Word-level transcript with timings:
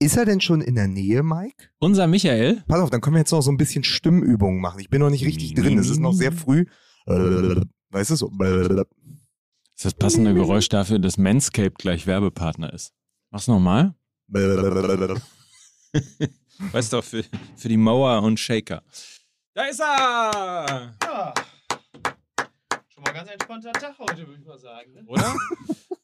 Ist 0.00 0.16
er 0.16 0.24
denn 0.24 0.40
schon 0.40 0.60
in 0.60 0.76
der 0.76 0.86
Nähe, 0.86 1.24
Mike? 1.24 1.70
Unser 1.80 2.06
Michael? 2.06 2.62
Pass 2.68 2.80
auf, 2.80 2.90
dann 2.90 3.00
können 3.00 3.16
wir 3.16 3.20
jetzt 3.20 3.32
noch 3.32 3.42
so 3.42 3.50
ein 3.50 3.56
bisschen 3.56 3.82
Stimmübungen 3.82 4.60
machen. 4.60 4.78
Ich 4.78 4.90
bin 4.90 5.00
noch 5.00 5.10
nicht 5.10 5.24
richtig 5.24 5.54
drin. 5.54 5.76
Es 5.76 5.90
ist 5.90 5.98
noch 5.98 6.12
sehr 6.12 6.30
früh. 6.30 6.66
Weißt 7.06 8.10
du 8.10 8.16
so? 8.16 8.30
Das 8.38 8.86
ist 9.74 9.84
das 9.84 9.94
passende 9.94 10.34
Geräusch 10.34 10.68
dafür, 10.68 11.00
dass 11.00 11.18
Manscaped 11.18 11.78
gleich 11.78 12.06
Werbepartner 12.06 12.72
ist. 12.72 12.92
Mach's 13.30 13.48
nochmal. 13.48 13.94
weißt 16.72 16.92
du 16.92 16.96
doch, 16.98 17.04
für, 17.04 17.24
für 17.56 17.68
die 17.68 17.76
Mauer 17.76 18.22
und 18.22 18.38
Shaker. 18.38 18.82
Da 19.54 19.64
ist 19.64 19.80
er! 19.80 20.94
Ja. 21.02 21.34
Mal 23.08 23.14
ganz 23.14 23.30
entspannter 23.30 23.72
Tag 23.72 23.94
heute, 23.98 24.26
würde 24.26 24.38
ich 24.38 24.46
mal 24.46 24.58
sagen. 24.58 24.92
Ne? 24.92 25.02
Oder? 25.06 25.34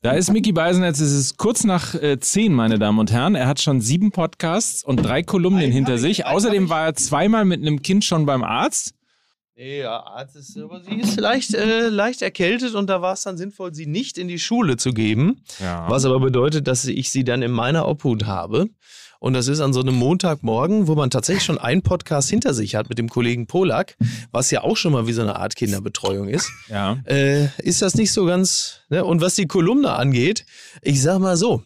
Da 0.00 0.12
ist 0.12 0.30
Mickey 0.30 0.52
Beisenherz. 0.52 1.00
Es 1.00 1.12
ist 1.12 1.38
kurz 1.38 1.64
nach 1.64 1.95
äh, 1.95 2.20
zehn, 2.20 2.52
meine 2.52 2.79
Damen 2.79 2.98
und 2.98 3.11
Herren. 3.11 3.34
Er 3.34 3.46
hat 3.46 3.59
schon 3.62 3.80
sieben 3.80 4.11
Podcasts 4.11 4.84
und 4.84 4.98
drei 4.98 5.23
Kolumnen 5.23 5.62
Einen 5.62 5.73
hinter 5.73 5.95
ich, 5.95 6.01
sich. 6.02 6.27
Außerdem 6.27 6.69
war 6.69 6.84
er 6.84 6.95
zweimal 6.95 7.46
mit 7.46 7.62
einem 7.62 7.80
Kind 7.80 8.05
schon 8.05 8.27
beim 8.27 8.45
Arzt. 8.45 8.93
Nee, 9.56 9.80
ja, 9.80 9.98
Arzt 10.02 10.37
ist, 10.37 10.59
aber 10.59 10.82
sie 10.82 10.96
ist 10.96 11.19
leicht, 11.19 11.55
äh, 11.55 11.88
leicht 11.88 12.20
erkältet 12.20 12.74
und 12.74 12.91
da 12.91 13.01
war 13.01 13.15
es 13.15 13.23
dann 13.23 13.38
sinnvoll, 13.38 13.74
sie 13.74 13.87
nicht 13.87 14.18
in 14.18 14.29
die 14.29 14.38
Schule 14.38 14.77
zu 14.77 14.93
geben. 14.93 15.43
Ja. 15.59 15.88
Was 15.88 16.05
aber 16.05 16.21
bedeutet, 16.21 16.68
dass 16.68 16.84
ich 16.84 17.10
sie 17.10 17.24
dann 17.24 17.41
in 17.41 17.52
meiner 17.52 17.88
Obhut 17.88 18.27
habe. 18.27 18.66
Und 19.20 19.34
das 19.34 19.48
ist 19.48 19.60
an 19.60 19.73
so 19.73 19.80
einem 19.80 19.95
Montagmorgen, 19.95 20.86
wo 20.86 20.95
man 20.95 21.10
tatsächlich 21.10 21.45
schon 21.45 21.59
einen 21.59 21.82
Podcast 21.82 22.30
hinter 22.30 22.54
sich 22.54 22.74
hat 22.74 22.88
mit 22.88 22.98
dem 22.98 23.09
Kollegen 23.09 23.46
Polak, 23.46 23.96
was 24.32 24.50
ja 24.50 24.62
auch 24.62 24.77
schon 24.77 24.92
mal 24.92 25.06
wie 25.06 25.12
so 25.12 25.23
eine 25.23 25.37
Art 25.37 25.56
Kinderbetreuung 25.56 26.28
ist. 26.28 26.50
Ja. 26.68 26.98
Äh, 27.06 27.48
ist 27.59 27.82
das 27.82 27.95
nicht 27.95 28.12
so 28.12 28.24
ganz. 28.24 28.80
Ne? 28.88 29.04
Und 29.04 29.20
was 29.20 29.34
die 29.34 29.46
Kolumne 29.46 29.92
angeht, 29.92 30.45
ich 30.82 31.02
sag 31.02 31.18
mal 31.18 31.37
so, 31.37 31.62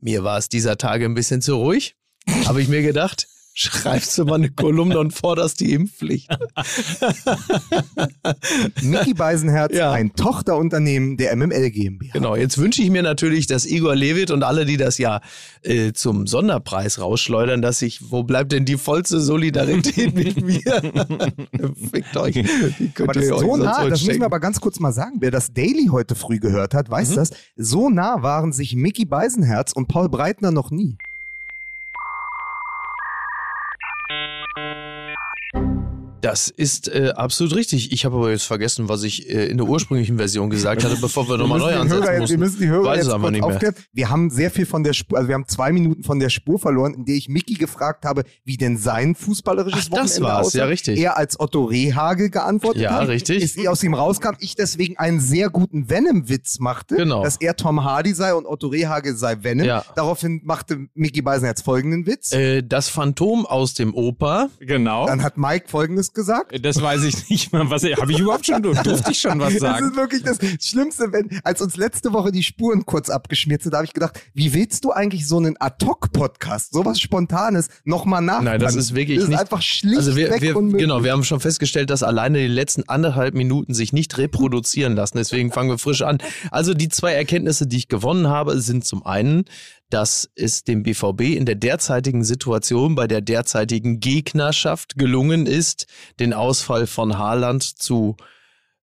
mir 0.00 0.24
war 0.24 0.38
es 0.38 0.48
dieser 0.48 0.78
Tage 0.78 1.04
ein 1.04 1.14
bisschen 1.14 1.42
zu 1.42 1.56
ruhig. 1.56 1.96
Habe 2.44 2.60
ich 2.60 2.68
mir 2.68 2.82
gedacht, 2.82 3.28
schreibst 3.58 4.18
du 4.18 4.26
mal 4.26 4.34
eine 4.34 4.50
Kolumne 4.50 4.98
und 4.98 5.12
forderst 5.12 5.60
die 5.60 5.72
Impfpflicht. 5.72 6.28
Mickey 8.82 9.14
Beisenherz, 9.14 9.74
Ja. 9.74 9.92
ein 9.92 10.12
Tochterunternehmen 10.14 11.16
der 11.16 11.34
MML 11.34 11.70
GmbH. 11.70 12.12
Genau, 12.12 12.36
jetzt 12.36 12.58
wünsche 12.58 12.82
ich 12.82 12.90
mir 12.90 13.02
natürlich, 13.02 13.46
dass 13.46 13.64
Igor 13.64 13.96
Levit 13.96 14.30
und 14.30 14.42
alle, 14.42 14.66
die 14.66 14.76
das 14.76 14.98
ja 14.98 15.22
äh, 15.62 15.92
zum 15.94 16.26
Sonderpreis 16.26 17.00
rausschleudern, 17.00 17.62
dass 17.62 17.80
ich, 17.80 18.10
wo 18.10 18.22
bleibt 18.24 18.52
denn 18.52 18.66
die 18.66 18.76
vollste 18.76 19.20
Solidarität 19.20 20.14
mit 20.14 20.40
mir? 20.44 20.60
Fickt 21.92 22.16
euch. 22.16 22.34
Wie 22.36 22.92
Aber 23.02 23.14
das 23.14 23.24
ist 23.24 23.32
euch 23.32 23.40
so 23.40 23.56
nah, 23.56 23.88
das 23.88 24.04
müssen 24.04 24.20
wir 24.20 24.26
aber 24.26 24.40
ganz 24.40 24.60
kurz 24.60 24.78
mal 24.80 24.92
sagen. 24.92 25.16
Wer 25.20 25.30
das 25.30 25.54
Daily 25.54 25.86
heute 25.90 26.14
früh 26.14 26.38
gehört 26.38 26.74
hat, 26.74 26.90
weiß 26.90 27.10
Mhm. 27.12 27.14
das. 27.16 27.30
So 27.56 27.88
nah 27.88 28.22
waren 28.22 28.52
sich 28.52 28.76
Mickey 28.76 29.06
Beisenherz 29.06 29.72
und 29.72 29.88
Paul 29.88 30.10
Breitner 30.10 30.50
noch 30.50 30.70
nie. 30.70 30.98
Das 36.22 36.48
ist 36.48 36.88
äh, 36.88 37.12
absolut 37.14 37.54
richtig. 37.54 37.92
Ich 37.92 38.04
habe 38.04 38.16
aber 38.16 38.30
jetzt 38.30 38.44
vergessen, 38.44 38.88
was 38.88 39.02
ich 39.02 39.28
äh, 39.30 39.46
in 39.46 39.58
der 39.58 39.66
ursprünglichen 39.68 40.16
Version 40.16 40.50
gesagt 40.50 40.82
hatte, 40.82 40.96
bevor 41.00 41.28
wir 41.28 41.36
nochmal 41.36 41.58
neu 41.58 41.74
ansetzen 41.76 42.02
Hörer 42.02 42.04
jetzt, 42.20 42.30
wir 42.30 42.38
mussten. 42.38 42.40
müssen 42.40 42.60
die 42.60 42.68
Hörer 42.68 42.84
Weiß 42.84 43.04
jetzt 43.04 43.12
aber 43.12 43.30
nicht 43.30 43.40
mehr. 43.42 43.50
aufklären. 43.50 43.74
Wir 43.92 44.10
haben 44.10 44.30
sehr 44.30 44.50
viel 44.50 44.66
von 44.66 44.82
der 44.82 44.92
Spur, 44.94 45.18
also 45.18 45.28
wir 45.28 45.34
haben 45.34 45.46
zwei 45.46 45.72
Minuten 45.72 46.02
von 46.02 46.18
der 46.18 46.30
Spur 46.30 46.58
verloren, 46.58 46.94
in 46.94 47.04
der 47.04 47.14
ich 47.16 47.28
Mickey 47.28 47.54
gefragt 47.54 48.04
habe, 48.04 48.24
wie 48.44 48.56
denn 48.56 48.76
sein 48.78 49.14
fußballerisches 49.14 49.86
Ach, 49.86 49.88
das 49.90 49.92
Wochenende 50.16 50.22
war's, 50.22 50.46
aussah. 50.48 50.58
ja, 50.58 50.64
richtig. 50.64 50.98
Er 50.98 51.16
als 51.16 51.38
Otto 51.38 51.64
Rehagel 51.64 52.30
geantwortet 52.30 52.82
Ja, 52.82 52.92
hat. 52.94 53.08
richtig. 53.08 53.42
Ist 53.42 53.68
aus 53.68 53.82
ihm 53.84 53.94
rauskam, 53.94 54.34
ich 54.40 54.54
deswegen 54.56 54.96
einen 54.96 55.20
sehr 55.20 55.50
guten 55.50 55.90
Venom-Witz 55.90 56.58
machte, 56.60 56.96
Genau. 56.96 57.22
dass 57.22 57.36
er 57.40 57.56
Tom 57.56 57.84
Hardy 57.84 58.14
sei 58.14 58.34
und 58.34 58.46
Otto 58.46 58.68
Rehagel 58.68 59.14
sei 59.16 59.36
Venom. 59.42 59.66
Ja. 59.66 59.84
Daraufhin 59.94 60.40
machte 60.44 60.88
Mickey 60.94 61.22
Beisenherz 61.22 61.60
folgenden 61.62 62.06
Witz. 62.06 62.32
Äh, 62.32 62.62
das 62.62 62.88
Phantom 62.88 63.44
aus 63.46 63.74
dem 63.74 63.94
Oper. 63.94 64.48
Genau. 64.60 65.06
Dann 65.06 65.22
hat 65.22 65.36
Mike 65.36 65.66
folgendes 65.68 66.05
gesagt. 66.12 66.56
Das 66.64 66.80
weiß 66.80 67.04
ich 67.04 67.28
nicht 67.28 67.52
mal. 67.52 67.68
Was 67.70 67.84
habe 67.84 68.12
ich 68.12 68.18
überhaupt 68.18 68.46
schon? 68.46 68.62
Durfte 68.62 69.10
ich 69.10 69.18
schon 69.20 69.38
was 69.40 69.52
Das 69.54 69.60
sagen? 69.62 69.88
ist 69.90 69.96
wirklich 69.96 70.22
das 70.22 70.38
Schlimmste, 70.60 71.12
wenn, 71.12 71.40
als 71.44 71.60
uns 71.60 71.76
letzte 71.76 72.12
Woche 72.12 72.32
die 72.32 72.42
Spuren 72.42 72.84
kurz 72.86 73.10
abgeschmiert 73.10 73.62
sind, 73.62 73.72
da 73.72 73.78
habe 73.78 73.86
ich 73.86 73.92
gedacht, 73.94 74.20
wie 74.34 74.52
willst 74.54 74.84
du 74.84 74.92
eigentlich 74.92 75.26
so 75.26 75.38
einen 75.38 75.56
Ad-Hoc-Podcast, 75.58 76.72
sowas 76.72 77.00
Spontanes, 77.00 77.68
nochmal 77.84 78.22
nach? 78.22 78.42
Nein, 78.42 78.60
das 78.60 78.74
ist 78.74 78.94
wirklich 78.94 79.16
das 79.18 79.24
ist 79.24 79.30
nicht- 79.30 79.40
einfach 79.40 79.62
schlichtweg 79.62 79.98
Also 79.98 80.16
wir, 80.16 80.40
wir, 80.40 80.56
unmöglich. 80.56 80.82
genau, 80.82 81.02
wir 81.04 81.12
haben 81.12 81.24
schon 81.24 81.40
festgestellt, 81.40 81.90
dass 81.90 82.02
alleine 82.02 82.38
die 82.38 82.46
letzten 82.48 82.88
anderthalb 82.88 83.34
Minuten 83.34 83.74
sich 83.74 83.92
nicht 83.92 84.16
reproduzieren 84.18 84.94
lassen. 84.94 85.16
Deswegen 85.18 85.52
fangen 85.52 85.70
wir 85.70 85.78
frisch 85.78 86.02
an. 86.02 86.18
Also 86.50 86.74
die 86.74 86.88
zwei 86.88 87.12
Erkenntnisse, 87.12 87.66
die 87.66 87.76
ich 87.76 87.88
gewonnen 87.88 88.28
habe, 88.28 88.60
sind 88.60 88.84
zum 88.84 89.04
einen, 89.06 89.44
dass 89.90 90.28
es 90.34 90.64
dem 90.64 90.82
BVB 90.82 91.36
in 91.36 91.46
der 91.46 91.54
derzeitigen 91.54 92.24
Situation 92.24 92.94
bei 92.94 93.06
der 93.06 93.20
derzeitigen 93.20 94.00
Gegnerschaft 94.00 94.96
gelungen 94.96 95.46
ist, 95.46 95.86
den 96.18 96.32
Ausfall 96.32 96.86
von 96.86 97.18
Haaland 97.18 97.62
zu 97.62 98.16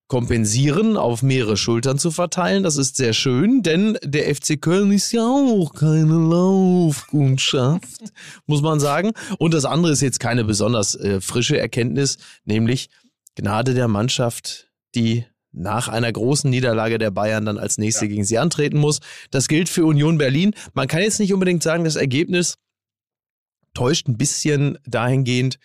kompensieren, 0.07 0.95
auf 0.95 1.23
mehrere 1.23 1.57
Schultern 1.57 1.97
zu 1.97 2.11
verteilen. 2.11 2.63
Das 2.63 2.77
ist 2.77 2.97
sehr 2.97 3.13
schön, 3.13 3.63
denn 3.63 3.97
der 4.03 4.33
FC 4.33 4.61
Köln 4.61 4.91
ist 4.91 5.11
ja 5.11 5.25
auch 5.25 5.73
keine 5.73 6.13
Laufkundschaft, 6.13 7.99
muss 8.45 8.61
man 8.61 8.79
sagen. 8.79 9.11
Und 9.39 9.53
das 9.53 9.65
andere 9.65 9.91
ist 9.91 10.01
jetzt 10.01 10.19
keine 10.19 10.43
besonders 10.43 10.95
äh, 10.95 11.19
frische 11.19 11.57
Erkenntnis, 11.57 12.17
nämlich 12.45 12.89
Gnade 13.35 13.73
der 13.73 13.87
Mannschaft, 13.87 14.69
die 14.93 15.25
nach 15.53 15.87
einer 15.87 16.11
großen 16.11 16.49
Niederlage 16.49 16.97
der 16.97 17.11
Bayern 17.11 17.45
dann 17.45 17.57
als 17.57 17.77
nächste 17.77 18.07
gegen 18.07 18.25
sie 18.25 18.39
antreten 18.39 18.77
muss. 18.77 18.99
Das 19.31 19.47
gilt 19.47 19.69
für 19.69 19.85
Union 19.85 20.17
Berlin. 20.17 20.53
Man 20.73 20.87
kann 20.87 21.01
jetzt 21.01 21.19
nicht 21.19 21.33
unbedingt 21.33 21.63
sagen, 21.63 21.83
das 21.83 21.95
Ergebnis 21.95 22.57
täuscht 23.73 24.07
ein 24.07 24.17
bisschen 24.17 24.77
dahingehend, 24.85 25.59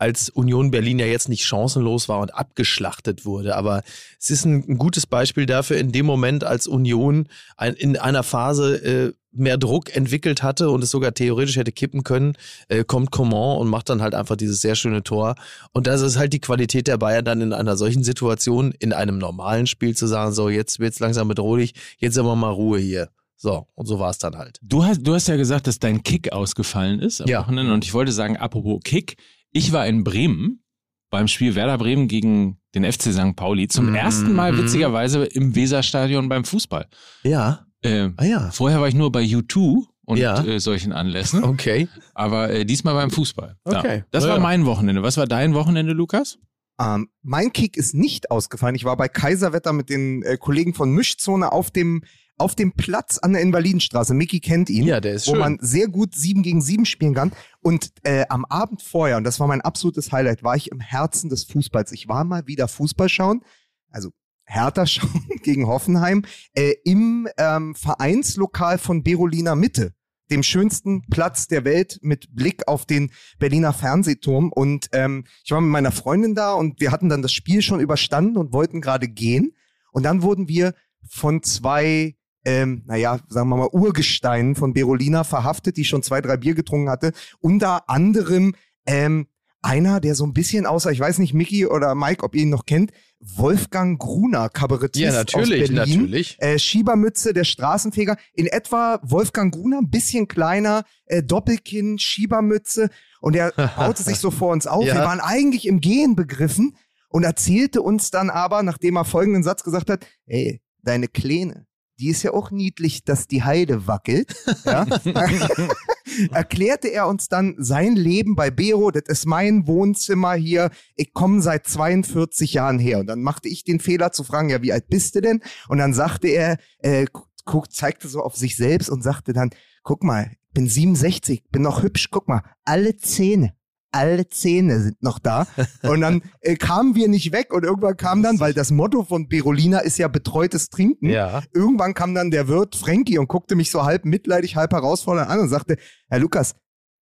als 0.00 0.30
Union 0.30 0.70
Berlin 0.70 0.98
ja 0.98 1.04
jetzt 1.06 1.28
nicht 1.28 1.44
chancenlos 1.44 2.08
war 2.08 2.20
und 2.20 2.34
abgeschlachtet 2.34 3.26
wurde. 3.26 3.54
Aber 3.54 3.82
es 4.18 4.30
ist 4.30 4.46
ein, 4.46 4.64
ein 4.66 4.78
gutes 4.78 5.06
Beispiel 5.06 5.44
dafür, 5.44 5.76
in 5.76 5.92
dem 5.92 6.06
Moment, 6.06 6.42
als 6.42 6.66
Union 6.66 7.28
ein, 7.58 7.74
in 7.74 7.98
einer 7.98 8.22
Phase 8.22 8.76
äh, 8.82 9.12
mehr 9.32 9.58
Druck 9.58 9.94
entwickelt 9.94 10.42
hatte 10.42 10.70
und 10.70 10.82
es 10.82 10.90
sogar 10.90 11.12
theoretisch 11.12 11.56
hätte 11.56 11.70
kippen 11.70 12.02
können, 12.02 12.32
äh, 12.68 12.82
kommt 12.82 13.10
Coman 13.10 13.58
und 13.58 13.68
macht 13.68 13.90
dann 13.90 14.00
halt 14.00 14.14
einfach 14.14 14.36
dieses 14.36 14.62
sehr 14.62 14.74
schöne 14.74 15.02
Tor. 15.02 15.34
Und 15.72 15.86
das 15.86 16.00
ist 16.00 16.16
halt 16.16 16.32
die 16.32 16.40
Qualität 16.40 16.86
der 16.86 16.96
Bayern 16.96 17.24
dann 17.26 17.42
in 17.42 17.52
einer 17.52 17.76
solchen 17.76 18.02
Situation, 18.02 18.72
in 18.78 18.94
einem 18.94 19.18
normalen 19.18 19.66
Spiel 19.66 19.94
zu 19.94 20.06
sagen, 20.06 20.32
so 20.32 20.48
jetzt 20.48 20.80
wird's 20.80 20.98
langsam 20.98 21.28
bedrohlich, 21.28 21.74
jetzt 21.98 22.16
haben 22.16 22.26
wir 22.26 22.36
mal 22.36 22.50
Ruhe 22.50 22.78
hier. 22.78 23.10
So, 23.36 23.66
und 23.74 23.86
so 23.86 23.98
war 23.98 24.10
es 24.10 24.18
dann 24.18 24.36
halt. 24.36 24.58
Du 24.62 24.84
hast, 24.84 25.02
du 25.02 25.14
hast 25.14 25.28
ja 25.28 25.36
gesagt, 25.36 25.66
dass 25.66 25.78
dein 25.78 26.02
Kick 26.02 26.32
ausgefallen 26.32 27.00
ist 27.00 27.20
am 27.20 27.28
Ja. 27.28 27.40
Wochenende. 27.40 27.72
Und 27.72 27.84
ich 27.84 27.94
wollte 27.94 28.12
sagen, 28.12 28.36
apropos 28.36 28.80
Kick, 28.84 29.16
ich 29.52 29.72
war 29.72 29.86
in 29.86 30.04
Bremen 30.04 30.62
beim 31.10 31.26
Spiel 31.28 31.54
Werder 31.54 31.78
Bremen 31.78 32.06
gegen 32.08 32.58
den 32.74 32.84
FC 32.84 33.12
St. 33.12 33.34
Pauli 33.34 33.66
zum 33.68 33.88
Mhm. 33.90 33.94
ersten 33.96 34.32
Mal 34.34 34.56
witzigerweise 34.56 35.24
im 35.24 35.56
Weserstadion 35.56 36.28
beim 36.28 36.44
Fußball. 36.44 36.86
Ja, 37.24 37.66
Äh, 37.82 38.10
ah 38.18 38.24
ja, 38.26 38.50
vorher 38.50 38.78
war 38.80 38.88
ich 38.88 38.94
nur 38.94 39.10
bei 39.10 39.22
U2 39.24 39.86
und 40.04 40.18
Ja. 40.18 40.44
äh, 40.44 40.60
solchen 40.60 40.92
Anlässen, 40.92 41.42
okay. 41.44 41.88
aber 42.14 42.50
äh, 42.50 42.64
diesmal 42.66 42.92
beim 42.94 43.10
Fußball. 43.10 43.56
Okay. 43.64 43.96
Ja. 43.98 44.04
Das 44.10 44.24
Ja, 44.24 44.30
war 44.30 44.36
ja. 44.36 44.42
mein 44.42 44.66
Wochenende. 44.66 45.02
Was 45.02 45.16
war 45.16 45.26
dein 45.26 45.54
Wochenende, 45.54 45.94
Lukas? 45.94 46.38
Ähm, 46.78 47.08
mein 47.22 47.52
Kick 47.54 47.76
ist 47.78 47.94
nicht 47.94 48.30
ausgefallen. 48.30 48.74
Ich 48.74 48.84
war 48.84 48.96
bei 48.98 49.08
Kaiserwetter 49.08 49.72
mit 49.72 49.88
den 49.88 50.22
äh, 50.22 50.36
Kollegen 50.38 50.74
von 50.74 50.92
Mischzone 50.92 51.50
auf 51.52 51.70
dem, 51.70 52.02
auf 52.40 52.54
dem 52.54 52.72
Platz 52.72 53.18
an 53.18 53.34
der 53.34 53.42
Invalidenstraße. 53.42 54.14
Mickey 54.14 54.40
kennt 54.40 54.70
ihn. 54.70 54.84
Ja, 54.84 55.00
der 55.00 55.14
ist 55.14 55.26
wo 55.26 55.32
schön. 55.32 55.40
man 55.40 55.58
sehr 55.60 55.88
gut 55.88 56.14
sieben 56.14 56.42
gegen 56.42 56.62
sieben 56.62 56.86
spielen 56.86 57.14
kann. 57.14 57.32
Und 57.60 57.92
äh, 58.02 58.24
am 58.28 58.44
Abend 58.46 58.82
vorher, 58.82 59.18
und 59.18 59.24
das 59.24 59.38
war 59.38 59.46
mein 59.46 59.60
absolutes 59.60 60.10
Highlight, 60.10 60.42
war 60.42 60.56
ich 60.56 60.70
im 60.70 60.80
Herzen 60.80 61.28
des 61.28 61.44
Fußballs. 61.44 61.92
Ich 61.92 62.08
war 62.08 62.24
mal 62.24 62.46
wieder 62.46 62.66
Fußball 62.66 63.08
schauen, 63.08 63.42
also 63.90 64.10
Hertha 64.44 64.86
schauen 64.86 65.28
gegen 65.42 65.66
Hoffenheim, 65.66 66.24
äh, 66.54 66.74
im 66.84 67.28
ähm, 67.36 67.74
Vereinslokal 67.74 68.78
von 68.78 69.02
Berolina 69.02 69.54
Mitte, 69.54 69.92
dem 70.30 70.42
schönsten 70.42 71.02
Platz 71.10 71.46
der 71.46 71.64
Welt 71.64 71.98
mit 72.00 72.34
Blick 72.34 72.66
auf 72.68 72.86
den 72.86 73.10
Berliner 73.38 73.74
Fernsehturm. 73.74 74.50
Und 74.50 74.88
ähm, 74.92 75.24
ich 75.44 75.50
war 75.50 75.60
mit 75.60 75.70
meiner 75.70 75.92
Freundin 75.92 76.34
da 76.34 76.54
und 76.54 76.80
wir 76.80 76.90
hatten 76.90 77.10
dann 77.10 77.20
das 77.20 77.32
Spiel 77.32 77.60
schon 77.60 77.80
überstanden 77.80 78.38
und 78.38 78.52
wollten 78.54 78.80
gerade 78.80 79.08
gehen. 79.08 79.52
Und 79.92 80.04
dann 80.04 80.22
wurden 80.22 80.48
wir 80.48 80.74
von 81.08 81.42
zwei 81.42 82.16
ähm, 82.44 82.82
naja, 82.86 83.18
sagen 83.28 83.48
wir 83.48 83.56
mal, 83.56 83.68
Urgesteinen 83.72 84.54
von 84.54 84.72
Berolina 84.72 85.24
verhaftet, 85.24 85.76
die 85.76 85.84
schon 85.84 86.02
zwei, 86.02 86.20
drei 86.20 86.36
Bier 86.36 86.54
getrunken 86.54 86.90
hatte. 86.90 87.12
Unter 87.40 87.88
anderem 87.88 88.54
ähm, 88.86 89.26
einer, 89.62 90.00
der 90.00 90.14
so 90.14 90.24
ein 90.24 90.32
bisschen 90.32 90.66
aussah, 90.66 90.90
ich 90.90 91.00
weiß 91.00 91.18
nicht, 91.18 91.34
Mickey 91.34 91.66
oder 91.66 91.94
Mike, 91.94 92.24
ob 92.24 92.34
ihr 92.34 92.42
ihn 92.42 92.50
noch 92.50 92.64
kennt, 92.64 92.92
Wolfgang 93.20 93.98
Gruner, 93.98 94.48
Kabarettist 94.48 95.04
Ja, 95.04 95.12
natürlich, 95.12 95.64
aus 95.64 95.68
Berlin. 95.68 96.00
natürlich. 96.00 96.36
Äh, 96.40 96.58
Schiebermütze, 96.58 97.34
der 97.34 97.44
Straßenfeger. 97.44 98.16
In 98.32 98.46
etwa 98.46 98.98
Wolfgang 99.02 99.52
Gruner, 99.52 99.78
ein 99.78 99.90
bisschen 99.90 100.26
kleiner, 100.26 100.84
äh, 101.06 101.22
Doppelkinn, 101.22 101.98
Schiebermütze. 101.98 102.88
Und 103.20 103.36
er 103.36 103.52
baute 103.76 104.02
sich 104.02 104.18
so 104.18 104.30
vor 104.30 104.52
uns 104.52 104.66
auf. 104.66 104.86
Ja. 104.86 104.94
Wir 104.94 105.02
waren 105.02 105.20
eigentlich 105.20 105.66
im 105.66 105.80
Gehen 105.80 106.16
begriffen 106.16 106.76
und 107.10 107.24
erzählte 107.24 107.82
uns 107.82 108.10
dann 108.10 108.30
aber, 108.30 108.62
nachdem 108.62 108.96
er 108.96 109.04
folgenden 109.04 109.42
Satz 109.42 109.62
gesagt 109.62 109.90
hat, 109.90 110.06
ey, 110.26 110.62
deine 110.82 111.08
Kleine, 111.08 111.66
die 112.00 112.08
ist 112.08 112.22
ja 112.22 112.32
auch 112.32 112.50
niedlich, 112.50 113.04
dass 113.04 113.26
die 113.26 113.42
Heide 113.42 113.86
wackelt. 113.86 114.34
Ja? 114.64 114.86
erklärte 116.32 116.88
er 116.88 117.06
uns 117.06 117.28
dann 117.28 117.54
sein 117.58 117.94
Leben 117.94 118.34
bei 118.34 118.50
Bero, 118.50 118.90
das 118.90 119.04
ist 119.06 119.26
mein 119.26 119.66
Wohnzimmer 119.66 120.34
hier, 120.34 120.70
ich 120.96 121.12
komme 121.12 121.42
seit 121.42 121.66
42 121.66 122.54
Jahren 122.54 122.78
her. 122.78 122.98
Und 123.00 123.06
dann 123.06 123.22
machte 123.22 123.48
ich 123.48 123.64
den 123.64 123.80
Fehler 123.80 124.12
zu 124.12 124.24
fragen, 124.24 124.48
ja, 124.48 124.62
wie 124.62 124.72
alt 124.72 124.88
bist 124.88 125.14
du 125.14 125.20
denn? 125.20 125.42
Und 125.68 125.78
dann 125.78 125.94
sagte 125.94 126.28
er, 126.28 126.58
äh, 126.78 127.06
guck, 127.44 127.72
zeigte 127.72 128.08
so 128.08 128.20
auf 128.20 128.36
sich 128.36 128.56
selbst 128.56 128.88
und 128.88 129.02
sagte 129.02 129.32
dann, 129.32 129.50
guck 129.82 130.02
mal, 130.02 130.32
bin 130.52 130.68
67, 130.68 131.44
bin 131.50 131.62
noch 131.62 131.82
hübsch, 131.82 132.08
guck 132.10 132.28
mal, 132.28 132.42
alle 132.64 132.96
Zähne, 132.96 133.54
alle 133.92 134.28
Zähne 134.28 134.80
sind 134.80 135.02
noch 135.02 135.18
da. 135.18 135.46
Und 135.82 136.00
dann 136.00 136.22
äh, 136.40 136.56
kamen 136.56 136.94
wir 136.94 137.08
nicht 137.08 137.32
weg 137.32 137.52
und 137.52 137.64
irgendwann 137.64 137.96
kam 137.96 138.22
dann, 138.22 138.40
weil 138.40 138.54
das 138.54 138.70
Motto 138.70 139.04
von 139.04 139.28
Berolina 139.28 139.80
ist 139.80 139.98
ja 139.98 140.08
betreutes 140.08 140.70
Trinken. 140.70 141.08
Ja. 141.08 141.42
Irgendwann 141.52 141.94
kam 141.94 142.14
dann 142.14 142.30
der 142.30 142.48
Wirt 142.48 142.76
Frankie 142.76 143.18
und 143.18 143.28
guckte 143.28 143.56
mich 143.56 143.70
so 143.70 143.84
halb 143.84 144.04
mitleidig, 144.04 144.56
halb 144.56 144.72
herausfordernd 144.72 145.28
an 145.28 145.40
und 145.40 145.48
sagte, 145.48 145.76
Herr 146.08 146.20
Lukas, 146.20 146.54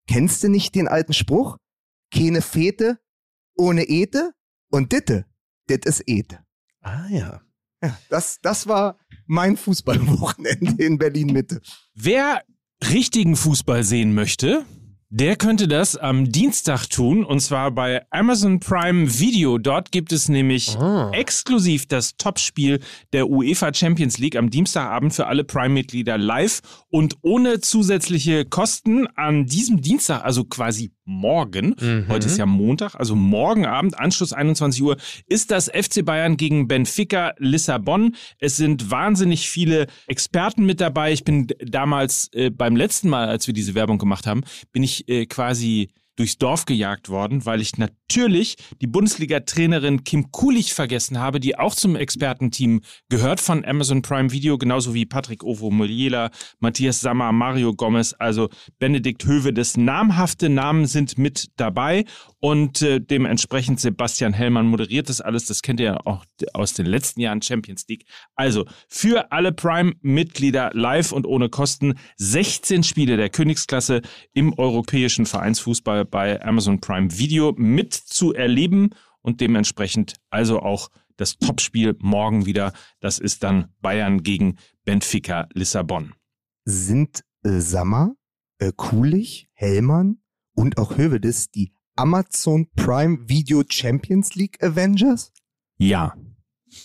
kennst 0.07 0.43
du 0.43 0.49
nicht 0.49 0.75
den 0.75 0.89
alten 0.89 1.13
Spruch? 1.13 1.57
Keine 2.13 2.43
Fete 2.43 2.99
ohne 3.57 3.85
Ete 3.85 4.33
und 4.71 4.93
Ditte, 4.93 5.27
dit 5.69 5.85
ist 5.87 6.03
Ete. 6.07 6.41
Ah 6.81 7.07
ja. 7.09 7.41
Ja, 7.83 7.99
das, 8.09 8.41
das 8.41 8.67
war 8.67 8.99
mein 9.27 9.57
Fußballwochenende 9.57 10.83
in 10.83 10.99
Berlin-Mitte. 10.99 11.61
Wer 11.95 12.43
richtigen 12.83 13.37
Fußball 13.37 13.85
sehen 13.85 14.15
möchte, 14.15 14.65
der 15.17 15.37
könnte 15.37 15.69
das 15.69 15.97
am 15.97 16.33
Dienstag 16.33 16.89
tun 16.91 17.25
und 17.25 17.39
zwar 17.39 17.71
bei 17.71 18.05
Amazon 18.11 18.59
Prime 18.59 19.21
Video. 19.21 19.59
Dort 19.59 19.93
gibt 19.93 20.11
es 20.11 20.29
nämlich 20.29 20.77
Ah. 20.77 21.11
exklusiv 21.13 21.87
das 21.87 22.17
Topspiel 22.17 22.81
der 23.13 23.31
UEFA 23.31 23.73
Champions 23.73 24.19
League 24.19 24.35
am 24.35 24.51
Dienstagabend 24.51 25.15
für 25.15 25.29
alle 25.29 25.45
Prime-Mitglieder 25.45 26.19
live 26.19 26.63
und 26.89 27.15
ohne 27.23 27.61
zusätzliche 27.61 28.45
Kosten 28.45 29.07
an 29.15 29.47
diesem 29.47 29.81
Dienstag, 29.81 30.25
also 30.25 30.43
quasi 30.43 30.91
morgen. 31.05 31.75
Mhm. 31.81 32.07
Heute 32.09 32.27
ist 32.27 32.39
ja 32.39 32.47
Montag, 32.47 32.95
also 32.95 33.15
morgen 33.15 33.67
Abend, 33.67 33.99
Anschluss 33.99 34.33
21 34.33 34.83
Uhr, 34.83 34.97
ist 35.27 35.51
das 35.51 35.69
FC 35.69 36.05
Bayern 36.05 36.37
gegen 36.37 36.69
Benfica 36.69 37.35
Lissabon. 37.39 38.15
Es 38.39 38.57
sind 38.57 38.91
wahnsinnig 38.91 39.49
viele 39.49 39.87
Experten 40.07 40.65
mit 40.65 40.81
dabei. 40.81 41.13
Ich 41.13 41.25
bin 41.25 41.49
damals 41.61 42.31
äh, 42.33 42.51
beim 42.51 42.77
letzten 42.77 43.09
Mal, 43.09 43.29
als 43.29 43.47
wir 43.47 43.55
diese 43.55 43.75
Werbung 43.75 43.99
gemacht 43.99 44.27
haben, 44.27 44.43
bin 44.73 44.83
ich 44.83 45.09
äh, 45.09 45.27
quasi 45.27 45.91
durchs 46.17 46.39
Dorf 46.39 46.65
gejagt 46.65 47.09
worden, 47.09 47.45
weil 47.45 47.61
ich 47.61 47.77
natürlich 47.77 48.04
die 48.81 48.87
Bundesliga-Trainerin 48.87 50.05
Kim 50.05 50.31
Kulich 50.31 50.73
vergessen 50.73 51.19
habe, 51.19 51.41
die 51.41 51.59
auch 51.59 51.75
zum 51.75 51.97
Expertenteam 51.97 52.81
gehört 53.09 53.41
von 53.41 53.65
Amazon 53.65 54.03
Prime 54.03 54.31
Video, 54.31 54.57
genauso 54.57 54.95
wie 54.95 55.05
Patrick 55.05 55.43
Ovo 55.43 55.71
Moliela, 55.71 56.31
Matthias 56.61 57.01
Sammer, 57.01 57.33
Mario 57.33 57.75
Gomez, 57.75 58.15
also 58.19 58.51
Benedikt 58.79 59.25
Höwe. 59.25 59.53
Das 59.53 59.77
namhafte 59.77 60.49
Namen 60.49 60.87
sind 60.87 61.19
mit 61.19 61.49
dabei 61.57 62.05
und 62.39 62.83
äh, 62.83 63.01
dementsprechend 63.01 63.81
Sebastian 63.81 64.33
Hellmann 64.33 64.67
moderiert 64.67 65.09
das 65.09 65.21
alles. 65.21 65.47
Das 65.47 65.63
kennt 65.63 65.81
ihr 65.81 65.87
ja 65.87 66.01
auch 66.05 66.25
aus 66.53 66.75
den 66.75 66.87
letzten 66.87 67.21
Jahren 67.21 67.43
Champions 67.43 67.87
League. 67.89 68.05
Also 68.37 68.65
für 68.89 69.33
alle 69.33 69.51
Prime-Mitglieder 69.51 70.71
live 70.75 71.11
und 71.13 71.27
ohne 71.27 71.49
Kosten 71.49 71.95
16 72.19 72.83
Spiele 72.83 73.17
der 73.17 73.31
Königsklasse 73.31 74.03
im 74.35 74.57
europäischen 74.59 75.27
Vereinsfußball 75.27 76.05
bei 76.05 76.41
Amazon 76.43 76.81
Prime 76.81 77.17
Video 77.19 77.55
mit 77.57 77.94
zu 77.95 78.35
erleben 78.35 78.91
und 79.21 79.41
dementsprechend 79.41 80.15
also 80.31 80.61
auch 80.61 80.91
das 81.17 81.39
Topspiel 81.39 81.97
morgen 82.01 82.47
wieder. 82.47 82.73
Das 83.01 83.19
ist 83.19 83.45
dann 83.45 83.73
Bayern 83.81 84.23
gegen 84.23 84.57
Benfica 84.85 85.49
Lissabon. 85.53 86.15
Sind 86.65 87.25
äh, 87.45 87.61
Sammer, 87.61 88.17
äh, 88.59 88.73
Kulich, 88.75 89.49
Hellmann 89.53 90.19
und 90.55 90.79
auch 90.79 90.97
Hövedes 90.97 91.51
die 91.51 91.73
Amazon 91.97 92.69
Prime 92.75 93.29
Video 93.29 93.63
Champions 93.69 94.35
League 94.35 94.63
Avengers? 94.63 95.33
Ja, 95.77 96.15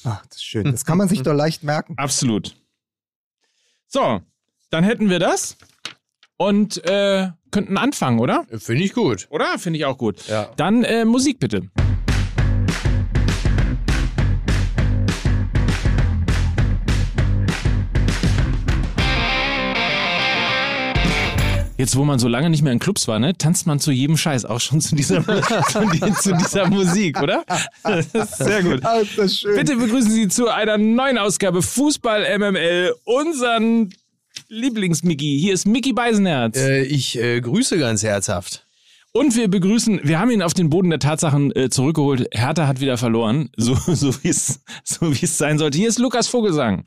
Ach, 0.04 0.26
das 0.28 0.38
ist 0.38 0.44
schön. 0.46 0.66
Das 0.66 0.86
kann 0.86 0.98
man 0.98 1.08
sich 1.08 1.22
doch 1.22 1.34
leicht 1.34 1.64
merken. 1.64 1.96
absolut. 1.98 2.56
So, 3.88 4.22
dann 4.70 4.84
hätten 4.84 5.10
wir 5.10 5.20
das 5.20 5.58
und 6.40 6.84
äh, 6.86 7.28
könnten 7.52 7.78
anfangen, 7.78 8.20
oder? 8.20 8.46
Finde 8.58 8.84
ich 8.84 8.94
gut. 8.94 9.28
Oder? 9.30 9.60
Finde 9.60 9.78
ich 9.78 9.86
auch 9.86 9.98
gut. 9.98 10.26
Ja. 10.28 10.50
Dann 10.56 10.84
äh, 10.86 11.04
Musik 11.04 11.40
bitte. 11.40 11.64
Jetzt, 21.78 21.96
wo 21.96 22.04
man 22.04 22.20
so 22.20 22.28
lange 22.28 22.50
nicht 22.50 22.62
mehr 22.62 22.74
in 22.74 22.80
Clubs 22.80 23.08
war, 23.08 23.20
ne, 23.20 23.38
tanzt 23.38 23.66
man 23.66 23.80
zu 23.80 23.92
jedem 23.92 24.18
Scheiß, 24.18 24.44
auch 24.44 24.60
schon 24.60 24.82
zu 24.82 24.96
dieser, 24.96 25.26
zu, 25.72 25.86
die, 25.94 26.14
zu 26.14 26.36
dieser 26.36 26.68
Musik, 26.70 27.22
oder? 27.22 27.44
Sehr 28.38 28.64
gut. 28.64 28.82
Schön. 29.30 29.56
Bitte 29.56 29.78
begrüßen 29.78 30.12
Sie 30.12 30.28
zu 30.28 30.48
einer 30.50 30.78
neuen 30.78 31.18
Ausgabe 31.18 31.62
Fußball 31.62 32.38
MML 32.38 32.96
unseren 33.06 33.94
Lieblings-Mickey. 34.50 35.40
Hier 35.40 35.54
ist 35.54 35.66
Mickey 35.68 35.94
Beisenherz. 35.94 36.58
Äh, 36.58 36.82
ich 36.84 37.18
äh, 37.20 37.40
grüße 37.42 37.78
ganz 37.78 38.04
herzhaft. 38.04 38.66
Und 39.12 39.36
wir 39.36 39.48
begrüßen, 39.48 40.02
wir 40.04 40.20
haben 40.20 40.30
ihn 40.30 40.42
auf 40.44 40.54
den 40.54 40.70
Boden 40.70 40.90
der 40.92 41.00
Tatsachen 41.00 41.56
äh, 41.56 41.70
zurückgeholt. 41.70 42.28
Hertha 42.32 42.68
hat 42.68 42.80
wieder 42.80 42.98
verloren, 42.98 43.50
so, 43.58 43.74
so 43.76 44.14
wie 44.24 44.30
es 44.30 44.62
so 44.84 45.12
wie 45.12 45.26
es 45.26 45.38
sein 45.38 45.58
sollte. 45.58 45.78
Hier 45.78 45.90
ist 45.90 45.98
Lukas 46.00 46.28
Vogelsang. 46.28 46.86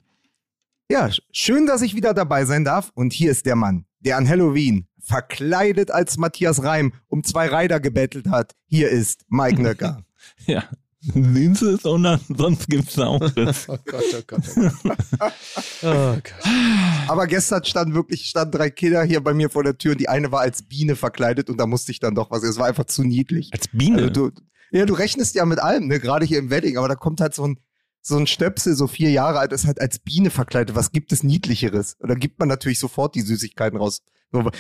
Ja, 0.91 1.07
sch- 1.07 1.23
schön, 1.33 1.67
dass 1.67 1.83
ich 1.83 1.95
wieder 1.97 2.15
dabei 2.15 2.45
sein 2.45 2.65
darf. 2.65 2.91
Und 2.95 3.13
hier 3.13 3.31
ist 3.31 3.47
der 3.47 3.57
Mann, 3.57 3.87
der 4.01 4.17
an 4.19 4.29
Halloween 4.29 4.87
verkleidet 5.01 5.91
als 5.91 6.17
Matthias 6.17 6.63
Reim 6.63 6.93
um 7.09 7.25
zwei 7.25 7.47
Reiter 7.49 7.81
gebettelt 7.81 8.29
hat. 8.29 8.55
Hier 8.67 8.89
ist 8.89 9.25
Mike 9.29 9.61
Nöcker. 9.61 10.05
Ja. 10.47 10.63
Dienst 11.03 11.63
ist 11.63 11.85
und 11.85 12.07
sonst 12.29 12.69
gibt's 12.69 12.99
auch. 12.99 13.21
Oh 13.69 13.79
Gott, 13.87 14.05
oh 14.15 14.23
Gott. 14.27 14.43
Oh 15.83 16.15
Gott. 16.15 16.25
Aber 17.09 17.27
gestern 17.27 17.65
stand 17.65 17.95
wirklich, 17.95 18.27
standen 18.27 18.53
drei 18.53 18.71
Kinder 18.71 19.03
hier 19.03 19.21
bei 19.21 19.35
mir 19.35 19.51
vor 19.51 19.65
der 19.65 19.77
Tür 19.77 19.93
und 19.93 20.01
die 20.01 20.09
eine 20.09 20.31
war 20.31 20.41
als 20.41 20.63
Biene 20.63 20.95
verkleidet 20.95 21.51
und 21.51 21.59
da 21.59 21.67
musste 21.67 21.91
ich 21.91 21.99
dann 21.99 22.15
doch 22.15 22.31
was. 22.31 22.45
Es 22.45 22.59
war 22.59 22.67
einfach 22.67 22.85
zu 22.85 23.03
niedlich. 23.03 23.51
Als 23.53 23.69
Biene. 23.69 24.03
Also 24.03 24.11
du, 24.11 24.31
ja, 24.71 24.87
du 24.87 24.95
rechnest 24.95 25.35
ja 25.35 25.45
mit 25.45 25.59
allem, 25.59 25.89
ne? 25.89 25.99
Gerade 25.99 26.25
hier 26.25 26.39
im 26.39 26.51
Wedding, 26.51 26.79
aber 26.79 26.89
da 26.89 26.95
kommt 26.95 27.21
halt 27.21 27.35
so 27.35 27.47
ein, 27.47 27.59
so 28.01 28.17
ein 28.17 28.27
Stöpsel, 28.27 28.75
so 28.75 28.87
vier 28.87 29.11
Jahre 29.11 29.41
alt, 29.41 29.53
ist 29.53 29.67
halt 29.67 29.81
als 29.81 29.99
Biene 29.99 30.31
verkleidet. 30.31 30.77
Was 30.77 30.93
gibt 30.93 31.13
es 31.13 31.25
Niedlicheres? 31.25 31.97
Und 31.99 32.09
da 32.11 32.15
gibt 32.15 32.39
man 32.39 32.49
natürlich 32.49 32.79
sofort 32.79 33.15
die 33.15 33.21
Süßigkeiten 33.23 33.79
raus. 33.79 34.03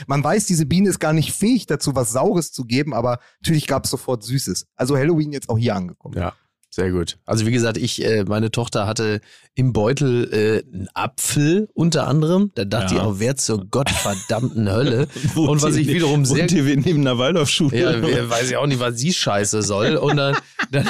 Man 0.06 0.22
weiß, 0.22 0.46
diese 0.46 0.66
Biene 0.66 0.88
ist 0.88 0.98
gar 0.98 1.12
nicht 1.12 1.32
fähig 1.32 1.66
dazu, 1.66 1.94
was 1.94 2.12
Saures 2.12 2.52
zu 2.52 2.64
geben, 2.64 2.94
aber 2.94 3.19
natürlich 3.41 3.67
gab 3.67 3.84
es 3.84 3.91
sofort 3.91 4.22
Süßes. 4.22 4.67
Also 4.76 4.96
Halloween 4.96 5.32
jetzt 5.32 5.48
auch 5.48 5.58
hier 5.58 5.74
angekommen. 5.74 6.17
Ja, 6.17 6.34
sehr 6.74 6.91
gut. 6.91 7.19
Also 7.26 7.44
wie 7.46 7.52
gesagt, 7.52 7.76
ich, 7.76 8.02
äh, 8.02 8.24
meine 8.24 8.50
Tochter 8.50 8.86
hatte 8.86 9.20
im 9.55 9.74
Beutel 9.74 10.32
äh, 10.32 10.74
einen 10.74 10.88
Apfel 10.94 11.69
unter 11.74 12.08
anderem. 12.08 12.50
Da 12.55 12.64
dachte 12.64 12.94
Ja. 12.94 13.00
ich 13.02 13.06
auch, 13.06 13.14
wer 13.19 13.36
zur 13.36 13.67
gottverdammten 13.67 14.72
Hölle. 14.72 15.06
Und 15.36 15.60
was 15.60 15.76
ich 15.76 15.86
wiederum 15.88 16.24
sehr 16.24 16.44
Wohnt 16.44 16.52
ihr 16.52 16.62
neben 16.64 17.02
einer 17.02 17.19
Waldorfschule? 17.19 18.00
Ja, 18.10 18.31
weiß 18.31 18.48
ich 18.50 18.56
auch 18.56 18.67
nicht, 18.67 18.81
was 18.81 18.98
sie 18.98 19.12
scheiße 19.12 19.62
soll. 19.62 19.96
Und 19.96 20.17
dann, 20.17 20.34
dann 20.70 20.88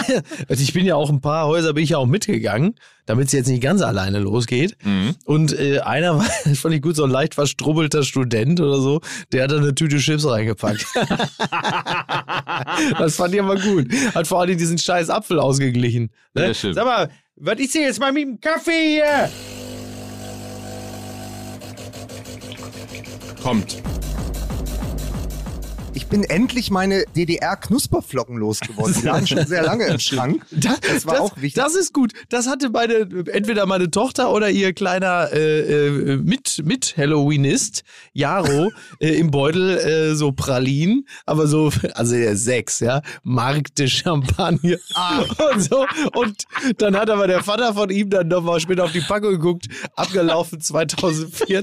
also 0.48 0.62
ich 0.62 0.72
bin 0.72 0.86
ja 0.86 0.94
auch 0.94 1.10
ein 1.10 1.20
paar 1.20 1.48
Häuser 1.48 1.72
bin 1.72 1.82
ich 1.82 1.90
ja 1.90 1.98
auch 1.98 2.06
mitgegangen, 2.06 2.76
damit 3.06 3.26
es 3.26 3.32
jetzt 3.32 3.48
nicht 3.48 3.60
ganz 3.64 3.82
alleine 3.82 4.20
losgeht. 4.20 4.76
Mhm. 4.84 5.16
Und 5.24 5.58
äh, 5.58 5.80
einer 5.80 6.18
war, 6.18 6.26
das 6.44 6.58
fand 6.60 6.76
ich 6.76 6.82
gut, 6.82 6.94
so 6.94 7.02
ein 7.02 7.10
leicht 7.10 7.34
verstrubbelter 7.34 8.04
Student 8.04 8.60
oder 8.60 8.80
so, 8.80 9.00
der 9.32 9.42
hat 9.42 9.50
da 9.50 9.56
eine 9.56 9.74
Tüte 9.74 9.96
Chips 9.96 10.24
reingepackt. 10.24 10.86
das 12.98 13.16
fand 13.16 13.34
ich 13.34 13.40
aber 13.40 13.56
gut. 13.56 13.88
Hat 14.14 14.28
vor 14.28 14.40
allem 14.40 14.56
diesen 14.56 14.78
scheiß 14.78 15.10
Apfel 15.10 15.40
ausgeglichen. 15.72 16.10
Ne? 16.34 16.42
Sehr 16.42 16.54
schön. 16.54 16.74
Sag 16.74 16.84
mal, 16.84 17.10
was 17.36 17.58
ist 17.58 17.74
denn 17.74 17.82
jetzt 17.82 18.00
mal 18.00 18.12
mit 18.12 18.22
dem 18.22 18.40
Kaffee 18.40 19.00
hier? 19.00 19.30
Kommt. 23.42 23.82
Ich 25.94 26.06
bin 26.06 26.24
endlich 26.24 26.70
meine 26.70 27.04
DDR-Knusperflocken 27.14 28.38
losgeworden. 28.38 28.94
Die 28.98 29.06
lagen 29.06 29.26
schon 29.26 29.46
sehr 29.46 29.62
lange 29.62 29.86
im 29.86 29.98
Schrank. 30.00 30.42
Das 30.50 31.04
war 31.04 31.20
auch 31.20 31.36
wichtig. 31.36 31.62
Das 31.62 31.74
ist 31.74 31.92
gut. 31.92 32.12
Das 32.30 32.48
hatte 32.48 32.70
meine, 32.70 33.06
entweder 33.30 33.66
meine 33.66 33.90
Tochter 33.90 34.32
oder 34.32 34.48
ihr 34.48 34.72
kleiner 34.72 35.28
äh, 35.32 35.88
äh, 35.88 36.16
mit, 36.16 36.62
mit 36.64 36.96
Halloweenist, 36.96 37.82
Jaro, 38.14 38.72
äh, 39.00 39.10
im 39.16 39.30
Beutel 39.30 39.78
äh, 39.78 40.14
so 40.14 40.32
Pralinen, 40.32 41.06
aber 41.26 41.46
so, 41.46 41.70
also 41.94 42.14
er 42.14 42.32
ist 42.32 42.44
sechs, 42.44 42.80
ja, 42.80 43.02
Mark 43.22 43.74
de 43.74 43.86
Champagne 43.86 44.78
und 45.52 45.62
so. 45.62 45.84
Und 46.14 46.44
dann 46.78 46.96
hat 46.96 47.10
aber 47.10 47.26
der 47.26 47.42
Vater 47.42 47.74
von 47.74 47.90
ihm 47.90 48.08
dann 48.08 48.28
nochmal 48.28 48.60
später 48.60 48.84
auf 48.84 48.92
die 48.92 49.00
Packung 49.00 49.32
geguckt, 49.32 49.66
abgelaufen 49.94 50.58
2014. 50.58 51.62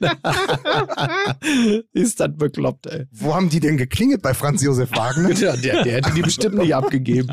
ist 1.92 2.18
das 2.18 2.30
bekloppt, 2.36 2.86
ey. 2.86 3.06
Wo 3.12 3.34
haben 3.34 3.48
die 3.48 3.60
die 3.60 3.67
denn 3.68 3.76
geklingelt 3.76 4.22
bei 4.22 4.34
Franz 4.34 4.62
Josef 4.62 4.90
Wagner? 4.92 5.28
Ja, 5.38 5.56
der, 5.56 5.84
der 5.84 5.92
hätte 5.94 6.12
die 6.12 6.22
bestimmt 6.22 6.56
nicht 6.56 6.74
abgegeben. 6.74 7.30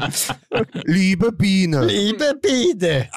Liebe 0.84 1.32
Biene. 1.32 1.86
Liebe 1.86 2.34
Biene. 2.42 3.10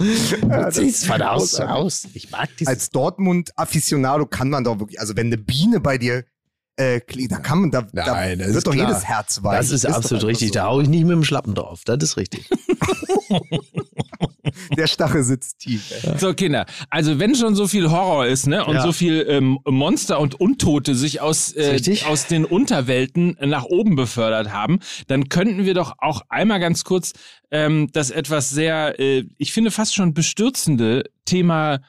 Zieh's 0.70 1.04
von 1.04 1.20
aus 1.20 1.60
raus. 1.60 2.06
Ich 2.14 2.30
mag 2.30 2.48
dieses. 2.58 2.72
Als 2.72 2.90
Dortmund-Afficionado 2.90 4.26
kann 4.26 4.48
man 4.48 4.64
doch 4.64 4.78
wirklich, 4.78 5.00
also 5.00 5.16
wenn 5.16 5.26
eine 5.26 5.36
Biene 5.38 5.80
bei 5.80 5.98
dir 5.98 6.24
äh, 6.76 7.00
klingt, 7.00 7.32
da 7.32 7.38
kann 7.38 7.60
man, 7.60 7.70
da, 7.70 7.86
Nein, 7.92 8.38
da 8.38 8.44
das 8.44 8.46
wird 8.46 8.56
ist 8.58 8.66
doch 8.66 8.72
klar. 8.72 8.88
jedes 8.88 9.04
Herz 9.04 9.42
weich. 9.42 9.58
Das 9.58 9.70
ist, 9.70 9.84
doch 9.84 9.94
absolut 9.94 10.24
richtig. 10.24 10.48
so. 10.48 10.54
Da 10.54 10.64
hau 10.66 10.80
ich 10.80 10.88
nicht 10.88 11.02
mit 11.02 11.12
dem 11.12 11.24
Schlappen 11.24 11.54
drauf. 11.54 11.82
Das 11.84 12.02
ist 12.02 12.16
richtig. 12.16 12.48
Der 14.76 14.86
Stachel 14.86 15.22
sitzt 15.22 15.58
tief. 15.60 15.90
Ey. 16.04 16.18
So, 16.18 16.34
Kinder. 16.34 16.66
Also, 16.90 17.18
wenn 17.18 17.34
schon 17.34 17.54
so 17.54 17.66
viel 17.66 17.90
Horror 17.90 18.26
ist, 18.26 18.46
ne, 18.46 18.64
und 18.64 18.74
Ja. 18.74 18.82
so 18.82 18.92
viel 18.92 19.24
ähm, 19.28 19.58
Monster 19.66 20.18
und 20.20 20.34
Untote 20.40 20.94
sich 20.94 21.20
aus, 21.20 21.52
äh, 21.52 21.80
aus 22.06 22.26
den 22.26 22.44
Unterwelten 22.44 23.36
nach 23.40 23.64
oben 23.64 23.96
befördert 23.96 24.52
haben, 24.52 24.80
dann 25.08 25.28
könnten 25.28 25.64
wir 25.64 25.74
doch 25.74 25.94
auch 25.98 26.22
einmal 26.28 26.60
ganz 26.60 26.84
kurz 26.84 27.12
ähm, 27.50 27.88
das 27.92 28.10
etwas 28.10 28.50
sehr, 28.50 28.98
äh, 28.98 29.24
ich 29.38 29.52
finde 29.52 29.70
fast 29.70 29.94
schon 29.94 30.14
bestürzende 30.14 31.04
Thema 31.24 31.80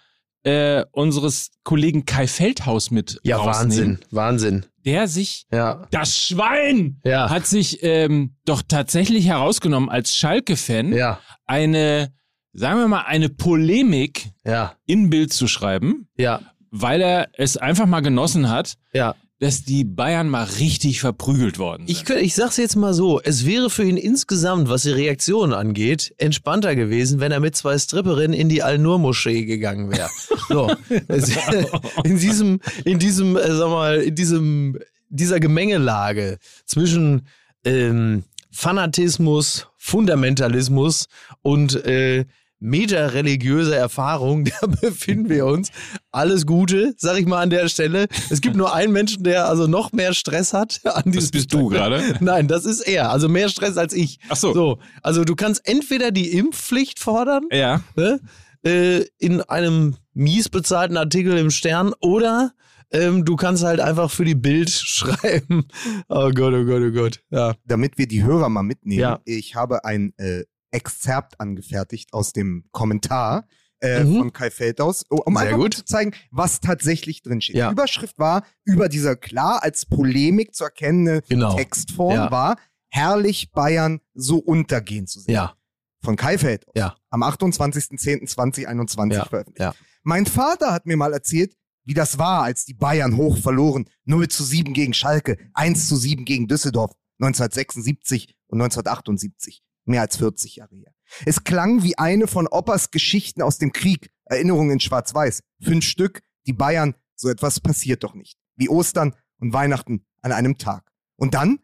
äh, 0.45 0.83
unseres 0.91 1.51
Kollegen 1.63 2.05
Kai 2.05 2.27
Feldhaus 2.27 2.91
mit 2.91 3.17
Ja, 3.23 3.37
rausnehmen, 3.37 3.99
Wahnsinn. 4.11 4.61
Wahnsinn. 4.61 4.65
Der 4.85 5.07
sich 5.07 5.45
Ja. 5.53 5.87
das 5.91 6.17
Schwein 6.19 6.99
Ja. 7.05 7.29
hat 7.29 7.47
sich 7.47 7.79
ähm, 7.81 8.35
doch 8.43 8.61
tatsächlich 8.67 9.25
herausgenommen 9.27 9.87
als 9.89 10.17
Schalke-Fan 10.17 10.91
Ja. 10.91 11.21
eine, 11.45 12.11
sagen 12.53 12.79
wir 12.79 12.87
mal, 12.87 13.01
eine 13.01 13.29
Polemik 13.29 14.27
Ja. 14.45 14.73
in 14.85 15.09
Bild 15.09 15.33
zu 15.33 15.47
schreiben, 15.47 16.07
Ja. 16.17 16.41
weil 16.71 17.01
er 17.01 17.29
es 17.33 17.57
einfach 17.57 17.85
mal 17.87 18.01
genossen 18.01 18.49
hat, 18.49 18.75
Ja. 18.93 19.15
dass 19.39 19.63
die 19.63 19.83
Bayern 19.83 20.29
mal 20.29 20.43
richtig 20.59 21.01
verprügelt 21.01 21.57
worden 21.59 21.85
sind. 21.87 21.89
Ich, 21.97 22.03
kö- 22.05 22.15
ich 22.19 22.33
sag's 22.35 22.55
jetzt 22.57 22.75
mal 22.77 22.93
so, 22.93 23.19
es 23.21 23.45
wäre 23.45 23.69
für 23.69 23.83
ihn 23.83 23.97
insgesamt, 23.97 24.69
was 24.69 24.83
die 24.83 24.91
Reaktion 24.91 25.51
angeht, 25.53 26.13
entspannter 26.17 26.75
gewesen, 26.75 27.19
wenn 27.19 27.31
er 27.33 27.39
mit 27.41 27.55
zwei 27.55 27.77
Stripperinnen 27.77 28.33
in 28.39 28.47
die 28.49 28.63
Al-Nur-Moschee 28.63 29.45
gegangen 29.45 29.91
wäre. 29.91 30.09
So. 30.49 30.69
In 32.03 32.17
diesem, 32.19 32.59
in 32.83 32.99
diesem, 32.99 33.37
äh, 33.37 33.55
sag 33.55 33.69
mal, 33.69 34.01
in 34.01 34.13
diesem, 34.15 34.77
dieser 35.09 35.39
Gemengelage 35.39 36.37
zwischen 36.65 37.27
ähm, 37.63 38.23
Fanatismus, 38.51 39.67
Fundamentalismus 39.77 41.07
und 41.41 41.75
äh, 41.85 42.25
meterreligiöse 42.63 43.75
Erfahrung, 43.75 44.45
da 44.61 44.67
befinden 44.67 45.29
wir 45.29 45.45
uns. 45.45 45.69
Alles 46.11 46.45
Gute, 46.45 46.93
sag 46.97 47.19
ich 47.19 47.25
mal 47.25 47.41
an 47.41 47.49
der 47.49 47.67
Stelle. 47.67 48.07
Es 48.29 48.41
gibt 48.41 48.55
nur 48.55 48.73
einen 48.73 48.93
Menschen, 48.93 49.23
der 49.23 49.47
also 49.47 49.67
noch 49.67 49.91
mehr 49.91 50.13
Stress 50.13 50.53
hat. 50.53 50.81
An 50.85 51.11
das 51.11 51.31
bist 51.31 51.53
du 51.53 51.69
gerade. 51.69 52.01
Nein, 52.19 52.47
das 52.47 52.65
ist 52.65 52.81
er. 52.81 53.09
Also 53.11 53.29
mehr 53.29 53.49
Stress 53.49 53.77
als 53.77 53.93
ich. 53.93 54.19
Ach 54.29 54.35
so. 54.35 54.53
so. 54.53 54.79
Also 55.01 55.23
du 55.23 55.35
kannst 55.35 55.67
entweder 55.67 56.11
die 56.11 56.31
Impfpflicht 56.31 56.99
fordern, 56.99 57.43
Ja. 57.51 57.81
ne, 57.95 58.19
äh, 58.65 59.05
in 59.19 59.41
einem 59.41 59.97
mies 60.13 60.49
bezahlten 60.49 60.95
Artikel 60.97 61.37
im 61.37 61.51
Stern, 61.51 61.93
oder 61.99 62.53
ähm, 62.91 63.25
du 63.25 63.35
kannst 63.35 63.63
halt 63.63 63.79
einfach 63.79 64.11
für 64.11 64.23
die 64.23 64.35
Bild 64.35 64.69
schreiben. 65.03 65.65
Oh 66.09 66.29
Gott, 66.29 66.53
oh 66.53 66.63
Gott, 66.63 66.81
oh 66.83 66.91
Gott. 66.91 67.19
Ja. 67.31 67.55
Damit 67.65 67.97
wir 67.97 68.07
die 68.07 68.23
Hörer 68.23 68.49
mal 68.49 68.63
mitnehmen, 68.63 69.01
Ja. 69.01 69.19
ich 69.25 69.55
habe 69.55 69.83
ein 69.83 70.13
äh, 70.17 70.43
Exzerpt 70.73 71.39
angefertigt 71.39 72.13
aus 72.13 72.33
dem 72.33 72.65
Kommentar 72.71 73.47
äh, 73.79 74.03
Mhm. 74.05 74.17
von 74.17 74.33
Kai 74.33 74.49
Feldhaus, 74.49 75.03
um 75.09 75.35
Sehr 75.35 75.43
einfach 75.43 75.57
gut. 75.57 75.63
mal 75.73 75.77
zu 75.77 75.83
zeigen, 75.85 76.13
was 76.31 76.61
tatsächlich 76.61 77.21
drin 77.21 77.41
steht. 77.41 77.57
Ja. 77.57 77.67
Die 77.67 77.73
Überschrift 77.73 78.17
war 78.17 78.43
über 78.63 78.87
dieser 78.87 79.15
klar 79.17 79.61
als 79.61 79.85
Polemik 79.85 80.55
zu 80.55 80.63
erkennende 80.63 81.21
Genau. 81.27 81.55
Textform 81.57 82.13
Ja. 82.15 82.31
war 82.31 82.57
herrlich 82.89 83.51
Bayern 83.51 83.99
so 84.13 84.37
untergehen 84.37 85.05
zu 85.07 85.19
sehen. 85.19 85.33
Ja. 85.33 85.57
Von 86.01 86.15
Kai 86.15 86.37
Feldhaus. 86.37 86.73
Ja. 86.77 86.95
Am 87.09 87.23
28.10.2021 87.23 89.13
Ja. 89.13 89.25
veröffentlicht. 89.25 89.59
Ja. 89.61 89.73
Mein 90.03 90.25
Vater 90.25 90.71
hat 90.71 90.85
mir 90.85 90.97
mal 90.97 91.13
erzählt, 91.13 91.55
wie 91.85 91.93
das 91.93 92.17
war, 92.17 92.43
als 92.43 92.65
die 92.65 92.73
Bayern 92.73 93.17
hoch 93.17 93.37
verloren. 93.37 93.89
0 94.05 94.27
zu 94.29 94.43
7 94.43 94.73
gegen 94.73 94.93
Schalke, 94.93 95.37
1 95.53 95.87
zu 95.87 95.95
7 95.97 96.23
gegen 96.25 96.47
Düsseldorf, 96.47 96.91
1976 97.19 98.33
und 98.47 98.61
1978. 98.61 99.61
Mehr 99.85 100.01
als 100.01 100.17
40 100.17 100.57
Jahre 100.57 100.75
her. 100.75 100.93
Es 101.25 101.43
klang 101.43 101.83
wie 101.83 101.97
eine 101.97 102.27
von 102.27 102.47
Oppers 102.47 102.91
Geschichten 102.91 103.41
aus 103.41 103.57
dem 103.57 103.71
Krieg, 103.71 104.11
Erinnerungen 104.25 104.71
in 104.71 104.79
Schwarz-Weiß. 104.79 105.41
Fünf 105.61 105.85
Stück, 105.85 106.21
die 106.47 106.53
Bayern, 106.53 106.95
so 107.15 107.29
etwas 107.29 107.59
passiert 107.59 108.03
doch 108.03 108.13
nicht. 108.13 108.37
Wie 108.55 108.69
Ostern 108.69 109.15
und 109.39 109.53
Weihnachten 109.53 110.05
an 110.21 110.31
einem 110.31 110.57
Tag. 110.57 110.89
Und 111.17 111.33
dann 111.33 111.59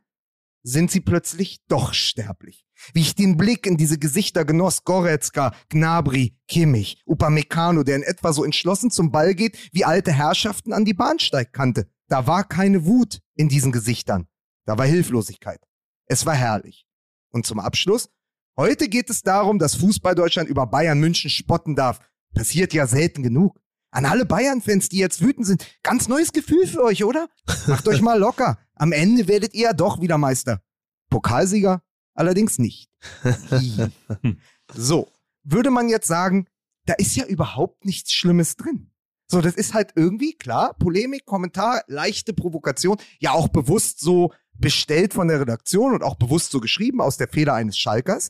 sind 0.63 0.91
sie 0.91 0.99
plötzlich 0.99 1.59
doch 1.67 1.93
sterblich. 1.93 2.65
Wie 2.93 3.01
ich 3.01 3.15
den 3.15 3.37
Blick 3.37 3.65
in 3.65 3.77
diese 3.77 3.97
Gesichter 3.97 4.45
genoss, 4.45 4.83
Goretzka, 4.83 5.53
Gnabry, 5.69 6.37
Kimmich, 6.47 7.01
Upamecano, 7.05 7.83
der 7.83 7.97
in 7.97 8.03
etwa 8.03 8.33
so 8.33 8.43
entschlossen 8.43 8.91
zum 8.91 9.11
Ball 9.11 9.35
geht, 9.35 9.57
wie 9.73 9.85
alte 9.85 10.11
Herrschaften 10.11 10.73
an 10.73 10.85
die 10.85 10.93
Bahnsteigkante. 10.93 11.89
Da 12.07 12.27
war 12.27 12.43
keine 12.43 12.85
Wut 12.85 13.19
in 13.35 13.49
diesen 13.49 13.71
Gesichtern. 13.71 14.27
Da 14.65 14.77
war 14.77 14.85
Hilflosigkeit. 14.85 15.61
Es 16.05 16.25
war 16.25 16.35
herrlich. 16.35 16.85
Und 17.31 17.45
zum 17.45 17.59
Abschluss, 17.59 18.09
heute 18.57 18.89
geht 18.89 19.09
es 19.09 19.21
darum, 19.21 19.59
dass 19.59 19.75
Fußball-Deutschland 19.75 20.49
über 20.49 20.65
Bayern 20.67 20.99
München 20.99 21.29
spotten 21.29 21.75
darf. 21.75 21.99
Passiert 22.33 22.73
ja 22.73 22.87
selten 22.87 23.23
genug. 23.23 23.59
An 23.91 24.05
alle 24.05 24.25
Bayern-Fans, 24.25 24.89
die 24.89 24.97
jetzt 24.97 25.21
wütend 25.21 25.47
sind, 25.47 25.65
ganz 25.81 26.07
neues 26.07 26.31
Gefühl 26.31 26.67
für 26.67 26.83
euch, 26.83 27.03
oder? 27.03 27.27
Macht 27.67 27.87
euch 27.87 28.01
mal 28.01 28.19
locker. 28.19 28.59
Am 28.75 28.91
Ende 28.91 29.27
werdet 29.27 29.55
ihr 29.55 29.63
ja 29.63 29.73
doch 29.73 29.99
wieder 29.99 30.17
Meister. 30.17 30.61
Pokalsieger 31.09 31.81
allerdings 32.13 32.59
nicht. 32.59 32.91
so, 34.73 35.11
würde 35.43 35.71
man 35.71 35.89
jetzt 35.89 36.07
sagen, 36.07 36.47
da 36.85 36.93
ist 36.93 37.15
ja 37.15 37.25
überhaupt 37.25 37.85
nichts 37.85 38.13
Schlimmes 38.13 38.55
drin. 38.55 38.91
So, 39.31 39.41
das 39.41 39.55
ist 39.55 39.73
halt 39.73 39.93
irgendwie, 39.95 40.33
klar, 40.33 40.73
Polemik, 40.73 41.25
Kommentar, 41.25 41.83
leichte 41.87 42.33
Provokation, 42.33 42.97
ja 43.19 43.31
auch 43.31 43.47
bewusst 43.47 43.99
so 43.99 44.33
bestellt 44.59 45.13
von 45.13 45.27
der 45.27 45.39
Redaktion 45.39 45.93
und 45.93 46.03
auch 46.03 46.15
bewusst 46.15 46.51
so 46.51 46.59
geschrieben 46.59 47.01
aus 47.01 47.17
der 47.17 47.27
Feder 47.27 47.53
eines 47.53 47.77
Schalkers. 47.77 48.29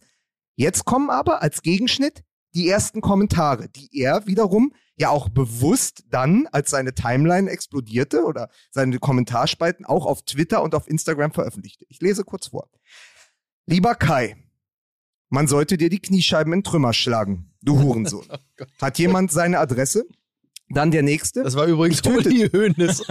Jetzt 0.56 0.86
kommen 0.86 1.10
aber 1.10 1.42
als 1.42 1.62
Gegenschnitt 1.62 2.24
die 2.54 2.68
ersten 2.68 3.02
Kommentare, 3.02 3.70
die 3.70 3.90
er 3.94 4.26
wiederum 4.28 4.74
ja 4.96 5.10
auch 5.10 5.30
bewusst 5.30 6.04
dann, 6.10 6.48
als 6.52 6.72
seine 6.72 6.94
Timeline 6.94 7.50
explodierte 7.50 8.24
oder 8.24 8.50
seine 8.72 9.00
Kommentarspalten 9.00 9.86
auch 9.86 10.06
auf 10.06 10.24
Twitter 10.24 10.62
und 10.62 10.76
auf 10.76 10.88
Instagram 10.88 11.32
veröffentlichte. 11.32 11.86
Ich 11.88 12.02
lese 12.02 12.24
kurz 12.24 12.48
vor. 12.48 12.70
Lieber 13.66 13.96
Kai, 13.96 14.36
man 15.30 15.48
sollte 15.48 15.78
dir 15.78 15.90
die 15.90 16.02
Kniescheiben 16.02 16.52
in 16.54 16.64
Trümmer 16.64 16.94
schlagen, 16.94 17.54
du 17.62 17.80
Hurensohn. 17.80 18.28
Hat 18.82 18.98
jemand 18.98 19.32
seine 19.32 19.60
Adresse? 19.60 20.06
Dann 20.72 20.92
der 20.92 21.02
nächste. 21.04 21.42
Das 21.44 21.56
war 21.56 21.66
übrigens 21.66 22.02
Uli 22.06 22.48
Hoeneß. 22.54 23.04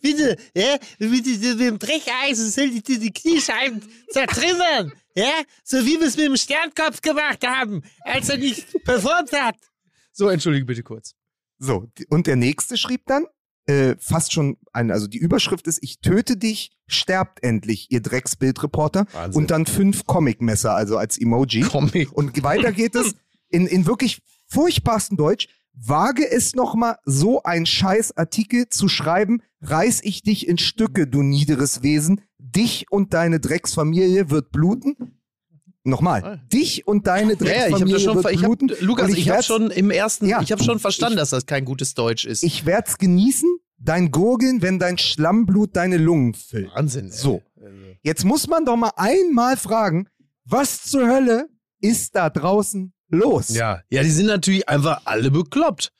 Bitte, 0.00 0.36
ja, 0.54 0.78
mit, 0.98 1.26
dem- 1.26 1.40
mit 1.40 1.60
dem 1.60 1.78
Brecheisen 1.78 2.50
soll 2.50 2.64
ich 2.74 2.82
dir 2.82 2.98
die 2.98 3.12
Kniescheiben 3.12 3.82
zertrümmern. 4.10 4.92
Ja, 5.14 5.42
so 5.62 5.78
wie 5.84 6.00
wir 6.00 6.06
es 6.08 6.16
mit 6.16 6.26
dem 6.26 6.36
Sternkopf 6.36 7.00
gemacht 7.00 7.46
haben, 7.46 7.82
als 8.00 8.28
er 8.28 8.38
nicht 8.38 8.66
performt 8.84 9.32
hat. 9.32 9.56
So, 10.12 10.28
entschuldige 10.28 10.64
bitte 10.64 10.82
kurz. 10.82 11.14
So, 11.58 11.86
die- 11.98 12.06
und 12.08 12.26
der 12.26 12.36
nächste 12.36 12.76
schrieb 12.76 13.02
dann, 13.06 13.26
äh, 13.66 13.94
fast 13.98 14.32
schon, 14.32 14.56
ein, 14.72 14.90
also 14.90 15.06
die 15.06 15.18
Überschrift 15.18 15.66
ist, 15.66 15.78
ich 15.82 16.00
töte 16.00 16.36
dich, 16.36 16.72
sterbt 16.86 17.42
endlich, 17.42 17.86
ihr 17.90 18.00
Drecksbildreporter. 18.00 19.06
Wahnsinn. 19.12 19.42
Und 19.42 19.50
dann 19.50 19.66
fünf 19.66 20.04
Comic-Messer, 20.06 20.74
also 20.74 20.98
als 20.98 21.16
Emoji. 21.18 21.62
Comic. 21.62 22.12
Und 22.12 22.42
weiter 22.42 22.72
geht 22.72 22.94
es 22.94 23.14
in, 23.48 23.66
in 23.66 23.86
wirklich 23.86 24.20
furchtbarsten 24.54 25.16
Deutsch. 25.16 25.48
Wage 25.76 26.30
es 26.30 26.54
nochmal, 26.54 26.96
so 27.04 27.42
ein 27.42 27.66
scheiß 27.66 28.16
Artikel 28.16 28.68
zu 28.68 28.88
schreiben, 28.88 29.42
reiß 29.60 30.00
ich 30.04 30.22
dich 30.22 30.46
in 30.46 30.56
Stücke, 30.56 31.08
du 31.08 31.22
niederes 31.22 31.82
Wesen. 31.82 32.20
Dich 32.38 32.86
und 32.90 33.12
deine 33.12 33.40
Drecksfamilie 33.40 34.30
wird 34.30 34.52
bluten. 34.52 35.18
Nochmal, 35.86 36.40
dich 36.50 36.86
und 36.86 37.06
deine 37.08 37.32
Ja, 37.34 37.44
ja, 37.44 37.66
ich 37.66 37.72
Drecksfamilie 37.74 37.92
das 37.94 38.02
schon, 38.04 38.14
wird 38.22 38.30
ich 38.32 38.42
hab, 38.42 38.58
bluten. 38.58 38.70
Lukas, 38.80 39.10
Und 39.10 39.18
ich, 39.18 39.28
habe 39.28 39.42
schon 39.42 39.70
im 39.70 39.90
ersten, 39.90 40.26
Ja. 40.26 40.40
ich 40.40 40.50
habe 40.52 40.62
schon 40.62 40.78
verstanden, 40.78 41.18
dass 41.18 41.30
das 41.30 41.44
kein 41.44 41.64
gutes 41.66 41.92
Deutsch 41.94 42.24
ist. 42.24 42.42
Ich 42.42 42.64
werd's 42.64 42.96
genießen, 42.96 43.58
dein 43.76 44.10
Gurgeln, 44.10 44.62
wenn 44.62 44.78
dein 44.78 44.96
Schlammblut 44.96 45.76
deine 45.76 45.98
Lungen 45.98 46.32
füllt. 46.32 46.70
Wahnsinn. 46.74 47.06
ey. 47.06 47.12
So. 47.12 47.42
Jetzt 48.02 48.24
muss 48.24 48.46
man 48.46 48.64
doch 48.64 48.76
mal 48.76 48.92
einmal 48.96 49.56
fragen, 49.58 50.08
was 50.46 50.84
zur 50.84 51.06
Hölle 51.06 51.48
ist 51.80 52.14
da 52.14 52.30
draußen 52.30 52.93
los? 53.08 53.50
Ja, 53.50 53.82
ja, 53.90 54.02
die 54.02 54.10
sind 54.10 54.26
natürlich 54.26 54.68
einfach 54.68 55.02
alle 55.04 55.30
bekloppt. 55.30 55.92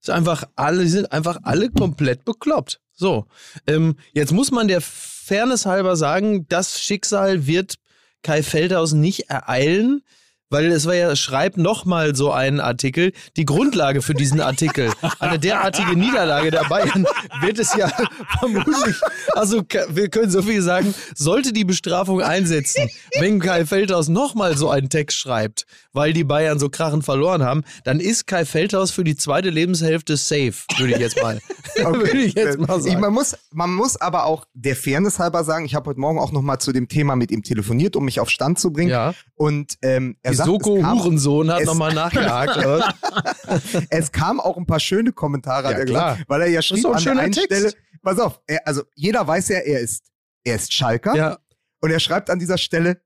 Ist 0.00 0.10
einfach 0.10 0.44
alle, 0.54 0.82
die 0.82 0.88
sind 0.88 1.12
einfach 1.12 1.38
alle 1.42 1.70
komplett 1.70 2.24
bekloppt. 2.24 2.80
So, 2.92 3.26
ähm, 3.66 3.96
jetzt 4.12 4.32
muss 4.32 4.50
man 4.50 4.68
der 4.68 4.80
Fairness 4.80 5.66
halber 5.66 5.96
sagen, 5.96 6.46
das 6.48 6.80
Schicksal 6.80 7.46
wird 7.46 7.76
Kai 8.22 8.42
Feldhaus 8.42 8.92
nicht 8.92 9.28
ereilen, 9.28 10.02
weil 10.50 10.66
es 10.66 10.86
war 10.86 10.94
ja, 10.94 11.14
schreib 11.16 11.56
nochmal 11.56 12.14
so 12.14 12.30
einen 12.30 12.60
Artikel. 12.60 13.12
Die 13.36 13.44
Grundlage 13.44 14.02
für 14.02 14.14
diesen 14.14 14.40
Artikel, 14.40 14.92
eine 15.18 15.38
derartige 15.38 15.96
Niederlage 15.96 16.50
der 16.50 16.64
Bayern, 16.64 17.06
wird 17.40 17.58
es 17.58 17.74
ja 17.74 17.90
vermutlich, 18.38 18.96
also 19.32 19.62
wir 19.88 20.08
können 20.08 20.30
so 20.30 20.42
viel 20.42 20.62
sagen, 20.62 20.94
sollte 21.14 21.52
die 21.52 21.64
Bestrafung 21.64 22.20
einsetzen, 22.20 22.88
wenn 23.18 23.40
Kai 23.40 23.66
Feldhaus 23.66 24.08
nochmal 24.08 24.56
so 24.56 24.70
einen 24.70 24.88
Text 24.88 25.18
schreibt, 25.18 25.66
weil 25.92 26.12
die 26.12 26.24
Bayern 26.24 26.58
so 26.58 26.68
krachend 26.68 27.04
verloren 27.04 27.42
haben, 27.42 27.64
dann 27.84 28.00
ist 28.00 28.26
Kai 28.26 28.44
Feldhaus 28.44 28.90
für 28.90 29.04
die 29.04 29.16
zweite 29.16 29.50
Lebenshälfte 29.50 30.16
safe, 30.16 30.54
würde 30.78 30.94
ich 30.94 31.00
jetzt 31.00 31.20
mal, 31.20 31.40
würde 31.76 32.18
ich 32.18 32.34
jetzt 32.34 32.58
mal 32.58 32.80
sagen. 32.80 33.00
man, 33.00 33.12
muss, 33.12 33.36
man 33.52 33.74
muss 33.74 34.00
aber 34.00 34.24
auch 34.26 34.44
der 34.54 34.76
Fairness 34.76 35.18
halber 35.18 35.42
sagen, 35.42 35.64
ich 35.64 35.74
habe 35.74 35.90
heute 35.90 36.00
Morgen 36.00 36.18
auch 36.18 36.32
noch 36.32 36.42
mal 36.42 36.58
zu 36.58 36.72
dem 36.72 36.88
Thema 36.88 37.16
mit 37.16 37.30
ihm 37.30 37.42
telefoniert, 37.42 37.96
um 37.96 38.04
mich 38.04 38.20
auf 38.20 38.30
Stand 38.30 38.58
zu 38.58 38.72
bringen. 38.72 38.90
Ja. 38.90 39.14
Und 39.34 39.74
ähm, 39.82 40.16
er 40.22 40.35
Die 40.36 40.44
sagt, 40.44 40.48
Soko 40.64 40.80
kam, 40.80 41.02
Hurensohn 41.02 41.50
hat 41.50 41.64
nochmal 41.64 41.94
nachgehakt. 41.94 43.86
es 43.90 44.12
kam 44.12 44.40
auch 44.40 44.56
ein 44.56 44.66
paar 44.66 44.80
schöne 44.80 45.12
Kommentare, 45.12 45.68
hat 45.68 45.72
Ja, 45.72 45.78
er 45.78 45.84
klar. 45.84 46.12
gesagt, 46.14 46.28
weil 46.30 46.40
er 46.42 46.48
ja 46.48 46.62
schrieb 46.62 46.86
ein 46.86 47.06
an 47.18 47.32
Text. 47.32 47.44
Stelle, 47.44 47.72
pass 48.02 48.18
auf, 48.18 48.40
er, 48.46 48.66
also 48.66 48.82
jeder 48.94 49.26
weiß 49.26 49.48
ja, 49.48 49.58
er 49.58 49.80
ist, 49.80 50.04
er 50.44 50.56
ist 50.56 50.72
Schalker 50.72 51.14
ja. 51.14 51.38
und 51.80 51.90
er 51.90 52.00
schreibt 52.00 52.30
an 52.30 52.38
dieser 52.38 52.58
Stelle, 52.58 53.00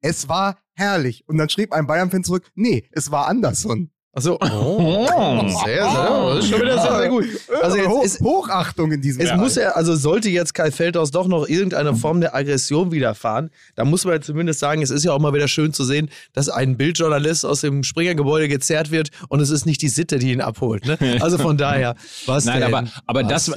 es 0.00 0.28
war 0.28 0.58
herrlich. 0.74 1.24
Und 1.28 1.38
dann 1.38 1.48
schrieb 1.48 1.72
ein 1.72 1.86
Bayern-Fan 1.86 2.24
zurück, 2.24 2.50
nee, 2.54 2.88
es 2.90 3.10
war 3.10 3.28
Anderson. 3.28 3.91
Achso. 4.14 4.36
Oh, 4.42 5.48
sehr, 5.64 5.90
sehr. 5.90 6.34
Das 6.34 6.44
ist 6.44 6.50
schon 6.50 6.60
wieder 6.60 6.78
sehr, 6.82 6.98
sehr 6.98 7.08
gut. 7.08 7.24
Also 7.62 7.76
jetzt 7.78 8.04
ist, 8.04 8.20
Hochachtung 8.20 8.92
in 8.92 9.00
diesem 9.00 9.22
es 9.22 9.30
Fall. 9.30 9.38
muss 9.38 9.54
ja, 9.54 9.70
also 9.70 9.96
sollte 9.96 10.28
jetzt 10.28 10.52
Kai 10.52 10.70
Feldhaus 10.70 11.10
doch 11.12 11.26
noch 11.28 11.48
irgendeine 11.48 11.96
Form 11.96 12.20
der 12.20 12.34
Aggression 12.34 12.92
widerfahren, 12.92 13.50
dann 13.74 13.88
muss 13.88 14.04
man 14.04 14.12
ja 14.14 14.20
zumindest 14.20 14.60
sagen, 14.60 14.82
es 14.82 14.90
ist 14.90 15.04
ja 15.04 15.12
auch 15.12 15.18
mal 15.18 15.32
wieder 15.32 15.48
schön 15.48 15.72
zu 15.72 15.84
sehen, 15.84 16.10
dass 16.34 16.50
ein 16.50 16.76
Bildjournalist 16.76 17.46
aus 17.46 17.62
dem 17.62 17.82
Springergebäude 17.84 18.48
gezerrt 18.48 18.90
wird 18.90 19.08
und 19.28 19.40
es 19.40 19.48
ist 19.48 19.64
nicht 19.64 19.80
die 19.80 19.88
Sitte, 19.88 20.18
die 20.18 20.32
ihn 20.32 20.42
abholt. 20.42 20.84
Ne? 20.84 20.98
Also 21.22 21.38
von 21.38 21.56
daher, 21.56 21.94
was 22.26 22.44
Nein, 22.44 22.60
denn? 22.60 22.74
aber- 22.74 22.88
aber 23.06 23.24
was 23.24 23.46
das- 23.46 23.54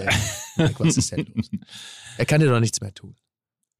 Denn? 0.58 0.70
Was 0.80 0.96
ist 0.96 1.12
denn 1.12 1.28
los? 1.36 1.50
Er 2.18 2.26
kann 2.26 2.40
dir 2.40 2.48
doch 2.48 2.62
nichts 2.62 2.80
mehr 2.80 2.94
tun. 2.94 3.14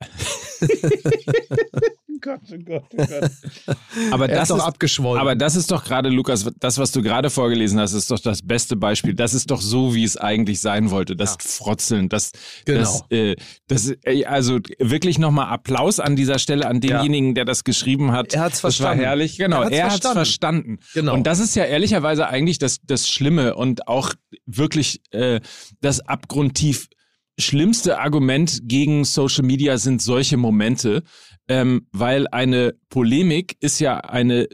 Aber 4.12 4.29
Er 4.29 4.36
das 4.36 4.50
ist 4.50 4.57
doch 4.57 4.65
abgeschwollen. 4.65 5.19
Aber 5.22 5.36
das 5.36 5.55
ist 5.55 5.72
doch 5.72 5.84
gerade, 5.84 6.10
Lukas, 6.10 6.45
das, 6.60 6.77
was 6.77 6.91
du 6.91 7.01
gerade 7.01 7.29
vorgelesen 7.29 7.79
hast, 7.79 7.93
ist 7.93 8.12
doch 8.12 8.19
das 8.19 8.41
beste 8.41 8.75
Beispiel. 8.75 9.13
Das 9.13 9.34
ist 9.34 9.51
doch 9.51 9.62
so, 9.62 9.93
wie 9.95 10.03
es 10.03 10.17
eigentlich 10.17 10.60
sein 10.62 10.91
wollte. 10.91 11.15
Das 11.15 11.38
Frotzeln, 11.39 12.10
das, 12.10 12.31
Genau. 12.65 12.79
das, 12.79 13.03
äh, 13.12 13.36
das, 13.67 13.93
äh, 14.03 14.25
also 14.25 14.60
wirklich 14.79 15.17
nochmal 15.19 15.48
Applaus 15.48 16.00
an 16.00 16.15
dieser 16.15 16.39
Stelle 16.39 16.67
an 16.67 16.81
denjenigen, 16.81 17.36
der 17.36 17.45
das 17.45 17.63
geschrieben 17.63 18.12
hat. 18.12 18.34
Er 18.34 18.41
hat's 18.41 18.62
Das 18.62 18.63
war 18.63 18.72
verstanden. 18.72 19.03
herrlich. 19.03 19.38
Genau, 19.38 19.62
Er 19.62 19.65
hat's 19.65 19.75
er 19.75 19.84
hat's 19.86 19.93
verstanden. 19.93 20.15
verstanden. 20.15 20.79
Genau. 20.93 21.13
Und 21.13 21.27
das 21.27 21.39
ist 21.39 21.55
ja 21.55 21.65
ehrlicherweise 21.65 22.27
eigentlich 22.27 22.60
das, 22.60 22.77
das 22.84 23.07
Schlimme 23.10 23.55
und 23.55 23.88
auch 23.88 24.13
wirklich 24.45 25.01
äh, 25.12 25.39
das 25.81 26.00
abgrundtief 26.01 26.88
schlimmste 27.37 27.99
Argument 27.99 28.61
gegen 28.63 29.03
Social 29.05 29.43
Media 29.43 29.77
sind 29.77 30.01
solche 30.01 30.37
Momente, 30.37 31.03
ähm, 31.47 31.87
weil 31.91 32.27
eine 32.27 32.75
Polemik 32.89 33.57
ist 33.59 33.79
ja 33.79 33.97
eine 33.97 34.47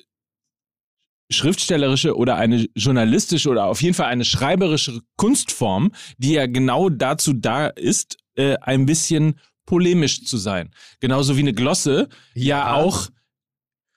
schriftstellerische 1.29 2.15
oder 2.17 2.35
eine 2.35 2.67
journalistische 2.75 3.49
oder 3.49 3.65
auf 3.65 3.81
jeden 3.81 3.93
Fall 3.93 4.07
eine 4.07 4.25
schreiberische 4.25 4.99
Kunstform, 5.15 5.91
die 6.17 6.33
ja 6.33 6.45
genau 6.45 6.89
dazu 6.89 7.33
da 7.33 7.67
ist, 7.67 8.17
äh, 8.35 8.57
ein 8.61 8.85
bisschen 8.85 9.39
polemisch 9.65 10.25
zu 10.25 10.37
sein. 10.37 10.71
Genauso 10.99 11.37
wie 11.37 11.41
eine 11.41 11.53
Glosse 11.53 12.09
ja, 12.33 12.57
Ja. 12.57 12.73
auch 12.73 13.07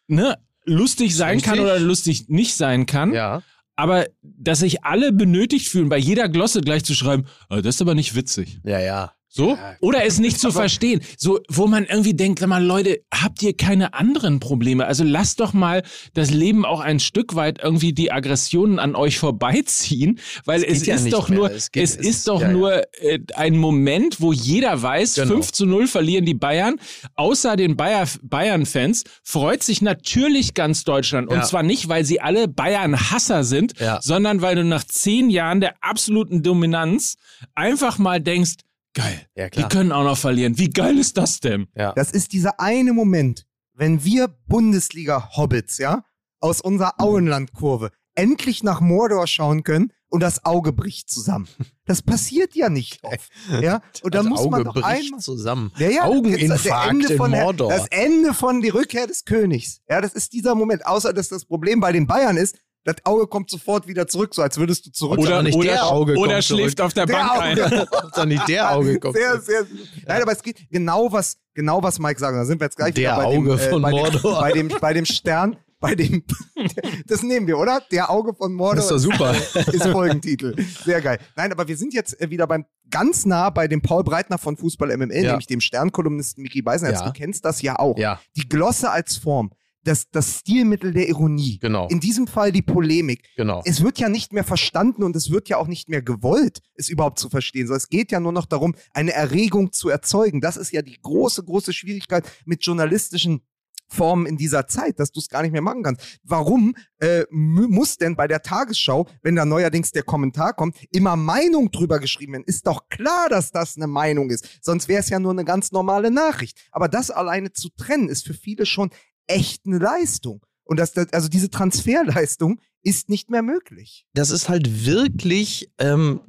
ne, 0.07 0.37
lustig 0.65 1.17
sein 1.17 1.41
kann 1.41 1.55
Richtig. 1.59 1.73
oder 1.73 1.81
lustig 1.81 2.29
nicht 2.29 2.55
sein 2.55 2.87
kann. 2.87 3.13
ja. 3.13 3.43
Aber 3.77 4.07
dass 4.23 4.61
sich 4.61 4.85
alle 4.85 5.13
benötigt 5.13 5.69
fühlen, 5.69 5.89
bei 5.89 5.99
jeder 5.99 6.29
Glosse 6.29 6.61
gleich 6.61 6.85
zu 6.85 6.95
schreiben, 6.95 7.25
"Ah, 7.49 7.61
das 7.61 7.77
ist 7.77 7.83
aber 7.83 7.95
nicht 7.95 8.15
witzig. 8.15 8.61
Ja, 8.65 8.79
ja. 8.79 9.13
So? 9.37 9.59
Oder 9.81 10.05
es 10.05 10.21
nicht 10.21 10.39
zu 10.39 10.53
verstehen. 10.53 11.01
So, 11.19 11.41
wo 11.49 11.67
man 11.67 11.87
irgendwie 11.87 12.15
denkt, 12.15 12.39
sag 12.39 12.49
mal, 12.49 12.65
Leute, 12.65 13.01
habt 13.13 13.43
ihr 13.43 13.57
keine 13.57 13.93
anderen 13.93 14.39
Probleme? 14.39 14.87
Also 14.87 15.03
lasst 15.03 15.41
doch 15.41 15.53
mal 15.53 15.83
das 16.13 16.31
Leben 16.31 16.65
auch 16.65 16.79
ein 16.79 17.01
Stück 17.01 17.35
weit 17.35 17.59
irgendwie 17.61 17.93
die 17.93 18.13
Aggressionen 18.13 18.79
an 18.79 18.95
euch 18.95 19.19
vorbeiziehen, 19.19 20.21
weil 20.45 20.63
Es 20.63 20.83
es, 20.83 20.87
ja 20.87 20.95
ist 20.95 21.13
doch 21.13 21.29
nur, 21.31 21.51
Es 21.51 21.57
es, 21.65 21.73
geht- 21.73 21.83
es 21.83 21.97
ist 21.97 22.07
ist- 22.07 22.29
doch 22.29 22.41
ja, 22.43 22.47
ja. 22.47 22.53
nur 22.53 22.83
äh, 23.03 23.19
ein 23.35 23.57
Moment, 23.57 24.21
wo 24.21 24.33
jeder 24.33 24.81
weiß, 24.81 25.17
Genau. 25.17 25.35
5 25.35 25.51
zu 25.51 25.67
0 25.67 25.89
verlieren 25.89 26.25
die 26.25 26.35
Bayern. 26.35 26.77
Außer 27.17 27.57
den 27.57 27.77
Bayer, 27.77 28.07
Bayern-Fans 28.23 29.03
freut 29.25 29.65
sich 29.65 29.83
natürlich 29.83 30.55
ganz 30.55 30.85
Deutschland. 30.85 31.29
Und 31.29 31.39
Ja. 31.39 31.43
zwar 31.43 31.65
nicht, 31.65 31.89
weil 31.89 32.05
sie 32.05 32.21
alle 32.21 32.47
Bayern-Hasser 32.47 33.43
sind, 33.43 33.81
Ja. 33.81 33.99
sondern 34.01 34.43
weil 34.43 34.55
du 34.55 34.65
nach 34.65 34.85
zehn 34.85 35.29
Jahren 35.29 35.61
der 35.61 35.75
absoluten 35.81 36.45
Dominanz 36.45 37.17
einfach 37.57 37.99
mal 37.99 38.21
denkst, 38.21 38.53
geil, 38.95 39.27
Ja, 39.35 39.45
die 39.51 39.59
klar. 39.59 39.69
können 39.69 39.93
auch 39.93 40.05
noch 40.05 40.19
verlieren. 40.19 40.57
Wie 40.59 40.71
geil 40.71 40.97
ist 40.99 41.17
das 41.19 41.41
denn? 41.41 41.67
Ja. 41.77 41.93
Das 41.93 42.11
ist 42.11 42.33
dieser 42.33 42.61
eine 42.61 42.93
Moment, 42.93 43.47
wenn 43.75 44.05
wir 44.05 44.29
Bundesliga-Hobbits, 44.47 45.79
ja, 45.79 46.05
aus 46.41 46.61
unserer 46.61 47.01
Auenlandkurve 47.01 47.91
endlich 48.15 48.63
nach 48.63 48.81
Mordor 48.81 49.27
schauen 49.27 49.65
können 49.65 49.93
und 50.09 50.21
das 50.21 50.45
Auge 50.45 50.73
bricht 50.73 51.11
zusammen. 51.11 51.49
Das 51.87 52.01
passiert 52.03 52.55
ja 52.55 52.69
nicht 52.69 53.03
oft. 53.03 53.31
Ja? 53.61 53.81
Und 54.03 54.15
da 54.15 54.21
das 54.21 54.27
muss 54.29 54.41
Auge 54.41 54.51
man 54.51 54.65
doch 54.65 54.75
bricht 54.75 54.87
einmal. 54.87 55.21
zusammen. 55.21 55.73
Ja, 55.79 55.89
ja, 55.91 56.05
Augeninfarkt 56.05 56.65
das 56.67 56.89
Ende 56.91 57.09
in 57.13 57.17
von 57.19 57.31
der- 57.33 57.43
Mordor. 57.43 57.71
Das 57.71 57.87
Ende 57.89 58.33
von 58.33 58.61
die 58.61 58.69
Rückkehr 58.69 59.07
des 59.09 59.25
Königs. 59.25 59.81
Ja, 59.89 60.01
das 60.01 60.13
ist 60.15 60.33
dieser 60.33 60.55
Moment. 60.55 60.87
Außer, 60.87 61.13
dass 61.13 61.29
das 61.29 61.45
Problem 61.45 61.81
bei 61.81 61.91
den 61.91 62.07
Bayern 62.07 62.37
ist, 62.37 62.57
das 62.85 62.97
Auge 63.05 63.27
kommt 63.27 63.51
sofort 63.51 63.89
wieder 63.89 64.07
zurück, 64.07 64.35
so 64.35 64.43
als 64.43 64.59
würdest 64.59 64.87
du 64.87 64.91
zurück. 64.93 65.19
Oder 65.19 65.43
nicht 65.43 65.57
oder, 65.57 65.69
der 65.73 65.87
Auge 65.87 66.17
oder 66.17 66.33
kommt 66.33 66.45
schläft 66.45 66.77
zurück. 66.79 66.87
auf 66.87 66.93
der, 66.95 67.07
Der 67.07 67.13
Bank 67.15 67.31
Auge. 67.33 67.43
ein. 67.43 67.87
Da 68.15 68.27
nicht 68.27 68.49
der 68.49 68.71
Auge 68.73 69.01
kommt. 69.01 69.17
Sehr, 69.17 69.41
sehr. 69.41 69.67
Nein, 70.07 70.23
aber 70.23 70.33
es 70.33 70.43
geht 70.43 70.69
genau 70.71 71.11
was, 71.11 71.39
genau 71.55 71.83
was 71.83 71.99
Mike 71.99 72.21
sagt. 72.21 72.37
Da 72.37 72.45
sind 72.45 72.61
wir 72.61 72.67
jetzt 72.67 72.77
gleich 72.77 72.95
Der 72.95 73.13
wieder 73.13 73.17
bei 73.17 73.25
Auge 73.25 73.49
dem, 73.51 73.59
äh, 73.59 73.71
von 73.71 73.83
bei, 73.83 73.91
Mordor. 73.91 74.21
Dem, 74.23 74.41
bei 74.41 74.53
dem, 74.53 74.69
bei 74.81 74.93
dem 74.93 75.05
Stern, 75.07 75.57
bei 75.81 75.95
dem, 75.95 76.25
das 77.07 77.23
nehmen 77.23 77.47
wir, 77.47 77.59
oder? 77.59 77.83
Der 77.91 78.11
Auge 78.11 78.35
von 78.35 78.53
Mordor. 78.53 78.77
Das 78.77 78.85
ist 78.87 78.91
doch 78.93 78.99
super. 79.13 79.35
ist 79.73 79.87
Folgentitel. 79.87 80.55
Sehr 80.85 81.01
geil. 81.01 81.19
Nein, 81.37 81.53
aber 81.53 81.67
wir 81.69 81.77
sind 81.77 81.95
jetzt 81.95 82.21
äh, 82.21 82.31
wieder 82.31 82.47
beim 82.47 82.65
ganz 82.91 83.25
nah 83.27 83.51
bei 83.51 83.67
dem 83.69 83.81
Paul 83.83 84.05
Breitner 84.05 84.39
von 84.39 84.57
Fußball 84.57 84.97
MML, 84.97 85.15
Ja. 85.17 85.31
nämlich 85.31 85.47
dem 85.47 85.61
Sternkolumnisten 85.61 86.43
Mickey 86.43 86.63
Beisenherz. 86.63 87.01
Ja. 87.01 87.07
Du 87.07 87.13
kennst 87.13 87.45
das 87.45 87.61
ja 87.63 87.79
auch. 87.79 87.99
Ja, 87.99 88.21
Die 88.37 88.49
Glosse 88.49 88.91
als 88.91 89.17
Form, 89.17 89.53
das, 89.85 90.11
das 90.11 90.41
Stilmittel 90.41 90.93
der 90.93 91.09
Ironie. 91.09 91.59
genau. 91.61 91.89
In 91.89 92.01
diesem 92.01 92.27
Fall 92.27 92.53
die 92.53 92.63
Polemik. 92.63 93.23
genau. 93.37 93.63
Es 93.65 93.83
wird 93.83 93.99
ja 93.99 94.09
nicht 94.09 94.33
mehr 94.33 94.45
verstanden 94.45 95.03
und 95.03 95.15
es 95.17 95.31
wird 95.31 95.49
ja 95.49 95.59
auch 95.59 95.67
nicht 95.69 95.89
mehr 95.89 96.03
gewollt, 96.03 96.61
es 96.75 96.89
überhaupt 96.89 97.19
zu 97.19 97.29
verstehen. 97.29 97.67
So, 97.67 97.75
es 97.75 97.89
geht 97.89 98.11
ja 98.11 98.21
nur 98.21 98.33
noch 98.33 98.47
darum, 98.47 98.75
eine 98.93 99.13
Erregung 99.13 99.73
zu 99.73 99.89
erzeugen. 99.89 100.41
Das 100.41 100.57
ist 100.57 100.73
ja 100.73 100.83
die 100.83 100.99
große, 101.01 101.45
große 101.45 101.73
Schwierigkeit 101.73 102.25
mit 102.45 102.65
journalistischen 102.65 103.43
Formen 103.87 104.25
in 104.25 104.39
dieser 104.39 104.67
Zeit, 104.67 104.99
dass 104.99 105.13
du 105.13 105.21
es 105.21 105.29
gar 105.29 105.43
nicht 105.43 105.53
mehr 105.53 105.61
machen 105.61 105.83
kannst. 105.83 106.19
Warum 106.25 106.75
äh, 107.01 107.25
mu- 107.31 107.69
muss 107.69 107.99
denn 107.99 108.17
bei 108.17 108.27
der 108.27 108.41
Tagesschau, 108.43 109.07
wenn 109.23 109.37
da 109.37 109.45
neuerdings 109.45 109.91
der 109.93 110.03
Kommentar 110.03 110.55
kommt, 110.55 110.77
immer 110.91 111.17
Meinung 111.17 111.71
drüber 111.71 111.99
geschrieben 111.99 112.33
werden? 112.33 112.45
Ist 112.47 112.67
doch 112.67 112.89
klar, 112.89 113.29
dass 113.29 113.53
das 113.53 113.77
eine 113.77 113.87
Meinung 113.87 114.31
ist. 114.31 114.49
Sonst 114.63 114.89
wäre 114.89 115.01
es 115.01 115.11
ja 115.11 115.21
nur 115.21 115.33
eine 115.33 115.45
ganz 115.45 115.71
normale 115.71 116.11
Nachricht. 116.11 116.59
Aber 116.73 116.89
das 116.89 117.11
alleine 117.11 117.53
zu 117.53 117.69
trennen, 117.77 118.09
ist 118.09 118.27
für 118.27 118.35
viele 118.35 118.65
schon 118.65 118.89
echt 119.27 119.67
eine 119.67 119.79
Leistung. 119.79 120.45
Und 120.65 120.79
das, 120.81 120.93
das- 120.93 121.13
also 121.13 121.29
diese 121.29 121.51
Transferleistung 121.51 122.61
ist 122.83 123.09
nicht 123.09 123.31
mehr 123.31 123.43
möglich. 123.43 124.07
das 124.15 124.31
ist 124.31 124.49
halt 124.49 124.85
wirklich, 124.87 125.71
ähm, 125.79 126.21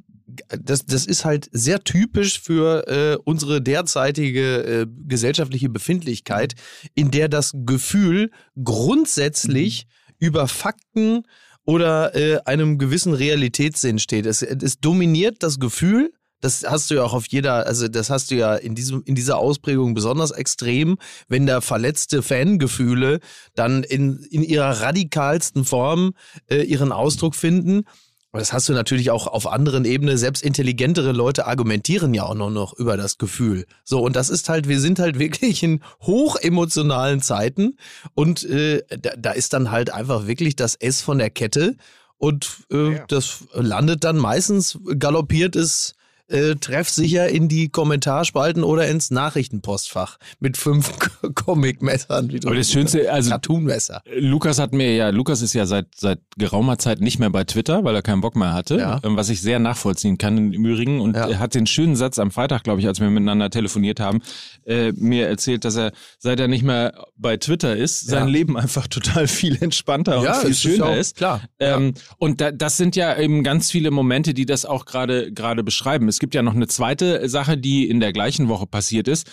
das, 0.48 0.84
das 0.86 1.06
ist 1.06 1.24
halt 1.24 1.48
sehr 1.52 1.84
typisch 1.84 2.40
für 2.40 2.86
äh, 2.88 3.16
unsere 3.24 3.62
derzeitige 3.62 4.62
äh, 4.82 4.86
gesellschaftliche 5.06 5.68
Befindlichkeit, 5.68 6.54
in 6.94 7.10
der 7.10 7.28
das 7.28 7.52
Gefühl 7.64 8.30
grundsätzlich 8.64 9.86
über 10.18 10.48
Fakten 10.48 11.22
oder 11.64 12.14
äh, 12.14 12.40
einem 12.44 12.78
gewissen 12.78 13.12
Realitätssinn 13.12 13.98
steht. 13.98 14.24
Es, 14.26 14.42
es 14.42 14.80
dominiert 14.80 15.42
das 15.42 15.58
Gefühl, 15.58 16.12
das 16.40 16.64
hast 16.66 16.90
du 16.90 16.94
ja 16.96 17.02
auch 17.02 17.14
auf 17.14 17.26
jeder, 17.28 17.66
also 17.66 17.88
das 17.88 18.10
hast 18.10 18.30
du 18.30 18.34
ja 18.34 18.54
in, 18.56 18.74
diesem, 18.74 19.02
in 19.04 19.14
dieser 19.14 19.38
Ausprägung 19.38 19.94
besonders 19.94 20.30
extrem, 20.30 20.98
wenn 21.28 21.46
da 21.46 21.60
verletzte 21.60 22.22
Fangefühle 22.22 23.20
dann 23.54 23.82
in, 23.82 24.18
in 24.30 24.42
ihrer 24.42 24.80
radikalsten 24.82 25.64
Form 25.64 26.12
äh, 26.50 26.62
ihren 26.62 26.92
Ausdruck 26.92 27.34
finden. 27.34 27.84
Aber 28.32 28.40
das 28.40 28.52
hast 28.52 28.68
du 28.68 28.74
natürlich 28.74 29.10
auch 29.10 29.26
auf 29.28 29.46
anderen 29.46 29.86
Ebenen. 29.86 30.18
Selbst 30.18 30.42
intelligentere 30.42 31.12
Leute 31.12 31.46
argumentieren 31.46 32.12
ja 32.12 32.24
auch 32.24 32.34
nur 32.34 32.50
noch 32.50 32.74
über 32.74 32.98
das 32.98 33.16
Gefühl. 33.16 33.64
So, 33.82 34.00
und 34.00 34.14
das 34.14 34.28
ist 34.28 34.50
halt, 34.50 34.68
wir 34.68 34.78
sind 34.78 34.98
halt 34.98 35.18
wirklich 35.18 35.62
in 35.62 35.80
hochemotionalen 36.02 37.22
Zeiten 37.22 37.76
und 38.14 38.44
äh, 38.44 38.82
da, 39.00 39.12
da 39.16 39.30
ist 39.32 39.52
dann 39.52 39.70
halt 39.70 39.90
einfach 39.92 40.26
wirklich 40.26 40.54
das 40.54 40.74
S 40.74 41.00
von 41.00 41.16
der 41.18 41.30
Kette 41.30 41.76
und 42.18 42.66
äh, 42.70 42.94
Ja. 42.96 43.04
das 43.08 43.44
landet 43.54 44.04
dann 44.04 44.18
meistens 44.18 44.78
galoppiert 44.98 45.56
es 45.56 45.94
äh, 46.28 46.54
treffsicher 46.56 47.28
in 47.28 47.48
die 47.48 47.68
Kommentarspalten 47.68 48.64
oder 48.64 48.88
ins 48.88 49.10
Nachrichtenpostfach 49.10 50.18
mit 50.40 50.56
fünf 50.56 50.92
Comic-Messern. 51.34 52.30
wie 52.32 52.40
Aber 52.44 52.54
das 52.54 52.70
Schönste, 52.70 53.12
also 53.12 53.30
Cartoon-Messer. 53.30 54.02
Lukas 54.18 54.58
hat 54.58 54.72
mir 54.72 54.94
ja, 54.94 55.10
Lukas 55.10 55.42
ist 55.42 55.54
ja 55.54 55.66
seit, 55.66 55.86
seit 55.96 56.18
geraumer 56.36 56.78
Zeit 56.78 57.00
nicht 57.00 57.18
mehr 57.18 57.30
bei 57.30 57.44
Twitter, 57.44 57.84
weil 57.84 57.94
er 57.94 58.02
keinen 58.02 58.20
Bock 58.20 58.36
mehr 58.36 58.52
hatte, 58.52 58.76
Ja. 58.76 59.00
ähm, 59.04 59.16
was 59.16 59.28
ich 59.28 59.40
sehr 59.40 59.58
nachvollziehen 59.58 60.18
kann 60.18 60.36
im 60.36 60.52
Übrigen. 60.52 61.00
Und 61.00 61.16
Ja. 61.16 61.28
er 61.28 61.38
hat 61.38 61.54
den 61.54 61.66
schönen 61.66 61.96
Satz 61.96 62.18
am 62.18 62.30
Freitag, 62.30 62.64
glaube 62.64 62.80
ich, 62.80 62.86
als 62.86 63.00
wir 63.00 63.08
miteinander 63.08 63.50
telefoniert 63.50 64.00
haben, 64.00 64.20
äh, 64.64 64.92
mir 64.92 65.28
erzählt, 65.28 65.64
dass 65.64 65.76
er, 65.76 65.92
seit 66.18 66.40
er 66.40 66.48
nicht 66.48 66.62
mehr 66.64 66.92
bei 67.16 67.36
Twitter 67.36 67.76
ist, 67.76 68.06
sein 68.06 68.24
Ja. 68.26 68.30
Leben 68.32 68.56
einfach 68.56 68.86
total 68.88 69.26
viel 69.28 69.56
entspannter 69.62 70.18
und 70.20 70.36
viel 70.36 70.54
schöner 70.54 70.86
auch- 70.86 70.96
ist. 70.96 71.16
Klar. 71.16 71.40
Ähm, 71.60 71.94
und 72.18 72.40
da, 72.40 72.50
das 72.50 72.76
sind 72.76 72.96
ja 72.96 73.16
eben 73.18 73.42
ganz 73.44 73.70
viele 73.70 73.90
Momente, 73.90 74.34
die 74.34 74.46
das 74.46 74.66
auch 74.66 74.84
gerade 74.86 75.32
gerade 75.32 75.62
beschreiben. 75.62 76.08
Es 76.08 76.15
gibt 76.18 76.34
ja 76.34 76.42
noch 76.42 76.54
eine 76.54 76.66
zweite 76.66 77.28
Sache, 77.28 77.56
die 77.56 77.88
in 77.88 78.00
der 78.00 78.12
gleichen 78.12 78.48
Woche 78.48 78.66
passiert 78.66 79.08
ist. 79.08 79.30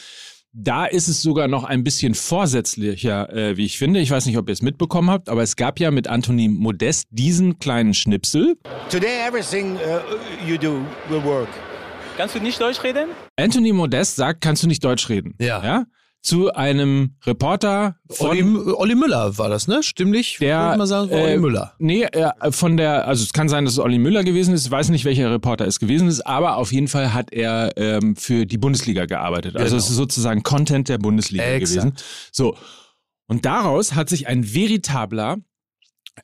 Da 0.55 0.85
ist 0.85 1.07
es 1.07 1.23
sogar 1.23 1.47
noch 1.47 1.63
ein 1.63 1.83
bisschen 1.83 2.13
vorsätzlicher, 2.13 3.33
äh, 3.33 3.57
wie 3.57 3.65
ich 3.65 3.79
finde. 3.79 3.99
Ich 3.99 4.11
weiß 4.11 4.27
nicht, 4.27 4.37
ob 4.37 4.47
ihr 4.47 4.53
es 4.53 4.61
mitbekommen 4.61 5.09
habt, 5.09 5.27
aber 5.27 5.41
es 5.41 5.55
gab 5.55 5.79
ja 5.79 5.89
mit 5.89 6.07
Anthony 6.07 6.47
Modest 6.47 7.07
diesen 7.09 7.57
kleinen 7.57 7.95
Schnipsel. 7.95 8.55
Today, 8.91 9.27
everything 9.27 9.77
uh, 9.77 10.47
you 10.47 10.57
do 10.57 10.85
will 11.09 11.23
work. 11.23 11.49
Kannst 12.17 12.35
du 12.35 12.39
nicht 12.39 12.61
Deutsch 12.61 12.83
reden? 12.83 13.09
Anthony 13.35 13.73
Modest 13.73 14.15
sagt, 14.15 14.41
kannst 14.41 14.61
du 14.61 14.67
nicht 14.67 14.83
Deutsch 14.83 15.09
reden? 15.09 15.33
Ja. 15.39 15.63
ja? 15.63 15.85
Zu 16.23 16.53
einem 16.53 17.15
Reporter 17.25 17.97
von 18.09 18.29
Olli, 18.29 18.43
Olli 18.43 18.95
Müller 18.95 19.37
war 19.37 19.49
das, 19.49 19.67
ne? 19.67 19.83
Stimmlich? 19.83 20.37
Der, 20.39 20.57
würde 20.57 20.71
ich 20.71 20.77
mal 20.77 20.87
sagen, 20.87 21.11
äh, 21.11 21.21
Olli 21.21 21.37
Müller. 21.37 21.73
Nee, 21.79 22.03
äh, 22.03 22.31
von 22.51 22.77
der, 22.77 23.05
also 23.09 23.23
es 23.23 23.33
kann 23.33 23.49
sein, 23.49 23.65
dass 23.65 23.73
es 23.73 23.79
Olli 23.79 23.97
Müller 23.99 24.23
gewesen 24.23 24.53
ist. 24.53 24.65
Ich 24.65 24.71
weiß 24.71 24.87
nicht, 24.89 25.03
welcher 25.03 25.29
Reporter 25.29 25.67
es 25.67 25.79
gewesen 25.81 26.07
ist, 26.07 26.21
aber 26.25 26.55
auf 26.55 26.71
jeden 26.71 26.87
Fall 26.87 27.13
hat 27.13 27.33
er 27.33 27.71
ähm, 27.75 28.15
für 28.15 28.45
die 28.45 28.57
Bundesliga 28.57 29.05
gearbeitet. 29.05 29.57
Also 29.57 29.65
Genau. 29.75 29.77
es 29.77 29.89
ist 29.89 29.97
sozusagen 29.97 30.43
Content 30.43 30.87
der 30.87 30.97
Bundesliga 30.97 31.43
Exakt. 31.43 31.81
gewesen. 31.81 31.93
So. 32.31 32.55
Und 33.27 33.43
daraus 33.45 33.93
hat 33.93 34.07
sich 34.07 34.27
ein 34.27 34.53
veritabler 34.55 35.37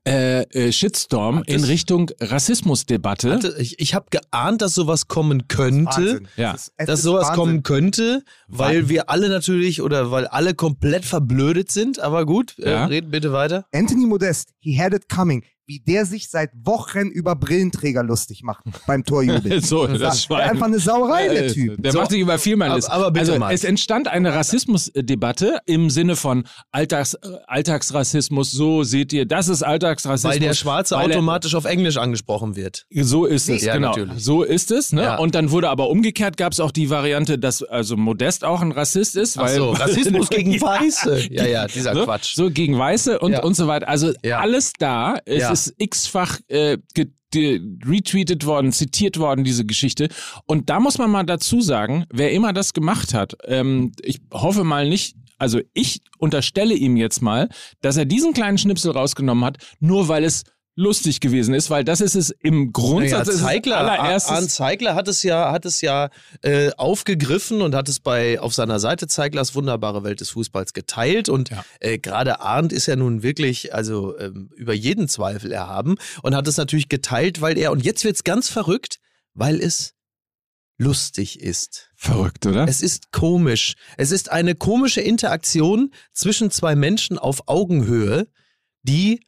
äh, 0.08 0.42
äh, 0.44 0.72
Shitstorm 0.72 1.44
in 1.48 1.64
Richtung 1.64 2.12
Rassismusdebatte. 2.20 3.32
Hatte- 3.34 3.56
Ich, 3.60 3.80
ich 3.80 3.94
habe 3.96 4.06
geahnt, 4.12 4.62
dass 4.62 4.74
sowas 4.76 5.08
kommen 5.08 5.48
könnte. 5.48 5.86
Wahnsinn. 5.88 6.28
Ja. 6.38 6.54
Das 6.54 6.72
dass 6.78 7.02
sowas 7.02 7.28
Wahnsinn. 7.30 7.36
kommen 7.36 7.64
könnte, 7.64 8.24
weil 8.48 8.90
wir 8.90 9.10
alle 9.10 9.30
natürlich 9.30 9.82
oder 9.82 10.12
weil 10.12 10.28
alle 10.28 10.54
komplett 10.54 11.06
verblödet 11.06 11.72
sind. 11.72 12.00
Aber 12.00 12.26
gut, 12.26 12.56
Ja. 12.58 12.66
äh, 12.66 12.84
red 12.86 13.12
bitte 13.12 13.32
weiter. 13.34 13.66
Anthony 13.74 14.06
Modest, 14.06 14.50
he 14.60 14.80
had 14.80 14.94
it 14.94 15.10
coming. 15.10 15.44
Wie 15.72 15.80
der 15.80 16.08
sich 16.08 16.30
seit 16.32 16.50
Wochen 16.64 17.10
über 17.10 17.36
Brillenträger 17.36 18.02
lustig 18.02 18.42
macht 18.42 18.64
beim 18.88 19.04
Torjubel. 19.06 19.62
So, 19.70 19.86
das 19.86 20.00
das 20.00 20.24
Schwein. 20.24 20.50
einfach 20.50 20.66
eine 20.66 20.80
Sauerei, 20.80 21.28
der 21.28 21.54
Typ. 21.54 21.76
Der 21.84 21.92
So. 21.92 22.00
macht 22.00 22.10
sich 22.10 22.20
über 22.22 22.40
viel 22.40 22.56
mal 22.56 22.66
Aber- 22.70 22.76
List. 22.78 22.90
aber 22.90 23.12
bitte, 23.12 23.34
Also 23.34 23.40
Mike. 23.40 23.54
es 23.54 23.64
entstand 23.64 24.08
eine 24.08 24.34
Rassismusdebatte 24.34 25.60
im 25.68 25.92
Sinne 25.92 26.16
von 26.16 26.46
Alltags, 26.72 27.16
Alltagsrassismus. 27.46 28.52
So 28.52 28.84
seht 28.84 29.14
ihr, 29.14 29.26
das 29.28 29.48
ist 29.48 29.62
Alltagsrassismus. 29.64 30.34
Weil 30.34 30.40
der 30.40 30.54
Schwarze 30.56 30.96
Weil 30.96 31.12
er- 31.12 31.18
automatisch 31.18 31.54
auf 31.56 31.66
Englisch 31.66 31.98
angesprochen 31.98 32.56
wird. 32.56 32.86
So 32.92 33.26
ist 33.26 33.48
es, 33.50 33.64
Ja, 33.64 33.76
genau. 33.76 33.90
natürlich. 33.90 34.24
So 34.24 34.44
ist 34.44 34.72
es. 34.72 34.92
Ne? 34.92 35.04
Ja. 35.04 35.18
Und 35.20 35.36
dann 35.36 35.52
wurde 35.52 35.70
aber 35.70 35.90
umgekehrt, 35.90 36.38
gab 36.38 36.54
es 36.54 36.60
auch 36.60 36.72
die 36.72 36.90
Variante, 36.90 37.38
dass 37.38 37.62
also 37.62 37.96
Modest 37.96 38.44
auch 38.44 38.62
ein 38.62 38.72
Rassist 38.72 39.16
ist. 39.16 39.38
Ach 39.38 39.44
Weil, 39.44 39.56
so, 39.58 39.70
Rassismus 39.74 40.30
gegen 40.30 40.60
Weiße. 40.60 41.28
Ja, 41.32 41.46
ja, 41.46 41.68
dieser 41.68 41.94
so, 41.94 42.06
Quatsch. 42.06 42.34
So 42.36 42.50
gegen 42.50 42.78
Weiße 42.78 43.20
und, 43.20 43.34
Ja. 43.34 43.44
und 43.44 43.56
so 43.56 43.68
weiter. 43.68 43.88
Also 43.88 44.14
Ja. 44.24 44.40
alles 44.40 44.74
da. 44.80 45.18
Es 45.26 45.42
Ja. 45.42 45.52
Ist 45.68 45.76
x-fach 45.78 46.40
äh, 46.48 46.78
retweetet 47.36 48.46
worden, 48.46 48.72
zitiert 48.72 49.20
worden, 49.20 49.44
diese 49.44 49.66
Geschichte. 49.66 50.10
Und 50.46 50.70
da 50.70 50.80
muss 50.80 50.98
man 50.98 51.12
mal 51.12 51.24
dazu 51.24 51.62
sagen, 51.62 52.06
wer 52.12 52.32
immer 52.32 52.54
das 52.54 52.74
gemacht 52.74 53.14
hat, 53.14 53.36
ähm, 53.46 53.92
ich 54.02 54.20
hoffe 54.34 54.64
mal 54.64 54.90
nicht, 54.90 55.16
also 55.38 55.62
ich 55.74 56.02
unterstelle 56.18 56.74
ihm 56.74 56.98
jetzt 56.98 57.22
mal, 57.22 57.50
dass 57.82 57.98
er 57.98 58.06
diesen 58.06 58.34
kleinen 58.34 58.58
Schnipsel 58.58 58.92
rausgenommen 58.92 59.46
hat, 59.46 59.58
nur 59.80 60.08
weil 60.08 60.24
es 60.24 60.44
lustig 60.80 61.20
gewesen 61.20 61.54
ist, 61.54 61.70
weil 61.70 61.84
das 61.84 62.00
ist 62.00 62.16
es 62.16 62.30
im 62.30 62.72
Grundsatz 62.72 63.28
es 63.28 63.42
Zeigler, 63.42 63.78
allererstes 63.80 64.32
Arndt 64.32 64.50
Zeigler 64.52 64.96
hat 64.96 65.10
es 65.10 65.24
ja, 65.24 65.52
hat 65.52 65.66
es 65.66 65.82
ja 65.82 66.10
äh, 66.42 66.72
aufgegriffen 66.78 67.62
und 67.62 67.76
hat 67.76 67.90
es 67.90 68.00
bei 68.00 68.40
auf 68.40 68.54
seiner 68.54 68.80
Seite 68.80 69.08
Zeiglers 69.08 69.56
wunderbare 69.56 70.04
Welt 70.04 70.22
des 70.22 70.30
Fußballs 70.30 70.74
geteilt 70.74 71.28
und 71.28 71.50
Ja. 71.50 71.66
äh, 71.82 71.98
gerade 72.00 72.40
Arndt 72.40 72.72
ist 72.72 72.86
ja 72.86 72.96
nun 72.96 73.24
wirklich 73.24 73.74
also 73.74 74.18
ähm, 74.18 74.50
über 74.56 74.74
jeden 74.74 75.10
Zweifel 75.10 75.52
erhaben 75.52 75.96
und 76.24 76.34
hat 76.34 76.48
es 76.48 76.56
natürlich 76.56 76.88
geteilt, 76.88 77.42
weil 77.42 77.58
er 77.58 77.72
und 77.74 77.84
jetzt 77.84 78.06
wird's 78.06 78.24
ganz 78.24 78.48
verrückt, 78.48 79.00
weil 79.34 79.60
es 79.60 79.96
lustig 80.78 81.42
ist. 81.42 81.90
verrückt, 81.98 82.46
oder? 82.46 82.66
Es 82.70 82.82
ist 82.82 83.12
komisch. 83.12 83.74
Es 83.98 84.12
ist 84.12 84.32
eine 84.32 84.56
komische 84.56 85.02
Interaktion 85.02 85.92
zwischen 86.14 86.52
zwei 86.52 86.76
Menschen 86.76 87.18
auf 87.20 87.50
Augenhöhe, 87.50 88.28
die 88.84 89.20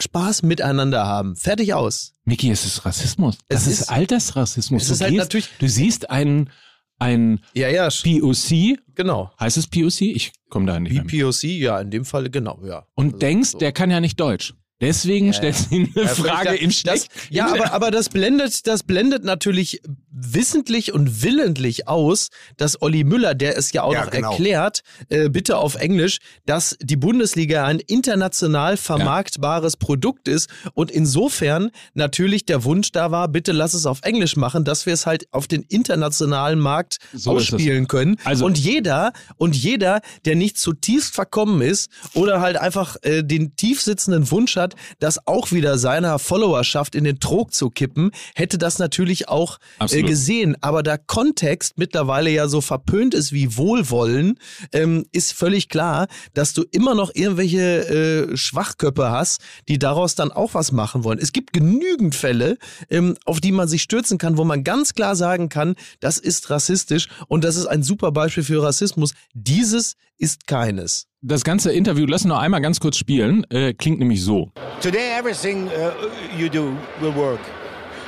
Spaß 0.00 0.42
miteinander 0.42 1.06
haben. 1.06 1.34
Fertig 1.36 1.74
aus. 1.74 2.14
Miki, 2.24 2.50
es 2.50 2.64
ist 2.64 2.84
Rassismus. 2.84 3.36
Es 3.48 3.64
Das 3.64 3.66
ist, 3.66 3.80
ist- 3.82 3.88
Altersrassismus. 3.90 4.82
es 4.82 4.88
Du 4.88 4.94
ist 4.94 5.00
halt 5.00 5.10
gehst- 5.12 5.18
natürlich- 5.24 5.48
Du 5.58 5.68
siehst 5.68 6.10
einen, 6.10 6.50
einen 6.98 7.40
Ja, 7.54 7.68
ja, 7.68 7.88
POC, 7.88 8.78
genau. 8.94 9.30
heißt 9.40 9.56
es 9.56 9.66
POC? 9.66 10.02
Ich 10.14 10.32
komme 10.50 10.66
da 10.66 10.78
nicht 10.78 10.92
mit. 10.94 11.06
BPOC, 11.08 11.44
ja, 11.58 11.80
in 11.80 11.90
dem 11.90 12.04
Fall 12.04 12.30
genau, 12.30 12.60
ja. 12.64 12.86
Und 12.94 13.06
Also, 13.06 13.18
denkst, 13.18 13.50
so. 13.52 13.58
der 13.58 13.72
kann 13.72 13.90
ja 13.90 14.00
nicht 14.00 14.18
Deutsch. 14.20 14.54
Deswegen 14.80 15.32
stellst 15.32 15.72
du 15.72 15.74
ihm 15.74 15.92
eine 15.96 16.04
Ja, 16.06 16.14
Frage 16.14 16.50
vielleicht 16.50 16.62
im 16.62 16.68
das, 16.70 16.78
Schlecht. 16.78 17.10
Ja, 17.30 17.52
aber, 17.52 17.72
aber 17.72 17.90
das 17.90 18.08
blendet, 18.10 18.64
das 18.68 18.84
blendet 18.84 19.24
natürlich 19.24 19.80
wissentlich 20.20 20.92
und 20.92 21.22
willentlich 21.22 21.88
aus, 21.88 22.28
dass 22.56 22.80
Olli 22.82 23.04
Müller, 23.04 23.34
der 23.34 23.56
es 23.56 23.72
ja 23.72 23.82
auch 23.82 23.92
Ja, 23.92 24.04
noch 24.04 24.10
genau. 24.10 24.30
erklärt, 24.32 24.82
äh, 25.08 25.28
bitte 25.28 25.56
auf 25.58 25.76
Englisch, 25.76 26.18
dass 26.46 26.76
die 26.80 26.96
Bundesliga 26.96 27.64
ein 27.64 27.78
international 27.80 28.76
vermarktbares 28.76 29.76
Produkt 29.76 30.28
ist 30.28 30.48
und 30.74 30.90
insofern 30.90 31.70
natürlich 31.94 32.46
der 32.46 32.64
Wunsch 32.64 32.92
da 32.92 33.10
war, 33.10 33.28
bitte 33.28 33.52
lass 33.52 33.74
es 33.74 33.86
auf 33.86 34.00
Englisch 34.02 34.36
machen, 34.36 34.64
dass 34.64 34.86
wir 34.86 34.92
es 34.92 35.06
halt 35.06 35.26
auf 35.32 35.46
den 35.46 35.62
internationalen 35.62 36.58
Markt 36.58 36.98
So 37.12 37.32
ausspielen 37.32 37.88
können. 37.88 38.16
Also- 38.24 38.44
und 38.44 38.58
jeder, 38.58 39.12
und 39.36 39.56
jeder, 39.56 40.00
der 40.24 40.36
nicht 40.36 40.58
zutiefst 40.58 41.14
verkommen 41.14 41.60
ist 41.62 41.90
oder 42.14 42.40
halt 42.40 42.56
einfach 42.56 42.96
äh, 43.02 43.22
den 43.22 43.56
tief 43.56 43.80
sitzenden 43.82 44.30
Wunsch 44.30 44.56
hat, 44.56 44.74
das 44.98 45.26
auch 45.26 45.52
wieder 45.52 45.78
seiner 45.78 46.18
Followerschaft 46.18 46.94
in 46.94 47.04
den 47.04 47.20
Trog 47.20 47.52
zu 47.52 47.70
kippen, 47.70 48.10
hätte 48.34 48.58
das 48.58 48.78
natürlich 48.78 49.28
auch 49.28 49.58
äh. 49.96 50.07
Gesehen. 50.08 50.56
Aber 50.60 50.82
da 50.82 50.96
Kontext 50.96 51.74
mittlerweile 51.76 52.30
ja 52.30 52.48
so 52.48 52.60
verpönt 52.60 53.14
ist 53.14 53.32
wie 53.32 53.56
Wohlwollen, 53.56 54.38
ähm, 54.72 55.04
ist 55.12 55.32
völlig 55.32 55.68
klar, 55.68 56.08
dass 56.34 56.54
du 56.54 56.64
immer 56.70 56.94
noch 56.94 57.10
irgendwelche 57.14 58.30
äh, 58.32 58.36
Schwachköpfe 58.36 59.10
hast, 59.10 59.42
die 59.68 59.78
daraus 59.78 60.14
dann 60.14 60.32
auch 60.32 60.54
was 60.54 60.72
machen 60.72 61.04
wollen. 61.04 61.18
Es 61.18 61.32
gibt 61.32 61.52
genügend 61.52 62.14
Fälle, 62.14 62.56
ähm, 62.88 63.16
auf 63.26 63.40
die 63.40 63.52
man 63.52 63.68
sich 63.68 63.82
stürzen 63.82 64.18
kann, 64.18 64.38
wo 64.38 64.44
man 64.44 64.64
ganz 64.64 64.94
klar 64.94 65.14
sagen 65.14 65.48
kann, 65.48 65.74
das 66.00 66.18
ist 66.18 66.48
rassistisch 66.50 67.08
und 67.28 67.44
das 67.44 67.56
ist 67.56 67.66
ein 67.66 67.82
super 67.82 68.10
Beispiel 68.10 68.44
für 68.44 68.62
Rassismus. 68.62 69.12
Dieses 69.34 69.94
ist 70.16 70.46
keines. 70.46 71.06
Das 71.20 71.44
ganze 71.44 71.72
Interview, 71.72 72.06
lass 72.06 72.24
noch 72.24 72.38
einmal 72.38 72.60
ganz 72.60 72.80
kurz 72.80 72.96
spielen, 72.96 73.44
äh, 73.50 73.74
klingt 73.74 73.98
nämlich 73.98 74.22
so. 74.22 74.52
Today, 74.80 75.18
everything 75.18 75.66
uh, 75.66 75.90
you 76.38 76.48
do 76.48 76.76
will 77.00 77.14
work. 77.14 77.40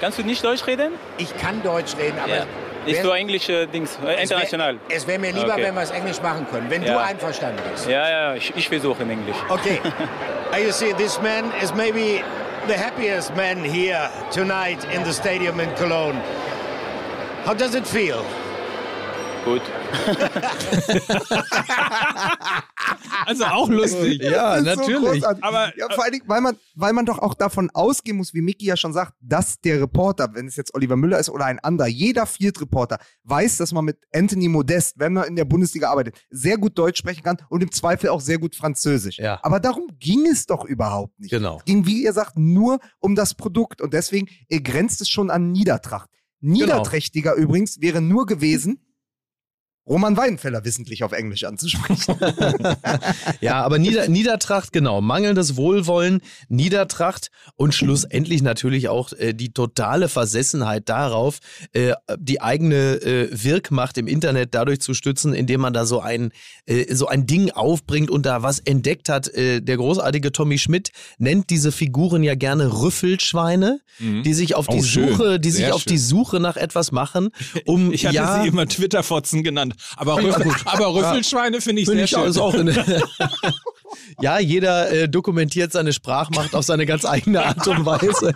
Kannst 0.01 0.19
du 0.19 0.23
nicht 0.23 0.43
Deutsch 0.45 0.67
reden? 0.67 0.93
Ich 1.19 1.37
kann 1.37 1.63
Deutsch 1.63 1.97
reden, 1.99 2.19
aber 2.19 2.35
Ja. 2.35 2.43
Ist 2.87 2.97
wär- 2.97 3.03
so 3.05 3.11
englische 3.13 3.67
Dings, 3.67 3.97
äh, 3.97 3.99
es 3.99 4.07
wär- 4.07 4.19
international. 4.23 4.77
Es 4.89 5.07
wäre 5.07 5.19
mir 5.19 5.33
lieber, 5.33 5.53
Okay. 5.53 5.65
wenn 5.65 5.75
wir 5.75 5.83
es 5.83 5.91
Englisch 5.91 6.23
machen 6.23 6.47
können, 6.51 6.71
wenn 6.71 6.81
du 6.81 6.89
Ja. 6.89 7.01
einverstanden 7.01 7.61
bist. 7.71 7.87
Ja, 7.87 8.09
ja, 8.09 8.35
ich, 8.35 8.55
ich 8.57 8.69
versuche 8.69 9.03
in 9.03 9.11
Englisch. 9.11 9.37
Okay. 9.49 9.81
You 10.65 10.73
see, 10.73 10.93
this 10.95 11.21
man 11.21 11.53
is 11.63 11.73
maybe 11.75 12.25
the 12.67 12.75
happiest 12.75 13.37
man 13.37 13.63
here 13.63 14.09
tonight 14.35 14.79
in 14.93 15.05
the 15.05 15.13
stadium 15.13 15.61
in 15.61 15.73
Cologne. 15.77 16.21
How 17.47 17.55
does 17.55 17.75
it 17.75 17.87
feel? 17.87 18.25
Gut. 19.45 19.63
Also 23.27 23.45
auch 23.45 23.69
lustig. 23.69 24.23
Ja, 24.23 24.57
ist 24.57 24.65
so. 24.77 24.83
Aber- 25.43 25.73
ja, 25.77 25.87
vor 25.95 26.05
allen 26.05 26.13
Dingen, 26.13 26.25
weil 26.27 26.41
man, 26.41 26.57
weil 26.75 26.93
man 26.93 27.07
doch 27.07 27.19
auch 27.19 27.35
davon 27.35 27.71
ausgehen 27.71 28.17
muss, 28.17 28.35
wie 28.35 28.41
Micky 28.41 28.67
ja 28.67 28.77
schon 28.77 28.93
sagt, 28.93 29.15
dass 29.21 29.61
der 29.61 29.81
Reporter, 29.81 30.31
wenn 30.35 30.47
es 30.47 30.57
jetzt 30.57 30.75
Oliver 30.75 30.97
Müller 30.97 31.19
ist 31.19 31.31
oder 31.31 31.45
ein 31.45 31.59
anderer, 31.61 31.89
jeder 31.89 32.27
Field-Reporter 32.27 32.99
weiß, 33.25 33.59
dass 33.59 33.73
man 33.73 33.85
mit 33.85 33.99
Anthony 34.15 34.49
Modest, 34.49 34.99
wenn 34.99 35.13
man 35.13 35.25
in 35.29 35.37
der 35.37 35.45
Bundesliga 35.45 35.91
arbeitet, 35.91 36.17
sehr 36.31 36.57
gut 36.59 36.79
Deutsch 36.79 36.99
sprechen 36.99 37.23
kann 37.23 37.37
und 37.49 37.63
im 37.63 37.71
Zweifel 37.73 38.11
auch 38.11 38.21
sehr 38.21 38.39
gut 38.39 38.57
Französisch. 38.57 39.19
Ja. 39.19 39.39
Aber 39.43 39.61
darum 39.61 39.87
ging 39.99 40.27
es 40.27 40.47
doch 40.47 40.65
überhaupt 40.65 41.19
nicht. 41.21 41.31
Genau. 41.31 41.59
Es 41.59 41.65
ging, 41.65 41.87
wie 41.87 42.03
ihr 42.05 42.13
sagt, 42.13 42.39
nur 42.39 42.81
um 42.99 43.15
das 43.15 43.35
Produkt 43.35 43.81
und 43.81 43.93
deswegen 43.95 44.29
äh, 44.49 44.61
grenzt 44.61 45.01
es 45.01 45.09
schon 45.09 45.31
an 45.31 45.53
Niedertracht. 45.53 46.09
Niederträchtiger 46.41 47.35
übrigens 47.35 47.81
wäre 47.81 48.01
nur 48.01 48.27
gewesen, 48.27 48.81
Roman 49.87 50.17
Weidenfeller 50.17 50.65
wissentlich 50.65 51.03
auf 51.03 51.13
Englisch 51.13 51.45
anzusprechen. 51.45 52.17
Ja, 53.41 53.63
aber 53.63 53.79
Nieder 53.79 54.09
Niedertracht, 54.09 54.73
genau, 54.73 55.01
mangelndes 55.01 55.57
Wohlwollen, 55.57 56.21
Niedertracht 56.49 57.31
und 57.57 57.75
schlussendlich 57.75 58.43
natürlich 58.43 58.89
auch 58.89 59.13
äh, 59.13 59.33
die 59.33 59.53
totale 59.53 60.09
Versessenheit 60.09 60.89
darauf, 60.89 61.39
äh, 61.73 61.95
die 62.19 62.41
eigene 62.41 62.95
äh, 63.03 63.29
Wirkmacht 63.33 63.97
im 63.99 64.07
Internet 64.07 64.55
dadurch 64.55 64.81
zu 64.81 64.95
stützen, 64.95 65.33
indem 65.33 65.61
man 65.63 65.73
da 65.73 65.87
so 65.87 66.01
ein, 66.01 66.33
äh, 66.67 66.95
so 66.95 67.07
ein 67.07 67.27
Ding 67.27 67.51
aufbringt 67.51 68.11
und 68.11 68.27
da 68.27 68.43
was 68.43 68.59
entdeckt 68.61 69.09
hat. 69.09 69.29
Äh, 69.29 69.61
der 69.61 69.77
großartige 69.77 70.33
Tommy 70.33 70.59
Schmidt 70.59 70.91
nennt 71.19 71.51
diese 71.51 71.73
Figuren 71.73 72.23
ja 72.23 72.35
gerne 72.35 72.81
Rüffelschweine, 72.81 73.81
die 73.99 74.35
sich 74.35 74.55
auf 74.55 74.67
die 74.67 74.79
Oh. 74.81 74.83
Suche, 74.83 75.41
die 75.41 75.51
sich 75.51 75.73
auf 75.73 75.85
die 75.85 75.99
Suche 75.99 76.41
nach 76.41 76.57
etwas 76.57 76.91
machen, 76.93 77.31
um 77.67 77.93
Ich 78.01 78.07
hatte 78.07 78.17
ja, 78.17 78.43
sie 78.43 78.49
immer 78.49 78.67
Twitter-Fotzen 78.67 79.43
genannt. 79.43 79.75
Aber, 79.97 80.17
Rüffel, 80.17 80.53
aber 80.65 80.95
Rüffelschweine 80.95 81.61
finde 81.61 81.83
ich 81.83 81.89
Finde 81.89 82.07
sehr 82.07 82.23
ich 82.23 82.23
schön. 82.23 82.31
ist 82.31 82.39
auch 82.39 82.55
ja, 84.21 84.39
jeder 84.39 84.91
äh, 84.91 85.09
dokumentiert 85.09 85.73
seine 85.73 85.93
Sprachmacht 85.93 86.55
auf 86.55 86.65
seine 86.65 86.87
ganz 86.87 87.05
eigene 87.05 87.45
Art 87.45 87.67
und 87.67 87.87
Weise. 87.87 88.35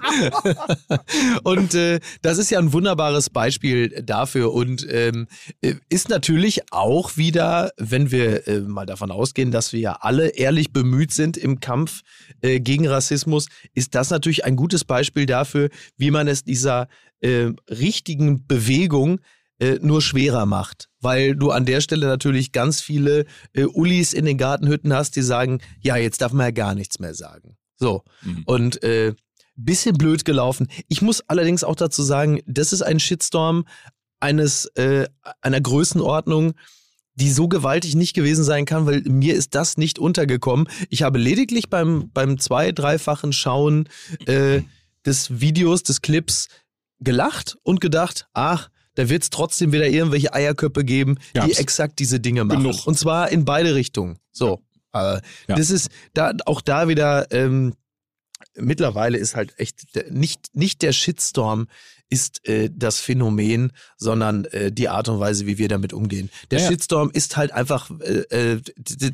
und 1.45 1.75
äh, 1.75 2.01
das 2.23 2.39
ist 2.39 2.51
ja 2.51 2.59
ein 2.59 2.73
wunderbares 2.73 3.31
Beispiel 3.31 4.03
dafür 4.03 4.53
und 4.53 4.87
ähm, 4.91 5.27
äh, 5.61 5.75
ist 5.89 6.09
natürlich 6.09 6.73
auch 6.73 7.17
wieder, 7.17 7.71
wenn 7.77 8.11
wir 8.11 8.47
äh, 8.49 8.61
mal 8.61 8.87
davon 8.87 9.11
ausgehen, 9.11 9.51
dass 9.51 9.73
wir 9.73 9.81
ja 9.81 9.99
alle 10.01 10.29
ehrlich 10.29 10.73
bemüht 10.73 11.13
sind 11.13 11.37
im 11.37 11.61
Kampf 11.61 12.03
äh, 12.41 12.61
gegen 12.61 12.87
Rassismus, 12.87 13.47
ist 13.75 13.95
das 13.95 14.11
natürlich 14.11 14.45
ein 14.45 14.57
gutes 14.57 14.85
Beispiel 14.85 15.27
dafür, 15.27 15.69
wie 15.97 16.11
man 16.11 16.29
es 16.29 16.45
dieser 16.45 16.89
äh, 17.21 17.51
richtigen 17.69 18.47
Bewegung 18.47 19.21
äh, 19.59 19.79
nur 19.81 20.03
schwerer 20.03 20.47
macht, 20.47 20.89
weil 21.01 21.37
du 21.37 21.51
an 21.51 21.65
der 21.65 21.81
Stelle 21.81 22.07
natürlich 22.07 22.53
ganz 22.53 22.81
viele 22.81 23.27
äh, 23.53 23.65
Ullis 23.65 24.13
in 24.13 24.25
den 24.25 24.39
Gartenhütten 24.39 24.93
hast, 24.93 25.17
die 25.17 25.23
sagen, 25.23 25.61
ja, 25.81 25.97
jetzt 25.97 26.21
darf 26.21 26.33
man 26.33 26.47
ja 26.47 26.51
gar 26.51 26.75
nichts 26.75 26.99
mehr 26.99 27.15
sagen. 27.15 27.57
So. 27.77 28.03
Mhm. 28.23 28.43
Und 28.47 28.83
äh, 28.83 29.15
bisschen 29.57 29.97
blöd 29.97 30.25
gelaufen. 30.25 30.67
Ich 30.89 31.03
muss 31.03 31.23
allerdings 31.29 31.65
auch 31.65 31.77
dazu 31.77 32.03
sagen, 32.03 32.41
das 32.47 32.73
ist 32.73 32.83
ein 32.83 32.99
Shitstorm 32.99 33.65
eines 34.21 34.67
äh, 34.75 35.07
einer 35.41 35.61
Größenordnung, 35.61 36.55
die 37.15 37.31
so 37.31 37.47
gewaltig 37.47 37.95
nicht 37.95 38.15
gewesen 38.15 38.43
sein 38.43 38.65
kann, 38.65 38.87
weil 38.87 39.03
mir 39.03 39.35
ist 39.35 39.55
das 39.55 39.77
nicht 39.77 39.99
untergekommen. 39.99 40.69
Ich 40.89 41.03
habe 41.03 41.19
lediglich 41.19 41.71
beim, 41.71 42.11
beim 42.13 42.39
zwei-, 42.39 42.73
dreifachen 42.73 43.33
Schauen 43.33 43.89
äh, 44.27 44.63
des 45.07 45.41
Videos, 45.41 45.85
des 45.85 46.03
Clips 46.03 46.49
gelacht 46.99 47.57
und 47.63 47.81
gedacht, 47.81 48.27
ach, 48.33 48.69
da 48.95 49.09
wird 49.09 49.23
es 49.23 49.31
trotzdem 49.31 49.73
wieder 49.73 49.89
irgendwelche 49.89 50.33
Eierköpfe 50.33 50.85
geben, 50.85 51.19
die 51.35 51.41
Gab's. 51.41 51.59
exakt 51.59 51.99
diese 51.99 52.21
Dinge 52.21 52.45
machen. 52.45 52.63
Genug. 52.63 52.87
Und 52.87 52.99
zwar 52.99 53.31
in 53.31 53.45
beide 53.45 53.75
Richtungen. 53.75 54.19
So. 54.33 54.63
Äh, 54.93 55.21
Ja. 55.49 55.57
Das 55.57 55.71
ist 55.71 55.91
da 56.13 56.33
auch 56.47 56.61
da 56.61 56.89
wieder 56.89 57.31
ähm, 57.33 57.75
mittlerweile 58.57 59.19
ist 59.19 59.35
halt 59.35 59.59
echt 59.59 59.83
nicht, 60.11 60.55
nicht 60.55 60.83
der 60.83 60.93
Shitstorm 60.93 61.67
ist 62.11 62.47
äh, 62.47 62.71
das 62.73 63.01
Phänomen, 63.01 63.73
sondern 63.97 64.45
äh, 64.47 64.71
die 64.71 64.89
Art 64.89 65.09
und 65.09 65.19
Weise, 65.21 65.47
wie 65.47 65.59
wir 65.59 65.69
damit 65.69 65.93
umgehen. 65.93 66.31
Der 66.51 66.59
Ja, 66.59 66.65
ja. 66.67 66.71
Shitstorm 66.71 67.11
ist 67.11 67.37
halt 67.37 67.53
einfach, 67.53 67.91
äh, 68.01 68.55
äh, 68.55 68.61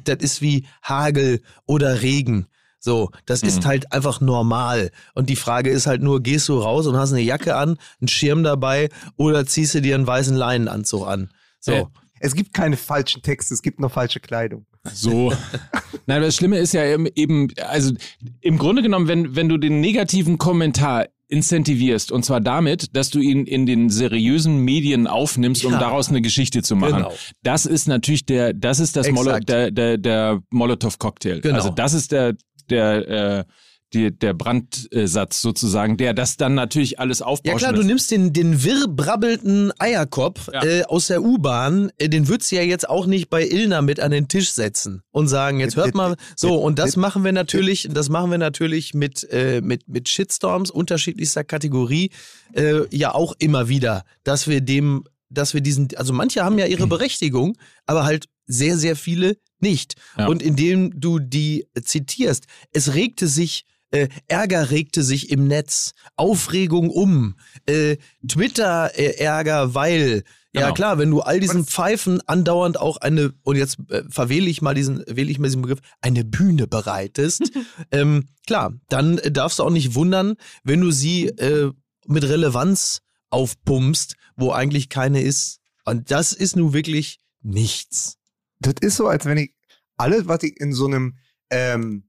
das 0.05 0.16
ist 0.19 0.43
wie 0.43 0.66
Hagel 0.83 1.40
oder 1.66 2.03
Regen. 2.03 2.47
So, 2.83 3.11
das 3.27 3.43
ist 3.43 3.61
Mhm. 3.62 3.66
halt 3.66 3.93
einfach 3.93 4.21
normal. 4.23 4.90
Und 5.14 5.29
die 5.29 5.37
Frage 5.37 5.69
ist 5.71 5.87
halt 5.87 6.03
nur, 6.03 6.23
gehst 6.23 6.49
du 6.49 6.59
raus 6.59 6.87
und 6.87 6.97
hast 6.97 7.12
eine 7.12 7.21
Jacke 7.21 7.55
an, 7.55 7.77
einen 8.01 8.09
Schirm 8.09 8.43
dabei 8.43 8.88
oder 9.16 9.45
ziehst 9.47 9.75
du 9.75 9.83
dir 9.83 9.95
einen 9.95 10.07
weißen 10.07 10.35
Leinenanzug 10.35 11.07
an? 11.07 11.31
So. 11.61 11.73
Äh, 11.73 11.85
Es 12.23 12.35
gibt 12.35 12.53
keine 12.53 12.77
falschen 12.77 13.23
Texte, 13.23 13.55
es 13.55 13.62
gibt 13.62 13.81
nur 13.81 13.88
falsche 13.90 14.21
Kleidung. 14.21 14.66
So. 14.93 15.33
Nein, 16.07 16.23
das 16.23 16.37
Schlimme 16.37 16.59
ist 16.59 16.73
ja 16.75 16.85
eben- 17.14 17.49
also 17.69 17.93
im 18.40 18.59
Grunde 18.59 18.83
genommen, 18.83 19.09
wenn, 19.09 19.37
wenn 19.37 19.49
du 19.49 19.57
den 19.59 19.81
negativen 19.81 20.37
Kommentar 20.38 21.07
incentivierst, 21.29 22.11
und 22.12 22.25
zwar 22.25 22.40
damit, 22.40 22.95
dass 22.97 23.09
du 23.11 23.21
ihn 23.21 23.47
in 23.47 23.64
den 23.64 23.88
seriösen 23.88 24.59
Medien 24.64 25.07
aufnimmst, 25.07 25.64
um 25.64 25.73
Ja. 25.73 25.79
daraus 25.79 26.09
eine 26.09 26.21
Geschichte 26.21 26.61
zu 26.62 26.77
machen. 26.77 26.97
Genau. 26.97 27.12
Das 27.43 27.66
ist 27.66 27.87
natürlich 27.88 28.27
der, 28.27 28.53
das 28.53 28.81
ist 28.81 28.97
das 28.97 29.09
Molo, 29.11 29.38
der, 29.38 29.71
der, 29.71 29.97
der 29.97 30.43
Molotow-Cocktail. 30.51 31.40
Genau. 31.40 31.55
Also 31.55 31.71
das 31.71 31.95
ist 31.95 32.12
der, 32.12 32.35
der, 32.70 33.09
äh, 33.09 33.44
die, 33.92 34.16
der 34.16 34.35
Brandsatz 34.35 35.42
sozusagen, 35.42 35.96
der 35.96 36.14
das 36.14 36.37
dann 36.37 36.54
natürlich 36.54 37.00
alles 37.00 37.18
Ja 37.18 37.26
aufbaut. 37.26 37.59
klar, 37.59 37.72
du 37.72 37.83
nimmst 37.83 38.11
den, 38.11 38.33
den 38.33 38.62
wirr 38.62 38.87
brabbelnden 38.88 39.72
Eierkopf 39.78 40.48
Ja. 40.52 40.62
äh, 40.64 40.85
aus 40.85 41.09
der 41.09 41.22
U-Bahn, 41.22 41.90
äh, 41.98 42.09
den 42.09 42.28
würdest 42.28 42.52
du 42.52 42.56
ja 42.56 42.62
jetzt 42.62 42.88
auch 42.88 43.06
nicht 43.06 43.30
bei 43.30 43.44
Ilna 43.46 43.83
mit 43.83 43.98
an 43.98 44.12
den 44.12 44.28
Tisch 44.28 44.52
setzen 44.52 45.02
und 45.11 45.28
sagen, 45.28 45.59
jetzt 45.61 45.76
hört 45.76 45.94
mal, 45.94 46.16
so, 46.37 46.54
und 46.54 46.78
das 46.78 46.96
machen 46.96 47.24
wir 47.24 47.33
natürlich, 47.33 47.88
das 47.90 48.09
machen 48.09 48.30
wir 48.30 48.38
natürlich 48.38 48.94
mit, 48.94 49.26
äh, 49.33 49.61
mit, 49.61 49.88
mit 49.88 50.09
Shitstorms 50.09 50.70
unterschiedlichster 50.70 51.42
Kategorie 51.42 52.11
äh, 52.52 52.83
ja 52.96 53.12
auch 53.12 53.35
immer 53.38 53.68
wieder, 53.68 54.04
dass 54.22 54.46
wir 54.46 54.61
dem, 54.61 55.04
dass 55.30 55.52
wir 55.54 55.62
diesen, 55.62 55.88
also 55.96 56.12
manche 56.12 56.44
haben 56.44 56.59
ja 56.59 56.66
ihre 56.66 56.87
Berechtigung, 56.87 57.56
aber 57.87 58.04
halt 58.04 58.26
sehr, 58.51 58.77
sehr 58.77 58.97
viele 58.97 59.37
nicht. 59.61 59.95
Ja. 60.17 60.27
Und 60.27 60.43
indem 60.43 60.99
du 60.99 61.19
die 61.19 61.67
zitierst, 61.83 62.47
es 62.73 62.95
regte 62.95 63.29
sich 63.29 63.65
äh, 63.93 64.09
Ärger 64.29 64.71
regte 64.71 65.03
sich 65.03 65.31
im 65.31 65.49
Netz, 65.49 65.93
Aufregung 66.17 66.91
um, 66.91 67.37
äh, 67.67 67.97
Twitter-Ärger, 68.27 69.75
weil, 69.75 70.23
ja 70.53 70.63
Genau. 70.63 70.75
klar, 70.75 70.99
wenn 70.99 71.11
du 71.11 71.21
all 71.21 71.41
diesen 71.41 71.65
Pfeifen 71.65 72.21
andauernd 72.27 72.79
auch 72.79 72.99
eine, 72.99 73.33
und 73.43 73.57
jetzt 73.57 73.79
äh, 73.89 74.05
verwähle 74.09 74.49
ich 74.49 74.63
mal 74.63 74.75
diesen, 74.75 75.03
wähle 75.09 75.31
ich 75.31 75.39
mal 75.39 75.49
diesen 75.49 75.63
Begriff, 75.63 75.81
eine 76.01 76.25
Bühne 76.25 76.67
bereitest, 76.67 77.51
ähm, 77.91 78.29
klar, 78.47 78.75
dann 78.89 79.19
äh, 79.19 79.33
darfst 79.33 79.59
du 79.59 79.65
auch 79.65 79.71
nicht 79.71 79.95
wundern, 79.95 80.37
wenn 80.63 80.81
du 80.81 80.91
sie 80.91 81.27
äh, 81.27 81.73
mit 82.07 82.25
Relevanz 82.25 83.03
aufpumpst, 83.31 84.15
wo 84.37 84.53
eigentlich 84.53 84.89
keine 84.89 85.23
ist. 85.23 85.59
Und 85.85 86.11
das 86.11 86.33
ist 86.33 86.57
nun 86.57 86.73
wirklich 86.73 87.19
nichts. 87.43 88.19
Das 88.61 88.75
ist 88.81 88.96
so, 88.96 89.09
als 89.09 89.25
wenn 89.25 89.38
ich 89.38 89.55
alles, 89.96 90.29
was 90.29 90.42
ich 90.42 90.59
in 90.61 90.73
so 90.73 90.87
einem 90.87 91.16
ähm, 91.51 92.05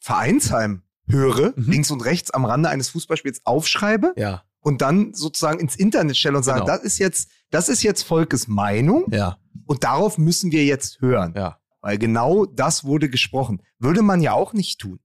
Vereinsheim 0.00 0.82
höre, 1.08 1.52
Mhm. 1.56 1.70
links 1.70 1.90
und 1.90 2.04
rechts 2.04 2.30
am 2.30 2.44
Rande 2.44 2.68
eines 2.68 2.88
Fußballspiels 2.90 3.42
aufschreibe 3.44 4.12
Ja, 4.16 4.42
und 4.60 4.82
dann 4.82 5.14
sozusagen 5.14 5.60
ins 5.60 5.76
Internet 5.76 6.16
stelle 6.16 6.36
und 6.36 6.42
sage, 6.42 6.60
Genau. 6.60 6.72
das 6.72 6.82
ist 6.84 6.98
jetzt, 6.98 7.28
das 7.50 7.68
ist 7.68 7.82
jetzt 7.82 8.02
Volkes 8.02 8.48
Meinung 8.48 9.04
ja, 9.12 9.36
und 9.66 9.84
darauf 9.84 10.18
müssen 10.18 10.50
wir 10.52 10.64
jetzt 10.64 11.00
hören. 11.00 11.34
ja. 11.36 11.58
Weil 11.82 11.98
genau 11.98 12.46
das 12.46 12.82
wurde 12.82 13.08
gesprochen. 13.08 13.62
Würde 13.78 14.02
man 14.02 14.20
ja 14.20 14.32
auch 14.32 14.52
nicht 14.52 14.80
tun. 14.80 14.98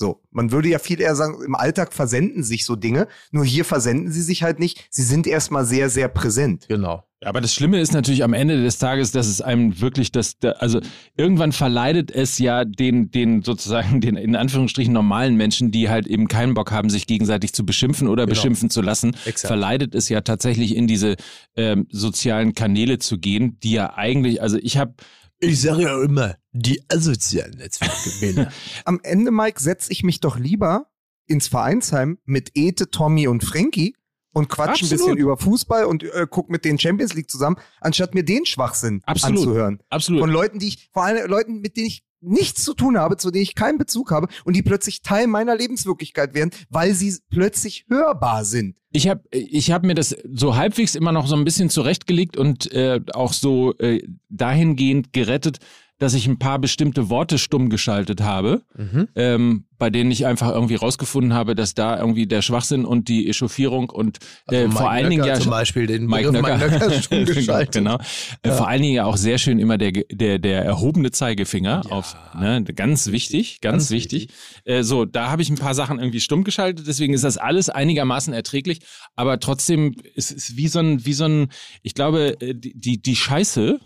So, 0.00 0.22
man 0.30 0.52
würde 0.52 0.68
ja 0.68 0.78
viel 0.78 1.00
eher 1.00 1.16
sagen, 1.16 1.42
im 1.44 1.56
Alltag 1.56 1.92
versenden 1.92 2.44
sich 2.44 2.64
so 2.64 2.76
Dinge, 2.76 3.08
nur 3.32 3.44
hier 3.44 3.64
versenden 3.64 4.12
sie 4.12 4.22
sich 4.22 4.44
halt 4.44 4.60
nicht. 4.60 4.86
Sie 4.90 5.02
sind 5.02 5.26
erstmal 5.26 5.64
sehr, 5.64 5.90
sehr 5.90 6.06
präsent. 6.06 6.66
Genau. 6.68 7.02
Aber 7.24 7.40
das 7.40 7.52
Schlimme 7.52 7.80
ist 7.80 7.92
natürlich 7.92 8.22
am 8.22 8.32
Ende 8.32 8.62
des 8.62 8.78
Tages, 8.78 9.10
dass 9.10 9.26
es 9.26 9.40
einem 9.40 9.80
wirklich 9.80 10.12
das, 10.12 10.38
da- 10.38 10.52
also 10.52 10.78
irgendwann 11.16 11.50
verleidet 11.50 12.12
es 12.12 12.38
ja 12.38 12.64
den, 12.64 13.10
den 13.10 13.42
sozusagen 13.42 14.00
den 14.00 14.14
in 14.16 14.36
Anführungsstrichen 14.36 14.92
normalen 14.92 15.34
Menschen, 15.34 15.72
die 15.72 15.88
halt 15.88 16.06
eben 16.06 16.28
keinen 16.28 16.54
Bock 16.54 16.70
haben, 16.70 16.90
sich 16.90 17.08
gegenseitig 17.08 17.52
zu 17.52 17.66
beschimpfen 17.66 18.06
oder 18.06 18.24
Genau. 18.24 18.36
beschimpfen 18.36 18.70
zu 18.70 18.82
lassen, 18.82 19.16
Exakt. 19.26 19.48
verleidet 19.48 19.96
es 19.96 20.08
ja 20.08 20.20
tatsächlich 20.20 20.76
in 20.76 20.86
diese 20.86 21.16
ähm, 21.56 21.88
sozialen 21.90 22.54
Kanäle 22.54 22.98
zu 23.00 23.18
gehen, 23.18 23.58
die 23.64 23.72
ja 23.72 23.94
eigentlich, 23.96 24.40
also 24.40 24.56
ich 24.62 24.76
habe 24.78 24.94
Ich 25.40 25.60
sage 25.60 25.82
ja 25.82 26.00
immer, 26.00 26.36
die 26.58 26.82
asozialen 26.88 27.58
Netzwerke. 27.58 28.50
Am 28.84 29.00
Ende, 29.02 29.30
Mike, 29.30 29.60
setze 29.60 29.92
ich 29.92 30.02
mich 30.02 30.20
doch 30.20 30.38
lieber 30.38 30.86
ins 31.26 31.48
Vereinsheim 31.48 32.18
mit 32.24 32.52
Ete, 32.54 32.90
Tommy 32.90 33.28
und 33.28 33.44
Frankie 33.44 33.94
und 34.32 34.48
quatsch 34.48 34.68
ein 34.68 34.72
Absolut. 34.72 34.90
bisschen 34.90 35.16
über 35.18 35.36
Fußball 35.36 35.84
und 35.84 36.02
äh, 36.02 36.26
guck 36.28 36.48
mit 36.48 36.64
den 36.64 36.78
Champions 36.78 37.14
League 37.14 37.30
zusammen, 37.30 37.56
anstatt 37.80 38.14
mir 38.14 38.24
den 38.24 38.46
Schwachsinn 38.46 39.02
Absolut. 39.04 39.38
anzuhören. 39.38 39.82
absolut 39.90 40.20
Von 40.20 40.30
Leuten, 40.30 40.58
die 40.58 40.68
ich, 40.68 40.88
vor 40.92 41.04
allem 41.04 41.28
Leuten, 41.28 41.60
mit 41.60 41.76
denen 41.76 41.88
ich 41.88 42.04
nichts 42.20 42.64
zu 42.64 42.74
tun 42.74 42.98
habe, 42.98 43.16
zu 43.16 43.30
denen 43.30 43.42
ich 43.42 43.54
keinen 43.54 43.78
Bezug 43.78 44.10
habe 44.10 44.28
und 44.44 44.56
die 44.56 44.62
plötzlich 44.62 45.02
Teil 45.02 45.26
meiner 45.26 45.56
Lebenswirklichkeit 45.56 46.34
werden, 46.34 46.50
weil 46.68 46.94
sie 46.94 47.14
plötzlich 47.30 47.86
hörbar 47.88 48.44
sind. 48.44 48.76
Ich 48.90 49.08
habe 49.08 49.22
ich 49.30 49.70
hab 49.70 49.84
mir 49.84 49.94
das 49.94 50.16
so 50.32 50.56
halbwegs 50.56 50.94
immer 50.94 51.12
noch 51.12 51.26
so 51.26 51.36
ein 51.36 51.44
bisschen 51.44 51.70
zurechtgelegt 51.70 52.36
und 52.36 52.72
äh, 52.72 53.00
auch 53.12 53.32
so 53.32 53.76
äh, 53.78 54.02
dahingehend 54.30 55.12
gerettet, 55.12 55.58
dass 55.98 56.14
ich 56.14 56.26
ein 56.26 56.38
paar 56.38 56.58
bestimmte 56.58 57.10
Worte 57.10 57.38
stumm 57.38 57.70
geschaltet 57.70 58.20
habe, 58.20 58.62
mhm. 58.76 59.08
ähm, 59.16 59.64
bei 59.78 59.90
denen 59.90 60.10
ich 60.10 60.26
einfach 60.26 60.50
irgendwie 60.50 60.76
rausgefunden 60.76 61.34
habe, 61.34 61.54
dass 61.54 61.74
da 61.74 61.98
irgendwie 61.98 62.26
der 62.26 62.42
Schwachsinn 62.42 62.84
und 62.84 63.08
die 63.08 63.28
Echauffierung 63.28 63.90
und 63.90 64.18
äh, 64.48 64.64
Also 64.64 64.78
vor 64.78 64.90
allen 64.90 65.10
Dingen 65.10 65.24
ja 65.24 65.38
zum 65.38 65.50
Beispiel 65.50 65.86
den 65.86 66.06
Mike 66.06 66.32
Nöcker, 66.32 66.56
Mike 66.56 66.92
stumm 67.02 67.24
geschaltet. 67.24 67.74
genau. 67.74 67.98
Äh, 68.42 68.50
Vor 68.50 68.68
allen 68.68 68.82
Dingen 68.82 68.94
ja 68.94 69.04
auch 69.04 69.16
sehr 69.16 69.38
schön 69.38 69.58
immer 69.58 69.78
der, 69.78 69.92
der, 69.92 70.38
der 70.38 70.64
erhobene 70.64 71.10
Zeigefinger 71.10 71.82
auf, 71.90 72.16
ne, 72.38 72.64
ganz 72.64 73.08
wichtig, 73.08 73.60
ganz, 73.60 73.84
Ganz 73.84 73.90
wichtig. 73.90 74.30
Äh, 74.64 74.82
so, 74.82 75.04
da 75.04 75.30
habe 75.30 75.42
ich 75.42 75.50
ein 75.50 75.56
paar 75.56 75.74
Sachen 75.74 75.98
irgendwie 75.98 76.20
stumm 76.20 76.44
geschaltet, 76.44 76.86
deswegen 76.86 77.14
ist 77.14 77.24
das 77.24 77.38
alles 77.38 77.68
einigermaßen 77.68 78.32
erträglich, 78.32 78.80
aber 79.16 79.38
trotzdem 79.40 79.94
ist 80.14 80.30
es 80.30 80.56
wie 80.56 80.68
so 80.68 80.80
ein, 80.80 81.04
wie 81.04 81.12
so 81.12 81.24
ein, 81.24 81.48
ich 81.82 81.94
glaube, 81.94 82.40
äh, 82.40 82.54
die, 82.54 82.78
die, 82.78 83.00
die 83.00 83.16
Scheiße, 83.16 83.80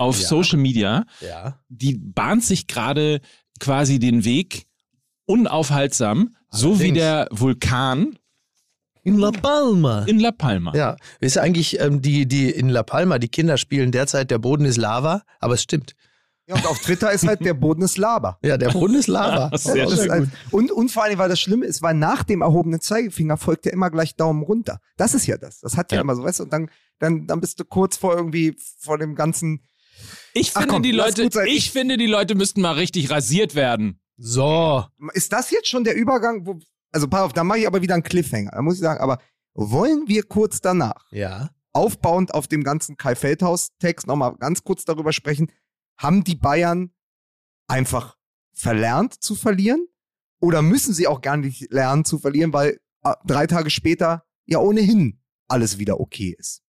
auf 0.00 0.18
Ja. 0.20 0.26
Social 0.28 0.58
Media, 0.58 1.04
Ja. 1.20 1.60
die 1.68 1.94
bahnt 1.98 2.42
sich 2.44 2.66
gerade 2.66 3.20
quasi 3.60 3.98
den 3.98 4.24
Weg 4.24 4.66
unaufhaltsam, 5.26 6.34
so 6.50 6.80
wie 6.80 6.84
Allerdings. 6.90 6.98
der 6.98 7.28
Vulkan 7.30 8.18
In 9.02 9.18
La 9.18 9.30
Palma. 9.30 10.02
in 10.04 10.18
La 10.18 10.32
Palma. 10.32 10.74
Ja, 10.74 10.96
wisst 11.20 11.36
ihr 11.36 11.42
eigentlich, 11.42 11.78
ähm, 11.80 12.02
die, 12.02 12.26
die 12.26 12.50
in 12.50 12.68
La 12.68 12.82
Palma, 12.82 13.18
die 13.18 13.28
Kinder 13.28 13.56
spielen 13.56 13.92
derzeit, 13.92 14.30
der 14.30 14.38
Boden 14.38 14.64
ist 14.64 14.76
Lava, 14.76 15.22
aber 15.38 15.54
es 15.54 15.62
stimmt. 15.62 15.94
Ja, 16.46 16.56
und 16.56 16.66
auf 16.66 16.80
Twitter 16.80 17.12
ist 17.12 17.26
halt 17.26 17.44
der 17.44 17.54
Boden 17.54 17.82
ist 17.82 17.96
Laber. 17.96 18.38
Ja, 18.42 18.56
der 18.58 18.70
Boden 18.70 18.94
ist 18.96 19.06
Lava. 19.06 19.50
Sehr 19.56 19.84
Das 19.84 19.92
ist 19.94 20.00
schön. 20.00 20.10
halt, 20.10 20.28
und, 20.50 20.72
und 20.72 20.90
vor 20.90 21.04
allem, 21.04 21.16
weil 21.18 21.28
das 21.28 21.38
Schlimme 21.40 21.64
ist, 21.64 21.80
weil 21.80 21.94
nach 21.94 22.24
dem 22.24 22.40
erhobenen 22.42 22.80
Zeigefinger 22.80 23.36
folgt 23.36 23.66
ja 23.66 23.72
immer 23.72 23.88
gleich 23.90 24.16
Daumen 24.16 24.42
runter. 24.42 24.80
Das 24.96 25.14
ist 25.14 25.26
ja 25.26 25.36
das. 25.38 25.60
Das 25.60 25.76
hat 25.76 25.92
ja, 25.92 25.96
Ja. 25.96 26.02
immer 26.02 26.16
so, 26.16 26.24
weißt 26.24 26.40
du, 26.40 26.44
und 26.44 26.52
dann, 26.52 26.68
dann, 26.98 27.26
dann 27.28 27.40
bist 27.40 27.60
du 27.60 27.64
kurz 27.64 27.96
vor 27.96 28.16
irgendwie, 28.16 28.56
vor 28.80 28.98
dem 28.98 29.14
ganzen. 29.14 29.62
Ich 30.34 30.52
finde, 30.52 30.68
komm, 30.68 30.82
die 30.82 30.92
Leute, 30.92 31.24
ich, 31.24 31.34
Ich- 31.56 31.70
finde, 31.72 31.96
die 31.96 32.06
Leute 32.06 32.34
müssten 32.34 32.60
mal 32.60 32.72
richtig 32.72 33.10
rasiert 33.10 33.54
werden. 33.54 34.00
So. 34.16 34.84
Ist 35.14 35.32
das 35.32 35.50
jetzt 35.50 35.68
schon 35.68 35.84
der 35.84 35.96
Übergang, 35.96 36.46
wo, 36.46 36.58
also 36.92 37.08
pass 37.08 37.22
auf, 37.22 37.32
da 37.32 37.42
mache 37.44 37.60
ich 37.60 37.66
aber 37.66 37.82
wieder 37.82 37.94
einen 37.94 38.02
Cliffhanger. 38.02 38.50
Da 38.52 38.62
muss 38.62 38.74
ich 38.74 38.80
sagen, 38.80 39.00
aber 39.00 39.18
wollen 39.54 40.04
wir 40.08 40.22
kurz 40.24 40.60
danach, 40.60 41.06
Ja. 41.10 41.50
aufbauend 41.72 42.34
auf 42.34 42.46
dem 42.46 42.62
ganzen 42.64 42.96
Kai 42.96 43.14
Feldhaus-Text, 43.14 44.06
nochmal 44.06 44.36
ganz 44.36 44.62
kurz 44.62 44.84
darüber 44.84 45.12
sprechen, 45.12 45.50
haben 45.98 46.22
die 46.24 46.36
Bayern 46.36 46.92
einfach 47.66 48.16
verlernt 48.52 49.14
zu 49.22 49.34
verlieren? 49.34 49.86
Oder 50.40 50.62
müssen 50.62 50.94
sie 50.94 51.06
auch 51.06 51.20
gar 51.20 51.36
nicht 51.36 51.70
lernen 51.72 52.04
zu 52.04 52.18
verlieren, 52.18 52.52
weil 52.52 52.80
äh, 53.04 53.12
drei 53.26 53.46
Tage 53.46 53.70
später 53.70 54.24
ja 54.46 54.58
ohnehin 54.58 55.20
alles 55.48 55.78
wieder 55.78 56.00
okay 56.00 56.34
ist? 56.38 56.62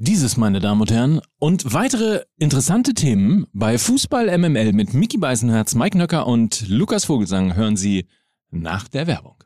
Dieses, 0.00 0.36
meine 0.36 0.60
Damen 0.60 0.80
und 0.80 0.92
Herren, 0.92 1.20
und 1.40 1.72
weitere 1.74 2.22
interessante 2.36 2.94
Themen 2.94 3.46
bei 3.52 3.78
Fußball 3.78 4.26
MML 4.38 4.72
mit 4.72 4.94
Mickey 4.94 5.18
Beisenherz, 5.18 5.74
Mike 5.74 5.98
Nöcker 5.98 6.28
und 6.28 6.68
Lukas 6.68 7.04
Vogelsang 7.06 7.56
hören 7.56 7.76
Sie 7.76 8.06
nach 8.50 8.86
der 8.86 9.08
Werbung. 9.08 9.42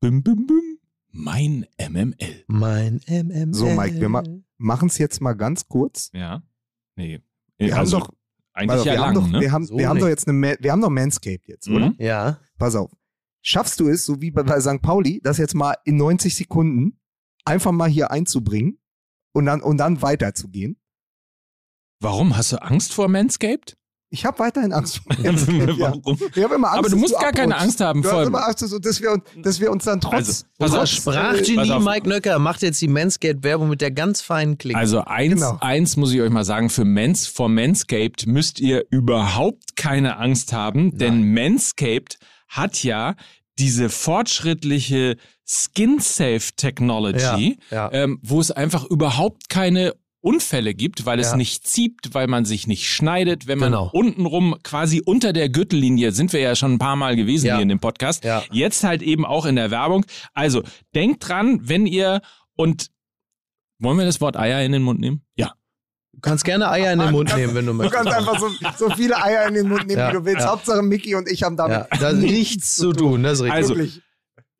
Bim, 0.00 0.22
bim, 0.22 0.46
bim. 0.46 0.78
Mein 1.10 1.66
MML. 1.78 2.44
Mein 2.46 3.00
MML. 3.06 3.52
So, 3.52 3.66
Mike, 3.66 4.00
wir 4.00 4.08
ma 4.08 4.22
machen 4.56 4.88
es 4.88 4.96
jetzt 4.96 5.20
mal 5.20 5.34
ganz 5.34 5.68
kurz. 5.68 6.10
Ja. 6.14 6.42
Nee. 6.96 7.20
Wir 7.58 7.72
haben 7.74 7.80
also, 7.80 7.98
doch, 7.98 8.10
eigentlich 8.54 8.70
also, 8.72 8.84
ja 8.86 8.92
wir 8.92 8.98
lang, 9.00 9.06
haben 9.08 9.14
doch, 9.14 9.28
ne? 9.28 9.40
wir 9.40 9.52
haben, 9.52 9.66
So 9.66 9.76
wir 9.76 9.86
haben 9.88 9.96
nicht. 9.96 10.02
doch 10.04 10.08
jetzt 10.08 10.26
eine, 10.28 10.38
Ma- 10.38 10.56
wir 10.60 10.72
haben 10.72 10.80
doch 10.80 10.90
Manscaped 10.90 11.46
jetzt, 11.46 11.68
oder? 11.68 11.90
Mhm. 11.90 11.96
Ja. 11.98 12.38
Pass 12.56 12.74
auf. 12.74 12.90
Schaffst 13.42 13.80
du 13.80 13.88
es, 13.88 14.06
so 14.06 14.20
wie 14.22 14.30
bei, 14.30 14.42
bei 14.44 14.60
St. 14.60 14.80
Pauli, 14.80 15.20
das 15.22 15.36
jetzt 15.36 15.54
mal 15.54 15.74
in 15.84 15.96
90 15.96 16.34
Sekunden 16.34 16.98
einfach 17.44 17.72
mal 17.72 17.88
hier 17.90 18.10
einzubringen 18.10 18.78
und 19.32 19.46
dann, 19.46 19.60
und 19.62 19.78
dann 19.78 20.02
weiterzugehen? 20.02 20.76
Warum? 22.00 22.36
Hast 22.36 22.52
du 22.52 22.62
Angst 22.62 22.92
vor 22.92 23.08
Manscaped? 23.08 23.76
Ich 24.10 24.24
habe 24.24 24.38
weiterhin 24.38 24.72
Angst 24.72 24.98
vor 24.98 25.16
Manscaped, 25.22 25.76
ja. 25.78 25.92
Warum? 25.92 26.18
Ich 26.34 26.42
habe 26.42 26.54
immer 26.54 26.68
Angst, 26.68 26.78
Aber 26.78 26.88
du 26.88 26.96
musst 26.96 27.18
gar 27.20 27.32
keine 27.32 27.54
abrutschst. 27.56 27.62
Angst 27.64 27.80
haben 27.82 28.02
Du 28.02 28.08
vor 28.08 28.20
hast 28.20 28.26
immer 28.28 28.46
Angst, 28.46 28.62
dass, 28.62 29.02
wir, 29.02 29.12
uns- 29.12 29.22
dass 29.42 29.60
wir 29.60 29.70
uns 29.70 29.84
dann 29.84 30.00
trotz. 30.00 30.14
Also, 30.14 30.44
pass 30.58 30.70
Unser 30.70 30.82
auf. 30.82 30.88
Sprachgenie 30.88 31.72
auf. 31.72 31.84
Mike 31.84 32.08
Nöcker 32.08 32.38
macht 32.38 32.62
jetzt 32.62 32.80
die 32.80 32.88
Manscaped-Werbung 32.88 33.68
mit 33.68 33.80
der 33.82 33.90
ganz 33.90 34.22
feinen 34.22 34.56
Klinge. 34.56 34.78
Also 34.78 35.00
eins, 35.02 35.34
Genau. 35.34 35.58
eins 35.60 35.96
muss 35.96 36.12
ich 36.12 36.20
euch 36.22 36.30
mal 36.30 36.44
sagen, 36.44 36.70
für 36.70 36.84
Mans, 36.86 37.26
vor 37.26 37.48
Manscaped 37.50 38.26
müsst 38.26 38.60
ihr 38.60 38.86
überhaupt 38.90 39.76
keine 39.76 40.16
Angst 40.18 40.52
haben, 40.54 40.96
denn 40.96 41.34
Manscaped 41.34 42.18
hat 42.48 42.82
ja 42.82 43.14
diese 43.58 43.90
fortschrittliche 43.90 45.16
Skin-Safe-Technology, 45.46 47.58
Ja, 47.70 47.76
ja. 47.76 47.92
ähm, 47.92 48.18
wo 48.22 48.40
es 48.40 48.50
einfach 48.50 48.84
überhaupt 48.84 49.48
keine 49.48 49.94
Unfälle 50.20 50.74
gibt, 50.74 51.06
weil 51.06 51.20
es 51.20 51.30
Ja. 51.30 51.36
nicht 51.36 51.66
zieht, 51.66 52.12
weil 52.12 52.26
man 52.26 52.44
sich 52.44 52.66
nicht 52.66 52.86
schneidet, 52.88 53.46
wenn 53.46 53.58
man 53.58 53.70
Genau. 53.72 53.88
untenrum 53.92 54.56
quasi 54.64 55.00
unter 55.04 55.32
der 55.32 55.48
Gürtellinie, 55.48 56.10
sind 56.12 56.32
wir 56.32 56.40
ja 56.40 56.56
schon 56.56 56.74
ein 56.74 56.78
paar 56.78 56.96
Mal 56.96 57.14
gewesen 57.16 57.52
hier 57.52 57.60
in 57.62 57.68
dem 57.68 57.78
Podcast, 57.78 58.26
jetzt 58.50 58.82
halt 58.84 59.02
eben 59.02 59.24
auch 59.24 59.46
in 59.46 59.54
der 59.56 59.70
Werbung. 59.70 60.04
Also 60.34 60.62
denkt 60.94 61.28
dran, 61.28 61.60
wenn 61.62 61.86
ihr 61.86 62.20
und 62.56 62.88
wollen 63.78 63.96
wir 63.96 64.04
das 64.04 64.20
Wort 64.20 64.36
Eier 64.36 64.62
in 64.64 64.72
den 64.72 64.82
Mund 64.82 64.98
nehmen? 65.00 65.22
Ja. 65.36 65.52
Du 66.18 66.20
kannst 66.22 66.44
gerne 66.44 66.68
Eier 66.68 66.92
in 66.92 66.98
den 66.98 67.12
Mund 67.12 67.34
nehmen, 67.36 67.54
wenn 67.54 67.64
du 67.66 67.72
Du 67.72 67.78
möchtest. 67.78 68.02
kannst 68.04 68.18
einfach 68.18 68.38
so, 68.40 68.48
so 68.88 68.90
viele 68.94 69.22
Eier 69.22 69.46
in 69.46 69.54
den 69.54 69.68
Mund 69.68 69.86
nehmen, 69.86 69.98
Ja, 70.00 70.08
wie 70.10 70.14
du 70.14 70.24
willst. 70.24 70.40
ja. 70.40 70.50
Hauptsache 70.50 70.82
Mickey 70.82 71.14
und 71.14 71.28
ich 71.30 71.42
haben 71.44 71.56
damit 71.56 71.86
Ja, 71.90 71.98
da 71.98 72.10
ist 72.10 72.18
nichts 72.20 72.74
zu 72.74 72.92
tun, 72.92 73.22
das 73.22 73.34
ist 73.38 73.44
richtig. 73.44 73.54
Also, 73.56 73.76
wirklich. 73.76 74.02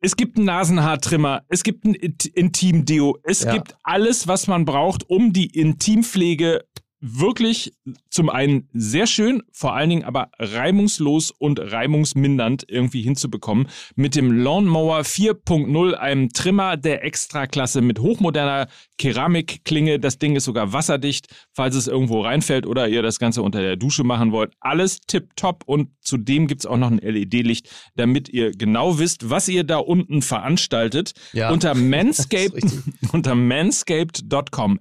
Es 0.01 0.15
gibt 0.15 0.37
einen 0.37 0.45
Nasenhaartrimmer, 0.45 1.41
es 1.49 1.63
gibt 1.63 1.83
ein 1.83 1.93
Int- 1.93 2.25
Intimdeo, 2.33 3.17
es 3.23 3.43
Ja. 3.43 3.51
gibt 3.51 3.75
alles, 3.83 4.27
was 4.29 4.47
man 4.47 4.63
braucht, 4.63 5.09
um 5.09 5.33
die 5.33 5.47
Intimpflege 5.47 6.63
wirklich 7.01 7.73
zum 8.09 8.29
einen 8.29 8.67
sehr 8.73 9.07
schön, 9.07 9.41
vor 9.51 9.73
allen 9.73 9.89
Dingen 9.89 10.03
aber 10.03 10.29
reibungslos 10.37 11.31
und 11.31 11.59
reibungsmindernd 11.59 12.65
irgendwie 12.67 13.01
hinzubekommen. 13.01 13.67
Mit 13.95 14.15
dem 14.15 14.31
Lawnmower 14.31 15.01
4.0, 15.01 15.93
einem 15.93 16.29
Trimmer 16.29 16.77
der 16.77 17.03
Extraklasse 17.03 17.81
mit 17.81 17.99
hochmoderner 17.99 18.67
Keramikklinge. 18.97 19.99
Das 19.99 20.19
Ding 20.19 20.35
ist 20.35 20.43
sogar 20.43 20.73
wasserdicht, 20.73 21.27
falls 21.53 21.75
es 21.75 21.87
irgendwo 21.87 22.21
reinfällt 22.21 22.65
oder 22.65 22.87
ihr 22.89 23.01
das 23.01 23.19
Ganze 23.19 23.41
unter 23.41 23.61
der 23.61 23.77
Dusche 23.77 24.03
machen 24.03 24.31
wollt. 24.31 24.51
Alles 24.59 24.99
tipptopp 24.99 25.63
und 25.65 25.89
zudem 26.01 26.47
gibt's 26.47 26.65
auch 26.65 26.77
noch 26.77 26.91
ein 26.91 26.99
LED-Licht, 26.99 27.69
damit 27.95 28.29
ihr 28.29 28.51
genau 28.51 28.99
wisst, 28.99 29.29
was 29.29 29.47
ihr 29.47 29.63
da 29.63 29.77
unten 29.77 30.21
veranstaltet. 30.21 31.13
Ja. 31.33 31.49
Unter 31.51 31.73
Manscaped, 31.75 32.65
unter 33.13 33.35
manscaped.com, 33.35 34.79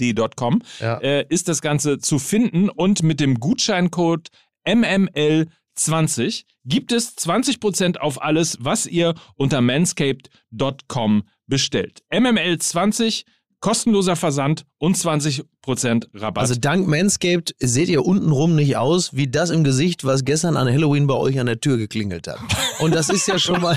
M-A-N-S-C-A-P-E-D.com, 0.00 0.62
Ja. 0.80 0.98
äh, 0.98 1.26
ist 1.28 1.48
das 1.48 1.60
Ganze 1.62 1.98
zu 1.98 2.18
finden 2.18 2.68
und 2.68 3.02
mit 3.02 3.20
dem 3.20 3.38
Gutscheincode 3.40 4.28
MML20 4.66 6.44
gibt 6.64 6.92
es 6.92 7.16
20% 7.16 7.98
auf 7.98 8.22
alles, 8.22 8.58
was 8.60 8.86
ihr 8.86 9.14
unter 9.36 9.60
manscaped.com 9.60 11.22
bestellt. 11.46 12.02
MML20, 12.12 13.24
kostenloser 13.60 14.16
Versand 14.16 14.64
und 14.78 14.96
20% 14.96 15.44
Rabatt. 16.14 16.42
Also 16.42 16.54
dank 16.54 16.86
Manscaped 16.86 17.54
seht 17.58 17.88
ihr 17.88 18.04
untenrum 18.04 18.54
nicht 18.54 18.76
aus 18.76 19.14
wie 19.14 19.28
das 19.28 19.50
im 19.50 19.64
Gesicht, 19.64 20.04
was 20.04 20.24
gestern 20.24 20.56
an 20.56 20.68
Halloween 20.68 21.06
bei 21.06 21.14
euch 21.14 21.38
an 21.40 21.46
der 21.46 21.60
Tür 21.60 21.76
geklingelt 21.76 22.26
hat. 22.26 22.38
Und 22.80 22.94
das 22.94 23.08
ist 23.10 23.26
ja 23.26 23.38
schon 23.38 23.60
mal, 23.60 23.76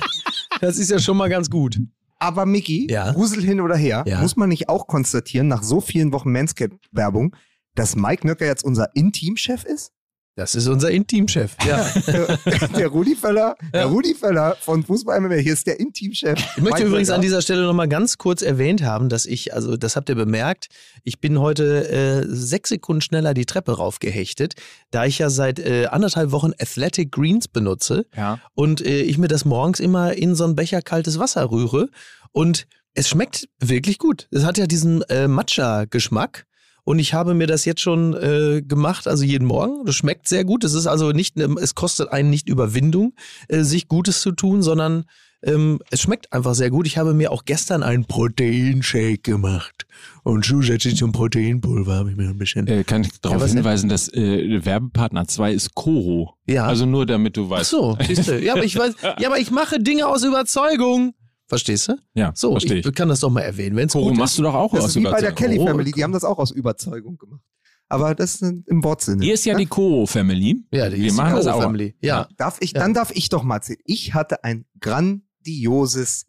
das 0.62 0.77
ist 0.77 0.89
ja 0.91 0.99
schon 0.99 1.17
mal 1.17 1.29
ganz 1.29 1.49
gut. 1.49 1.77
Aber 2.23 2.45
Mickey, 2.45 2.88
Ja. 2.89 3.12
Grusel 3.12 3.43
hin 3.43 3.59
oder 3.59 3.75
her, 3.75 4.03
Ja. 4.07 4.21
muss 4.21 4.36
man 4.38 4.49
nicht 4.49 4.69
auch 4.69 4.88
konstatieren, 4.88 5.47
nach 5.47 5.62
so 5.63 5.81
vielen 5.81 6.13
Wochen 6.13 6.31
Manscaped-Werbung, 6.31 7.36
dass 7.75 7.95
Mike 7.95 8.25
Nöcker 8.25 8.45
jetzt 8.45 8.63
unser 8.63 8.95
Intimchef 8.95 9.65
ist? 9.65 9.91
Das 10.36 10.56
ist 10.56 10.67
unser 10.67 10.89
Intimchef. 10.89 11.56
Ja. 11.63 11.88
der, 12.78 12.88
Rudi 12.88 13.15
Völler, 13.15 13.56
der 13.72 13.86
Rudi 13.86 14.15
Völler 14.15 14.58
von 14.60 14.84
Fußball 14.84 15.22
MMA, 15.22 15.36
hier 15.36 15.54
ist 15.54 15.67
der 15.67 15.80
Intimchef. 15.80 16.39
Ich 16.58 16.63
möchte 16.63 16.84
übrigens 16.84 17.12
an 17.12 17.22
dieser 17.22 17.43
Stelle 17.43 17.63
nochmal 17.67 17.88
ganz 17.88 18.17
kurz 18.17 18.41
erwähnt 18.41 18.82
haben, 18.82 19.10
dass 19.10 19.28
ich, 19.28 19.54
also 19.54 19.78
das 19.78 19.96
habt 19.96 20.10
ihr 20.10 20.15
bemerkt, 20.15 20.69
ich 21.04 21.19
bin 21.19 21.39
heute 21.39 21.88
äh, 21.88 22.26
sechs 22.28 22.69
Sekunden 22.69 23.02
schneller 23.02 23.36
die 23.36 23.46
Treppe 23.46 23.74
raufgehechtet, 23.74 24.56
da 24.89 25.06
ich 25.06 25.19
ja 25.19 25.30
seit 25.30 25.60
äh, 25.60 25.86
anderthalb 25.86 26.32
Wochen 26.32 26.52
Athletic 26.60 27.12
Greens 27.12 27.48
benutze 27.48 28.08
ja. 28.17 28.39
und 28.56 28.84
äh, 28.84 29.02
ich 29.02 29.19
mir 29.19 29.28
das 29.28 29.46
morgens 29.46 29.80
immer 29.80 30.13
in 30.13 30.34
so 30.34 30.46
einen 30.46 30.56
Becher 30.56 30.82
kaltes 30.82 31.19
Wasser 31.19 31.52
rühre 31.52 31.89
und 32.32 32.65
es 32.96 33.08
schmeckt 33.08 33.50
wirklich 33.60 34.00
gut. 34.00 34.28
Es 34.32 34.43
hat 34.46 34.58
ja 34.58 34.67
diesen 34.67 35.04
äh, 35.04 35.28
Matcha-Geschmack. 35.28 36.46
Und 36.86 37.00
ich 37.00 37.13
habe 37.13 37.34
mir 37.34 37.48
das 37.48 37.63
jetzt 37.65 37.82
schon 37.82 38.13
äh, 38.13 38.62
gemacht, 38.62 39.08
also 39.08 39.24
jeden 39.24 39.46
Morgen. 39.48 39.86
Das 39.86 39.96
schmeckt 39.96 40.28
sehr 40.28 40.43
gut. 40.43 40.63
Es 40.63 40.74
ist 40.74 40.86
also 40.88 41.12
nicht, 41.12 41.38
ne- 41.38 41.56
es 41.62 41.76
kostet 41.76 42.12
einen 42.12 42.30
nicht 42.30 42.50
Überwindung, 42.50 43.13
äh, 43.48 43.62
sich 43.63 43.88
Gutes 43.88 44.22
zu 44.22 44.32
tun, 44.34 44.62
sondern 44.62 45.06
ähm, 45.46 45.80
es 45.91 46.02
schmeckt 46.02 46.32
einfach 46.32 46.56
sehr 46.56 46.69
gut. 46.69 46.88
Ich 46.88 46.98
habe 46.98 47.13
mir 47.13 47.32
auch 47.32 47.43
gestern 47.46 47.84
einen 47.84 48.06
Proteinshake 48.06 49.17
gemacht. 49.22 49.86
Und 50.24 50.46
zusätzlich 50.46 50.96
zum 50.96 51.12
Proteinpulver 51.12 51.96
habe 51.96 52.12
ich 52.12 52.15
mir 52.17 52.30
ein 52.30 52.38
bisschen. 52.38 52.67
Äh, 52.67 52.84
kann 52.84 53.02
ich 53.04 53.10
darauf 53.22 53.43
denn? 53.46 53.56
hinweisen, 53.58 53.89
dass 53.89 54.08
äh, 54.13 54.65
Werbepartner 54.65 55.28
2 55.28 55.52
ist 55.54 55.76
Koro. 55.76 56.36
Ja. 56.48 56.65
Also 56.65 56.86
nur 56.86 57.06
damit 57.06 57.36
du 57.38 57.46
Ach 57.48 57.60
weißt. 57.60 57.69
so, 57.72 57.98
siehst 58.06 58.28
du. 58.28 58.39
Ja, 58.39 58.54
aber 58.54 58.63
ich 58.63 58.78
weiß, 58.78 58.96
ja, 59.19 59.28
aber 59.28 59.39
ich 59.39 59.52
mache 59.52 59.80
Dinge 59.80 60.08
aus 60.08 60.24
Überzeugung. 60.24 61.13
Verstehst 61.47 61.88
du? 61.89 61.97
Ja, 62.13 62.32
So, 62.36 62.51
verstehe 62.51 62.79
ich, 62.79 62.86
ich. 62.86 62.95
kann 62.95 63.10
das 63.10 63.19
doch 63.19 63.29
mal 63.29 63.41
erwähnen, 63.41 63.75
wenn 63.75 63.88
es 63.88 63.93
Koro 63.93 64.08
gut 64.10 64.17
machst 64.17 64.34
ist. 64.34 64.39
du 64.39 64.43
doch 64.43 64.53
auch 64.56 64.71
Das 64.73 64.86
aus 64.86 64.89
ist 64.91 64.95
wie 64.95 65.03
bei 65.03 65.10
der 65.19 65.29
Überzeugung. 65.32 65.36
Kelly 65.36 65.60
Oh, 65.60 65.67
Family, 65.67 65.91
die 65.91 66.03
haben 66.03 66.13
das 66.13 66.23
auch 66.23 66.39
aus 66.39 66.51
Überzeugung 66.51 67.17
gemacht. 67.17 67.41
Aber 67.89 68.15
das 68.15 68.36
ist 68.41 68.53
im 68.67 68.84
Wortsinne. 68.84 69.23
Hier 69.23 69.34
ist 69.36 69.45
ja 69.45 69.56
die 69.56 69.65
Koro 69.67 70.06
Family. 70.06 70.63
Ja, 70.71 70.89
die 70.89 70.97
Wir 70.97 71.08
ist 71.08 71.12
die 71.13 71.17
machen 71.17 71.36
das 71.36 71.45
Karo 71.45 71.58
auch. 71.60 71.62
Family. 71.63 71.95
Ja. 72.01 72.27
Darf 72.38 72.58
ich, 72.62 72.71
Ja. 72.71 72.79
Dann 72.79 72.93
darf 72.93 73.12
ich 73.13 73.29
doch 73.29 73.43
mal 73.43 73.56
erzählen. 73.58 73.79
Ich 73.86 74.13
hatte 74.13 74.43
ein 74.43 74.65
grandioses 74.79 76.25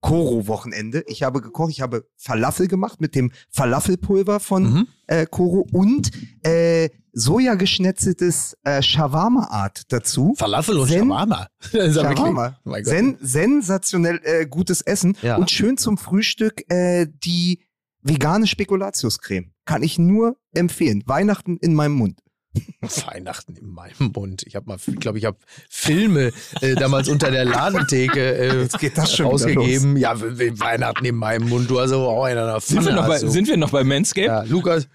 Koro-Wochenende. 0.00 1.04
Ich 1.08 1.22
habe 1.22 1.40
gekocht, 1.40 1.70
ich 1.70 1.80
habe 1.80 2.06
Falafel 2.16 2.68
gemacht 2.68 3.00
mit 3.00 3.14
dem 3.14 3.32
Falafelpulver 3.50 4.40
von 4.40 4.62
Mhm. 4.72 4.88
äh, 5.06 5.26
Koro 5.26 5.66
und 5.72 6.10
äh, 6.46 6.88
Sojageschnetzeltes 7.12 8.56
äh, 8.62 8.80
Shawarma-Art 8.82 9.92
dazu. 9.92 10.34
Falafel 10.36 10.78
und 10.78 10.88
Zen- 10.88 11.08
Shawarma. 11.08 11.48
Shawarma. 11.72 12.58
Oh. 12.64 12.74
Sen 12.82 13.16
sensationell 13.20 14.20
äh, 14.22 14.46
gutes 14.46 14.82
Essen 14.82 15.16
Ja. 15.22 15.36
und 15.36 15.50
schön 15.50 15.76
zum 15.76 15.98
Frühstück 15.98 16.62
äh, 16.70 17.06
die 17.24 17.64
Vegane 18.02 18.46
Spekulatiuscreme. 18.46 19.50
Kann 19.64 19.82
ich 19.82 19.98
nur 19.98 20.36
empfehlen. 20.54 21.02
Weihnachten 21.06 21.56
in 21.58 21.74
meinem 21.74 21.94
Mund. 21.94 22.20
Weihnachten 23.06 23.54
in 23.56 23.68
meinem 23.68 24.12
Mund. 24.14 24.42
Ich 24.46 24.56
habe 24.56 24.66
mal, 24.66 24.78
ich 24.84 24.96
glaube, 25.00 25.18
ich 25.18 25.24
habe 25.24 25.36
Filme 25.68 26.32
äh, 26.60 26.74
damals 26.74 27.08
unter 27.08 27.30
der 27.30 27.44
Ladentheke 27.44 28.20
äh, 28.36 28.62
Jetzt 28.62 28.78
geht 28.78 28.96
das 28.96 29.14
schon 29.14 29.26
rausgegeben. 29.26 29.96
Ja, 29.96 30.18
we- 30.20 30.38
we- 30.38 30.58
Weihnachten 30.58 31.04
in 31.04 31.16
meinem 31.16 31.48
Mund. 31.48 31.68
Du 31.70 31.78
hast 31.80 31.92
aber 31.92 32.08
auch 32.08 32.24
einen 32.24 32.38
an 32.38 32.46
der 32.48 32.60
Sind 32.60 32.76
wir, 32.78 32.82
Pfanne. 32.84 32.96
noch 32.96 33.06
bei, 33.08 33.18
sind 33.18 33.48
wir 33.48 33.56
noch 33.56 33.70
bei 33.70 33.84
Manscaped? 33.84 34.26
ja, 34.28 34.42
Lukas, 34.42 34.88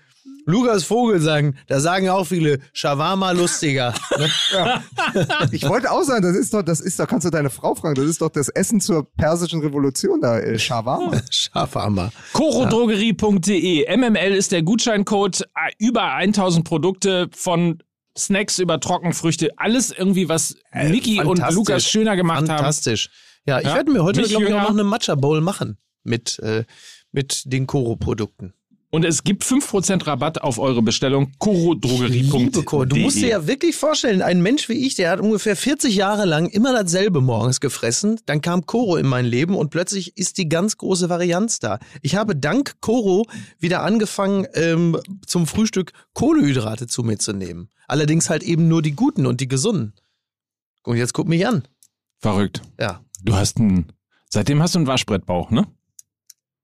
Lukas 0.46 0.84
Vogel 0.84 1.22
sagen, 1.22 1.56
da 1.68 1.80
sagen 1.80 2.10
auch 2.10 2.26
viele 2.26 2.60
Shawarma 2.74 3.32
lustiger. 3.32 3.94
Ne? 4.18 4.30
Ich 5.52 5.68
wollte 5.68 5.92
auch 5.92 6.04
sagen, 6.04 6.22
das 6.24 6.36
ist 6.36 6.54
doch, 6.54 6.62
das 6.64 6.80
ist 6.80 7.00
doch, 7.00 7.08
kannst 7.08 7.26
du 7.26 7.30
deine 7.30 7.50
Frau 7.50 7.76
fragen, 7.76 7.96
das 7.96 8.06
ist 8.06 8.22
doch 8.22 8.30
das 8.30 8.50
Essen 8.50 8.82
zur 8.82 9.12
persischen 9.16 9.62
Revolution 9.62 10.22
da, 10.22 10.40
äh, 10.40 10.58
Shawarma. 10.60 11.22
Shawarma. 11.30 12.12
Chorodrogerie.de. 12.34 13.96
MML 13.98 14.34
ist 14.34 14.52
der 14.52 14.64
Gutscheincode. 14.64 15.42
Äh, 15.42 15.72
Über 15.78 16.14
1000 16.14 16.66
Produkte 16.68 17.30
von 17.36 17.80
Snacks 18.18 18.60
über 18.60 18.80
Trockenfrüchte. 18.80 19.52
Alles 19.58 19.92
irgendwie, 19.92 20.30
was 20.30 20.56
Niki 20.74 21.20
und 21.20 21.28
Fantastisch. 21.40 21.56
Lukas 21.56 21.86
schöner 21.86 22.16
gemacht 22.16 22.40
haben. 22.42 22.48
Fantastisch. 22.48 23.10
Ja, 23.46 23.60
ich 23.60 23.66
Ja, 23.66 23.76
werde 23.76 23.92
mir 23.92 24.04
heute, 24.04 24.22
glaube 24.24 24.46
ich, 24.46 24.54
auch 24.54 24.62
noch 24.64 24.70
eine 24.70 24.84
Matcha 24.84 25.16
Bowl 25.16 25.42
machen 25.42 25.78
mit, 26.04 26.40
äh, 26.40 26.64
mit 27.12 27.44
den 27.46 27.66
Koro-Produkten. 27.68 28.54
Und 28.94 29.06
es 29.06 29.24
gibt 29.24 29.44
5% 29.44 30.06
Rabatt 30.06 30.44
auf 30.44 30.60
eure 30.60 30.84
Bestellung. 30.84 31.32
Chorodrogerie.de. 31.40 32.38
Liebe 32.38 32.62
Koro, 32.62 32.86
du 32.86 32.96
musst 32.98 33.18
dir 33.18 33.30
ja 33.30 33.48
wirklich 33.48 33.76
vorstellen, 33.76 34.22
ein 34.22 34.40
Mensch 34.44 34.70
wie 34.70 34.86
ich, 34.86 34.94
der 34.94 35.10
hat 35.10 35.20
ungefähr 35.20 35.56
40 35.56 35.96
Jahre 35.96 36.26
lang 36.26 36.48
immer 36.48 36.74
dasselbe 36.74 37.20
morgens 37.20 37.60
gefressen. 37.60 38.20
Dann 38.28 38.42
kam 38.42 38.68
Koro 38.68 38.98
in 38.98 39.08
mein 39.08 39.26
Leben 39.26 39.56
und 39.56 39.72
plötzlich 39.72 40.16
ist 40.16 40.38
die 40.38 40.48
ganz 40.48 40.78
große 40.78 41.10
Varianz 41.10 41.58
da. 41.58 41.80
Ich 42.04 42.16
habe 42.16 42.36
dank 42.36 42.82
Koro 42.82 43.26
wieder 43.58 43.82
angefangen, 43.82 44.46
ähm, 44.54 45.00
zum 45.26 45.48
Frühstück 45.48 45.92
Kohlehydrate 46.14 46.86
zu 46.86 47.02
mir 47.02 47.18
zu 47.18 47.34
nehmen. 47.34 47.70
Allerdings 47.88 48.30
halt 48.30 48.44
eben 48.44 48.68
nur 48.68 48.84
die 48.84 48.92
guten 48.92 49.26
und 49.26 49.42
die 49.42 49.48
gesunden. 49.48 49.94
Und 50.84 50.98
jetzt 50.98 51.14
guck 51.14 51.28
mich 51.28 51.48
an. 51.48 51.64
Verrückt. 52.20 52.62
Ja, 52.80 53.02
Du 53.24 53.34
hast 53.36 53.58
einen. 53.58 53.92
Seitdem 54.30 54.62
hast 54.62 54.76
du 54.76 54.80
einen 54.80 54.88
Waschbrettbauch, 54.88 55.50
ne? 55.50 55.66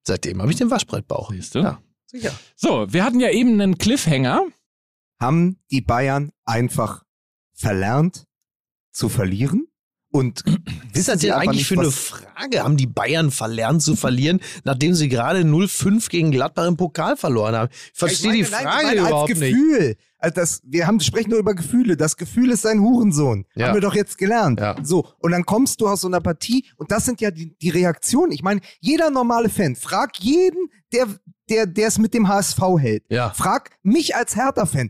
seitdem 0.03 0.41
habe 0.41 0.51
ich 0.51 0.57
den 0.57 0.69
Waschbrettbauch. 0.69 1.31
Siehst 1.31 1.55
du? 1.55 1.59
Ja, 1.59 1.79
sicher. 2.09 2.31
So, 2.55 2.91
wir 2.91 3.03
hatten 3.03 3.19
ja 3.19 3.29
eben 3.29 3.59
einen 3.59 3.77
Cliffhanger. 3.77 4.45
Haben 5.19 5.59
die 5.69 5.81
Bayern 5.81 6.31
einfach 6.45 7.03
verlernt 7.53 8.25
zu 8.91 9.09
verlieren? 9.09 9.67
Und 10.11 10.43
Was 10.91 10.99
ist 10.99 11.09
das 11.09 11.19
denn 11.19 11.33
eigentlich 11.33 11.57
nicht, 11.59 11.67
für 11.67 11.79
eine 11.79 11.91
Frage? 11.91 12.63
Haben 12.63 12.77
die 12.77 12.87
Bayern 12.87 13.31
verlernt 13.31 13.83
zu 13.83 13.95
verlieren, 13.95 14.39
nachdem 14.63 14.95
sie 14.95 15.07
gerade 15.07 15.41
0-5 15.41 16.09
gegen 16.09 16.31
Gladbach 16.31 16.67
im 16.67 16.77
Pokal 16.77 17.15
verloren 17.15 17.55
haben? 17.55 17.69
Ich 17.71 17.99
verstehe 17.99 18.31
die 18.31 18.39
Ich 18.41 18.51
meine, 18.51 18.63
nein, 18.63 18.73
Frage 18.73 18.95
ich 18.95 19.01
meine 19.01 19.09
überhaupt 19.09 19.29
als 19.29 19.39
nicht. 19.39 19.53
Gefühl. 19.53 19.95
Also 20.17 20.35
das, 20.35 20.61
wir 20.65 20.87
haben, 20.87 20.99
sprechen 20.99 21.29
nur 21.29 21.39
über 21.39 21.53
Gefühle. 21.53 21.95
Das 21.95 22.17
Gefühl 22.17 22.51
ist 22.51 22.65
ein 22.65 22.81
Hurensohn. 22.81 23.45
Ja. 23.55 23.67
Haben 23.67 23.75
wir 23.75 23.81
doch 23.81 23.95
jetzt 23.95 24.17
gelernt. 24.17 24.59
Ja. 24.59 24.75
So. 24.83 25.07
Und 25.19 25.31
dann 25.31 25.45
kommst 25.45 25.79
du 25.79 25.87
aus 25.87 26.01
so 26.01 26.07
einer 26.07 26.21
Partie 26.21 26.65
und 26.75 26.91
das 26.91 27.05
sind 27.05 27.21
ja 27.21 27.31
die, 27.31 27.55
die 27.57 27.69
Reaktionen. 27.69 28.31
Ich 28.31 28.41
meine, 28.43 28.61
jeder 28.81 29.11
normale 29.11 29.49
Fan, 29.49 29.75
frag 29.75 30.17
jeden, 30.19 30.69
der, 30.91 31.07
der, 31.49 31.87
es 31.87 31.97
mit 31.97 32.13
dem 32.13 32.27
HSV 32.27 32.59
hält. 32.79 33.03
Ja. 33.09 33.31
Frag 33.31 33.71
mich 33.83 34.15
als 34.15 34.35
Hertha-Fan. 34.35 34.89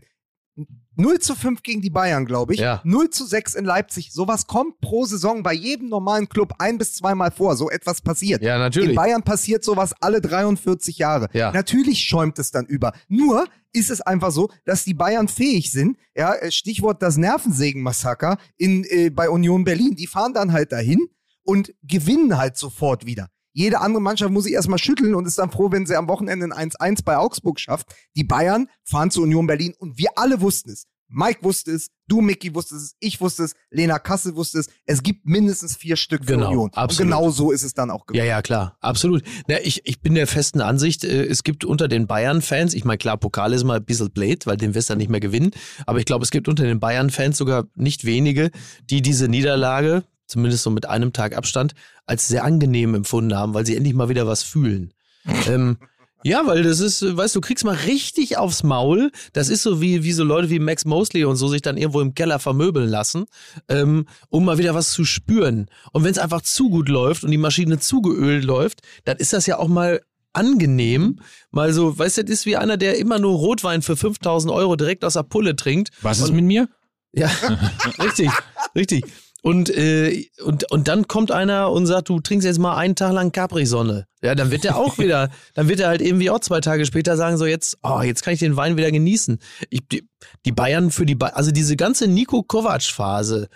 0 0.96 1.18
zu 1.18 1.34
5 1.34 1.62
gegen 1.62 1.80
die 1.80 1.90
Bayern, 1.90 2.26
glaube 2.26 2.54
ich. 2.54 2.60
Ja. 2.60 2.80
0 2.84 3.10
zu 3.10 3.24
6 3.24 3.54
in 3.54 3.64
Leipzig. 3.64 4.12
Sowas 4.12 4.46
kommt 4.46 4.80
pro 4.80 5.04
Saison 5.06 5.42
bei 5.42 5.52
jedem 5.52 5.88
normalen 5.88 6.28
Club 6.28 6.54
ein 6.58 6.78
bis 6.78 6.94
zweimal 6.94 7.30
vor. 7.30 7.56
So 7.56 7.70
etwas 7.70 8.02
passiert. 8.02 8.42
Ja, 8.42 8.56
In 8.56 8.60
natürlich. 8.60 8.96
Bayern 8.96 9.22
passiert 9.22 9.64
sowas 9.64 9.94
alle 10.00 10.20
43 10.20 10.98
Jahre. 10.98 11.28
Ja. 11.32 11.52
Natürlich 11.52 12.00
schäumt 12.00 12.38
es 12.38 12.50
dann 12.50 12.66
über. 12.66 12.92
Nur 13.08 13.46
ist 13.72 13.90
es 13.90 14.00
einfach 14.00 14.30
so, 14.30 14.50
dass 14.64 14.84
die 14.84 14.94
Bayern 14.94 15.28
fähig 15.28 15.72
sind. 15.72 15.96
Ja, 16.14 16.34
Stichwort 16.50 17.02
das 17.02 17.16
Nervensägen-Massaker 17.16 18.36
in, 18.56 18.84
äh, 18.84 19.10
bei 19.10 19.30
Union 19.30 19.64
Berlin. 19.64 19.94
Die 19.96 20.06
fahren 20.06 20.34
dann 20.34 20.52
halt 20.52 20.72
dahin 20.72 20.98
und 21.42 21.72
gewinnen 21.82 22.36
halt 22.36 22.56
sofort 22.56 23.06
wieder. 23.06 23.28
Jede 23.52 23.80
andere 23.80 24.00
Mannschaft 24.02 24.30
muss 24.30 24.44
sich 24.44 24.52
erstmal 24.52 24.78
schütteln 24.78 25.14
und 25.14 25.26
ist 25.26 25.38
dann 25.38 25.50
froh, 25.50 25.70
wenn 25.72 25.86
sie 25.86 25.96
am 25.96 26.08
Wochenende 26.08 26.46
ein 26.56 26.70
1-1 26.70 27.04
bei 27.04 27.16
Augsburg 27.16 27.58
schafft. 27.60 27.94
Die 28.16 28.24
Bayern 28.24 28.68
fahren 28.84 29.10
zu 29.10 29.22
Union 29.22 29.46
Berlin 29.46 29.74
und 29.78 29.98
wir 29.98 30.10
alle 30.16 30.40
wussten 30.40 30.70
es. 30.70 30.86
Mike 31.12 31.40
wusste 31.42 31.72
es, 31.72 31.88
du, 32.06 32.20
Micky, 32.20 32.54
wusstest 32.54 32.82
es, 32.84 32.94
ich 33.00 33.20
wusste 33.20 33.42
es, 33.42 33.54
Lena 33.70 33.98
Kassel 33.98 34.36
wusste 34.36 34.60
es. 34.60 34.68
Es 34.86 35.02
gibt 35.02 35.26
mindestens 35.26 35.76
vier 35.76 35.96
Stück 35.96 36.24
für 36.24 36.34
Genau, 36.34 36.46
Union. 36.50 36.70
absolut. 36.72 36.90
Und 37.12 37.18
genau 37.18 37.30
so 37.30 37.50
ist 37.50 37.64
es 37.64 37.74
dann 37.74 37.90
auch 37.90 38.04
Ja, 38.12 38.22
ja, 38.22 38.42
klar, 38.42 38.76
absolut. 38.80 39.24
Na, 39.48 39.56
ich, 39.60 39.80
ich 39.88 40.00
bin 40.00 40.14
der 40.14 40.28
festen 40.28 40.60
Ansicht, 40.60 41.02
äh, 41.02 41.24
es 41.24 41.42
gibt 41.42 41.64
unter 41.64 41.88
den 41.88 42.06
Bayern-Fans, 42.06 42.74
ich 42.74 42.84
meine, 42.84 42.98
klar, 42.98 43.16
Pokal 43.16 43.52
ist 43.54 43.64
mal 43.64 43.78
ein 43.78 43.84
bisschen 43.84 44.12
blöd, 44.12 44.46
weil 44.46 44.56
den 44.56 44.76
wirst 44.76 44.88
du 44.88 44.92
dann 44.92 44.98
nicht 44.98 45.10
mehr 45.10 45.18
gewinnen, 45.18 45.50
aber 45.84 45.98
ich 45.98 46.04
glaube, 46.04 46.22
es 46.22 46.30
gibt 46.30 46.46
unter 46.46 46.62
den 46.62 46.78
Bayern-Fans 46.78 47.36
sogar 47.36 47.64
nicht 47.74 48.04
wenige, 48.04 48.52
die 48.88 49.02
diese 49.02 49.26
Niederlage, 49.26 50.04
zumindest 50.30 50.62
so 50.62 50.70
mit 50.70 50.88
einem 50.88 51.12
Tag 51.12 51.36
Abstand, 51.36 51.74
als 52.06 52.28
sehr 52.28 52.44
angenehm 52.44 52.94
empfunden 52.94 53.36
haben, 53.36 53.54
weil 53.54 53.66
sie 53.66 53.76
endlich 53.76 53.94
mal 53.94 54.08
wieder 54.08 54.26
was 54.26 54.42
fühlen. 54.42 54.92
ähm, 55.48 55.78
ja, 56.22 56.46
weil 56.46 56.62
das 56.62 56.80
ist, 56.80 57.16
weißt 57.16 57.34
du, 57.34 57.40
du 57.40 57.46
kriegst 57.46 57.64
mal 57.64 57.74
richtig 57.74 58.36
aufs 58.36 58.62
Maul. 58.62 59.10
Das 59.32 59.48
ist 59.48 59.62
so 59.62 59.80
wie, 59.80 60.04
wie 60.04 60.12
so 60.12 60.22
Leute 60.22 60.50
wie 60.50 60.58
Max 60.58 60.84
Mosley 60.84 61.24
und 61.24 61.36
so 61.36 61.48
sich 61.48 61.62
dann 61.62 61.78
irgendwo 61.78 62.00
im 62.00 62.14
Keller 62.14 62.38
vermöbeln 62.38 62.88
lassen, 62.88 63.24
ähm, 63.68 64.06
um 64.28 64.44
mal 64.44 64.58
wieder 64.58 64.74
was 64.74 64.90
zu 64.90 65.04
spüren. 65.04 65.68
Und 65.92 66.04
wenn 66.04 66.10
es 66.10 66.18
einfach 66.18 66.42
zu 66.42 66.68
gut 66.68 66.88
läuft 66.88 67.24
und 67.24 67.30
die 67.30 67.38
Maschine 67.38 67.78
zu 67.78 68.02
geölt 68.02 68.44
läuft, 68.44 68.80
dann 69.04 69.16
ist 69.16 69.32
das 69.32 69.46
ja 69.46 69.58
auch 69.58 69.68
mal 69.68 70.02
angenehm. 70.34 71.20
Mal 71.50 71.72
so, 71.72 71.98
weißt 71.98 72.18
du, 72.18 72.24
das 72.24 72.30
ist 72.30 72.46
wie 72.46 72.56
einer, 72.56 72.76
der 72.76 72.98
immer 72.98 73.18
nur 73.18 73.32
Rotwein 73.32 73.80
für 73.80 73.96
5000 73.96 74.52
Euro 74.52 74.76
direkt 74.76 75.04
aus 75.04 75.14
der 75.14 75.22
Pulle 75.22 75.56
trinkt. 75.56 75.90
Was 76.02 76.20
ist 76.20 76.32
mit 76.32 76.44
mir? 76.44 76.68
Ja, 77.12 77.30
richtig, 77.98 78.30
richtig. 78.74 79.04
Und, 79.42 79.70
äh, 79.70 80.26
und, 80.44 80.70
und 80.70 80.88
dann 80.88 81.08
kommt 81.08 81.30
einer 81.30 81.70
und 81.70 81.86
sagt, 81.86 82.08
du 82.08 82.20
trinkst 82.20 82.44
jetzt 82.44 82.58
mal 82.58 82.76
einen 82.76 82.94
Tag 82.94 83.12
lang 83.12 83.32
Capri-Sonne. 83.32 84.06
Ja, 84.22 84.34
dann 84.34 84.50
wird 84.50 84.64
er 84.64 84.76
auch 84.76 84.98
wieder, 84.98 85.30
dann 85.54 85.68
wird 85.68 85.80
er 85.80 85.88
halt 85.88 86.02
irgendwie 86.02 86.30
auch 86.30 86.40
zwei 86.40 86.60
Tage 86.60 86.84
später 86.84 87.16
sagen, 87.16 87.38
so 87.38 87.46
jetzt, 87.46 87.78
oh, 87.82 88.02
jetzt 88.02 88.22
kann 88.22 88.34
ich 88.34 88.40
den 88.40 88.56
Wein 88.56 88.76
wieder 88.76 88.90
genießen. 88.90 89.38
Ich, 89.70 89.80
die, 89.90 90.08
die 90.44 90.52
Bayern 90.52 90.90
für 90.90 91.06
die, 91.06 91.14
ba 91.14 91.28
also 91.28 91.52
diese 91.52 91.76
ganze 91.76 92.06
Nico 92.06 92.42
Kovac-Phase 92.42 93.48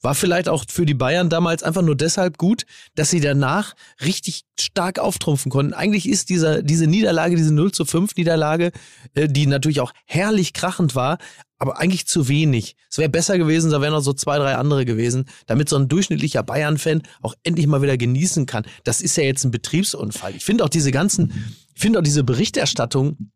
war 0.00 0.14
vielleicht 0.14 0.48
auch 0.48 0.64
für 0.68 0.86
die 0.86 0.94
Bayern 0.94 1.28
damals 1.28 1.62
einfach 1.62 1.82
nur 1.82 1.96
deshalb 1.96 2.38
gut, 2.38 2.64
dass 2.94 3.10
sie 3.10 3.20
danach 3.20 3.74
richtig 4.04 4.44
stark 4.58 4.98
auftrumpfen 4.98 5.50
konnten. 5.50 5.74
Eigentlich 5.74 6.08
ist 6.08 6.28
dieser, 6.28 6.62
diese 6.62 6.86
Niederlage, 6.86 7.36
diese 7.36 7.52
0 7.52 7.72
zu 7.72 7.84
5 7.84 8.14
Niederlage, 8.16 8.70
äh, 9.14 9.28
die 9.28 9.46
natürlich 9.46 9.80
auch 9.80 9.92
herrlich 10.06 10.52
krachend 10.52 10.94
war, 10.94 11.18
aber 11.58 11.78
eigentlich 11.78 12.06
zu 12.06 12.28
wenig. 12.28 12.76
Es 12.90 12.98
wäre 12.98 13.08
besser 13.08 13.36
gewesen, 13.36 13.70
da 13.70 13.80
wären 13.80 13.92
noch 13.92 14.00
so 14.00 14.12
zwei, 14.12 14.38
drei 14.38 14.54
andere 14.54 14.84
gewesen, 14.84 15.28
damit 15.46 15.68
so 15.68 15.76
ein 15.76 15.88
durchschnittlicher 15.88 16.42
Bayern-Fan 16.42 17.02
auch 17.20 17.34
endlich 17.42 17.66
mal 17.66 17.82
wieder 17.82 17.96
genießen 17.96 18.46
kann. 18.46 18.64
Das 18.84 19.00
ist 19.00 19.16
ja 19.16 19.24
jetzt 19.24 19.44
ein 19.44 19.50
Betriebsunfall. 19.50 20.34
Ich 20.36 20.44
finde 20.44 20.64
auch 20.64 20.68
diese 20.68 20.92
ganzen, 20.92 21.56
ich 21.74 21.80
finde 21.80 21.98
auch 21.98 22.04
diese 22.04 22.24
Berichterstattung, 22.24 23.30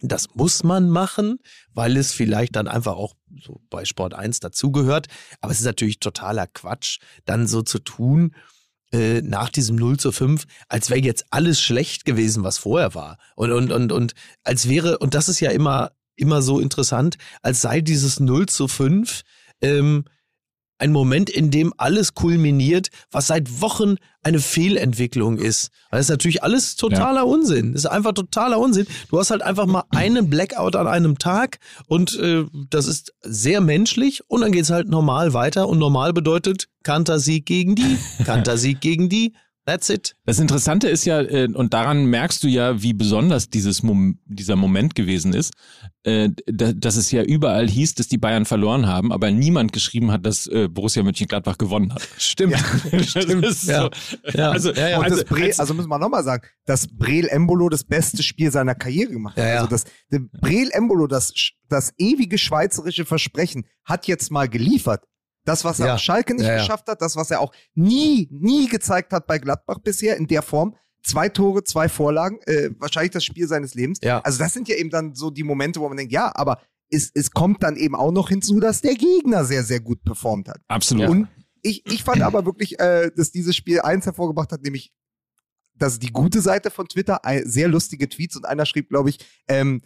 das 0.00 0.34
muss 0.34 0.64
man 0.64 0.90
machen, 0.90 1.38
weil 1.72 1.96
es 1.96 2.12
vielleicht 2.12 2.56
dann 2.56 2.68
einfach 2.68 2.94
auch 2.94 3.14
so 3.42 3.62
bei 3.70 3.84
Sport 3.84 4.14
1 4.14 4.40
dazugehört. 4.40 5.06
Aber 5.40 5.52
es 5.52 5.60
ist 5.60 5.66
natürlich 5.66 6.00
totaler 6.00 6.46
Quatsch, 6.46 6.98
dann 7.24 7.46
so 7.46 7.62
zu 7.62 7.78
tun, 7.78 8.34
äh, 8.92 9.22
nach 9.22 9.48
diesem 9.48 9.76
0 9.76 9.98
zu 9.98 10.12
5, 10.12 10.44
als 10.68 10.90
wäre 10.90 11.00
jetzt 11.00 11.26
alles 11.30 11.60
schlecht 11.60 12.04
gewesen, 12.04 12.44
was 12.44 12.58
vorher 12.58 12.94
war. 12.94 13.18
Und, 13.34 13.52
und, 13.52 13.72
und, 13.72 13.92
und 13.92 14.14
als 14.42 14.68
wäre, 14.68 14.98
und 14.98 15.14
das 15.14 15.28
ist 15.28 15.40
ja 15.40 15.50
immer, 15.50 15.92
immer 16.16 16.42
so 16.42 16.60
interessant, 16.60 17.16
als 17.42 17.60
sei 17.60 17.80
dieses 17.80 18.20
0 18.20 18.46
zu 18.46 18.68
5 18.68 19.22
ähm, 19.60 20.04
ein 20.78 20.92
Moment, 20.92 21.30
in 21.30 21.50
dem 21.50 21.72
alles 21.76 22.14
kulminiert, 22.14 22.88
was 23.10 23.28
seit 23.28 23.60
Wochen 23.60 23.94
eine 24.22 24.40
Fehlentwicklung 24.40 25.38
ist. 25.38 25.70
Weil 25.90 25.98
das 25.98 26.06
ist 26.06 26.10
natürlich 26.10 26.42
alles 26.42 26.76
totaler 26.76 27.26
Unsinn. 27.26 27.72
Das 27.72 27.84
ist 27.84 27.90
einfach 27.90 28.12
totaler 28.12 28.58
Unsinn. 28.58 28.86
Du 29.08 29.18
hast 29.18 29.30
halt 29.30 29.42
einfach 29.42 29.66
mal 29.66 29.84
einen 29.90 30.28
Blackout 30.28 30.74
an 30.76 30.88
einem 30.88 31.18
Tag 31.18 31.58
und 31.86 32.18
äh, 32.18 32.44
das 32.70 32.86
ist 32.86 33.14
sehr 33.22 33.60
menschlich 33.60 34.28
und 34.28 34.40
dann 34.40 34.52
geht's 34.52 34.70
halt 34.70 34.88
normal 34.88 35.32
weiter 35.32 35.68
und 35.68 35.78
normal 35.78 36.12
bedeutet 36.12 36.68
Kantersieg 36.82 37.46
gegen 37.46 37.76
die, 37.76 37.98
Kantersieg 38.24 38.80
gegen 38.80 39.08
die. 39.08 39.34
That's 39.66 39.88
it. 39.88 40.14
Das 40.26 40.38
Interessante 40.38 40.88
ist 40.88 41.06
ja, 41.06 41.20
äh, 41.22 41.48
und 41.52 41.72
daran 41.72 42.04
merkst 42.04 42.42
du 42.42 42.48
ja, 42.48 42.82
wie 42.82 42.92
besonders 42.92 43.48
dieses 43.48 43.82
Mom 43.82 44.18
dieser 44.26 44.56
Moment 44.56 44.94
gewesen 44.94 45.32
ist, 45.32 45.54
äh, 46.02 46.28
da, 46.46 46.72
dass 46.74 46.96
es 46.96 47.10
ja 47.10 47.22
überall 47.22 47.66
hieß, 47.66 47.94
dass 47.94 48.08
die 48.08 48.18
Bayern 48.18 48.44
verloren 48.44 48.86
haben, 48.86 49.10
aber 49.10 49.30
niemand 49.30 49.72
geschrieben 49.72 50.10
hat, 50.12 50.26
dass 50.26 50.46
äh, 50.48 50.68
Borussia 50.68 51.02
Mönchengladbach 51.02 51.56
gewonnen 51.56 51.94
hat. 51.94 52.06
Stimmt. 52.18 52.56
Stimmt. 53.06 53.44
Das 53.44 53.62
ist 53.62 53.68
Ja. 53.68 53.84
so, 53.84 53.90
Ja. 54.34 54.50
Also, 54.50 54.72
also, 54.72 55.24
also 55.58 55.74
müssen 55.74 55.88
wir 55.88 55.98
nochmal 55.98 56.24
sagen, 56.24 56.46
dass 56.66 56.86
Breel 56.86 57.26
Embolo 57.28 57.70
das 57.70 57.84
beste 57.84 58.22
Spiel 58.22 58.50
seiner 58.50 58.74
Karriere 58.74 59.12
gemacht 59.12 59.36
hat. 59.36 59.44
Ja, 59.44 59.50
ja. 59.50 59.56
Also 59.62 59.68
das 59.68 59.84
Breel 60.40 60.70
Embolo, 60.72 61.06
das, 61.06 61.32
das 61.70 61.92
ewige 61.96 62.36
schweizerische 62.36 63.06
Versprechen, 63.06 63.64
hat 63.84 64.06
jetzt 64.08 64.30
mal 64.30 64.48
geliefert. 64.48 65.04
Das, 65.44 65.64
was 65.64 65.78
er 65.80 65.86
Ja. 65.86 65.94
auf 65.94 66.00
Schalke 66.00 66.34
nicht 66.34 66.46
Ja, 66.46 66.56
geschafft 66.56 66.88
hat, 66.88 67.02
das, 67.02 67.16
was 67.16 67.30
er 67.30 67.40
auch 67.40 67.52
nie, 67.74 68.28
nie 68.30 68.68
gezeigt 68.68 69.12
hat 69.12 69.26
bei 69.26 69.38
Gladbach 69.38 69.78
bisher 69.80 70.16
in 70.16 70.26
der 70.26 70.42
Form, 70.42 70.74
zwei 71.02 71.28
Tore, 71.28 71.64
zwei 71.64 71.88
Vorlagen, 71.88 72.38
äh, 72.46 72.70
wahrscheinlich 72.78 73.12
das 73.12 73.24
Spiel 73.24 73.46
seines 73.46 73.74
Lebens. 73.74 73.98
Ja. 74.02 74.20
Also 74.20 74.38
das 74.38 74.52
sind 74.54 74.68
ja 74.68 74.76
eben 74.76 74.90
dann 74.90 75.14
so 75.14 75.30
die 75.30 75.42
Momente, 75.44 75.80
wo 75.80 75.88
man 75.88 75.96
denkt, 75.98 76.12
ja, 76.12 76.32
aber 76.34 76.60
es, 76.90 77.10
es 77.14 77.30
kommt 77.30 77.62
dann 77.62 77.76
eben 77.76 77.94
auch 77.94 78.12
noch 78.12 78.28
hinzu, 78.30 78.60
dass 78.60 78.80
der 78.80 78.94
Gegner 78.94 79.44
sehr, 79.44 79.64
sehr 79.64 79.80
gut 79.80 80.02
performt 80.02 80.48
hat. 80.48 80.60
Absolut. 80.68 81.08
Und 81.08 81.28
ich, 81.62 81.84
ich 81.90 82.04
fand 82.04 82.22
aber 82.22 82.44
wirklich, 82.46 82.78
äh, 82.78 83.10
dass 83.14 83.30
dieses 83.30 83.56
Spiel 83.56 83.80
eins 83.80 84.06
hervorgebracht 84.06 84.52
hat, 84.52 84.62
nämlich 84.62 84.92
das 85.76 85.94
ist 85.94 86.02
die 86.02 86.12
gute 86.12 86.40
Seite 86.40 86.70
von 86.70 86.86
Twitter, 86.86 87.20
sehr 87.44 87.66
lustige 87.68 88.08
Tweets 88.08 88.36
und 88.36 88.44
einer 88.46 88.64
schrieb, 88.64 88.88
glaube 88.90 89.10
ich, 89.10 89.18
ähm, 89.48 89.82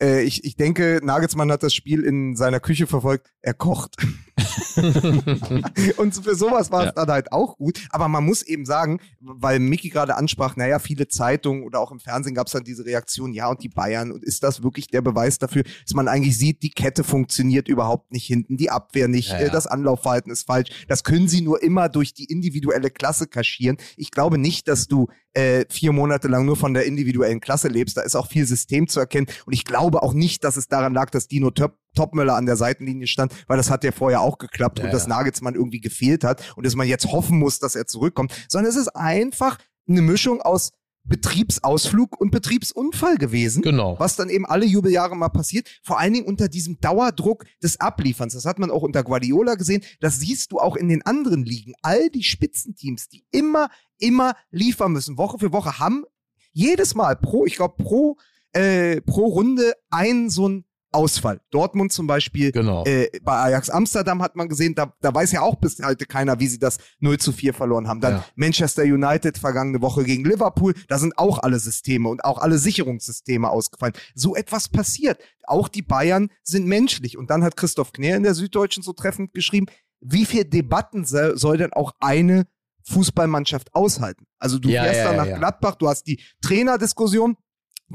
äh, 0.00 0.22
ich, 0.22 0.44
ich 0.44 0.56
denke, 0.56 1.00
Nagelsmann 1.02 1.50
hat 1.50 1.62
das 1.62 1.74
Spiel 1.74 2.04
in 2.04 2.36
seiner 2.36 2.60
Küche 2.60 2.86
verfolgt, 2.86 3.32
er 3.42 3.54
kocht. 3.54 3.96
und 5.96 6.14
für 6.14 6.34
sowas 6.34 6.70
war 6.70 6.80
es 6.80 6.86
Ja. 6.86 6.92
dann 6.92 7.08
halt 7.08 7.32
auch 7.32 7.56
gut. 7.56 7.80
Aber 7.90 8.08
man 8.08 8.24
muss 8.24 8.42
eben 8.42 8.64
sagen, 8.66 9.00
weil 9.20 9.58
Mickey 9.58 9.88
gerade 9.88 10.16
ansprach, 10.16 10.56
naja, 10.56 10.78
viele 10.78 11.08
Zeitungen 11.08 11.64
oder 11.64 11.80
auch 11.80 11.90
im 11.90 12.00
Fernsehen 12.00 12.34
gab 12.34 12.46
es 12.46 12.52
dann 12.52 12.64
diese 12.64 12.84
Reaktion, 12.84 13.32
ja, 13.32 13.48
und 13.48 13.62
die 13.62 13.68
Bayern, 13.68 14.12
und 14.12 14.22
ist 14.22 14.42
das 14.42 14.62
wirklich 14.62 14.88
der 14.88 15.00
Beweis 15.02 15.38
dafür, 15.38 15.62
dass 15.62 15.94
man 15.94 16.08
eigentlich 16.08 16.36
sieht, 16.38 16.62
die 16.62 16.70
Kette 16.70 17.04
funktioniert 17.04 17.68
überhaupt 17.68 18.12
nicht 18.12 18.26
hinten, 18.26 18.56
die 18.56 18.70
Abwehr 18.70 19.08
nicht, 19.08 19.30
Ja, 19.30 19.40
ja. 19.40 19.46
Äh, 19.46 19.50
das 19.50 19.66
Anlaufverhalten 19.66 20.30
ist 20.30 20.46
falsch. 20.46 20.70
Das 20.88 21.02
können 21.04 21.28
sie 21.28 21.40
nur 21.40 21.62
immer 21.62 21.88
durch 21.88 22.12
die 22.14 22.24
individuelle 22.24 22.90
Klasse 22.90 23.26
kaschieren. 23.26 23.76
Ich 23.96 24.10
glaube 24.10 24.38
nicht, 24.38 24.68
dass 24.68 24.86
du 24.86 25.08
äh, 25.32 25.64
vier 25.68 25.92
Monate 25.92 26.28
lang 26.28 26.46
nur 26.46 26.56
von 26.56 26.72
der 26.74 26.86
individuellen 26.86 27.40
Klasse 27.40 27.68
lebst. 27.68 27.96
Da 27.96 28.02
ist 28.02 28.14
auch 28.16 28.28
viel 28.28 28.46
System 28.46 28.88
zu 28.88 29.00
erkennen. 29.00 29.26
Und 29.44 29.52
ich 29.52 29.64
glaube 29.64 30.02
auch 30.02 30.14
nicht, 30.14 30.44
dass 30.44 30.56
es 30.56 30.68
daran 30.68 30.94
lag, 30.94 31.10
dass 31.10 31.28
Dino 31.28 31.50
Top 31.50 31.78
Topmöller 31.96 32.36
an 32.36 32.46
der 32.46 32.56
Seitenlinie 32.56 33.08
stand, 33.08 33.32
weil 33.48 33.56
das 33.56 33.70
hat 33.70 33.82
ja 33.82 33.90
vorher 33.90 34.20
auch 34.20 34.38
geklappt 34.38 34.78
Ja, 34.78 34.84
und 34.84 34.94
dass 34.94 35.04
ja. 35.04 35.08
Nagelsmann 35.08 35.54
irgendwie 35.54 35.80
gefehlt 35.80 36.22
hat 36.22 36.56
und 36.56 36.64
dass 36.64 36.76
man 36.76 36.86
jetzt 36.86 37.10
hoffen 37.10 37.38
muss, 37.38 37.58
dass 37.58 37.74
er 37.74 37.86
zurückkommt, 37.86 38.32
sondern 38.48 38.70
es 38.70 38.76
ist 38.76 38.88
einfach 38.88 39.58
eine 39.88 40.02
Mischung 40.02 40.40
aus 40.42 40.72
Betriebsausflug 41.08 42.20
und 42.20 42.30
Betriebsunfall 42.30 43.16
gewesen. 43.16 43.62
Genau. 43.62 43.96
Was 43.98 44.16
dann 44.16 44.28
eben 44.28 44.44
alle 44.44 44.66
Jubeljahre 44.66 45.16
mal 45.16 45.28
passiert, 45.28 45.68
vor 45.82 45.98
allen 45.98 46.12
Dingen 46.12 46.26
unter 46.26 46.48
diesem 46.48 46.80
Dauerdruck 46.80 47.44
des 47.62 47.80
Ablieferns. 47.80 48.34
Das 48.34 48.44
hat 48.44 48.58
man 48.58 48.70
auch 48.70 48.82
unter 48.82 49.02
Guardiola 49.04 49.54
gesehen. 49.54 49.82
Das 50.00 50.18
siehst 50.18 50.52
du 50.52 50.58
auch 50.58 50.76
in 50.76 50.88
den 50.88 51.02
anderen 51.02 51.44
Ligen. 51.44 51.74
All 51.82 52.10
die 52.10 52.24
Spitzenteams, 52.24 53.08
die 53.08 53.24
immer, 53.30 53.68
immer 53.98 54.34
liefern 54.50 54.92
müssen, 54.92 55.16
Woche 55.16 55.38
für 55.38 55.52
Woche, 55.52 55.78
haben 55.78 56.04
jedes 56.52 56.94
Mal 56.94 57.16
pro, 57.16 57.46
ich 57.46 57.56
glaube, 57.56 57.82
pro, 57.82 58.16
äh, 58.52 59.00
pro 59.02 59.26
Runde 59.26 59.74
ein 59.90 60.30
so 60.30 60.48
ein 60.48 60.64
Ausfall. 60.96 61.40
Dortmund 61.50 61.92
zum 61.92 62.06
Beispiel 62.06 62.50
Genau. 62.52 62.84
äh, 62.86 63.08
bei 63.22 63.32
Ajax 63.36 63.70
Amsterdam 63.70 64.22
hat 64.22 64.34
man 64.34 64.48
gesehen, 64.48 64.74
da, 64.74 64.92
da 65.00 65.14
weiß 65.14 65.30
ja 65.32 65.42
auch 65.42 65.56
bis 65.56 65.78
heute 65.84 66.06
keiner, 66.06 66.40
wie 66.40 66.46
sie 66.48 66.58
das 66.58 66.78
0 67.00 67.18
zu 67.18 67.32
4 67.32 67.54
verloren 67.54 67.86
haben. 67.86 68.00
Dann 68.00 68.14
Ja. 68.14 68.24
Manchester 68.34 68.82
United 68.82 69.38
vergangene 69.38 69.80
Woche 69.82 70.02
gegen 70.04 70.24
Liverpool, 70.24 70.74
da 70.88 70.98
sind 70.98 71.16
auch 71.18 71.38
alle 71.38 71.58
Systeme 71.60 72.08
und 72.08 72.24
auch 72.24 72.38
alle 72.38 72.58
Sicherungssysteme 72.58 73.48
ausgefallen. 73.50 73.94
So 74.14 74.34
etwas 74.34 74.68
passiert. 74.68 75.18
Auch 75.44 75.68
die 75.68 75.82
Bayern 75.82 76.30
sind 76.42 76.66
menschlich. 76.66 77.16
Und 77.18 77.30
dann 77.30 77.44
hat 77.44 77.56
Christoph 77.56 77.92
Knär 77.92 78.16
in 78.16 78.22
der 78.24 78.34
Süddeutschen 78.34 78.82
so 78.82 78.92
treffend 78.94 79.32
geschrieben, 79.34 79.66
wie 80.00 80.24
viel 80.24 80.44
Debatten 80.44 81.04
se- 81.04 81.36
soll 81.36 81.56
denn 81.58 81.72
auch 81.72 81.92
eine 82.00 82.46
Fußballmannschaft 82.88 83.74
aushalten? 83.74 84.26
Also 84.38 84.58
du 84.58 84.68
Ja, 84.68 84.82
fährst 84.84 84.98
ja, 85.00 85.04
dann 85.08 85.16
nach 85.16 85.26
ja. 85.26 85.38
Gladbach, 85.38 85.74
du 85.76 85.88
hast 85.88 86.04
die 86.06 86.20
Trainerdiskussion, 86.40 87.36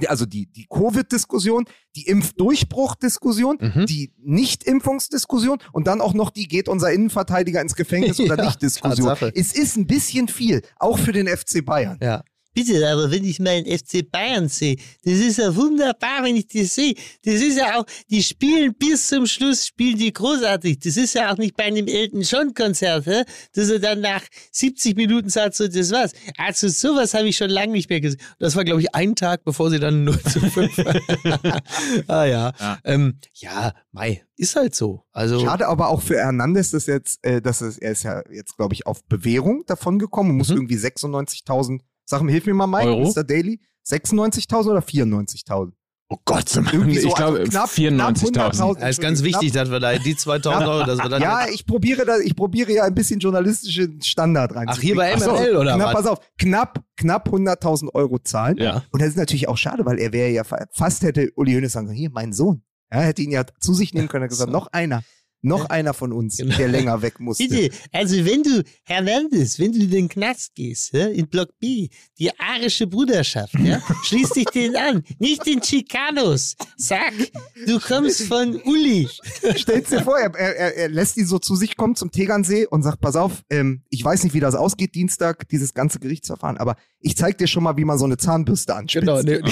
also 0.08 0.26
die, 0.26 0.46
die 0.48 0.68
Covid-Diskussion, 0.70 1.66
die 1.96 2.08
Impfdurchbruch-Diskussion, 2.08 3.58
Mhm. 3.60 3.86
die 3.86 4.14
Nicht-Impfungsdiskussion 4.20 5.60
und 5.74 5.88
dann 5.88 6.02
auch 6.02 6.14
noch 6.14 6.30
die 6.30 6.48
geht 6.48 6.70
unser 6.70 6.92
Innenverteidiger 6.92 7.62
ins 7.62 7.76
Gefängnis 7.76 8.20
oder 8.20 8.38
Ja, 8.38 8.46
nicht-Diskussion. 8.46 9.08
Tatsache. 9.10 9.32
Es 9.36 9.54
ist 9.54 9.76
ein 9.78 9.88
bisschen 9.88 10.28
viel, 10.28 10.62
auch 10.80 10.98
für 10.98 11.12
den 11.12 11.28
FC 11.28 11.64
Bayern. 11.66 11.98
Ja. 12.02 12.24
Bitte, 12.54 12.88
aber 12.90 13.10
wenn 13.12 13.24
ich 13.24 13.40
meinen 13.40 13.66
FC 13.66 14.10
Bayern 14.12 14.50
sehe, 14.50 14.76
das 15.04 15.14
ist 15.14 15.38
ja 15.38 15.56
wunderbar, 15.56 16.24
wenn 16.24 16.36
ich 16.36 16.48
das 16.48 16.76
sehe. 16.76 16.96
Das 17.24 17.36
ist 17.36 17.58
ja 17.58 17.80
auch, 17.80 17.86
die 18.10 18.22
spielen 18.22 18.74
bis 18.74 19.08
zum 19.08 19.26
Schluss, 19.26 19.66
spielen 19.68 19.98
die 19.98 20.12
großartig. 20.12 20.80
Das 20.80 20.98
ist 20.98 21.14
ja 21.16 21.32
auch 21.32 21.38
nicht 21.38 21.56
bei 21.56 21.64
einem 21.66 21.88
Elton 21.88 22.22
John 22.22 22.54
Konzert, 22.54 23.06
hä? 23.06 23.24
dass 23.54 23.70
er 23.70 23.80
dann 23.80 24.02
nach 24.02 24.24
70 24.52 24.98
Minuten 24.98 25.30
sagt, 25.30 25.56
so, 25.56 25.68
das 25.68 25.92
war's. 25.92 26.12
Also 26.38 26.68
sowas 26.68 27.14
habe 27.14 27.28
ich 27.30 27.38
schon 27.38 27.50
lange 27.50 27.72
nicht 27.72 27.90
mehr 27.90 28.02
gesehen. 28.02 28.20
Das 28.40 28.56
war, 28.56 28.66
glaube 28.66 28.82
ich, 28.82 28.94
ein 28.94 29.16
Tag, 29.16 29.44
bevor 29.46 29.70
sie 29.70 29.80
dann 29.80 30.04
0 30.06 30.20
zu 30.24 30.40
5. 30.42 30.78
ah 32.08 32.26
ja. 32.26 32.52
Ja. 32.60 32.80
Ähm, 32.84 33.18
ja, 33.36 33.74
Mai, 33.92 34.24
ist 34.38 34.56
halt 34.56 34.76
so. 34.76 35.04
Also, 35.12 35.40
Schade 35.40 35.68
aber 35.68 35.90
auch 35.90 36.02
für 36.02 36.16
Hernandez, 36.18 36.72
dass 36.72 36.86
jetzt, 36.88 37.24
äh, 37.24 37.42
dass 37.42 37.62
es, 37.62 37.78
er 37.78 37.92
ist 37.92 38.04
ja 38.04 38.24
jetzt, 38.32 38.56
glaube 38.58 38.74
ich, 38.74 38.86
auf 38.88 39.04
Bewährung 39.06 39.64
davon 39.68 40.00
gekommen 40.00 40.32
und 40.32 40.38
muss 40.38 40.50
Mhm. 40.50 40.58
irgendwie 40.58 40.78
96.000, 40.78 41.80
sag 42.12 42.22
mir, 42.22 42.32
hilf 42.32 42.46
mir 42.46 42.54
mal, 42.54 42.68
Mike, 42.68 42.88
Euro? 42.88 43.10
Mr. 43.10 43.24
Daily, 43.24 43.60
96.000 43.88 44.70
oder 44.70 44.80
94.000? 44.82 45.72
Oh 46.14 46.18
Gott, 46.26 46.50
so, 46.50 46.60
ich 46.60 46.68
glaube 47.16 47.40
also 47.40 47.48
knapp- 47.50 47.70
94.000. 47.70 48.32
knapp 48.34 48.52
100.000. 48.54 48.82
ja, 48.82 48.88
ist 48.90 49.00
ganz 49.00 49.24
wichtig, 49.24 49.54
dass 49.54 49.72
wir 49.72 49.80
da 49.80 49.98
die 49.98 50.14
2000 50.14 50.68
Euro, 50.68 50.86
dass 50.86 51.00
wir 51.00 51.08
dann. 51.08 51.22
Ja, 51.24 51.46
ich 51.48 51.66
probiere 51.66 52.04
da, 52.06 52.18
ich 52.18 52.36
probiere 52.36 52.70
ja 52.74 52.84
ein 52.84 52.94
bisschen 52.94 53.22
journalistischen 53.22 54.02
Standard 54.02 54.54
rein. 54.54 54.66
Ach, 54.70 54.78
hier 54.78 54.96
bei 54.98 55.18
so, 55.18 55.32
MML 55.32 55.56
oder 55.56 55.76
knapp, 55.76 55.88
was? 55.88 55.94
pass 56.04 56.06
auf, 56.08 56.20
knapp, 56.38 56.84
knapp 56.98 57.30
100.000 57.30 57.94
Euro 57.94 58.20
zahlen. 58.20 58.58
Ja. 58.58 58.84
Und 58.92 59.02
das 59.02 59.08
ist 59.10 59.18
natürlich 59.18 59.48
auch 59.48 59.58
schade, 59.58 59.86
weil 59.86 60.00
er 60.00 60.12
wäre 60.12 60.30
ja 60.32 60.44
fa- 60.44 60.66
fast 60.74 61.02
hätte 61.04 61.32
Uli 61.38 61.54
Hoeneß 61.54 61.72
sagen 61.72 61.88
können, 61.88 61.98
hier, 61.98 62.10
mein 62.12 62.34
Sohn. 62.34 62.62
Ja, 62.92 63.00
hätte 63.00 63.22
ihn 63.22 63.32
ja 63.32 63.46
zu 63.62 63.74
sich 63.74 63.94
nehmen 63.94 64.10
können, 64.10 64.24
er 64.24 64.26
hat 64.26 64.32
gesagt, 64.32 64.52
So. 64.52 64.58
noch 64.58 64.68
einer, 64.74 65.04
noch 65.42 65.66
einer 65.70 65.94
von 65.94 66.14
uns, 66.14 66.38
Genau. 66.38 66.56
der 66.56 66.68
länger 66.68 67.02
weg 67.02 67.20
musste. 67.20 67.48
Bitte, 67.48 67.76
also 67.92 68.16
wenn 68.26 68.44
du, 68.44 68.64
Hernandez, 68.84 69.58
wenn 69.60 69.72
du 69.72 69.80
in 69.80 69.90
den 69.92 70.08
Knast 70.10 70.54
gehst, 70.56 70.94
in 70.94 71.28
Block 71.28 71.50
B, 71.60 71.90
die 72.20 72.30
arische 72.40 72.86
Bruderschaft, 72.88 73.54
ja, 73.60 73.82
schließ 74.04 74.30
dich 74.32 74.46
denen 74.46 74.76
an, 74.76 75.04
nicht 75.20 75.46
den 75.46 75.62
Chicanos. 75.62 76.56
Sag, 76.78 77.14
du 77.66 77.80
kommst 77.80 78.24
von 78.24 78.56
Uli. 78.64 79.08
Stell's 79.56 79.90
dir 79.90 80.02
vor, 80.04 80.18
er, 80.20 80.34
er, 80.36 80.56
er- 80.56 80.76
er 80.78 80.90
lässt 80.90 81.18
ihn 81.18 81.26
so 81.26 81.40
zu 81.40 81.56
sich 81.56 81.76
kommen 81.76 81.96
zum 81.96 82.12
Tegernsee 82.12 82.68
und 82.68 82.84
sagt, 82.84 83.00
pass 83.02 83.16
auf, 83.16 83.44
ähm, 83.50 83.84
ich 83.90 84.04
weiß 84.04 84.24
nicht, 84.24 84.34
wie 84.34 84.40
das 84.40 84.56
ausgeht 84.56 84.96
Dienstag, 84.96 85.48
dieses 85.50 85.74
ganze 85.74 86.00
Gerichtsverfahren, 86.00 86.58
aber 86.58 86.76
ich 87.02 87.18
zeig 87.18 87.38
dir 87.38 87.48
schon 87.48 87.64
mal, 87.64 87.78
wie 87.78 87.86
man 87.86 87.98
so 87.98 88.06
eine 88.06 88.18
Zahnbürste 88.18 88.76
anspitzt. 88.76 89.06
Genau, 89.06 89.22
ne, 89.22 89.42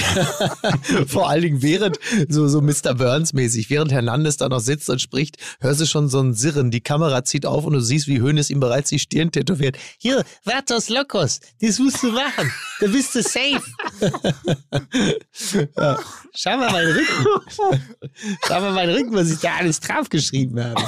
vor 1.07 1.29
allen 1.29 1.41
Dingen 1.41 1.61
während, 1.61 1.99
so, 2.27 2.47
so 2.47 2.61
Mr. 2.61 2.95
Burns-mäßig, 2.95 3.69
während 3.69 3.91
Hernandez 3.91 4.37
da 4.37 4.49
noch 4.49 4.59
sitzt 4.59 4.89
und 4.89 5.01
spricht, 5.01 5.37
hörst 5.59 5.81
du 5.81 5.85
schon 5.85 6.09
so 6.09 6.19
ein 6.19 6.33
Sirren, 6.33 6.71
die 6.71 6.81
Kamera 6.81 7.23
zieht 7.23 7.45
auf 7.45 7.65
und 7.65 7.73
du 7.73 7.81
siehst, 7.81 8.07
wie 8.07 8.21
Hönes 8.21 8.49
ihm 8.49 8.59
bereits 8.59 8.89
die 8.89 8.99
Stirn 8.99 9.31
tätowiert. 9.31 9.77
Hier, 9.97 10.23
Vatos 10.43 10.89
Locos, 10.89 11.39
das 11.61 11.79
musst 11.79 12.03
du 12.03 12.11
machen. 12.11 12.51
Da 12.79 12.87
bist 12.87 13.15
du 13.15 13.23
safe. 13.23 13.61
Schau 16.35 16.57
mal 16.57 16.71
meinen 16.71 16.91
Rücken. 16.91 17.25
Schau 18.47 18.61
mal 18.61 18.73
meinen 18.73 18.95
Rücken, 18.95 19.13
was 19.13 19.31
ich 19.31 19.39
da 19.39 19.55
alles 19.55 19.79
draufgeschrieben 19.79 20.63
habe. 20.63 20.81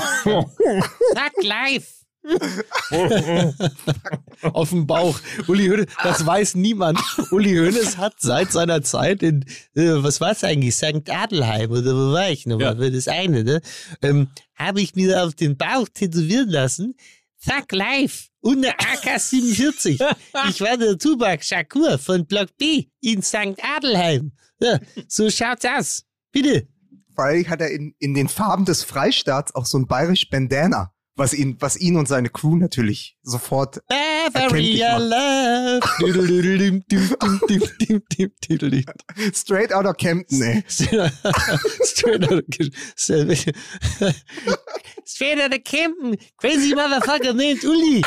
Sag 1.14 1.44
live. 1.44 2.01
auf 4.54 4.70
dem 4.70 4.88
Bauch. 4.88 5.20
Uli 5.48 5.68
Hoeneß, 5.68 5.88
das 6.04 6.26
weiß 6.26 6.56
niemand. 6.56 7.00
Uli 7.32 7.56
Hoeneß 7.56 7.98
hat 7.98 8.16
seit 8.20 8.52
seiner 8.52 8.82
Zeit 8.84 9.24
in, 9.24 9.46
Äh, 9.76 10.04
was 10.04 10.22
war's 10.22 10.44
eigentlich? 10.44 10.76
St. 10.76 11.10
Adelheim 11.10 11.72
oder 11.72 11.96
wo 11.96 12.14
war 12.14 12.30
ich 12.30 12.46
nochmal? 12.46 12.82
Ja. 12.82 12.90
Das 12.90 13.08
eine, 13.08 13.44
ne? 13.44 13.62
Ähm, 14.02 14.30
habe 14.56 14.82
ich 14.82 14.96
mir 14.96 15.24
auf 15.24 15.36
den 15.36 15.58
Bauch 15.58 15.88
tätowieren 15.94 16.50
lassen. 16.50 16.96
Zack, 17.40 17.72
live. 17.72 18.28
Und 18.42 18.58
eine 18.58 18.74
AK-47. 18.80 20.00
Ich 20.50 20.62
war 20.62 20.78
der 20.78 20.98
Tubak 20.98 21.44
Shakur 21.44 21.98
von 21.98 22.26
Block 22.26 22.56
B 22.58 22.86
in 23.02 23.22
St. 23.22 23.58
Adelheim. 23.62 24.32
Ja, 24.60 24.80
so 25.08 25.30
schaut's 25.30 25.66
aus. 25.66 26.04
Bitte. 26.32 26.68
Vor 27.16 27.26
allem 27.26 27.48
hat 27.50 27.62
er 27.62 27.72
in, 27.72 27.94
in 28.00 28.14
den 28.14 28.28
Farben 28.28 28.66
des 28.66 28.84
Freistaats 28.84 29.54
auch 29.54 29.66
so 29.66 29.78
ein 29.78 29.88
bayerisch 29.88 30.30
Bandana, 30.30 30.94
was 31.22 31.34
ihn, 31.34 31.56
was 31.60 31.78
ihn 31.78 31.98
und 31.98 32.08
seine 32.08 32.30
Crew 32.30 32.56
natürlich 32.56 33.16
sofort 33.22 33.80
straight 39.34 39.72
out 39.72 39.86
of 39.86 39.98
Campton, 39.98 40.42
ey. 40.42 40.64
Straight 40.68 42.24
out 42.32 42.32
of- 42.32 42.46
Straight 45.06 45.40
out 45.42 45.54
of 45.54 45.64
Campen. 45.64 46.18
Crazy 46.38 46.74
Motherfucker 46.74 47.34
named 47.34 47.64
Uli. 47.66 48.02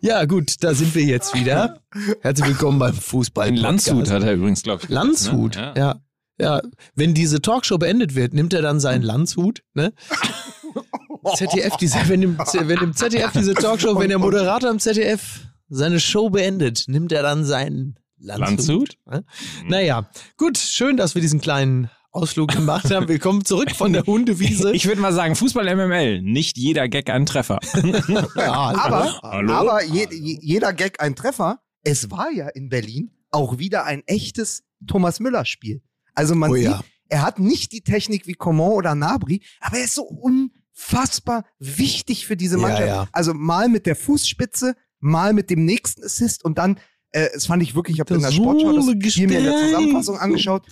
Ja, 0.00 0.24
gut, 0.24 0.56
da 0.64 0.74
sind 0.74 0.92
wir 0.94 1.04
jetzt 1.04 1.34
wieder. 1.34 1.80
Herzlich 2.22 2.48
willkommen 2.48 2.78
beim 2.80 2.94
Fußball. 2.94 3.48
In 3.48 3.56
Landshut 3.56 4.10
hat 4.10 4.22
er 4.24 4.34
übrigens, 4.34 4.62
glaube 4.62 4.82
ich. 4.84 4.88
Landshut, 4.88 5.54
Ne? 5.56 5.74
ja. 5.76 6.00
ja. 6.40 6.60
wenn 6.96 7.14
diese 7.14 7.40
Talkshow 7.40 7.78
beendet 7.78 8.14
wird, 8.16 8.34
nimmt 8.34 8.52
er 8.54 8.62
dann 8.62 8.80
seinen 8.80 9.02
Landshut, 9.02 9.62
ne? 9.74 9.92
ZDF, 11.36 11.76
diese, 11.76 12.08
wenn, 12.08 12.22
im, 12.22 12.38
wenn 12.38 12.78
im 12.78 12.94
ZDF 12.94 13.32
diese 13.32 13.54
Talkshow, 13.54 13.98
wenn 13.98 14.08
der 14.08 14.18
Moderator 14.18 14.70
im 14.70 14.78
ZDF 14.78 15.40
seine 15.68 16.00
Show 16.00 16.30
beendet, 16.30 16.84
nimmt 16.88 17.12
er 17.12 17.22
dann 17.22 17.44
seinen 17.44 17.98
Landshut. 18.18 18.96
Landshut? 19.06 19.24
Naja, 19.66 20.08
gut, 20.36 20.58
schön, 20.58 20.96
dass 20.96 21.14
wir 21.14 21.22
diesen 21.22 21.40
kleinen 21.40 21.90
Ausflug 22.10 22.50
gemacht 22.50 22.90
haben. 22.90 23.06
Wir 23.08 23.18
kommen 23.18 23.44
zurück 23.44 23.70
von 23.72 23.92
der 23.92 24.04
Hundewiese. 24.04 24.72
Ich 24.72 24.86
würde 24.86 25.00
mal 25.00 25.12
sagen, 25.12 25.36
Fußball 25.36 25.64
MML, 25.76 26.22
nicht 26.22 26.56
jeder 26.56 26.88
Gag 26.88 27.10
ein 27.10 27.26
Treffer. 27.26 27.58
ja, 28.36 28.52
Aber, 28.52 29.20
Hallo? 29.22 29.52
aber 29.52 29.84
je, 29.84 30.08
je, 30.10 30.38
jeder 30.40 30.72
Gag 30.72 31.00
ein 31.00 31.14
Treffer. 31.14 31.60
es 31.84 32.10
war 32.10 32.30
ja 32.30 32.48
in 32.48 32.68
Berlin 32.70 33.10
auch 33.30 33.58
wieder 33.58 33.84
ein 33.84 34.02
echtes 34.06 34.64
Thomas 34.86 35.20
Müller-Spiel. 35.20 35.82
Also 36.14 36.34
man 36.34 36.50
Oh 36.50 36.54
sieht, 36.54 36.64
ja. 36.64 36.80
er 37.08 37.22
hat 37.22 37.38
nicht 37.38 37.72
die 37.72 37.82
Technik 37.82 38.26
wie 38.26 38.32
Coman 38.34 38.72
oder 38.72 38.94
Nabri, 38.94 39.42
aber 39.60 39.76
er 39.78 39.84
ist 39.84 39.94
so 39.94 40.02
unfassbar 40.78 41.44
wichtig 41.58 42.26
für 42.26 42.36
diese 42.36 42.56
Ja, 42.56 42.62
Mannschaft. 42.62 42.86
ja. 42.86 43.08
Also 43.12 43.34
mal 43.34 43.68
mit 43.68 43.86
der 43.86 43.96
Fußspitze, 43.96 44.74
mal 45.00 45.32
mit 45.32 45.50
dem 45.50 45.64
nächsten 45.64 46.04
Assist 46.04 46.44
und 46.44 46.58
dann, 46.58 46.78
äh, 47.12 47.28
das 47.34 47.46
fand 47.46 47.62
ich 47.62 47.74
wirklich, 47.74 47.96
ich 47.96 48.00
habe 48.00 48.14
in 48.14 48.22
der 48.22 48.32
Sportschau 48.32 48.72
das 48.72 49.12
Spiel 49.12 49.28
mir 49.28 49.38
in 49.38 49.44
der. 49.44 49.56
Zusammenfassung 49.58 50.18
angeschaut. 50.18 50.66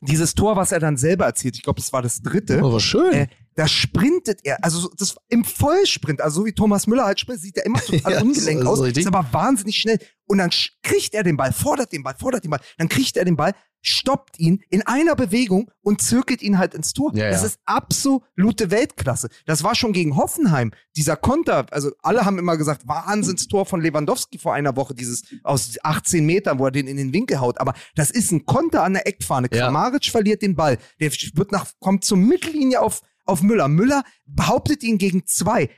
Dieses 0.00 0.34
Tor, 0.36 0.54
was 0.54 0.70
er 0.70 0.78
dann 0.78 0.96
selber 0.96 1.24
erzielt, 1.26 1.56
ich 1.56 1.62
glaube, 1.62 1.80
das 1.80 1.92
war 1.92 2.02
das 2.02 2.22
dritte. 2.22 2.60
Oh, 2.62 2.72
was 2.72 2.84
schön. 2.84 3.12
Äh, 3.12 3.26
da 3.56 3.66
sprintet 3.66 4.38
er, 4.44 4.62
also 4.62 4.78
so- 4.78 4.90
das 4.96 5.16
im 5.28 5.42
Vollsprint, 5.44 6.20
also 6.20 6.42
so 6.42 6.46
wie 6.46 6.52
Thomas 6.52 6.86
Müller 6.86 7.04
halt 7.04 7.18
sprintet, 7.18 7.42
sieht 7.42 7.56
er 7.56 7.66
immer 7.66 7.80
total 7.80 8.12
Ja, 8.12 8.22
ungelenkt 8.22 8.62
ist 8.62 8.68
aus, 8.68 8.80
richtig. 8.80 9.04
ist 9.04 9.12
aber 9.12 9.26
wahnsinnig 9.32 9.76
schnell. 9.76 9.98
Und 10.28 10.38
dann 10.38 10.50
kriegt 10.84 11.14
er 11.14 11.24
den 11.24 11.36
Ball, 11.36 11.52
fordert 11.52 11.92
den 11.92 12.04
Ball, 12.04 12.14
fordert 12.16 12.44
den 12.44 12.50
Ball, 12.52 12.60
dann 12.76 12.88
kriegt 12.88 13.16
er 13.16 13.24
den 13.24 13.34
Ball, 13.36 13.54
stoppt 13.80 14.38
ihn 14.38 14.62
in 14.70 14.82
einer 14.86 15.14
Bewegung 15.14 15.70
und 15.82 16.02
zirkelt 16.02 16.42
ihn 16.42 16.58
halt 16.58 16.74
ins 16.74 16.92
Tor. 16.92 17.12
Ja, 17.14 17.30
das 17.30 17.42
ja. 17.42 17.48
ist 17.48 17.60
absolute 17.64 18.70
Weltklasse. 18.70 19.28
Das 19.46 19.62
war 19.62 19.74
schon 19.74 19.92
gegen 19.92 20.16
Hoffenheim, 20.16 20.72
dieser 20.96 21.16
Konter, 21.16 21.66
also 21.70 21.92
alle 22.02 22.24
haben 22.24 22.38
immer 22.38 22.56
gesagt, 22.56 22.86
Wahnsinnstor 22.88 23.66
von 23.66 23.80
Lewandowski 23.80 24.38
vor 24.38 24.54
einer 24.54 24.76
Woche, 24.76 24.94
dieses 24.94 25.22
aus 25.44 25.76
18 25.82 26.26
Metern, 26.26 26.58
wo 26.58 26.66
er 26.66 26.70
den 26.72 26.88
in 26.88 26.96
den 26.96 27.12
Winkel 27.12 27.40
haut. 27.40 27.60
Aber 27.60 27.74
das 27.94 28.10
ist 28.10 28.32
ein 28.32 28.44
Konter 28.46 28.82
an 28.82 28.94
der 28.94 29.06
Eckfahne. 29.06 29.48
Ja. 29.52 29.66
Kramaric 29.66 30.06
verliert 30.06 30.42
den 30.42 30.56
Ball. 30.56 30.78
Der 31.00 31.12
wird 31.12 31.52
nach, 31.52 31.66
kommt 31.78 32.04
zur 32.04 32.18
Mittellinie 32.18 32.80
auf, 32.80 33.02
auf 33.24 33.42
Müller. 33.42 33.68
Müller 33.68 34.02
behauptet 34.26 34.82
ihn 34.82 34.98
gegen 34.98 35.26
zwei. 35.26 35.70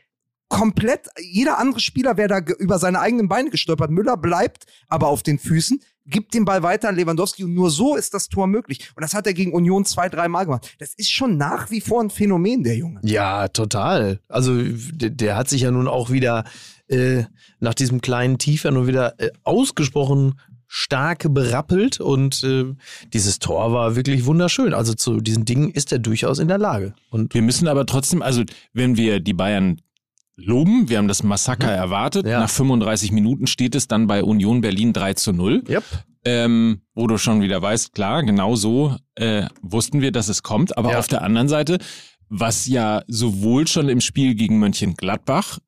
Komplett, 0.49 1.09
jeder 1.21 1.59
andere 1.59 1.81
Spieler 1.81 2.17
wäre 2.17 2.29
da 2.29 2.39
über 2.59 2.79
seine 2.79 3.01
eigenen 3.01 3.29
Beine 3.29 3.51
gestolpert. 3.51 3.91
Müller 3.91 4.17
bleibt 4.17 4.65
aber 4.89 5.09
auf 5.09 5.23
den 5.23 5.39
Füßen, 5.39 5.81
gibt 6.11 6.35
den 6.35 6.45
Ball 6.45 6.63
weiter 6.63 6.89
an 6.89 6.97
Lewandowski 6.97 7.45
und 7.45 7.55
nur 7.55 7.71
so 7.71 7.97
ist 7.97 8.15
das 8.15 8.29
Tor 8.29 8.47
möglich. 8.47 8.91
Und 8.95 9.03
das 9.03 9.15
hat 9.15 9.27
er 9.27 9.35
gegen 9.35 9.53
Union 9.53 9.85
zwei, 9.85 10.09
dreimal 10.09 10.45
gemacht. 10.45 10.75
Das 10.79 10.95
ist 10.95 11.11
schon 11.11 11.37
nach 11.37 11.71
wie 11.71 11.81
vor 11.81 12.03
ein 12.03 12.11
Phänomen, 12.11 12.63
der 12.63 12.77
Junge. 12.77 13.01
Ja, 13.03 13.49
total. 13.49 14.21
Also 14.29 14.61
der, 14.63 15.11
der 15.11 15.37
hat 15.37 15.49
sich 15.49 15.63
ja 15.63 15.71
nun 15.71 15.89
auch 15.89 16.11
wieder 16.11 16.45
äh, 16.89 17.25
nach 17.61 17.75
diesem 17.75 18.01
kleinen 18.01 18.39
Tief 18.39 18.65
ja 18.65 18.71
nun 18.71 18.87
wieder 18.87 19.19
äh, 19.21 19.31
ausgesprochen 19.45 20.35
stark 20.73 21.27
berappelt 21.35 22.01
und 22.01 22.45
äh, 22.45 22.65
dieses 23.13 23.41
Tor 23.41 23.73
war 23.73 23.97
wirklich 23.97 24.25
wunderschön. 24.25 24.73
Also 24.73 24.95
zu 24.95 25.21
diesen 25.21 25.45
Dingen 25.45 25.71
ist 25.73 25.91
er 25.91 25.99
durchaus 25.99 26.39
in 26.39 26.47
der 26.47 26.59
Lage. 26.59 26.95
Und 27.11 27.35
Wir 27.35 27.43
müssen 27.43 27.67
aber 27.67 27.87
trotzdem, 27.87 28.23
also 28.23 28.45
wenn 28.73 28.97
wir 28.97 29.19
die 29.19 29.33
Bayern 29.33 29.81
loben, 30.45 30.89
wir 30.89 30.99
haben 30.99 31.09
das 31.09 31.23
Massaker 31.23 31.71
erwartet, 31.71 32.27
Ja. 32.27 32.41
nach 32.41 32.51
35 32.51 33.13
Minuten 33.13 33.47
steht 33.47 33.75
es 33.75 33.89
dann 33.89 34.07
bei 34.07 34.23
Union 34.25 34.61
Berlin 34.61 34.93
3 34.93 35.15
zu 35.15 35.33
0. 35.33 35.65
yep. 35.69 35.85
ähm, 36.25 36.83
wo 36.95 37.07
du 37.07 37.17
schon 37.19 37.41
wieder 37.43 37.63
weißt, 37.63 37.95
klar, 37.95 38.23
genau 38.23 38.55
so 38.57 38.97
äh, 39.15 39.47
wussten 39.63 40.01
wir, 40.01 40.13
dass 40.13 40.29
es 40.29 40.43
kommt. 40.43 40.77
Aber 40.77 40.93
Ja. 40.93 40.99
auf 40.99 41.09
der 41.09 41.23
anderen 41.23 41.49
Seite, 41.49 41.79
was 42.29 42.67
ja 42.67 43.03
sowohl 43.09 43.67
schon 43.67 43.89
im 43.89 44.01
Spiel 44.01 44.35
gegen 44.35 44.59
Mönchengladbach 44.59 45.59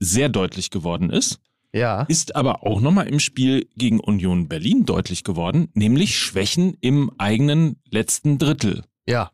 sehr 0.00 0.28
deutlich 0.28 0.70
geworden 0.70 1.10
ist, 1.10 1.40
ja, 1.72 2.02
ist 2.02 2.34
aber 2.36 2.62
auch 2.66 2.80
nochmal 2.80 3.08
im 3.08 3.20
Spiel 3.20 3.68
gegen 3.76 4.00
Union 4.00 4.48
Berlin 4.48 4.86
deutlich 4.86 5.22
geworden, 5.24 5.68
nämlich 5.74 6.16
Schwächen 6.18 6.74
im 6.80 7.10
eigenen 7.18 7.76
letzten 7.90 8.38
Drittel. 8.38 8.84
ja, 9.06 9.30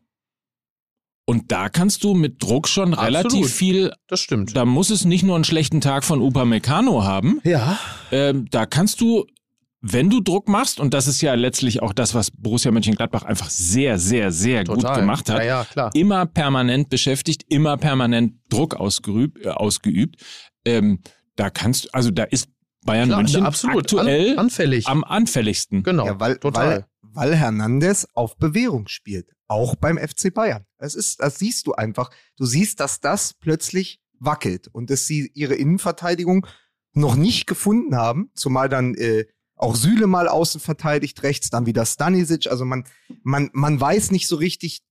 Und 1.27 1.51
da 1.51 1.69
kannst 1.69 2.03
du 2.03 2.13
mit 2.13 2.41
Druck 2.43 2.67
schon 2.67 2.93
Absolut. 2.93 3.07
relativ 3.15 3.51
viel, 3.53 3.91
das 4.07 4.19
stimmt. 4.19 4.55
da 4.55 4.63
muss 4.63 4.91
es 4.91 5.05
nicht 5.05 5.23
nur 5.23 5.33
einen 5.35 5.43
schlechten 5.43 5.81
Tag 5.81 6.03
von 6.03 6.21
Upamecano 6.21 7.03
haben, 7.03 7.41
Ja, 7.43 7.79
ähm, 8.11 8.45
da 8.51 8.67
kannst 8.67 9.01
du, 9.01 9.25
wenn 9.81 10.09
du 10.11 10.19
Druck 10.21 10.47
machst, 10.47 10.79
und 10.79 10.93
das 10.93 11.07
ist 11.07 11.21
ja 11.21 11.33
letztlich 11.33 11.81
auch 11.81 11.93
das, 11.93 12.13
was 12.13 12.29
Borussia 12.29 12.69
Mönchengladbach 12.71 13.23
einfach 13.23 13.49
sehr, 13.49 13.97
sehr, 13.97 14.31
sehr 14.31 14.65
total. 14.65 14.91
gut 14.93 14.99
gemacht 15.01 15.29
hat, 15.29 15.39
Ja, 15.39 15.43
ja, 15.45 15.63
klar. 15.65 15.89
immer 15.95 16.27
permanent 16.27 16.89
beschäftigt, 16.89 17.43
immer 17.49 17.77
permanent 17.77 18.33
Druck 18.49 18.75
ausgeübt, 18.75 19.43
äh, 19.45 19.49
ausgeübt. 19.49 20.17
Ähm, 20.63 20.99
da 21.35 21.49
kannst, 21.49 21.93
also 21.95 22.11
da 22.11 22.23
ist 22.25 22.49
Bayern 22.85 23.09
Klar, 23.09 23.19
München 23.21 23.43
absolut. 23.43 23.77
aktuell 23.85 24.33
An, 24.33 24.37
anfällig. 24.45 24.85
am 24.87 25.03
anfälligsten. 25.03 25.81
genau, 25.81 26.05
Ja, 26.05 26.19
weil, 26.19 26.37
total. 26.37 26.67
weil, 26.69 26.85
weil 27.15 27.35
Hernandez 27.35 28.07
auf 28.13 28.37
Bewährung 28.37 28.87
spielt. 28.87 29.31
Auch 29.47 29.75
beim 29.75 29.97
FC 29.97 30.33
Bayern. 30.33 30.65
Das 30.77 30.95
ist, 30.95 31.21
das 31.21 31.39
siehst 31.39 31.65
du 31.67 31.73
einfach. 31.73 32.11
Du 32.37 32.45
siehst, 32.45 32.79
dass 32.79 32.99
das 32.99 33.33
plötzlich 33.33 34.01
wackelt 34.19 34.67
und 34.67 34.89
dass 34.89 35.07
sie 35.07 35.31
ihre 35.33 35.55
Innenverteidigung 35.55 36.45
noch 36.93 37.15
nicht 37.15 37.47
gefunden 37.47 37.95
haben, 37.95 38.31
zumal 38.33 38.69
dann 38.69 38.95
äh, 38.95 39.25
auch 39.55 39.75
Süle 39.75 40.07
mal 40.07 40.27
außen 40.27 40.59
verteidigt, 40.59 41.23
rechts 41.23 41.49
dann 41.49 41.65
wieder 41.65 41.85
Stanisic. 41.85 42.47
Also 42.47 42.65
man, 42.65 42.85
man, 43.23 43.49
man 43.53 43.79
weiß 43.79 44.11
nicht 44.11 44.27
so 44.27 44.35
richtig, 44.35 44.81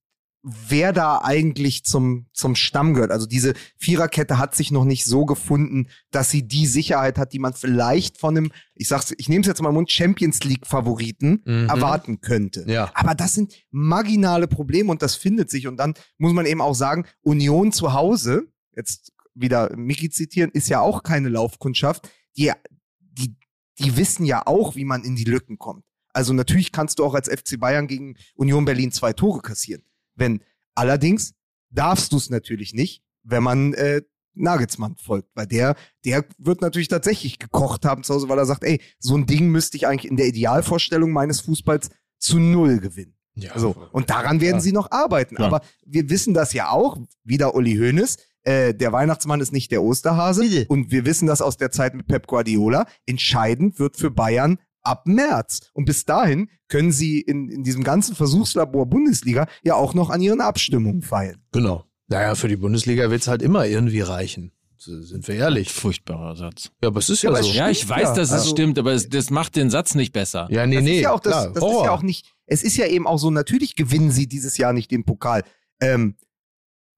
wer 0.47 0.93
da 0.93 1.21
eigentlich 1.23 1.83
zum, 1.85 2.27
zum 2.31 2.53
Stamm 2.55 2.93
gehört. 2.93 3.09
Also 3.09 3.25
diese 3.25 3.55
Viererkette 3.77 4.37
hat 4.37 4.53
sich 4.55 4.69
noch 4.69 4.85
nicht 4.85 5.03
so 5.05 5.25
gefunden, 5.25 5.87
dass 6.11 6.29
sie 6.29 6.47
die 6.47 6.67
Sicherheit 6.67 7.17
hat, 7.17 7.33
die 7.33 7.39
man 7.39 7.53
vielleicht 7.53 8.19
von 8.19 8.37
einem, 8.37 8.51
ich 8.75 8.87
sag's, 8.87 9.11
ich 9.17 9.27
nehme 9.27 9.41
es 9.41 9.47
jetzt 9.47 9.61
mal 9.61 9.69
im 9.69 9.75
Mund, 9.75 9.91
Champions 9.91 10.43
League 10.43 10.67
Favoriten 10.67 11.41
Mhm. 11.45 11.67
erwarten 11.69 12.21
könnte. 12.21 12.63
Ja. 12.67 12.91
Aber 12.93 13.15
das 13.15 13.33
sind 13.33 13.53
marginale 13.71 14.47
Probleme 14.47 14.91
und 14.91 15.01
das 15.01 15.15
findet 15.15 15.49
sich. 15.49 15.65
Und 15.67 15.77
dann 15.77 15.95
muss 16.19 16.33
man 16.33 16.45
eben 16.45 16.61
auch 16.61 16.75
sagen, 16.75 17.05
Union 17.21 17.71
zu 17.71 17.93
Hause, 17.93 18.43
jetzt 18.75 19.11
wieder 19.33 19.75
Miki 19.75 20.09
zitieren, 20.11 20.51
ist 20.53 20.69
ja 20.69 20.79
auch 20.79 21.01
keine 21.01 21.29
Laufkundschaft. 21.29 22.07
Die, 22.37 22.51
die, 22.99 23.35
die 23.79 23.97
wissen 23.97 24.25
ja 24.25 24.43
auch, 24.45 24.75
wie 24.75 24.85
man 24.85 25.03
in 25.03 25.15
die 25.15 25.23
Lücken 25.23 25.57
kommt. 25.57 25.83
Also 26.13 26.33
natürlich 26.33 26.71
kannst 26.71 26.99
du 26.99 27.03
auch 27.03 27.15
als 27.15 27.27
FC 27.29 27.59
Bayern 27.59 27.87
gegen 27.87 28.15
Union 28.35 28.63
Berlin 28.63 28.91
zwei 28.91 29.11
Tore 29.11 29.41
kassieren. 29.41 29.81
Wenn 30.15 30.41
allerdings 30.75 31.33
darfst 31.69 32.11
du 32.11 32.17
es 32.17 32.29
natürlich 32.29 32.73
nicht, 32.73 33.03
wenn 33.23 33.43
man 33.43 33.73
äh, 33.73 34.01
Nagelsmann 34.33 34.95
folgt, 34.97 35.29
weil 35.35 35.47
der, 35.47 35.75
der 36.03 36.25
wird 36.37 36.61
natürlich 36.61 36.89
tatsächlich 36.89 37.39
gekocht 37.39 37.85
haben 37.85 38.03
zu 38.03 38.13
Hause, 38.13 38.27
weil 38.29 38.37
er 38.37 38.45
sagt, 38.45 38.63
ey, 38.63 38.81
so 38.99 39.15
ein 39.15 39.25
Ding 39.25 39.47
müsste 39.49 39.77
ich 39.77 39.87
eigentlich 39.87 40.09
in 40.11 40.17
der 40.17 40.27
Idealvorstellung 40.27 41.11
meines 41.11 41.39
Fußballs 41.41 41.89
zu 42.19 42.39
null 42.39 42.79
gewinnen. 42.79 43.15
Ja. 43.35 43.57
So, 43.57 43.75
und 43.91 44.09
daran 44.09 44.39
werden 44.41 44.57
Ja. 44.57 44.61
sie 44.61 44.71
noch 44.71 44.91
arbeiten. 44.91 45.35
Klar. 45.35 45.47
Aber 45.53 45.61
wir 45.85 46.09
wissen 46.09 46.33
das 46.33 46.53
ja 46.53 46.69
auch, 46.69 46.97
wieder 47.23 47.55
Uli 47.55 47.75
Hoeneß, 47.75 48.17
äh, 48.43 48.73
der 48.73 48.91
Weihnachtsmann 48.93 49.41
ist 49.41 49.51
nicht 49.51 49.71
der 49.71 49.83
Osterhase. 49.83 50.65
Und 50.69 50.91
wir 50.91 51.05
wissen 51.05 51.27
das 51.27 51.41
aus 51.41 51.57
der 51.57 51.71
Zeit 51.71 51.95
mit 51.95 52.07
Pep 52.07 52.27
Guardiola. 52.27 52.85
Entscheidend 53.05 53.79
wird 53.79 53.97
für 53.97 54.11
Bayern 54.11 54.59
ab 54.85 55.07
März. 55.07 55.69
Und 55.73 55.85
bis 55.85 56.05
dahin 56.05 56.49
können 56.67 56.91
sie 56.91 57.19
in, 57.21 57.49
in 57.49 57.63
diesem 57.63 57.83
ganzen 57.83 58.15
Versuchslabor 58.15 58.85
Bundesliga 58.87 59.47
ja 59.63 59.75
auch 59.75 59.93
noch 59.93 60.09
an 60.09 60.21
ihren 60.21 60.41
Abstimmungen 60.41 61.01
feilen. 61.01 61.41
Genau. 61.51 61.85
Naja, 62.07 62.35
für 62.35 62.47
die 62.47 62.57
Bundesliga 62.57 63.09
wird 63.09 63.21
es 63.21 63.27
halt 63.27 63.41
immer 63.41 63.65
irgendwie 63.65 64.01
reichen. 64.01 64.51
Sind 64.77 65.27
wir 65.27 65.35
ehrlich. 65.35 65.71
Furchtbarer 65.73 66.35
Satz. 66.35 66.69
Ja, 66.83 66.89
aber 66.89 66.99
es 66.99 67.09
ist 67.09 67.23
Ja, 67.23 67.31
ja, 67.33 67.41
so. 67.41 67.49
Ja, 67.51 67.69
ich 67.69 67.87
weiß, 67.89 68.09
ja. 68.09 68.13
dass 68.13 68.27
es 68.29 68.33
Also- 68.33 68.49
stimmt, 68.51 68.77
aber 68.77 68.93
es, 68.93 69.09
das 69.09 69.31
macht 69.31 69.55
den 69.55 69.69
Satz 69.71 69.95
nicht 69.95 70.13
besser. 70.13 70.47
Ja, 70.51 70.67
nee, 70.67 70.75
das 70.75 70.83
nee. 70.83 70.95
ist 70.97 71.01
ja 71.03 71.11
auch 71.11 71.19
das, 71.19 71.51
das 71.53 71.63
ist 71.63 71.83
ja 71.83 71.91
auch 71.91 72.03
nicht, 72.03 72.33
es 72.45 72.61
ist 72.63 72.77
ja 72.77 72.85
eben 72.85 73.07
auch 73.07 73.17
so, 73.17 73.31
natürlich 73.31 73.75
gewinnen 73.75 74.11
sie 74.11 74.27
dieses 74.27 74.57
Jahr 74.57 74.73
nicht 74.73 74.91
den 74.91 75.03
Pokal. 75.03 75.43
Ähm, 75.81 76.15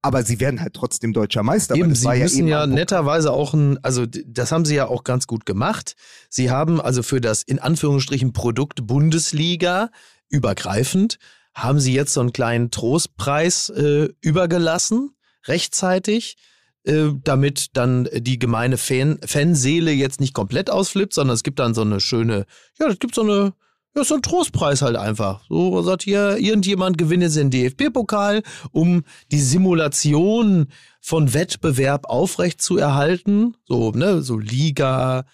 aber 0.02 0.22
sie 0.22 0.40
werden 0.40 0.60
halt 0.60 0.74
trotzdem 0.74 1.12
deutscher 1.12 1.42
Meister. 1.42 1.74
Eben, 1.74 1.90
das 1.90 2.00
sie 2.00 2.08
müssen 2.08 2.48
ja, 2.48 2.60
Pokal. 2.60 2.74
netterweise 2.74 3.32
auch 3.32 3.54
ein, 3.54 3.82
also 3.82 4.06
das 4.06 4.52
haben 4.52 4.64
sie 4.64 4.76
ja 4.76 4.86
auch 4.86 5.04
ganz 5.04 5.26
gut 5.26 5.44
gemacht. 5.44 5.96
Sie 6.28 6.50
haben 6.50 6.80
also 6.80 7.02
für 7.02 7.20
das 7.20 7.42
in 7.42 7.58
Anführungsstrichen 7.58 8.32
Produkt 8.32 8.86
Bundesliga 8.86 9.90
übergreifend, 10.28 11.18
haben 11.54 11.80
sie 11.80 11.92
jetzt 11.92 12.12
so 12.12 12.20
einen 12.20 12.32
kleinen 12.32 12.70
Trostpreis 12.70 13.70
äh, 13.70 14.08
übergelassen, 14.20 15.16
rechtzeitig, 15.46 16.36
äh, 16.84 17.08
damit 17.24 17.76
dann 17.76 18.08
die 18.12 18.38
gemeine 18.38 18.76
Fan, 18.76 19.18
Fanseele 19.24 19.90
jetzt 19.90 20.20
nicht 20.20 20.34
komplett 20.34 20.70
ausflippt, 20.70 21.14
sondern 21.14 21.34
es 21.34 21.42
gibt 21.42 21.58
dann 21.58 21.74
so 21.74 21.82
eine 21.82 22.00
schöne, 22.00 22.46
ja, 22.78 22.86
es 22.86 23.00
gibt 23.00 23.14
so 23.14 23.22
eine, 23.22 23.54
ja, 23.98 24.04
so 24.04 24.14
ein 24.14 24.22
Trostpreis 24.22 24.82
halt 24.82 24.96
einfach. 24.96 25.42
So 25.48 25.82
sagt 25.82 26.02
hier, 26.02 26.38
irgendjemand 26.38 26.98
gewinnt 26.98 27.22
jetzt 27.22 27.36
den 27.36 27.50
DFB-Pokal, 27.50 28.42
um 28.70 29.02
die 29.30 29.40
Simulation 29.40 30.68
von 31.00 31.34
Wettbewerb 31.34 32.06
aufrecht 32.06 32.62
zu 32.62 32.76
erhalten. 32.76 33.56
So, 33.66 33.90
ne, 33.90 34.22
so 34.22 34.38
Liga, 34.38 35.24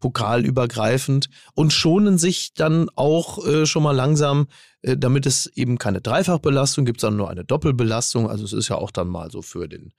pokalübergreifend 0.00 1.28
und 1.54 1.72
schonen 1.72 2.18
sich 2.18 2.54
dann 2.54 2.88
auch 2.96 3.44
äh, 3.46 3.66
schon 3.66 3.82
mal 3.82 3.94
langsam, 3.94 4.46
äh, 4.82 4.96
damit 4.96 5.26
es 5.26 5.46
eben 5.54 5.78
keine 5.78 6.00
Dreifachbelastung 6.00 6.84
gibt, 6.84 7.00
sondern 7.00 7.18
nur 7.18 7.30
eine 7.30 7.44
Doppelbelastung. 7.44 8.28
Also 8.28 8.44
es 8.44 8.52
ist 8.52 8.68
ja 8.68 8.76
auch 8.76 8.90
dann 8.90 9.08
mal 9.08 9.30
so 9.30 9.42
für 9.42 9.68
den 9.68 9.92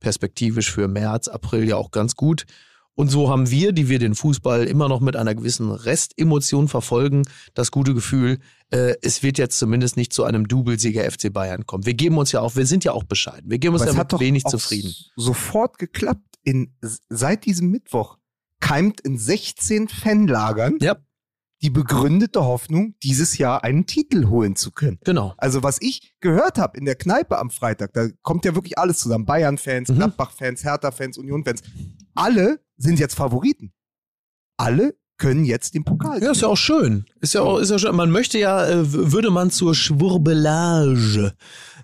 perspektivisch 0.00 0.70
für 0.70 0.88
März, 0.88 1.28
April 1.28 1.68
ja 1.68 1.76
auch 1.76 1.90
ganz 1.90 2.14
gut. 2.14 2.44
Und 2.96 3.08
so 3.08 3.28
haben 3.28 3.50
wir, 3.50 3.72
die 3.72 3.88
wir 3.88 3.98
den 3.98 4.14
Fußball 4.14 4.64
immer 4.66 4.88
noch 4.88 5.00
mit 5.00 5.16
einer 5.16 5.34
gewissen 5.34 5.70
Restemotion 5.72 6.68
verfolgen, 6.68 7.22
das 7.54 7.70
gute 7.70 7.92
Gefühl, 7.94 8.38
äh, 8.70 8.94
es 9.02 9.22
wird 9.22 9.38
jetzt 9.38 9.58
zumindest 9.58 9.96
nicht 9.96 10.12
zu 10.12 10.24
einem 10.24 10.46
Doublesieger 10.46 11.02
FC 11.10 11.32
Bayern 11.32 11.66
kommen. 11.66 11.86
Wir 11.86 11.94
geben 11.94 12.18
uns 12.18 12.30
ja 12.32 12.40
auch, 12.40 12.54
wir 12.56 12.66
sind 12.66 12.84
ja 12.84 12.92
auch 12.92 13.04
bescheiden. 13.04 13.50
Wir 13.50 13.58
geben 13.58 13.74
uns 13.74 13.84
ja 13.84 13.92
mit 13.92 14.20
wenig 14.20 14.44
zufrieden. 14.44 14.94
sofort 15.16 15.78
geklappt. 15.78 16.20
In, 16.44 16.74
seit 17.08 17.46
diesem 17.46 17.70
Mittwoch 17.70 18.18
keimt 18.60 19.00
in 19.00 19.18
16 19.18 19.88
Fanlagern 19.88 20.76
Ja. 20.80 20.96
die 21.62 21.70
begründete 21.70 22.44
Hoffnung, 22.44 22.94
dieses 23.02 23.38
Jahr 23.38 23.64
einen 23.64 23.86
Titel 23.86 24.28
holen 24.28 24.54
zu 24.54 24.70
können. 24.70 24.98
Genau. 25.04 25.32
Also 25.38 25.62
was 25.62 25.78
ich 25.80 26.14
gehört 26.20 26.58
habe 26.58 26.76
in 26.78 26.84
der 26.84 26.94
Kneipe 26.96 27.38
am 27.38 27.50
Freitag, 27.50 27.92
da 27.94 28.08
kommt 28.22 28.44
ja 28.44 28.54
wirklich 28.54 28.76
alles 28.78 28.98
zusammen. 28.98 29.24
Bayern-Fans, 29.24 29.88
Mhm. 29.88 29.94
Gladbach-Fans, 29.96 30.62
Hertha-Fans, 30.64 31.16
Union-Fans. 31.18 31.62
Alle 32.14 32.60
sind 32.76 32.98
jetzt 32.98 33.14
Favoriten. 33.14 33.72
Alle 34.56 34.94
können 35.16 35.44
jetzt 35.44 35.74
den 35.74 35.84
Pokal 35.84 36.20
Ja, 36.22 36.32
ist 36.32 36.42
ja 36.42 36.48
auch 36.48 36.56
schön. 36.56 37.04
Ist 37.20 37.34
ja 37.34 37.42
auch, 37.42 37.58
ist 37.58 37.70
ja 37.70 37.78
schön. 37.78 37.94
Man 37.94 38.10
möchte 38.10 38.38
ja, 38.38 38.66
äh, 38.66 38.92
würde 38.92 39.30
man 39.30 39.50
zur 39.50 39.74
Schwurbelage 39.74 41.34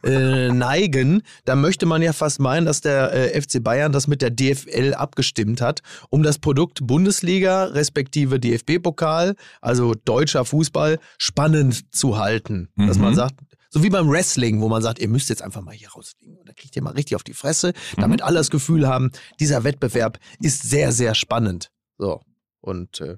äh, 0.03 0.49
neigen, 0.49 1.23
da 1.45 1.55
möchte 1.55 1.87
man 1.87 2.03
ja 2.03 2.13
fast 2.13 2.41
meinen, 2.41 2.67
dass 2.67 2.81
der 2.81 3.13
äh, 3.13 3.41
FC 3.41 3.63
Bayern 3.63 3.93
das 3.93 4.09
mit 4.09 4.23
der 4.23 4.31
DFL 4.31 4.95
abgestimmt 4.95 5.61
hat, 5.61 5.81
um 6.09 6.23
das 6.23 6.39
Produkt 6.39 6.87
Bundesliga 6.87 7.65
respektive 7.65 8.41
DFB-Pokal, 8.41 9.37
also 9.61 9.95
deutscher 10.05 10.45
Fußball, 10.45 10.99
spannend 11.19 11.95
zu 11.95 12.19
halten. 12.19 12.69
Dass 12.77 12.97
Mhm. 12.97 13.05
man 13.05 13.15
sagt, 13.15 13.35
so 13.71 13.83
wie 13.85 13.91
beim 13.91 14.11
Wrestling, 14.11 14.61
wo 14.61 14.69
man 14.69 14.83
sagt, 14.83 14.99
ihr 14.99 15.09
müsst 15.09 15.29
jetzt 15.29 15.43
einfach 15.43 15.63
mal 15.63 15.75
hier 15.75 15.91
rausfliegen. 15.91 16.37
Und 16.37 16.49
da 16.49 16.53
kriegt 16.53 16.75
ihr 16.75 16.83
mal 16.83 16.93
richtig 16.93 17.15
auf 17.15 17.23
die 17.23 17.35
Fresse, 17.35 17.73
damit 17.97 18.21
alle 18.21 18.39
das 18.39 18.51
Gefühl 18.51 18.89
haben, 18.89 19.13
dieser 19.39 19.63
Wettbewerb 19.65 20.19
ist 20.41 20.63
sehr, 20.63 20.93
sehr 20.93 21.15
spannend. 21.15 21.71
So. 21.97 22.21
Und 22.61 23.01
äh, 23.01 23.17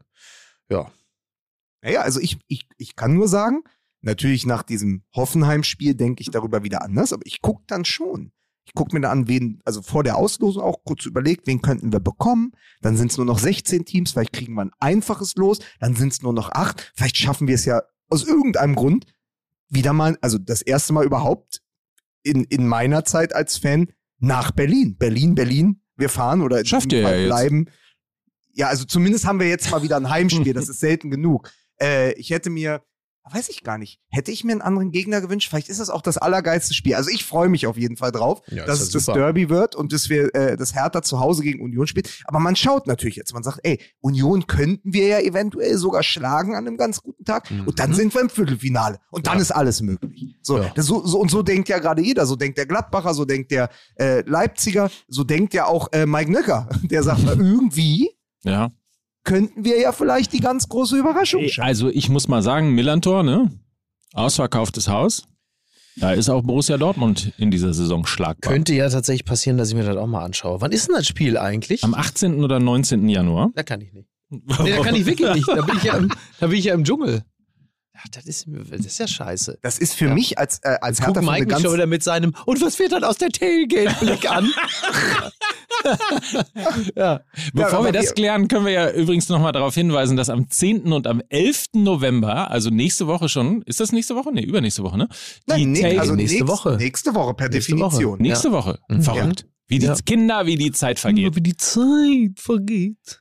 ja. 0.68 0.92
Naja, 1.80 2.02
also 2.02 2.20
ich, 2.20 2.38
ich, 2.46 2.68
ich 2.76 2.94
kann 2.94 3.14
nur 3.14 3.28
sagen, 3.28 3.64
natürlich 4.02 4.46
nach 4.46 4.62
diesem 4.62 5.02
Hoffenheim-Spiel 5.16 5.94
denke 5.94 6.20
ich 6.20 6.30
darüber 6.30 6.62
wieder 6.62 6.82
anders, 6.82 7.12
aber 7.12 7.26
ich 7.26 7.40
gucke 7.40 7.64
dann 7.66 7.84
schon. 7.84 8.32
Ich 8.64 8.74
gucke 8.74 8.94
mir 8.94 9.00
da 9.00 9.10
an, 9.10 9.26
wen, 9.26 9.60
also 9.64 9.82
vor 9.82 10.04
der 10.04 10.16
Auslosung 10.16 10.62
auch 10.62 10.84
kurz 10.84 11.06
überlegt, 11.06 11.46
wen 11.46 11.62
könnten 11.62 11.92
wir 11.92 11.98
bekommen. 11.98 12.52
Dann 12.80 12.96
sind 12.96 13.10
es 13.10 13.16
nur 13.16 13.26
noch 13.26 13.38
16 13.38 13.84
Teams, 13.86 14.12
vielleicht 14.12 14.32
kriegen 14.32 14.54
wir 14.54 14.62
ein 14.62 14.70
einfaches 14.78 15.34
Los, 15.34 15.58
dann 15.80 15.96
sind 15.96 16.12
es 16.12 16.22
nur 16.22 16.32
noch 16.32 16.50
acht. 16.52 16.92
Vielleicht 16.94 17.16
schaffen 17.16 17.48
wir 17.48 17.56
es 17.56 17.64
ja 17.64 17.82
aus 18.08 18.24
irgendeinem 18.24 18.76
Grund 18.76 19.06
wieder 19.72 19.92
mal, 19.92 20.16
also 20.20 20.38
das 20.38 20.62
erste 20.62 20.92
Mal 20.92 21.04
überhaupt 21.04 21.62
in, 22.22 22.44
in 22.44 22.66
meiner 22.66 23.04
Zeit 23.04 23.34
als 23.34 23.56
Fan 23.56 23.88
nach 24.18 24.52
Berlin. 24.52 24.96
Berlin, 24.96 25.34
Berlin, 25.34 25.82
wir 25.96 26.08
fahren 26.08 26.42
oder 26.42 26.60
in 26.60 26.66
Schafft 26.66 26.92
ihr 26.92 27.00
ja 27.00 27.08
Fall 27.08 27.20
jetzt. 27.20 27.26
bleiben. 27.26 27.66
Ja, 28.54 28.68
also 28.68 28.84
zumindest 28.84 29.26
haben 29.26 29.40
wir 29.40 29.48
jetzt 29.48 29.70
mal 29.70 29.82
wieder 29.82 29.96
ein 29.96 30.10
Heimspiel, 30.10 30.52
das 30.52 30.68
ist 30.68 30.80
selten 30.80 31.10
genug. 31.10 31.50
Äh, 31.80 32.12
ich 32.12 32.30
hätte 32.30 32.50
mir, 32.50 32.82
weiß 33.30 33.48
ich 33.50 33.62
gar 33.62 33.78
nicht, 33.78 34.00
hätte 34.08 34.30
ich 34.32 34.42
mir 34.44 34.52
einen 34.52 34.62
anderen 34.62 34.90
Gegner 34.90 35.20
gewünscht? 35.20 35.48
Vielleicht 35.48 35.68
ist 35.68 35.78
das 35.80 35.90
auch 35.90 36.02
das 36.02 36.18
allergeilste 36.18 36.74
Spiel. 36.74 36.94
Also 36.96 37.08
ich 37.10 37.24
freue 37.24 37.48
mich 37.48 37.66
auf 37.66 37.76
jeden 37.78 37.96
Fall 37.96 38.10
drauf, 38.12 38.42
Ja, 38.48 38.66
dass 38.66 38.80
es 38.80 38.90
das 38.90 39.04
super. 39.04 39.18
Derby 39.18 39.48
wird 39.48 39.76
und 39.76 39.92
dass 39.92 40.08
wir 40.08 40.34
äh, 40.34 40.56
das 40.56 40.74
Hertha 40.74 41.02
zu 41.02 41.20
Hause 41.20 41.42
gegen 41.42 41.62
Union 41.62 41.86
spielt. 41.86 42.22
Aber 42.24 42.40
man 42.40 42.56
schaut 42.56 42.86
natürlich 42.86 43.16
jetzt, 43.16 43.32
man 43.32 43.42
sagt, 43.42 43.60
ey, 43.62 43.80
Union 44.00 44.46
könnten 44.46 44.92
wir 44.92 45.06
ja 45.06 45.20
eventuell 45.20 45.78
sogar 45.78 46.02
schlagen 46.02 46.54
an 46.56 46.66
einem 46.66 46.76
ganz 46.76 47.00
guten 47.02 47.24
Tag 47.24 47.48
und 47.64 47.78
dann 47.78 47.94
sind 47.94 48.12
wir 48.14 48.20
im 48.22 48.30
Viertelfinale 48.30 48.98
und 49.10 49.26
dann 49.26 49.34
Mhm. 49.34 49.38
Ja. 49.38 49.42
ist 49.42 49.50
alles 49.52 49.80
möglich. 49.82 50.36
So, 50.42 50.58
Ja. 50.58 50.72
das, 50.74 50.86
so, 50.86 51.06
so 51.06 51.20
und 51.20 51.30
so 51.30 51.42
denkt 51.42 51.68
ja 51.68 51.78
gerade 51.78 52.02
jeder, 52.02 52.26
so 52.26 52.36
denkt 52.36 52.58
der 52.58 52.66
Gladbacher, 52.66 53.14
so 53.14 53.24
denkt 53.24 53.50
der 53.52 53.70
äh, 53.98 54.20
Leipziger, 54.28 54.90
so 55.08 55.24
denkt 55.24 55.54
ja 55.54 55.66
auch 55.66 55.88
äh, 55.92 56.06
Mike 56.06 56.30
Nöcker, 56.30 56.68
der 56.82 57.02
sagt, 57.02 57.22
irgendwie 57.38 58.10
Ja. 58.44 58.70
Könnten 59.24 59.64
wir 59.64 59.78
ja 59.80 59.92
vielleicht 59.92 60.32
die 60.32 60.40
ganz 60.40 60.68
große 60.68 60.96
Überraschung 60.96 61.46
schaffen. 61.48 61.66
Also 61.68 61.88
ich 61.88 62.08
muss 62.08 62.28
mal 62.28 62.42
sagen, 62.42 62.70
Millantor, 62.74 63.22
ne? 63.22 63.50
Ausverkauftes 64.14 64.88
Haus. 64.88 65.24
Da 65.96 66.12
ist 66.12 66.30
auch 66.30 66.42
Borussia 66.42 66.78
Dortmund 66.78 67.32
in 67.36 67.50
dieser 67.50 67.74
Saison 67.74 68.06
schlagbar. 68.06 68.50
Könnte 68.52 68.72
ja 68.74 68.88
tatsächlich 68.88 69.26
passieren, 69.26 69.58
dass 69.58 69.68
ich 69.68 69.74
mir 69.74 69.84
das 69.84 69.96
auch 69.96 70.06
mal 70.06 70.24
anschaue. 70.24 70.60
Wann 70.62 70.72
ist 70.72 70.88
denn 70.88 70.94
das 70.96 71.06
Spiel 71.06 71.36
eigentlich? 71.36 71.84
Am 71.84 71.92
18. 71.94 72.42
oder 72.42 72.60
19. 72.60 73.08
Januar. 73.08 73.50
Da 73.54 73.62
kann 73.62 73.80
ich 73.80 73.92
nicht. 73.92 74.08
Nee, 74.62 74.70
da 74.76 74.82
kann 74.82 74.94
ich 74.94 75.04
wirklich 75.04 75.34
nicht. 75.34 75.46
Da 75.48 75.60
bin 75.60 75.76
ich 75.76 75.82
ja 75.82 75.96
im, 75.98 76.10
da 76.40 76.46
bin 76.46 76.58
ich 76.58 76.64
ja 76.64 76.72
im 76.74 76.84
Dschungel. 76.84 77.22
Ach, 77.94 78.08
das, 78.10 78.24
ist, 78.24 78.46
das 78.48 78.86
ist 78.86 78.98
ja 78.98 79.06
scheiße. 79.06 79.58
Das 79.60 79.78
ist 79.78 79.92
für 79.92 80.06
Ja. 80.06 80.14
mich 80.14 80.38
als, 80.38 80.58
äh, 80.62 80.78
als 80.80 80.98
Guck 81.00 81.08
Hertha 81.16 81.20
Mike 81.20 81.40
mich 81.44 81.48
ganz 81.50 81.62
schon 81.62 81.74
wieder 81.74 81.86
mit 81.86 82.02
seinem 82.02 82.32
Und 82.46 82.62
was 82.62 82.78
wird 82.78 82.92
dann 82.92 83.04
aus 83.04 83.18
der 83.18 83.28
Tailgate-Blick 83.28 84.28
an? 84.30 84.50
ja. 86.96 87.20
Bevor 87.52 87.72
aber 87.78 87.84
wir 87.86 87.92
das 87.92 88.14
klären, 88.14 88.48
können 88.48 88.64
wir 88.64 88.72
ja 88.72 88.90
übrigens 88.90 89.28
nochmal 89.28 89.52
darauf 89.52 89.74
hinweisen, 89.74 90.16
dass 90.16 90.30
am 90.30 90.48
10. 90.48 90.92
und 90.92 91.06
am 91.06 91.22
11. 91.28 91.66
November, 91.74 92.50
also 92.50 92.70
nächste 92.70 93.06
Woche 93.06 93.28
schon, 93.28 93.62
ist 93.62 93.80
das 93.80 93.92
nächste 93.92 94.14
Woche? 94.14 94.32
Nee, 94.32 94.42
übernächste 94.42 94.82
Woche, 94.82 94.98
ne? 94.98 95.08
Die 95.10 95.64
Nein, 95.66 95.72
nee, 95.72 95.98
also 95.98 96.14
nächste 96.14 96.36
nächste 96.38 96.48
Woche. 96.48 96.70
Woche. 96.72 96.76
Nächste 96.78 97.14
Woche 97.14 97.34
per 97.34 97.48
Nächste 97.48 97.72
Definition. 97.72 98.12
Woche. 98.14 98.22
nächste 98.22 98.52
Woche. 98.52 98.78
Mhm. 98.88 99.02
Verrückt. 99.02 99.46
Wie 99.68 99.78
die 99.78 99.86
Ja. 99.86 99.94
Kinder, 100.04 100.46
wie 100.46 100.56
die 100.56 100.72
Zeit 100.72 100.98
vergeht. 100.98 101.36
Wie 101.36 101.40
die 101.40 101.56
Zeit 101.56 102.38
vergeht. 102.38 103.20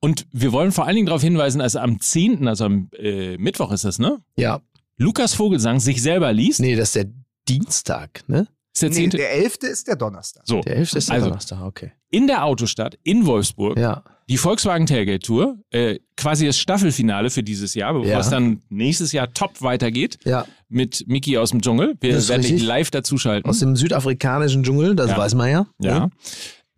Und 0.00 0.26
wir 0.32 0.50
wollen 0.52 0.72
vor 0.72 0.86
allen 0.86 0.96
Dingen 0.96 1.06
darauf 1.06 1.22
hinweisen, 1.22 1.60
dass 1.60 1.76
am 1.76 2.00
10., 2.00 2.48
also 2.48 2.64
am 2.64 2.88
äh, 2.98 3.36
Mittwoch 3.38 3.70
ist 3.70 3.84
das, 3.84 3.98
ne? 4.00 4.18
Ja. 4.36 4.60
Lukas 4.96 5.34
Vogelsang 5.34 5.78
sich 5.78 6.02
selber 6.02 6.32
liest. 6.32 6.60
Nee, 6.60 6.74
das 6.74 6.88
ist 6.88 6.96
der 6.96 7.06
Dienstag, 7.48 8.24
ne? 8.26 8.48
Ist 8.74 8.82
der 8.82 8.88
Nee, 8.88 8.94
10. 8.96 9.10
der 9.10 9.32
11. 9.32 9.58
ist 9.70 9.86
der 9.86 9.96
Donnerstag. 9.96 10.44
so, 10.46 10.60
Der 10.60 10.76
11. 10.76 10.94
ist 10.94 11.08
der 11.08 11.14
Also- 11.16 11.26
Donnerstag, 11.26 11.60
okay. 11.62 11.92
in 12.10 12.26
der 12.26 12.44
Autostadt 12.44 12.98
in 13.02 13.26
Wolfsburg 13.26 13.78
Ja. 13.78 14.02
die 14.30 14.38
Volkswagen 14.38 14.86
Tailgate 14.86 15.20
Tour, 15.20 15.58
äh, 15.70 15.98
quasi 16.16 16.46
das 16.46 16.58
Staffelfinale 16.58 17.28
für 17.28 17.42
dieses 17.42 17.74
Jahr, 17.74 17.92
bevor 17.92 18.08
Ja. 18.08 18.18
es 18.20 18.30
dann 18.30 18.62
nächstes 18.70 19.12
Jahr 19.12 19.32
top 19.34 19.60
weitergeht 19.60 20.18
Ja. 20.24 20.46
mit 20.70 21.04
Mickey 21.06 21.36
aus 21.36 21.50
dem 21.50 21.60
Dschungel. 21.60 21.96
Wir 22.00 22.28
werden 22.28 22.42
dich 22.42 22.62
live 22.62 22.90
dazuschalten. 22.90 23.48
Aus 23.50 23.58
dem 23.58 23.76
südafrikanischen 23.76 24.62
Dschungel, 24.62 24.96
das 24.96 25.10
Ja. 25.10 25.18
weiß 25.18 25.34
man 25.34 25.50
ja. 25.50 25.66
ja. 25.78 26.08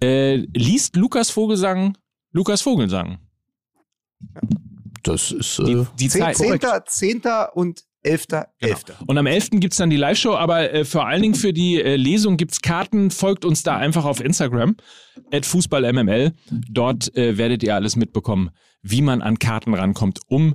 Äh, 0.02 0.36
liest 0.52 0.96
Lukas 0.96 1.30
Vogelsang 1.30 1.96
Lukas 2.32 2.60
Vogelsang. 2.62 3.18
Das 5.04 5.30
ist. 5.30 5.58
Die, 5.58 5.72
Äh, 5.72 5.86
die 5.98 6.08
Zehn- 6.08 6.20
Zeit. 6.22 6.36
Zehnter, 6.36 6.84
Zehnter 6.86 7.56
und 7.56 7.84
11. 8.04 8.26
Genau. 8.28 8.44
11. 8.60 8.84
Und 9.06 9.18
am 9.18 9.26
11. 9.26 9.50
gibt's 9.54 9.78
dann 9.78 9.90
die 9.90 9.96
Live-Show, 9.96 10.34
aber 10.34 10.72
äh, 10.72 10.84
vor 10.84 11.06
allen 11.06 11.22
Dingen 11.22 11.34
für 11.34 11.52
die 11.52 11.80
äh, 11.80 11.96
Lesung 11.96 12.36
gibt's 12.36 12.60
Karten. 12.60 13.10
Folgt 13.10 13.44
uns 13.44 13.62
da 13.62 13.76
einfach 13.76 14.04
auf 14.04 14.20
Instagram, 14.20 14.76
at 15.32 15.46
FußballMML. 15.46 16.32
Dort 16.70 17.16
äh, 17.16 17.36
werdet 17.38 17.62
ihr 17.62 17.74
alles 17.74 17.96
mitbekommen, 17.96 18.50
wie 18.82 19.02
man 19.02 19.22
an 19.22 19.38
Karten 19.38 19.74
rankommt, 19.74 20.20
um 20.28 20.54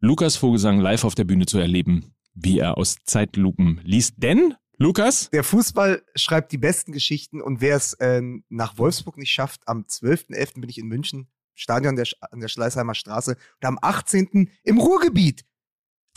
Lukas 0.00 0.36
Vogelsang 0.36 0.80
live 0.80 1.04
auf 1.04 1.14
der 1.14 1.24
Bühne 1.24 1.46
zu 1.46 1.58
erleben, 1.58 2.14
wie 2.34 2.58
er 2.58 2.78
aus 2.78 2.96
Zeitlupen 3.04 3.80
liest. 3.84 4.14
Denn, 4.18 4.54
Lukas, 4.78 5.28
Der 5.30 5.42
Fußball 5.42 6.02
schreibt 6.14 6.52
die 6.52 6.58
besten 6.58 6.92
Geschichten 6.92 7.42
und 7.42 7.60
wer 7.60 7.76
es 7.76 7.94
äh, 7.94 8.22
nach 8.48 8.78
Wolfsburg 8.78 9.18
nicht 9.18 9.32
schafft, 9.32 9.62
am 9.66 9.82
12.11. 9.88 10.60
bin 10.60 10.70
ich 10.70 10.78
in 10.78 10.86
München, 10.86 11.28
Stadion 11.54 11.96
der, 11.96 12.06
an 12.30 12.38
der 12.38 12.46
Schleißheimer 12.46 12.94
Straße 12.94 13.32
und 13.32 13.66
am 13.66 13.78
18. 13.82 14.50
im 14.62 14.78
Ruhrgebiet. 14.78 15.44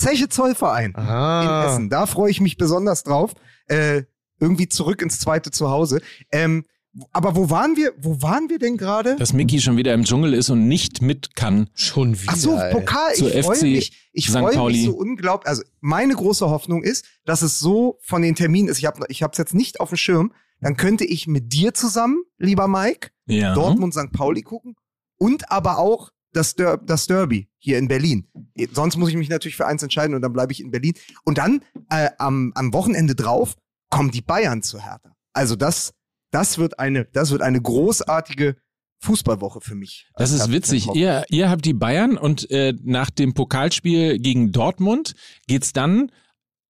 Zeche 0.02 0.30
Zollverein 0.30 0.92
in 0.92 0.96
aha. 0.98 1.66
Essen. 1.66 1.90
Da 1.90 2.06
freue 2.06 2.32
ich 2.32 2.42
mich 2.42 2.58
besonders 2.58 3.04
drauf. 3.04 3.34
Äh, 3.68 4.04
irgendwie 4.40 4.68
zurück 4.68 5.02
ins 5.02 5.20
zweite 5.20 5.52
Zuhause. 5.52 6.02
Ähm, 6.32 6.66
aber 7.12 7.36
wo 7.36 7.50
waren 7.50 7.78
wir? 7.78 7.94
Wo 7.98 8.22
waren 8.22 8.50
wir 8.50 8.60
denn 8.60 8.76
gerade? 8.76 9.16
dass 9.16 9.32
Mickey 9.32 9.62
schon 9.62 9.78
wieder 9.78 9.94
im 9.94 10.04
Dschungel 10.04 10.34
ist 10.34 10.50
und 10.50 10.68
nicht 10.68 11.02
mit 11.02 11.36
kann. 11.36 11.70
Schon 11.74 12.20
wieder. 12.20 12.34
Ach 12.34 12.36
so. 12.36 12.60
Pokal. 12.72 13.14
Zu 13.14 13.30
Ich 13.30 13.46
freue 13.46 13.62
mich, 13.62 14.10
ich 14.12 14.30
freue 14.30 14.66
mich 14.68 14.86
so 14.86 14.92
unglaublich. 14.94 15.48
Also 15.48 15.64
meine 15.80 16.14
große 16.16 16.50
Hoffnung 16.50 16.84
ist, 16.84 17.06
dass 17.24 17.44
es 17.44 17.60
so 17.60 17.98
von 18.02 18.22
den 18.22 18.36
Terminen 18.36 18.68
ist. 18.68 18.80
Ich 18.80 18.86
habe 18.86 19.06
ich 19.08 19.22
es 19.22 19.38
jetzt 19.38 19.54
nicht 19.54 19.80
auf 19.80 19.90
dem 19.90 19.98
Schirm. 19.98 20.34
Dann 20.60 20.76
könnte 20.78 21.06
ich 21.06 21.28
mit 21.28 21.54
dir 21.54 21.74
zusammen, 21.74 22.24
lieber 22.38 22.68
Mike, 22.68 23.10
Ja. 23.26 23.54
Dortmund 23.54 23.94
St. 23.94 24.12
Pauli 24.12 24.42
gucken 24.42 24.76
und 25.18 25.50
aber 25.52 25.78
auch 25.78 26.12
das, 26.34 26.56
Der 26.56 26.78
das 26.78 27.08
Derby 27.08 27.50
hier 27.58 27.78
in 27.78 27.88
Berlin. 27.88 28.28
Sonst 28.74 28.98
muss 28.98 29.10
ich 29.10 29.16
mich 29.16 29.30
natürlich 29.30 29.56
für 29.56 29.66
eins 29.66 29.84
entscheiden 29.84 30.16
und 30.16 30.22
dann 30.22 30.34
bleibe 30.34 30.52
ich 30.52 30.62
in 30.62 30.72
Berlin. 30.72 30.94
Und 31.24 31.38
dann 31.38 31.62
äh, 31.90 32.10
am, 32.18 32.52
am 32.56 32.74
Wochenende 32.74 33.16
drauf 33.16 33.56
kommen 33.90 34.12
die 34.12 34.22
Bayern 34.22 34.62
zu 34.64 34.80
Hertha. 34.80 35.16
Also 35.34 35.56
das, 35.56 35.94
das 36.32 36.58
wird 36.58 36.80
eine, 36.80 37.06
das 37.06 37.32
wird 37.32 37.42
eine 37.42 37.62
großartige 37.62 38.56
Fußballwoche 39.04 39.62
für 39.62 39.76
mich. 39.76 40.08
Das 40.16 40.32
ist 40.32 40.52
witzig. 40.52 40.88
Ihr, 40.94 41.26
ihr 41.30 41.50
habt 41.50 41.66
die 41.66 41.74
Bayern 41.74 42.18
und 42.18 42.50
äh, 42.52 42.74
nach 42.84 43.10
dem 43.10 43.34
Pokalspiel 43.34 44.20
gegen 44.20 44.52
Dortmund 44.52 45.16
geht's 45.48 45.74
dann 45.74 46.12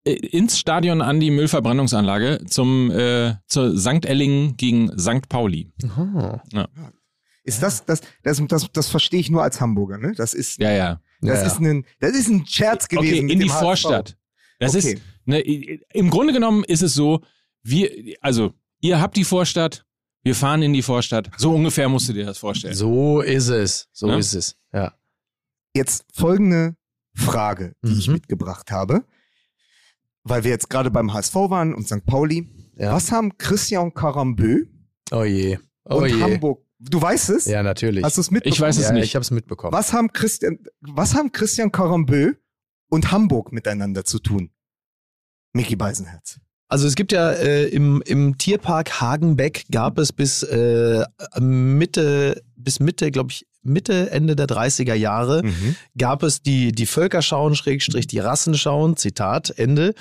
äh, 0.05 0.13
ins 0.13 0.57
Stadion 0.57 1.01
an 1.01 1.19
die 1.19 1.29
Müllverbrennungsanlage 1.29 2.45
zum 2.47 2.89
äh, 2.89 3.35
zur 3.47 3.77
St. 3.77 4.05
Ellingen 4.05 4.55
gegen 4.55 4.97
St. 4.97 5.27
Pauli. 5.27 5.71
Aha. 5.83 6.41
Ist 7.43 7.61
das, 7.63 7.85
das, 7.85 8.01
das, 8.23 8.41
das, 8.47 8.71
das 8.71 8.89
verstehe 8.89 9.19
ich 9.19 9.29
nur 9.31 9.41
als 9.43 9.59
Hamburger, 9.61 9.97
ne? 9.97 10.13
Das 10.15 10.33
ist, 10.33 10.59
Ja, 10.59 10.71
ja. 10.71 11.01
das 11.21 11.39
Ja, 11.41 11.47
ist 11.47 11.59
ein, 11.59 11.85
das 11.99 12.11
ist 12.11 12.27
ein 12.29 12.45
Scherz 12.45 12.87
gewesen. 12.87 13.25
Okay, 13.25 13.33
in 13.33 13.39
die 13.39 13.49
HSV. 13.49 13.59
Vorstadt. 13.59 14.17
Das 14.59 14.75
Okay. 14.75 14.93
ist 14.93 15.01
ne, 15.25 15.39
im 15.39 16.09
Grunde 16.11 16.33
genommen 16.33 16.63
ist 16.63 16.83
es 16.83 16.93
so, 16.93 17.21
wir 17.63 17.89
also 18.21 18.53
ihr 18.79 19.01
habt 19.01 19.17
die 19.17 19.23
Vorstadt, 19.23 19.85
wir 20.23 20.35
fahren 20.35 20.61
in 20.61 20.71
die 20.73 20.83
Vorstadt. 20.83 21.31
So 21.37 21.51
ungefähr 21.55 21.89
musst 21.89 22.09
du 22.09 22.13
dir 22.13 22.25
das 22.27 22.37
vorstellen. 22.37 22.75
So 22.75 23.21
ist 23.21 23.47
es. 23.47 23.87
So 23.91 24.05
Ne? 24.07 24.17
ist 24.19 24.33
es. 24.35 24.55
Ja. 24.71 24.93
Jetzt 25.73 26.05
folgende 26.13 26.75
Frage, 27.15 27.73
die 27.83 27.93
ich 27.97 28.07
Mhm. 28.07 28.13
mitgebracht 28.13 28.69
habe. 28.71 29.03
Weil 30.23 30.43
wir 30.43 30.51
jetzt 30.51 30.69
gerade 30.69 30.91
beim 30.91 31.11
HSV 31.13 31.33
waren 31.49 31.73
und 31.73 31.87
St. 31.87 32.05
Pauli. 32.05 32.47
ja. 32.77 32.93
Was 32.93 33.11
haben 33.11 33.35
Christian 33.39 33.91
Carambeu 33.95 34.65
Oh 35.11 35.23
je. 35.23 35.57
Oh 35.85 35.97
und 35.97 36.09
je. 36.09 36.21
Hamburg 36.21 36.63
Du 36.83 37.01
weißt 37.01 37.29
es? 37.29 37.45
Ja, 37.45 37.61
natürlich. 37.61 38.03
Hast 38.03 38.17
du 38.17 38.21
es 38.21 38.31
mitbekommen? 38.31 38.53
Ich 38.53 38.61
weiß 38.61 38.77
es 38.77 38.85
ja, 38.85 38.91
nicht. 38.91 39.03
Ich 39.03 39.15
habe 39.15 39.21
es 39.21 39.31
mitbekommen. 39.31 39.73
Was 39.73 39.93
haben 39.93 40.11
Christian, 40.11 40.57
was 40.79 41.13
haben 41.13 41.31
Christian 41.31 41.71
Carambeu 41.71 42.33
und 42.89 43.11
Hamburg 43.11 43.51
miteinander 43.51 44.03
zu 44.03 44.19
tun? 44.19 44.51
Mickey 45.53 45.75
Beisenherz. 45.75 46.39
Also 46.67 46.87
es 46.87 46.95
gibt 46.95 47.11
ja 47.11 47.31
äh, 47.31 47.65
im, 47.67 48.01
im 48.05 48.37
Tierpark 48.37 49.01
Hagenbeck 49.01 49.65
gab 49.69 49.97
es 49.99 50.13
bis 50.13 50.41
äh, 50.43 51.05
Mitte, 51.39 52.41
bis 52.55 52.79
Mitte, 52.79 53.11
glaube 53.11 53.31
ich, 53.31 53.45
Mitte, 53.63 54.09
Ende 54.11 54.35
der 54.35 54.47
30er 54.47 54.93
Jahre 54.95 55.43
Mhm. 55.43 55.75
gab 55.97 56.23
es 56.23 56.41
die, 56.41 56.71
die 56.71 56.85
Völkerschauen, 56.85 57.55
Schrägstrich 57.55 58.07
die 58.07 58.19
Rassenschauen, 58.19 58.97
Zitat, 58.97 59.51
Ende. 59.57 59.93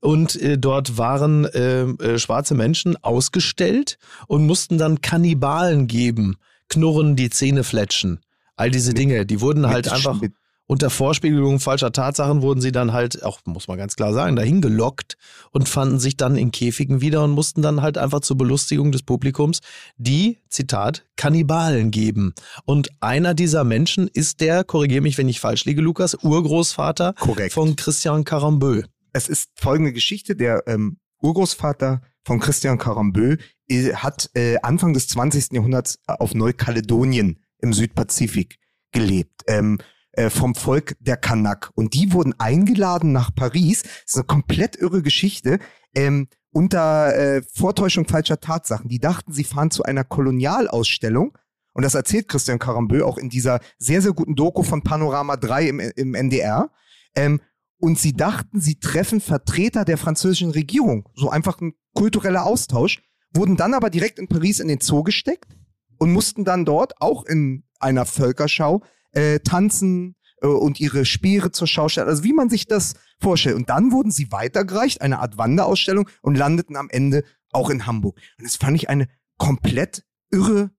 Und 0.00 0.40
äh, 0.40 0.56
dort 0.58 0.96
waren 0.98 1.44
äh, 1.46 1.82
äh, 1.82 2.18
schwarze 2.18 2.54
Menschen 2.54 2.96
ausgestellt 3.02 3.98
und 4.26 4.46
mussten 4.46 4.78
dann 4.78 5.00
Kannibalen 5.00 5.86
geben, 5.86 6.36
knurren, 6.68 7.16
die 7.16 7.30
Zähne 7.30 7.64
fletschen. 7.64 8.20
All 8.56 8.70
diese 8.70 8.94
Dinge, 8.94 9.24
die 9.26 9.40
wurden 9.40 9.66
halt 9.68 9.86
Mit- 9.86 9.94
einfach 9.94 10.20
mit- 10.20 10.32
unter 10.68 10.90
Vorspiegelung 10.90 11.60
falscher 11.60 11.92
Tatsachen 11.92 12.42
wurden 12.42 12.60
sie 12.60 12.72
dann 12.72 12.92
halt, 12.92 13.24
auch 13.24 13.40
muss 13.46 13.68
man 13.68 13.78
ganz 13.78 13.96
klar 13.96 14.12
sagen, 14.12 14.36
dahin 14.36 14.60
gelockt 14.60 15.16
und 15.50 15.66
fanden 15.66 15.98
sich 15.98 16.18
dann 16.18 16.36
in 16.36 16.52
Käfigen 16.52 17.00
wieder 17.00 17.24
und 17.24 17.30
mussten 17.30 17.62
dann 17.62 17.80
halt 17.80 17.96
einfach 17.96 18.20
zur 18.20 18.36
Belustigung 18.36 18.92
des 18.92 19.02
Publikums 19.02 19.60
die, 19.96 20.38
Zitat, 20.50 21.06
Kannibalen 21.16 21.90
geben. 21.90 22.34
Und 22.66 22.90
einer 23.00 23.32
dieser 23.32 23.64
Menschen 23.64 24.08
ist 24.08 24.42
der, 24.42 24.62
korrigiere 24.62 25.00
mich, 25.00 25.16
wenn 25.16 25.28
ich 25.28 25.40
falsch 25.40 25.64
liege, 25.64 25.80
Lukas, 25.80 26.14
Urgroßvater 26.22 27.14
Korrekt. 27.14 27.54
von 27.54 27.74
Christian 27.74 28.24
Carambeu. 28.24 28.82
Es 29.14 29.28
ist 29.28 29.50
folgende 29.54 29.94
Geschichte. 29.94 30.36
Der 30.36 30.64
ähm, 30.66 30.98
Urgroßvater 31.22 32.02
von 32.26 32.40
Christian 32.40 32.76
Carambeu 32.76 33.36
äh, 33.68 33.94
hat 33.94 34.28
äh, 34.34 34.58
Anfang 34.62 34.92
des 34.92 35.08
20. 35.08 35.52
Jahrhunderts 35.52 35.98
auf 36.06 36.34
Neukaledonien 36.34 37.42
im 37.60 37.72
Südpazifik 37.72 38.58
gelebt. 38.92 39.42
Ähm, 39.46 39.78
äh, 40.18 40.30
vom 40.30 40.56
Volk 40.56 40.96
der 40.98 41.16
Kanak. 41.16 41.70
Und 41.76 41.94
die 41.94 42.12
wurden 42.12 42.34
eingeladen 42.40 43.12
nach 43.12 43.32
Paris. 43.32 43.82
Das 43.82 43.92
ist 44.06 44.16
eine 44.16 44.24
komplett 44.24 44.74
irre 44.74 45.00
Geschichte. 45.00 45.60
Ähm, 45.94 46.26
unter 46.50 47.14
äh, 47.14 47.42
Vortäuschung 47.54 48.04
falscher 48.08 48.40
Tatsachen. 48.40 48.88
Die 48.88 48.98
dachten, 48.98 49.32
sie 49.32 49.44
fahren 49.44 49.70
zu 49.70 49.84
einer 49.84 50.02
Kolonialausstellung. 50.02 51.38
Und 51.72 51.84
das 51.84 51.94
erzählt 51.94 52.26
Christian 52.26 52.58
Carambeu 52.58 53.04
auch 53.04 53.16
in 53.16 53.28
dieser 53.28 53.60
sehr, 53.78 54.02
sehr 54.02 54.12
guten 54.12 54.34
Doku 54.34 54.64
von 54.64 54.82
Panorama 54.82 55.36
3 55.36 55.68
im, 55.68 55.78
im 55.78 56.14
NDR. 56.16 56.72
Ähm, 57.14 57.40
und 57.78 57.96
sie 57.96 58.12
dachten, 58.12 58.60
sie 58.60 58.80
treffen 58.80 59.20
Vertreter 59.20 59.84
der 59.84 59.98
französischen 59.98 60.50
Regierung. 60.50 61.08
So 61.14 61.30
einfach 61.30 61.60
ein 61.60 61.74
kultureller 61.94 62.44
Austausch. 62.44 63.04
Wurden 63.34 63.56
dann 63.56 63.72
aber 63.72 63.88
direkt 63.88 64.18
in 64.18 64.26
Paris 64.26 64.58
in 64.58 64.66
den 64.66 64.80
Zoo 64.80 65.04
gesteckt 65.04 65.54
und 65.98 66.12
mussten 66.12 66.44
dann 66.44 66.64
dort 66.64 67.00
auch 67.00 67.24
in 67.24 67.62
einer 67.78 68.04
Völkerschau 68.04 68.82
äh, 69.18 69.40
tanzen 69.40 70.14
äh, 70.42 70.46
und 70.46 70.78
ihre 70.78 71.04
Speere 71.04 71.50
zur 71.50 71.66
Schau 71.66 71.88
stellen. 71.88 72.08
Also 72.08 72.22
wie 72.22 72.32
man 72.32 72.48
sich 72.48 72.66
das 72.66 72.94
vorstellt. 73.20 73.56
Und 73.56 73.68
dann 73.68 73.90
wurden 73.90 74.12
sie 74.12 74.30
weitergereicht, 74.30 75.00
eine 75.00 75.18
Art 75.18 75.36
Wanderausstellung 75.38 76.08
und 76.22 76.36
landeten 76.36 76.76
am 76.76 76.88
Ende 76.88 77.24
auch 77.50 77.70
in 77.70 77.86
Hamburg. 77.86 78.18
Und 78.38 78.44
das 78.46 78.56
fand 78.56 78.76
ich 78.76 78.88
eine 78.88 79.08
komplett 79.36 80.04
irre, 80.30 80.70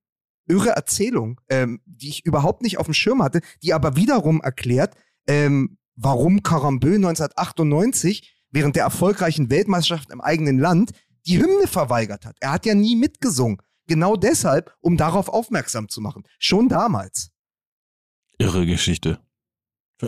irre 0.48 0.70
Erzählung, 0.70 1.42
ähm, 1.50 1.82
die 1.86 2.10
ich 2.10 2.26
überhaupt 2.26 2.62
nicht 2.62 2.78
auf 2.78 2.86
dem 2.86 2.94
Schirm 2.94 3.22
hatte, 3.22 3.42
die 3.62 3.74
aber 3.74 3.96
wiederum 3.98 4.42
erklärt, 4.42 4.96
ähm, 5.28 5.78
warum 5.96 6.42
Carambeu 6.42 6.96
1998 6.96 8.36
während 8.52 8.76
der 8.78 8.84
erfolgreichen 8.84 9.50
Weltmeisterschaft 9.50 10.12
im 10.12 10.22
eigenen 10.22 10.60
Land 10.60 10.92
die 11.28 11.40
Hymne 11.40 11.68
verweigert 11.68 12.26
hat. 12.26 12.38
Er 12.40 12.54
hat 12.54 12.66
ja 12.66 12.74
nie 12.74 12.96
mitgesungen. 12.96 13.58
Genau 13.88 14.16
deshalb, 14.16 14.74
um 14.80 14.98
darauf 14.98 15.28
aufmerksam 15.28 15.90
zu 15.90 16.00
machen. 16.00 16.24
Schon 16.38 16.70
damals. 16.70 17.32
Irre 18.40 18.66
Geschichte. 18.66 19.20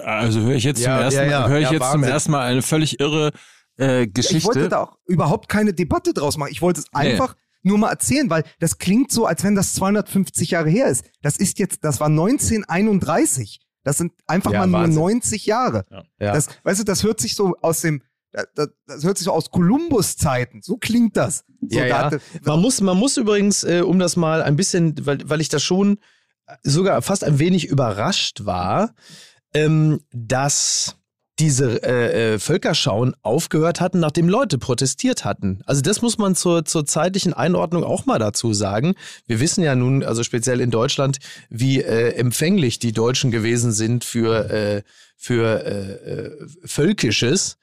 Also 0.04 0.40
höre 0.42 0.56
ich 0.56 0.64
jetzt 0.64 0.80
Ja, 0.80 0.96
zum 0.96 1.04
ersten, 1.04 1.20
ja, 1.20 1.30
ja. 1.30 1.48
höre 1.50 1.60
ich 1.60 1.66
Ja, 1.66 1.74
jetzt 1.74 1.92
zum 1.92 2.04
ersten 2.04 2.32
Mal 2.32 2.46
eine 2.50 2.62
völlig 2.62 3.00
irre 3.00 3.32
äh, 3.78 4.08
Geschichte. 4.08 4.38
Ich 4.38 4.46
wollte 4.46 4.70
da 4.70 4.84
auch 4.84 4.98
überhaupt 5.06 5.50
keine 5.50 5.74
Debatte 5.74 6.14
draus 6.14 6.38
machen. 6.38 6.52
Ich 6.52 6.62
wollte 6.62 6.80
es 6.80 6.86
Nee. 6.94 7.12
einfach 7.12 7.36
nur 7.64 7.78
mal 7.78 7.90
erzählen, 7.90 8.30
weil 8.30 8.44
das 8.60 8.78
klingt 8.78 9.12
so, 9.12 9.26
als 9.26 9.44
wenn 9.44 9.54
das 9.54 9.74
250 9.74 10.52
Jahre 10.52 10.70
her 10.70 10.88
ist. 10.88 11.06
Das 11.22 11.38
ist 11.38 11.60
jetzt, 11.60 11.84
das 11.84 12.00
war 12.00 12.08
1931. 12.10 13.60
Das 13.84 13.98
sind 13.98 14.14
einfach 14.28 14.52
Ja, 14.52 14.60
mal 14.60 14.68
nur 14.68 14.80
Wahnsinn. 14.82 14.96
90 15.02 15.46
Jahre. 15.46 15.86
Ja. 16.20 16.34
Das, 16.34 16.48
weißt 16.64 16.80
du, 16.80 16.84
das 16.86 17.04
hört 17.04 17.20
sich 17.20 17.36
so 17.36 17.56
aus 17.62 17.82
dem, 17.82 18.02
das, 18.32 18.70
das 18.86 19.04
hört 19.04 19.18
sich 19.18 19.26
so 19.26 19.32
aus 19.34 19.50
Kolumbus-Zeiten. 19.52 20.62
So 20.62 20.78
klingt 20.78 21.18
das. 21.18 21.44
So, 21.68 21.80
Ja, 21.80 21.86
ja. 21.86 22.12
Man 22.46 22.62
muss, 22.62 22.80
man 22.82 22.98
muss 22.98 23.18
übrigens, 23.18 23.64
äh, 23.64 23.82
um 23.82 24.00
das 24.00 24.16
mal 24.16 24.42
ein 24.42 24.56
bisschen, 24.56 24.96
weil, 25.06 25.18
weil 25.26 25.42
ich 25.42 25.50
da 25.50 25.60
schon 25.60 25.98
sogar 26.64 27.02
fast 27.02 27.24
ein 27.24 27.40
wenig 27.40 27.68
überrascht 27.68 28.46
war, 28.46 28.94
ähm, 29.54 30.02
dass 30.12 30.96
diese 31.40 31.82
äh, 31.84 32.34
äh, 32.34 32.40
Völkerschauen 32.40 33.16
aufgehört 33.24 33.82
hatten, 33.82 34.00
nachdem 34.00 34.30
Leute 34.30 34.60
protestiert 34.60 35.26
hatten. 35.26 35.62
Also 35.66 35.82
das 35.82 36.04
muss 36.04 36.20
man 36.20 36.36
zur, 36.36 36.66
zur 36.66 36.86
zeitlichen 36.86 37.34
Einordnung 37.34 37.84
auch 37.84 38.06
mal 38.06 38.20
dazu 38.20 38.54
sagen. 38.54 38.94
Wir 39.26 39.40
wissen 39.40 39.64
ja 39.64 39.74
nun, 39.76 40.04
also 40.04 40.24
speziell 40.24 40.62
in 40.62 40.70
Deutschland, 40.70 41.18
wie 41.50 41.82
äh, 41.82 42.14
empfänglich 42.14 42.78
die 42.78 42.92
Deutschen 42.92 43.32
gewesen 43.32 43.72
sind 43.72 44.04
für, 44.04 44.52
äh, 44.52 44.84
für 45.18 45.66
äh, 45.66 46.12
äh, 46.12 46.48
Völkisches. 46.64 47.58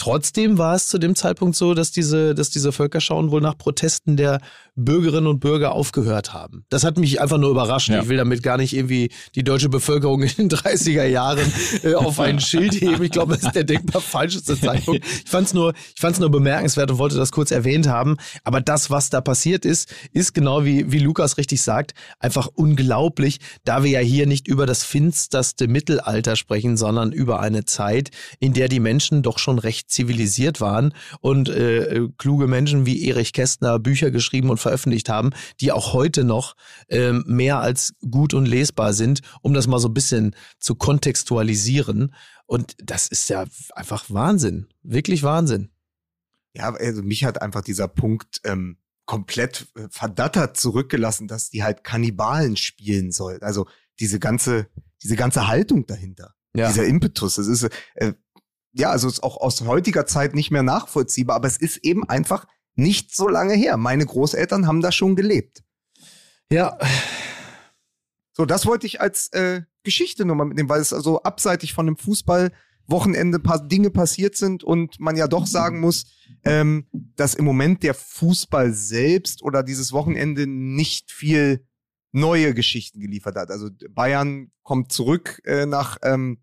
Trotzdem 0.00 0.56
war 0.56 0.74
es 0.76 0.86
zu 0.86 0.96
dem 0.96 1.14
Zeitpunkt 1.14 1.54
so, 1.56 1.74
dass 1.74 1.92
diese, 1.92 2.34
dass 2.34 2.48
diese 2.48 2.72
Völkerschauen 2.72 3.30
wohl 3.30 3.42
nach 3.42 3.58
Protesten 3.58 4.16
der 4.16 4.40
Bürgerinnen 4.74 5.26
und 5.26 5.40
Bürger 5.40 5.72
aufgehört 5.72 6.32
haben. 6.32 6.64
Das 6.70 6.84
hat 6.84 6.96
mich 6.96 7.20
einfach 7.20 7.36
nur 7.36 7.50
überrascht. 7.50 7.90
Ja. 7.90 8.00
Ich 8.00 8.08
will 8.08 8.16
damit 8.16 8.42
gar 8.42 8.56
nicht 8.56 8.74
irgendwie 8.74 9.10
die 9.34 9.44
deutsche 9.44 9.68
Bevölkerung 9.68 10.22
in 10.22 10.30
den 10.30 10.48
30er 10.48 11.04
Jahren 11.04 11.52
äh, 11.82 11.92
auf 11.92 12.18
ein 12.18 12.40
Schild 12.40 12.80
heben. 12.80 13.02
Ich 13.02 13.10
glaube, 13.10 13.34
das 13.34 13.44
ist 13.44 13.54
der 13.54 13.64
denkbar 13.64 14.00
falscheste 14.00 14.58
Zeitpunkt. 14.58 15.04
Ich 15.04 15.30
fand 15.30 15.48
es 15.48 15.52
nur, 15.52 15.74
ich 15.94 16.00
fand's 16.00 16.18
nur 16.18 16.30
bemerkenswert 16.30 16.90
und 16.90 16.96
wollte 16.96 17.16
das 17.16 17.30
kurz 17.30 17.50
erwähnt 17.50 17.86
haben. 17.86 18.16
Aber 18.42 18.62
das, 18.62 18.88
was 18.88 19.10
da 19.10 19.20
passiert 19.20 19.66
ist, 19.66 19.92
ist 20.14 20.32
genau 20.32 20.64
wie, 20.64 20.90
wie 20.90 21.00
Lukas 21.00 21.36
richtig 21.36 21.60
sagt, 21.60 21.92
einfach 22.18 22.46
unglaublich, 22.46 23.38
da 23.64 23.84
wir 23.84 23.90
ja 23.90 24.00
hier 24.00 24.26
nicht 24.26 24.48
über 24.48 24.64
das 24.64 24.82
finsterste 24.82 25.68
Mittelalter 25.68 26.36
sprechen, 26.36 26.78
sondern 26.78 27.12
über 27.12 27.40
eine 27.40 27.66
Zeit, 27.66 28.08
in 28.38 28.54
der 28.54 28.68
die 28.68 28.80
Menschen 28.80 29.22
doch 29.22 29.38
schon 29.38 29.58
recht 29.58 29.89
zivilisiert 29.90 30.60
waren 30.60 30.94
und 31.20 31.48
äh, 31.48 32.08
kluge 32.18 32.46
Menschen 32.46 32.86
wie 32.86 33.06
Erich 33.08 33.32
Kästner 33.32 33.78
Bücher 33.78 34.10
geschrieben 34.10 34.50
und 34.50 34.58
veröffentlicht 34.58 35.08
haben, 35.08 35.30
die 35.60 35.72
auch 35.72 35.92
heute 35.92 36.24
noch 36.24 36.56
ähm, 36.88 37.24
mehr 37.26 37.60
als 37.60 37.94
gut 38.10 38.34
und 38.34 38.46
lesbar 38.46 38.92
sind, 38.92 39.20
um 39.42 39.52
das 39.54 39.66
mal 39.66 39.78
so 39.78 39.88
ein 39.88 39.94
bisschen 39.94 40.34
zu 40.58 40.74
kontextualisieren. 40.76 42.14
Und 42.46 42.76
das 42.82 43.06
ist 43.06 43.28
ja 43.28 43.44
einfach 43.74 44.04
Wahnsinn, 44.08 44.68
wirklich 44.82 45.22
Wahnsinn. 45.22 45.70
Ja, 46.54 46.74
also 46.74 47.02
mich 47.02 47.24
hat 47.24 47.42
einfach 47.42 47.62
dieser 47.62 47.86
Punkt 47.86 48.40
ähm, 48.44 48.78
komplett 49.04 49.68
äh, 49.76 49.86
verdattert 49.90 50.56
zurückgelassen, 50.56 51.28
dass 51.28 51.50
die 51.50 51.62
halt 51.62 51.84
Kannibalen 51.84 52.56
spielen 52.56 53.12
soll. 53.12 53.38
Also 53.40 53.66
diese 54.00 54.18
ganze, 54.18 54.66
diese 55.02 55.16
ganze 55.16 55.46
Haltung 55.46 55.86
dahinter, 55.86 56.34
Ja. 56.54 56.68
dieser 56.68 56.86
Impetus, 56.86 57.36
das 57.36 57.46
ist 57.46 57.68
äh, 57.94 58.14
ja, 58.72 58.90
also 58.90 59.08
ist 59.08 59.22
auch 59.22 59.36
aus 59.36 59.60
heutiger 59.62 60.06
Zeit 60.06 60.34
nicht 60.34 60.50
mehr 60.50 60.62
nachvollziehbar, 60.62 61.36
aber 61.36 61.48
es 61.48 61.56
ist 61.56 61.78
eben 61.78 62.08
einfach 62.08 62.46
nicht 62.74 63.14
so 63.14 63.28
lange 63.28 63.54
her. 63.54 63.76
Meine 63.76 64.06
Großeltern 64.06 64.66
haben 64.66 64.80
da 64.80 64.92
schon 64.92 65.16
gelebt. 65.16 65.62
Ja, 66.50 66.78
So, 68.40 68.46
das 68.46 68.64
wollte 68.64 68.86
ich 68.86 69.02
als 69.02 69.28
äh, 69.34 69.60
Geschichte 69.82 70.24
nochmal 70.24 70.46
mitnehmen, 70.46 70.70
weil 70.70 70.80
es 70.80 70.94
also 70.94 71.22
abseitig 71.22 71.74
von 71.74 71.86
einem 71.86 71.98
Fußballwochenende 71.98 73.36
ein 73.36 73.42
paar 73.42 73.66
Dinge 73.68 73.90
passiert 73.90 74.34
sind 74.34 74.64
und 74.64 74.98
man 74.98 75.14
ja 75.14 75.28
doch 75.28 75.46
sagen 75.46 75.80
muss, 75.80 76.06
ähm, 76.44 76.86
dass 76.92 77.34
im 77.34 77.44
Moment 77.44 77.82
der 77.82 77.92
Fußball 77.92 78.72
selbst 78.72 79.42
oder 79.42 79.62
dieses 79.62 79.92
Wochenende 79.92 80.46
nicht 80.46 81.12
viel 81.12 81.66
neue 82.12 82.54
Geschichten 82.54 83.00
geliefert 83.00 83.36
hat. 83.36 83.50
Also 83.50 83.68
Bayern 83.90 84.50
kommt 84.62 84.90
zurück 84.90 85.42
äh, 85.44 85.66
nach, 85.66 85.98
ähm, 86.02 86.38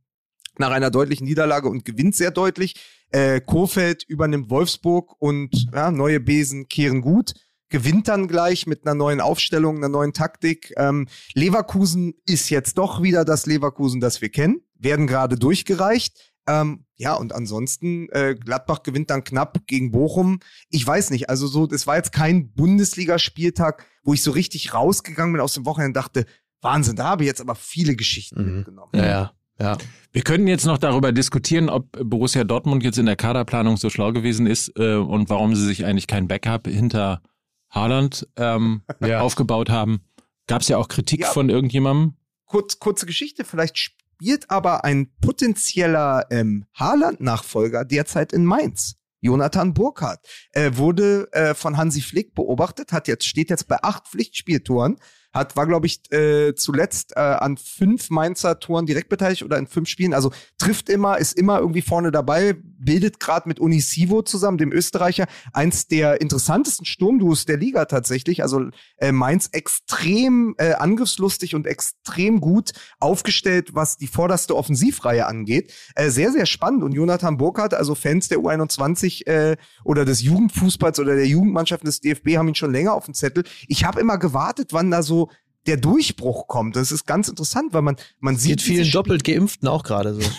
nach 0.59 0.71
einer 0.71 0.91
deutlichen 0.91 1.25
Niederlage 1.25 1.69
und 1.69 1.85
gewinnt 1.85 2.15
sehr 2.15 2.31
deutlich. 2.31 2.75
Äh, 3.09 3.39
Kofeld 3.41 4.03
übernimmt 4.03 4.49
Wolfsburg 4.49 5.15
und 5.19 5.67
ja, 5.73 5.91
neue 5.91 6.19
Besen 6.19 6.67
kehren 6.67 7.01
gut. 7.01 7.33
Gewinnt 7.69 8.07
dann 8.07 8.27
gleich 8.27 8.65
mit 8.65 8.85
einer 8.85 8.95
neuen 8.95 9.19
Aufstellung, 9.21 9.77
einer 9.77 9.89
neuen 9.89 10.13
Taktik. 10.13 10.73
Ähm, 10.77 11.07
Leverkusen 11.33 12.13
ist 12.25 12.49
jetzt 12.49 12.77
doch 12.77 13.01
wieder 13.01 13.25
das 13.25 13.45
Leverkusen, 13.45 13.99
das 13.99 14.21
wir 14.21 14.29
kennen. 14.29 14.61
Werden 14.75 15.05
gerade 15.07 15.35
durchgereicht. 15.37 16.33
Ähm, 16.49 16.85
ja, 16.95 17.13
und 17.13 17.33
ansonsten, 17.35 18.07
äh, 18.09 18.35
Gladbach 18.35 18.83
gewinnt 18.83 19.09
dann 19.09 19.25
knapp 19.25 19.67
gegen 19.67 19.91
Bochum. 19.91 20.39
Ich 20.69 20.87
weiß 20.87 21.09
nicht, 21.09 21.29
also 21.29 21.45
so, 21.45 21.67
es 21.69 21.85
war 21.87 21.97
jetzt 21.97 22.13
kein 22.13 22.53
Bundesligaspieltag, 22.53 23.85
wo 24.03 24.13
ich 24.13 24.23
so 24.23 24.31
richtig 24.31 24.73
rausgegangen 24.73 25.33
bin 25.33 25.41
aus 25.41 25.53
dem 25.53 25.65
Wochenende 25.65 25.89
und 25.99 26.05
dachte, 26.05 26.25
Wahnsinn, 26.61 26.95
da 26.95 27.03
habe 27.05 27.23
ich 27.23 27.27
jetzt 27.27 27.41
aber 27.41 27.55
viele 27.55 27.95
Geschichten 27.95 28.43
Mhm. 28.49 28.55
mitgenommen. 28.57 28.91
ja, 28.95 29.05
ja. 29.05 29.31
Ja, 29.59 29.77
Wir 30.11 30.21
können 30.21 30.47
jetzt 30.47 30.65
noch 30.65 30.77
darüber 30.77 31.11
diskutieren, 31.11 31.69
ob 31.69 31.91
Borussia 32.03 32.43
Dortmund 32.43 32.83
jetzt 32.83 32.97
in 32.97 33.05
der 33.07 33.15
Kaderplanung 33.15 33.77
so 33.77 33.89
schlau 33.89 34.11
gewesen 34.13 34.45
ist 34.47 34.71
äh, 34.77 34.95
und 34.95 35.29
warum 35.29 35.55
sie 35.55 35.65
sich 35.65 35.85
eigentlich 35.85 36.07
kein 36.07 36.27
Backup 36.27 36.67
hinter 36.67 37.21
Haaland 37.69 38.27
ähm, 38.37 38.81
Ja. 39.05 39.21
aufgebaut 39.21 39.69
haben. 39.69 40.01
Gab 40.47 40.61
es 40.61 40.67
ja 40.67 40.77
auch 40.77 40.87
Kritik 40.87 41.21
Ja. 41.21 41.27
von 41.29 41.49
irgendjemandem. 41.49 42.15
Kurz, 42.45 42.79
kurze 42.79 43.05
Geschichte, 43.05 43.43
vielleicht 43.43 43.77
spielt 43.77 44.49
aber 44.49 44.85
ein 44.85 45.11
potenzieller 45.21 46.25
ähm, 46.31 46.65
Haaland-Nachfolger 46.75 47.83
derzeit 47.85 48.31
in 48.33 48.45
Mainz. 48.45 48.95
Jonathan 49.19 49.73
Burkhardt 49.73 50.19
äh, 50.51 50.71
wurde 50.75 51.27
äh, 51.33 51.53
von 51.55 51.75
Hansi 51.77 52.01
Flick 52.01 52.35
beobachtet, 52.35 52.91
hat 52.93 53.07
jetzt 53.07 53.25
steht 53.25 53.49
jetzt 53.49 53.67
bei 53.67 53.77
acht 53.81 54.07
Pflichtspieltoren, 54.07 54.97
hat 55.37 55.55
war 55.55 55.67
glaube 55.67 55.87
ich 55.87 56.01
äh, 56.11 56.53
zuletzt 56.55 57.13
äh, 57.15 57.19
an 57.19 57.57
fünf 57.57 58.09
Mainzer 58.09 58.59
Toren 58.59 58.85
direkt 58.85 59.09
beteiligt 59.09 59.43
oder 59.43 59.57
in 59.57 59.67
fünf 59.67 59.87
Spielen, 59.89 60.13
also 60.13 60.31
trifft 60.57 60.89
immer, 60.89 61.17
ist 61.17 61.37
immer 61.37 61.59
irgendwie 61.59 61.81
vorne 61.81 62.11
dabei, 62.11 62.55
bildet 62.79 63.19
gerade 63.19 63.47
mit 63.47 63.59
Unisivo 63.59 64.21
zusammen, 64.21 64.57
dem 64.57 64.71
Österreicher, 64.71 65.27
eins 65.53 65.87
der 65.87 66.21
interessantesten 66.21 66.85
Sturmduos 66.85 67.45
der 67.45 67.57
Liga 67.57 67.85
tatsächlich. 67.85 68.41
Also 68.41 68.69
äh, 68.97 69.11
Mainz 69.11 69.49
extrem 69.51 70.55
äh, 70.57 70.73
angriffslustig 70.73 71.55
und 71.55 71.67
extrem 71.67 72.39
gut 72.39 72.71
aufgestellt, 72.99 73.73
was 73.73 73.97
die 73.97 74.07
vorderste 74.07 74.55
Offensivreihe 74.55 75.25
angeht. 75.25 75.73
Äh, 75.95 76.09
sehr, 76.09 76.31
sehr 76.31 76.45
spannend. 76.45 76.83
Und 76.83 76.93
Jonathan 76.93 77.37
Burkhardt, 77.37 77.73
also 77.73 77.95
Fans 77.95 78.27
der 78.27 78.39
U21 78.39 79.27
äh, 79.27 79.57
oder 79.83 80.05
des 80.05 80.21
Jugendfußballs 80.21 80.99
oder 80.99 81.15
der 81.15 81.27
Jugendmannschaften 81.27 81.87
des 81.87 82.01
DFB 82.01 82.37
haben 82.37 82.47
ihn 82.47 82.55
schon 82.55 82.71
länger 82.71 82.93
auf 82.93 83.05
dem 83.05 83.13
Zettel. 83.13 83.43
Ich 83.67 83.83
habe 83.83 83.99
immer 83.99 84.17
gewartet, 84.17 84.73
wann 84.73 84.91
da 84.91 85.03
so 85.03 85.26
der 85.67 85.77
Durchbruch 85.77 86.47
kommt. 86.47 86.75
Das 86.75 86.91
ist 86.91 87.05
ganz 87.05 87.27
interessant, 87.27 87.73
weil 87.73 87.81
man, 87.81 87.97
man 88.19 88.37
sieht 88.37 88.59
Geht 88.59 88.61
vielen 88.61 88.91
doppelt 88.91 89.23
Geimpften 89.23 89.67
auch 89.67 89.83
gerade 89.83 90.13
so. 90.15 90.21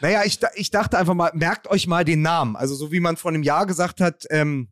Naja, 0.00 0.24
ich, 0.24 0.40
ich 0.54 0.72
dachte 0.72 0.98
einfach 0.98 1.14
mal, 1.14 1.30
merkt 1.34 1.68
euch 1.68 1.86
mal 1.86 2.04
den 2.04 2.20
Namen. 2.20 2.56
Also 2.56 2.74
so 2.74 2.90
wie 2.90 2.98
man 2.98 3.16
vor 3.16 3.30
einem 3.30 3.44
Jahr 3.44 3.64
gesagt 3.64 4.00
hat, 4.00 4.24
ähm, 4.30 4.68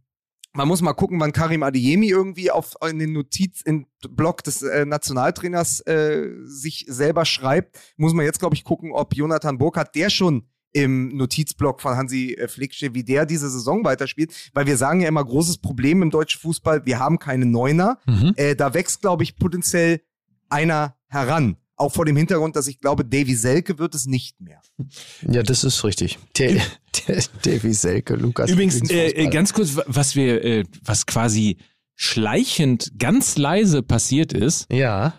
man 0.52 0.66
muss 0.66 0.82
mal 0.82 0.94
gucken, 0.94 1.20
wann 1.20 1.32
Karim 1.32 1.62
Adeyemi 1.62 2.08
irgendwie 2.08 2.50
auf 2.50 2.74
in 2.88 2.98
den 2.98 3.12
Notiz 3.12 3.60
in 3.60 3.86
Blog 4.08 4.42
des 4.42 4.62
äh, 4.62 4.84
Nationaltrainers 4.86 5.80
äh, 5.86 6.30
sich 6.44 6.86
selber 6.88 7.24
schreibt, 7.24 7.78
muss 7.96 8.14
man 8.14 8.24
jetzt 8.24 8.40
glaube 8.40 8.56
ich 8.56 8.64
gucken, 8.64 8.92
ob 8.92 9.14
Jonathan 9.14 9.58
Burkhardt, 9.58 9.94
der 9.94 10.10
schon 10.10 10.48
im 10.72 11.16
Notizblock 11.16 11.80
von 11.80 11.96
Hansi 11.96 12.34
äh, 12.34 12.46
Flick 12.48 12.74
steht, 12.74 12.94
wie 12.94 13.04
der 13.04 13.26
diese 13.26 13.48
Saison 13.50 13.84
weiterspielt, 13.84 14.32
weil 14.54 14.66
wir 14.66 14.76
sagen 14.76 15.00
ja 15.00 15.08
immer 15.08 15.24
großes 15.24 15.58
Problem 15.58 16.02
im 16.02 16.10
deutschen 16.10 16.40
Fußball, 16.40 16.84
wir 16.86 16.98
haben 16.98 17.18
keine 17.18 17.46
Neuner. 17.46 17.98
Mhm. 18.06 18.32
Äh, 18.36 18.54
da 18.54 18.74
wächst 18.74 19.00
glaube 19.00 19.22
ich 19.22 19.36
potenziell 19.36 20.00
einer 20.48 20.96
heran. 21.08 21.56
Auch 21.76 21.92
vor 21.92 22.04
dem 22.04 22.16
Hintergrund, 22.16 22.56
dass 22.56 22.66
ich 22.66 22.80
glaube, 22.80 23.04
Davy 23.04 23.34
Selke 23.36 23.78
wird 23.78 23.94
es 23.94 24.06
nicht 24.06 24.40
mehr. 24.40 24.60
Ja, 25.28 25.42
das 25.42 25.62
ist 25.64 25.84
richtig. 25.84 26.18
Der, 26.36 26.60
der 27.06 27.22
Davy 27.44 27.72
Selke, 27.72 28.14
Lukas. 28.16 28.50
Übrigens, 28.50 28.80
äh, 28.90 29.10
äh, 29.10 29.28
ganz 29.28 29.52
kurz, 29.52 29.76
wa- 29.76 29.84
was 29.86 30.16
wir, 30.16 30.44
äh, 30.44 30.64
was 30.84 31.06
quasi 31.06 31.56
schleichend 31.94 32.92
ganz 32.98 33.36
leise 33.36 33.82
passiert 33.82 34.32
ist. 34.32 34.66
ja. 34.72 35.14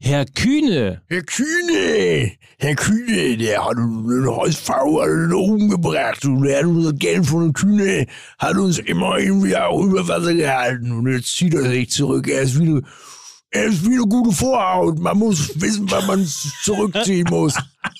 Herr 0.00 0.26
Kühne, 0.26 1.02
Herr 1.08 1.22
Kühne, 1.24 2.32
Herr 2.58 2.74
Kühne, 2.76 3.36
der 3.36 3.64
hat 3.64 3.76
uns 3.76 4.08
den 4.08 4.26
HSV 4.30 4.70
alle 4.70 5.26
nach 5.28 5.36
oben 5.36 5.68
gebracht 5.68 6.24
und 6.24 6.46
er 6.46 6.58
hat 6.60 6.66
unser 6.66 6.92
Geld 6.92 7.26
von 7.26 7.42
den 7.46 7.52
Kühne, 7.52 8.06
hat 8.38 8.56
uns 8.56 8.78
immer 8.78 9.18
irgendwie 9.18 9.56
auch 9.56 9.82
über 9.82 10.06
Wasser 10.06 10.34
gehalten 10.34 10.92
und 10.92 11.12
jetzt 11.12 11.34
zieht 11.36 11.52
er 11.54 11.62
sich 11.68 11.90
zurück. 11.90 12.28
Er 12.28 12.42
ist 12.42 12.60
wieder, 12.60 12.80
er 13.50 13.64
ist 13.64 13.84
wieder 13.84 14.04
gute 14.04 14.30
Vorhaut. 14.32 15.00
Man 15.00 15.18
muss 15.18 15.60
wissen, 15.60 15.90
wann 15.90 16.06
man 16.06 16.24
zurückziehen 16.62 17.26
muss. 17.28 17.54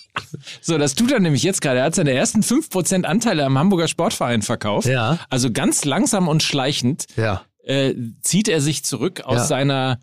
so, 0.60 0.78
das 0.78 0.94
tut 0.94 1.10
er 1.10 1.18
nämlich 1.18 1.42
jetzt 1.42 1.60
gerade. 1.62 1.80
Er 1.80 1.86
hat 1.86 1.96
seine 1.96 2.12
ersten 2.12 2.42
5% 2.42 3.04
Anteile 3.06 3.44
am 3.44 3.58
Hamburger 3.58 3.88
Sportverein 3.88 4.42
verkauft. 4.42 4.86
Ja. 4.86 5.18
Also 5.30 5.50
ganz 5.50 5.84
langsam 5.84 6.28
und 6.28 6.44
schleichend 6.44 7.06
Ja. 7.16 7.42
äh, 7.64 7.92
zieht 8.22 8.46
er 8.46 8.60
sich 8.60 8.84
zurück 8.84 9.22
aus 9.22 9.38
Ja. 9.38 9.44
seiner, 9.46 9.98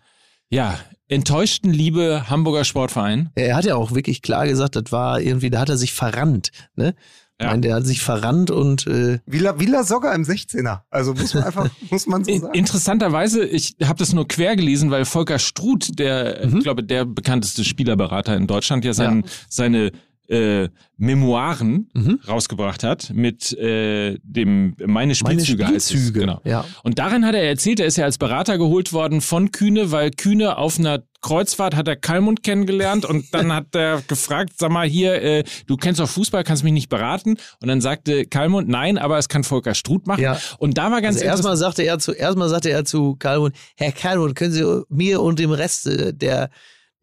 ja, 0.49 0.77
enttäuschten 1.07 1.71
Liebe 1.71 2.29
Hamburger 2.29 2.63
Sportverein. 2.63 3.29
Er 3.35 3.55
hat 3.55 3.65
ja 3.65 3.75
auch 3.75 3.93
wirklich 3.93 4.21
klar 4.21 4.47
gesagt, 4.47 4.75
das 4.75 4.91
war 4.91 5.21
irgendwie, 5.21 5.49
da 5.49 5.59
hat 5.59 5.69
er 5.69 5.77
sich 5.77 5.93
verrannt. 5.93 6.51
Ne? 6.75 6.95
Ja. 7.39 7.47
Nein, 7.47 7.61
der 7.61 7.75
hat 7.75 7.85
sich 7.85 8.01
verrannt 8.01 8.49
und 8.49 8.87
äh, 8.87 9.19
Villa, 9.25 9.59
Villa 9.59 9.83
Sogger 9.83 10.15
im 10.15 10.23
16er. 10.23 10.81
Also 10.89 11.13
muss 11.13 11.33
man 11.33 11.43
einfach, 11.43 11.69
muss 11.91 12.07
man 12.07 12.23
so 12.23 12.37
sagen. 12.37 12.53
interessanterweise, 12.53 13.43
ich 13.45 13.75
habe 13.83 13.99
das 13.99 14.13
nur 14.13 14.25
quer 14.27 14.55
gelesen, 14.55 14.89
weil 14.89 15.03
Volker 15.05 15.37
Struth, 15.37 15.99
der, 15.99 16.47
Mhm. 16.47 16.57
ich 16.57 16.63
glaube, 16.63 16.83
der 16.83 17.03
bekannteste 17.05 17.63
Spielerberater 17.65 18.35
in 18.37 18.47
Deutschland, 18.47 18.85
ja, 18.85 18.93
sein, 18.93 19.25
seine 19.49 19.91
äh, 20.29 20.69
Memoiren 20.97 21.89
Mhm. 21.93 22.19
rausgebracht 22.27 22.83
hat 22.83 23.11
mit 23.13 23.51
äh, 23.57 24.17
dem 24.23 24.75
Meine 24.85 25.13
Spielzüge, 25.15 25.63
meine. 25.63 25.79
Spielzüge. 25.79 26.19
Genau. 26.21 26.41
Ja. 26.45 26.65
Und 26.83 26.99
darin 26.99 27.25
hat 27.25 27.35
er 27.35 27.43
erzählt, 27.43 27.79
er 27.79 27.85
ist 27.85 27.97
ja 27.97 28.05
als 28.05 28.17
Berater 28.17 28.57
geholt 28.57 28.93
worden 28.93 29.21
von 29.21 29.51
Kühne, 29.51 29.91
weil 29.91 30.11
Kühne 30.11 30.57
auf 30.57 30.79
einer 30.79 31.03
Kreuzfahrt 31.21 31.75
hat 31.75 31.87
er 31.87 31.95
Kalmund 31.95 32.43
kennengelernt 32.43 33.03
und 33.03 33.33
dann 33.33 33.51
hat 33.51 33.73
er 33.75 34.01
gefragt, 34.07 34.53
sag 34.57 34.71
mal 34.71 34.87
hier, 34.87 35.21
äh, 35.21 35.43
du 35.67 35.75
kennst 35.75 35.99
doch 35.99 36.07
Fußball, 36.09 36.43
kannst 36.43 36.63
mich 36.63 36.73
nicht 36.73 36.89
beraten? 36.89 37.37
Und 37.61 37.67
dann 37.67 37.81
sagte 37.81 38.25
Kalmund, 38.25 38.67
nein, 38.69 38.97
aber 38.97 39.17
es 39.17 39.27
kann 39.27 39.43
Volker 39.43 39.73
Struth 39.73 40.05
machen. 40.07 40.21
Ja. 40.21 40.39
Und 40.59 40.77
da 40.77 40.91
war 40.91 41.01
ganz 41.01 41.15
Also 41.17 41.25
erstmal 41.25 41.57
sagte 41.57 41.83
er 41.83 41.99
zu, 41.99 42.11
erstmal 42.13 42.49
sagte 42.49 42.69
er 42.69 42.85
zu 42.85 43.15
Kalmund, 43.17 43.55
Herr 43.75 43.91
Kalmund, 43.91 44.35
können 44.35 44.51
Sie 44.51 44.83
mir 44.89 45.21
und 45.21 45.39
dem 45.39 45.51
Rest 45.51 45.87
äh, 45.87 46.13
der 46.13 46.49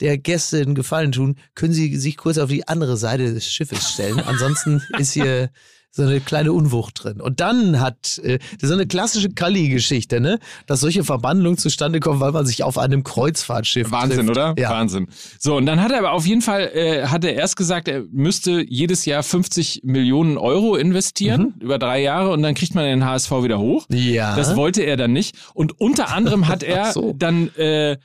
der 0.01 0.19
Gäste 0.19 0.61
einen 0.61 0.75
Gefallen 0.75 1.13
tun, 1.13 1.37
können 1.55 1.73
Sie 1.73 1.97
sich 1.97 2.17
kurz 2.17 2.39
auf 2.39 2.51
die 2.51 2.67
andere 2.69 2.97
Seite 2.97 3.33
des 3.33 3.47
Schiffes 3.47 3.91
stellen. 3.93 4.21
Ansonsten 4.21 4.83
ist 4.99 5.13
hier 5.13 5.51
so 5.95 6.03
eine 6.03 6.21
kleine 6.21 6.55
Unwucht 6.55 7.05
drin. 7.05 7.21
Und 7.21 7.41
dann 7.41 7.79
hat, 7.79 8.19
äh, 8.25 8.39
das 8.39 8.63
ist 8.63 8.69
so 8.71 8.75
eine 8.75 8.87
klassische 8.87 9.29
Kalli-Geschichte, 9.29 10.21
ne? 10.21 10.39
Dass 10.67 10.81
solche 10.81 11.05
Verbandlungen 11.05 11.59
zustande 11.59 12.01
kommen, 12.01 12.19
weil 12.19 12.33
man 12.33 12.47
sich 12.47 12.63
auf 12.63 12.79
einem 12.79 13.05
Kreuzfahrtschiff 13.05 13.91
Wahnsinn, 13.91 14.27
trifft. 14.27 14.31
oder? 14.31 14.55
Ja. 14.57 14.71
Wahnsinn. 14.71 15.09
So, 15.39 15.55
und 15.57 15.67
dann 15.67 15.83
hat 15.83 15.93
er 15.93 15.99
aber 15.99 16.13
auf 16.13 16.25
jeden 16.27 16.41
Fall, 16.41 16.71
äh, 16.75 17.09
hat 17.09 17.27
er 17.27 17.35
erst 17.35 17.57
gesagt, 17.57 17.89
er 17.89 18.05
müsste 18.11 18.65
jedes 18.67 19.05
Jahr 19.05 19.23
50 19.23 19.83
Millionen 19.85 20.39
Euro 20.39 20.77
investieren, 20.77 21.55
über 21.61 21.79
drei 21.79 22.01
Jahre, 22.01 22.31
und 22.31 22.43
dann 22.43 22.55
kriegt 22.55 22.75
man 22.75 22.85
den 22.85 23.05
HSV 23.05 23.31
wieder 23.43 23.59
hoch. 23.59 23.85
Mhm. 23.91 23.97
Ja. 23.99 24.35
Das 24.35 24.57
wollte 24.57 24.81
er 24.83 24.97
dann 24.97 25.13
nicht. 25.13 25.37
Und 25.53 25.79
unter 25.79 26.09
anderem 26.09 26.49
hat 26.49 26.63
er 26.63 26.93
so. 26.93 27.13
dann 27.19 27.55
äh, 27.57 27.99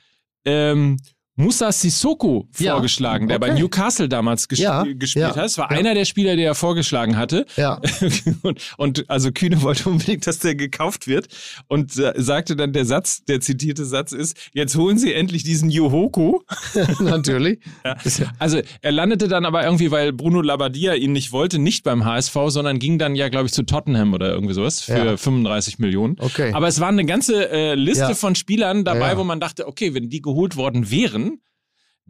ähm, 0.44 0.98
Musa 1.38 1.70
Sissoko 1.70 2.48
Ja, 2.58 2.72
vorgeschlagen, 2.72 3.28
der 3.28 3.38
bei 3.38 3.52
okay. 3.52 3.60
Newcastle 3.60 4.08
damals 4.08 4.48
ges 4.48 4.58
Ja, 4.58 4.82
gespielt 4.82 5.22
ja, 5.22 5.28
hat. 5.30 5.36
Das 5.36 5.56
war 5.56 5.70
einer 5.70 5.94
der 5.94 6.04
Spieler, 6.04 6.34
der 6.34 6.46
er 6.46 6.54
vorgeschlagen 6.56 7.16
hatte. 7.16 7.46
Ja. 7.56 7.80
und, 8.42 8.60
und 8.76 9.08
also 9.08 9.30
Kühne 9.30 9.62
wollte 9.62 9.88
unbedingt, 9.88 10.26
dass 10.26 10.40
der 10.40 10.56
gekauft 10.56 11.06
wird 11.06 11.28
und 11.68 11.96
äh, 11.96 12.12
sagte 12.16 12.56
dann, 12.56 12.72
der 12.72 12.84
Satz, 12.84 13.24
der 13.24 13.40
zitierte 13.40 13.84
Satz 13.84 14.10
ist, 14.10 14.36
jetzt 14.52 14.74
holen 14.76 14.98
Sie 14.98 15.12
endlich 15.14 15.44
diesen 15.44 15.70
Johoko. 15.70 16.42
Natürlich. 16.98 17.60
Also 18.40 18.60
er 18.82 18.90
landete 18.92 19.28
dann 19.28 19.44
aber 19.44 19.62
irgendwie, 19.62 19.92
weil 19.92 20.12
Bruno 20.12 20.40
Labbadia 20.40 20.94
ihn 20.94 21.12
nicht 21.12 21.30
wollte, 21.30 21.60
nicht 21.60 21.84
beim 21.84 22.04
HSV, 22.04 22.36
sondern 22.48 22.80
ging 22.80 22.98
dann 22.98 23.14
ja, 23.14 23.28
glaube 23.28 23.46
ich, 23.46 23.52
zu 23.52 23.62
Tottenham 23.62 24.12
oder 24.12 24.32
irgendwie 24.32 24.54
sowas 24.54 24.80
für 24.80 25.04
Ja. 25.04 25.16
35 25.16 25.78
Millionen. 25.78 26.16
Okay. 26.18 26.52
Aber 26.52 26.66
es 26.66 26.80
war 26.80 26.88
eine 26.88 27.04
ganze 27.04 27.48
äh, 27.48 27.74
Liste 27.76 28.16
von 28.16 28.34
Spielern 28.34 28.84
dabei, 28.84 29.16
wo 29.16 29.22
man 29.22 29.38
dachte, 29.38 29.68
okay, 29.68 29.94
wenn 29.94 30.08
die 30.08 30.20
geholt 30.20 30.56
worden 30.56 30.90
wären, 30.90 31.27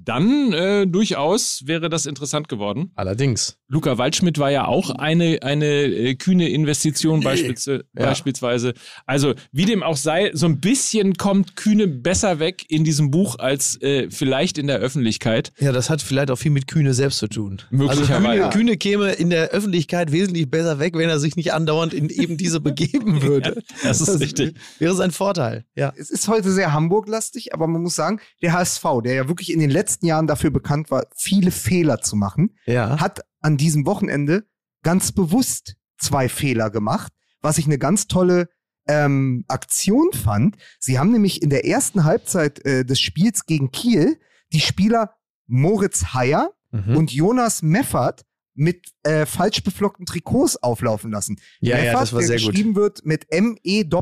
dann 0.05 0.53
äh, 0.53 0.86
durchaus 0.86 1.62
wäre 1.66 1.88
das 1.90 2.07
interessant 2.07 2.49
geworden. 2.49 2.92
Allerdings. 2.94 3.57
Luca 3.68 3.99
Waldschmidt 3.99 4.38
war 4.38 4.51
ja 4.51 4.66
auch 4.66 4.90
eine, 4.90 5.40
eine 5.42 5.66
äh, 5.84 6.14
kühne 6.14 6.49
Investition 6.49 7.20
beispielsweise, 7.20 7.84
Ja. 7.99 8.07
beispielsweise. 8.07 8.74
Also 9.07 9.34
wie 9.53 9.64
dem 9.66 9.82
auch 9.82 9.96
sei, 9.96 10.30
so 10.32 10.46
ein 10.46 10.61
bisschen 10.61 11.14
kommt 11.18 11.57
Kühne 11.57 11.86
besser 11.88 12.38
weg 12.38 12.64
in 12.68 12.84
diesem 12.84 13.11
Buch 13.11 13.38
als 13.38 13.80
äh, 13.82 14.09
vielleicht 14.11 14.57
in 14.59 14.66
der 14.68 14.78
Öffentlichkeit. 14.78 15.53
Ja, 15.59 15.72
das 15.72 15.90
hat 15.90 16.01
vielleicht 16.01 16.30
auch 16.30 16.36
viel 16.38 16.51
mit 16.53 16.66
Kühne 16.68 16.94
selbst 16.94 17.18
zu 17.18 17.28
tun. 17.28 17.61
Möglicherweise. 17.70 18.14
Also 18.44 18.51
Kühne, 18.51 18.51
Kühne 18.51 18.76
käme 18.76 19.12
in 19.12 19.30
der 19.30 19.49
Öffentlichkeit 19.51 20.12
wesentlich 20.12 20.51
besser 20.51 20.78
weg, 20.78 20.94
wenn 20.96 21.09
er 21.09 21.18
sich 21.18 21.36
nicht 21.36 21.53
andauernd 21.53 21.92
in 21.92 22.09
eben 22.09 22.36
diese 22.36 22.61
begeben 22.61 23.22
würde. 23.22 23.62
das 23.82 24.01
ist 24.01 24.20
richtig. 24.20 24.55
Wäre 24.78 24.94
sein 24.94 25.11
Vorteil. 25.11 25.64
Ja. 25.74 25.92
Es 25.96 26.11
ist 26.11 26.28
heute 26.28 26.51
sehr 26.53 26.72
Hamburg-lastig, 26.72 27.53
aber 27.53 27.66
man 27.66 27.82
muss 27.82 27.94
sagen, 27.96 28.20
der 28.42 28.53
HSV, 28.53 28.84
der 29.05 29.14
ja 29.14 29.28
wirklich 29.28 29.53
in 29.53 29.61
den 29.61 29.70
letzten 29.70 29.88
Jahren 30.03 30.26
dafür 30.26 30.51
bekannt 30.51 30.91
war, 30.91 31.07
viele 31.14 31.51
Fehler 31.51 32.01
zu 32.01 32.16
machen, 32.16 32.57
Ja. 32.66 33.01
hat 33.01 33.20
an 33.41 33.57
diesem 33.57 33.86
Wochenende 33.86 34.45
ganz 34.82 35.12
bewusst 35.12 35.76
zwei 35.99 36.28
Fehler 36.28 36.70
gemacht, 36.70 37.12
was 37.41 37.59
ich 37.59 37.66
eine 37.66 37.78
ganz 37.78 38.07
tolle 38.07 38.49
ähm, 38.86 39.45
Aktion 39.49 40.12
fand. 40.12 40.57
Sie 40.78 40.99
haben 40.99 41.12
nämlich 41.12 41.43
in 41.43 41.51
der 41.51 41.66
ersten 41.66 42.05
Halbzeit 42.05 42.64
äh, 42.64 42.84
des 42.84 43.01
Spiels 43.01 43.45
gegen 43.47 43.70
Kiel 43.70 44.18
die 44.53 44.61
Spieler 44.61 45.14
Moritz 45.47 46.14
Heyer 46.14 46.53
Mhm. 46.70 46.97
und 46.99 47.11
Jonas 47.12 47.62
Meffert 47.62 48.26
mit 48.55 48.89
äh, 49.03 49.24
falsch 49.24 49.62
beflockten 49.62 50.05
Trikots 50.05 50.57
auflaufen 50.62 51.11
lassen. 51.11 51.41
Ja, 51.61 51.78
ja, 51.78 51.84
Meffert, 51.84 52.01
das 52.03 52.12
war 52.12 52.18
der 52.20 52.26
sehr 52.28 52.39
gut. 52.41 52.49
geschrieben 52.51 52.74
wird 52.76 53.07
mit 53.07 53.24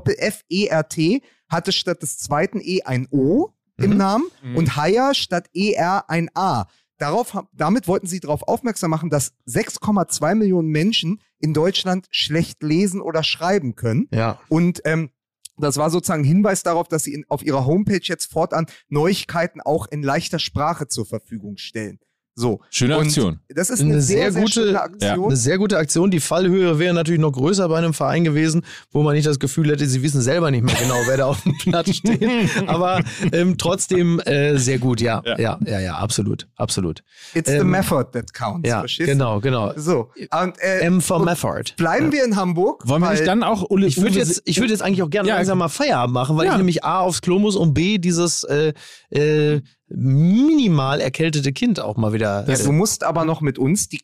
M-E-F-F-E-R-T, 0.07 1.22
hatte 1.49 1.72
statt 1.72 2.03
des 2.03 2.18
zweiten 2.18 2.61
E 2.61 2.82
ein 2.82 3.07
O 3.11 3.51
im 3.78 3.90
Mhm. 3.92 3.96
Namen 3.96 4.24
und 4.54 4.76
Heyer 4.76 5.14
statt 5.14 5.48
ER 5.54 6.08
ein 6.08 6.28
A. 6.34 6.66
Darauf, 6.98 7.44
damit 7.52 7.88
wollten 7.88 8.06
sie 8.06 8.20
darauf 8.20 8.42
aufmerksam 8.48 8.90
machen, 8.90 9.10
dass 9.10 9.32
6,2 9.46 10.34
Millionen 10.34 10.68
Menschen 10.68 11.20
in 11.38 11.52
Deutschland 11.52 12.06
schlecht 12.10 12.62
lesen 12.62 13.02
oder 13.02 13.22
schreiben 13.22 13.74
können. 13.74 14.08
Ja. 14.12 14.40
Und 14.48 14.80
ähm, 14.84 15.10
Das 15.58 15.76
war 15.78 15.88
sozusagen 15.90 16.22
ein 16.22 16.26
Hinweis 16.26 16.62
darauf, 16.62 16.86
dass 16.88 17.04
sie 17.04 17.14
in, 17.14 17.24
auf 17.28 17.42
ihrer 17.42 17.64
Homepage 17.64 18.00
jetzt 18.02 18.30
fortan 18.30 18.66
Neuigkeiten 18.88 19.60
auch 19.62 19.86
in 19.88 20.02
leichter 20.02 20.38
Sprache 20.38 20.86
zur 20.86 21.06
Verfügung 21.06 21.56
stellen. 21.56 21.98
So. 22.39 22.61
Schöne 22.68 22.99
Und 22.99 23.07
Aktion. 23.07 23.41
Das 23.49 23.70
ist 23.70 23.80
eine, 23.80 23.95
Eine 23.95 24.03
sehr, 24.03 24.24
sehr 24.24 24.32
sehr 24.32 24.43
gute- 24.43 24.53
schöne 24.53 24.72
Ja, 24.72 24.82
Aktion. 24.82 25.24
eine 25.26 25.37
sehr 25.37 25.57
gute 25.57 25.78
Aktion. 25.78 26.11
Die 26.11 26.20
Fallhöhe 26.20 26.78
wäre 26.78 26.93
natürlich 26.93 27.18
noch 27.20 27.32
größer 27.32 27.66
bei 27.70 27.78
einem 27.78 27.95
Verein 27.95 28.24
gewesen, 28.24 28.62
wo 28.93 29.03
man 29.03 29.14
nicht 29.14 29.26
das 29.26 29.39
Gefühl 29.39 29.70
hätte, 29.70 29.87
sie 29.87 30.03
wissen 30.03 30.20
selber 30.20 30.51
nicht 30.51 30.62
mehr 30.62 30.74
genau, 30.74 30.97
wer 31.07 31.16
da 31.16 31.24
auf 31.26 31.43
dem 31.43 31.57
Platz 31.62 31.95
steht. 31.95 32.22
Aber 32.66 33.03
ähm, 33.32 33.57
trotzdem 33.57 34.20
äh, 34.20 34.59
sehr 34.59 34.78
gut, 34.78 35.01
ja. 35.01 35.22
Ja. 35.24 35.39
Ja, 35.39 35.59
ja, 35.64 35.80
ja, 35.80 35.95
absolut, 35.97 36.47
absolut. 36.57 37.03
It's 37.32 37.49
the 37.51 37.57
ähm, 37.57 37.70
method 37.70 38.11
that 38.12 38.34
counts. 38.34 38.68
Ja, 38.68 38.80
verstehst 38.80 39.09
du? 39.09 39.12
genau, 39.14 39.41
genau. 39.41 39.72
So. 39.76 40.11
Und, 40.43 40.59
äh, 40.61 40.80
M 40.80 41.01
for 41.01 41.16
und 41.20 41.24
Method. 41.24 41.72
bleiben 41.78 42.12
wir 42.12 42.22
in 42.22 42.37
Hamburg. 42.37 42.87
Wollen 42.87 43.01
wir 43.03 43.12
nicht 43.12 43.26
dann 43.26 43.43
auch 43.45 43.70
Ule 43.70 43.87
Ich 43.87 43.97
würde 44.01 44.14
jetzt, 44.18 44.43
ich 44.45 44.59
würde 44.61 44.72
jetzt 44.74 44.82
eigentlich 44.82 45.03
auch 45.03 45.09
gerne 45.11 45.30
Ja. 45.30 45.37
langsam 45.37 45.57
mal 45.57 45.68
Feierabend 45.70 46.12
machen, 46.12 46.37
weil 46.37 46.45
Ja. 46.45 46.53
ich 46.53 46.59
nämlich 46.59 46.84
A 46.84 47.01
aufs 47.01 47.22
Klo 47.22 47.39
muss 47.39 47.57
und 47.57 47.72
B 47.72 47.97
dieses 47.97 48.45
äh, 48.45 48.74
äh, 49.11 49.62
minimal 49.89 51.01
erkältete 51.01 51.53
Kind 51.53 51.80
auch 51.80 51.97
mal 51.97 52.12
wieder. 52.12 52.45
Ja, 52.49 52.55
äh, 52.55 52.62
du 52.62 52.72
musst 52.72 53.05
aber 53.05 53.24
noch 53.24 53.41
mit 53.41 53.59
uns 53.59 53.89
die, 53.89 54.01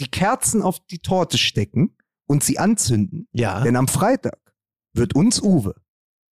die 0.00 0.08
Kerzen 0.08 0.62
auf 0.62 0.80
die 0.90 0.98
Torte 0.98 1.38
stecken 1.38 1.96
und 2.26 2.42
sie 2.44 2.58
anzünden. 2.58 3.28
ja. 3.32 3.60
Denn 3.62 3.76
am 3.76 3.88
Freitag 3.88 4.38
wird 4.92 5.14
uns 5.14 5.42
Uwe 5.42 5.74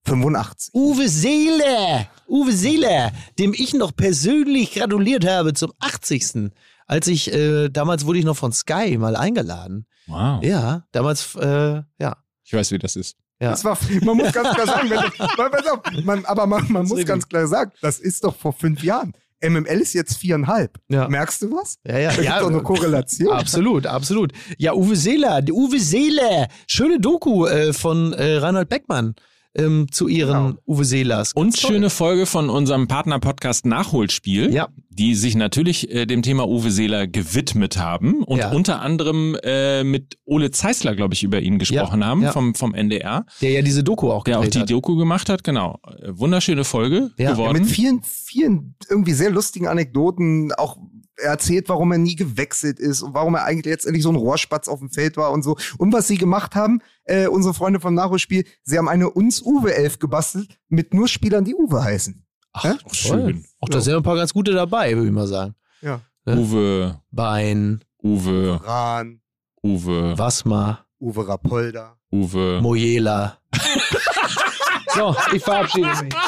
85. 0.05 0.75
Uwe 0.75 1.09
Seele, 1.09 2.09
Uwe 2.29 2.53
Seele, 2.53 3.13
dem 3.39 3.55
ich 3.55 3.75
noch 3.75 3.95
persönlich 3.95 4.73
gratuliert 4.75 5.27
habe 5.27 5.55
zum 5.55 5.73
80. 5.79 6.51
Als 6.87 7.07
ich, 7.07 7.33
äh, 7.33 7.69
damals 7.69 8.07
wurde 8.07 8.19
ich 8.19 8.25
noch 8.25 8.37
von 8.37 8.53
Sky 8.53 8.97
mal 8.99 9.17
eingeladen. 9.17 9.87
Wow. 10.07 10.43
Ja, 10.43 10.85
damals, 10.93 11.35
äh, 11.37 11.83
ja. 11.99 12.17
Ich 12.45 12.53
weiß, 12.53 12.73
wie 12.73 12.79
das 12.79 12.97
ist. 12.97 13.17
Ja. 13.43 13.51
Das 13.51 13.65
war, 13.65 13.77
man 14.03 14.17
muss 14.17 14.33
ganz 14.33 14.55
klar 14.55 14.67
sagen, 14.69 14.89
wenn, 14.89 15.01
man, 15.37 15.51
pass 15.51 15.67
auf, 15.67 15.81
man, 16.05 16.25
aber 16.27 16.47
man, 16.47 16.71
man 16.71 16.87
muss 16.87 17.05
ganz 17.05 17.29
klar 17.29 17.49
sagen, 17.49 17.73
das 17.81 17.99
ist 17.99 18.23
doch 18.23 18.37
vor 18.37 18.53
fünf 18.53 18.85
Jahren. 18.85 19.15
MML 19.45 19.81
ist 19.81 19.95
jetzt 19.95 20.17
viereinhalb. 20.19 20.79
Ja. 20.89 21.09
Merkst 21.09 21.43
du 21.43 21.51
was? 21.51 21.77
Ja, 21.85 21.99
ja, 21.99 22.13
Da 22.13 22.23
ja. 22.23 22.39
doch 22.39 22.51
eine 22.51 22.63
Korrelation. 22.63 23.33
Absolut, 23.33 23.89
absolut. 23.89 24.33
Ja, 24.59 24.75
Uwe 24.75 24.95
Seeler, 24.95 25.43
Uwe 25.51 25.81
Seeler, 25.81 26.47
schöne 26.69 27.01
Doku 27.01 27.47
äh, 27.47 27.73
von 27.73 28.13
äh, 28.13 28.37
Reinhold 28.37 28.69
Beckmann 28.69 29.17
ähm, 29.55 29.87
zu 29.91 30.09
ihren 30.09 30.49
Genau. 30.49 30.61
Uwe 30.67 30.85
Seelers. 30.85 31.33
Und 31.35 31.61
Toll. 31.61 31.73
schöne 31.73 31.91
Folge 31.91 32.27
von 32.27 32.49
unserem 32.49 32.89
Partner-Podcast 32.89 33.67
Nachholspiel, 33.67 34.53
Ja. 34.53 34.69
die 34.89 35.15
sich 35.15 35.35
natürlich 35.35 35.91
äh, 35.91 36.07
dem 36.07 36.23
Thema 36.23 36.49
Uwe 36.49 36.71
Seeler 36.71 37.07
gewidmet 37.07 37.77
haben 37.79 38.23
und 38.25 38.39
Ja. 38.39 38.51
unter 38.53 38.81
anderem 38.81 39.37
äh, 39.43 39.85
mit 39.85 40.19
Ole 40.25 40.51
Zeisler, 40.51 40.95
glaube 40.97 41.15
ich, 41.15 41.23
über 41.23 41.41
ihn 41.41 41.59
gesprochen 41.59 42.05
haben 42.05 42.23
ja. 42.23 42.33
vom, 42.33 42.55
vom 42.55 42.75
NDR, 42.75 43.27
Der 43.43 43.51
ja 43.51 43.63
diese 43.63 43.85
Doku 43.85 44.11
auch 44.11 44.25
der 44.25 44.39
auch 44.41 44.47
die 44.47 44.61
hat. 44.61 44.71
Doku 44.71 44.97
gemacht 44.97 45.29
hat. 45.29 45.45
Genau. 45.45 45.79
Wunderschöne 46.09 46.65
Folge 46.65 47.11
Ja. 47.19 47.25
Ja, 47.25 47.33
geworden. 47.33 47.59
mit 47.63 47.67
vielen, 47.71 48.03
vielen 48.03 48.75
irgendwie 48.89 49.13
sehr 49.13 49.31
lustigen 49.31 49.67
Anekdoten, 49.69 50.53
auch 50.53 50.77
er 51.19 51.31
erzählt, 51.33 51.69
warum 51.69 51.93
er 51.93 51.99
nie 51.99 52.17
gewechselt 52.17 52.81
ist 52.81 53.03
und 53.03 53.13
warum 53.15 53.35
er 53.35 53.45
eigentlich 53.45 53.67
letztendlich 53.67 54.03
so 54.03 54.09
ein 54.09 54.17
Rohrspatz 54.17 54.67
auf 54.67 54.79
dem 54.81 54.91
Feld 54.91 55.17
war 55.19 55.31
und 55.31 55.43
so. 55.45 55.57
Und 55.79 55.93
was 55.93 56.09
sie 56.09 56.17
gemacht 56.17 56.55
haben, 56.55 56.81
äh, 57.05 57.27
unsere 57.27 57.55
Freunde 57.55 57.81
vom 57.81 57.95
Nachholspiel, 57.95 58.45
sie 58.63 58.79
haben 58.79 58.89
eine 58.89 59.11
uns 59.11 59.43
Uwe 59.43 59.75
Elf 59.75 59.99
gebastelt 59.99 60.59
mit 60.69 60.95
nur 60.95 61.09
Spielern, 61.09 61.45
die 61.45 61.55
Uwe 61.55 61.83
heißen. 61.83 62.25
Ach, 62.53 62.65
Hä? 62.65 62.73
schön. 62.93 63.45
Auch 63.61 63.69
da 63.69 63.81
sind 63.81 63.95
ein 63.95 64.03
paar 64.03 64.17
ganz 64.17 64.33
gute 64.33 64.53
dabei, 64.53 64.95
würde 64.95 65.09
ich 65.09 65.13
mal 65.15 65.27
sagen. 65.27 65.55
Ja. 65.81 66.01
Ja. 66.27 66.37
Uwe, 66.37 67.01
Bein, 67.11 67.83
Uwe, 68.03 68.61
Rahn, 68.65 69.21
Uwe, 69.63 70.17
Wasmar, 70.17 70.87
Uwe 71.01 71.27
Rapolda. 71.27 71.97
Uwe. 72.13 72.61
Mojela. 72.63 73.39
so, 74.95 75.17
ich 75.33 75.43
verabschiede 75.43 75.89
mich. 75.89 76.15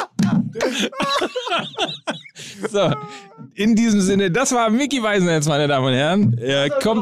So, 2.71 2.93
in 3.55 3.75
diesem 3.75 4.01
Sinne, 4.01 4.29
das 4.31 4.51
war 4.51 4.69
Mickey 4.69 5.01
Weisenherz, 5.01 5.47
meine 5.47 5.67
Damen 5.67 5.87
und 5.87 5.93
Herren. 5.93 6.37
Er 6.37 6.69
kommt. 6.69 7.01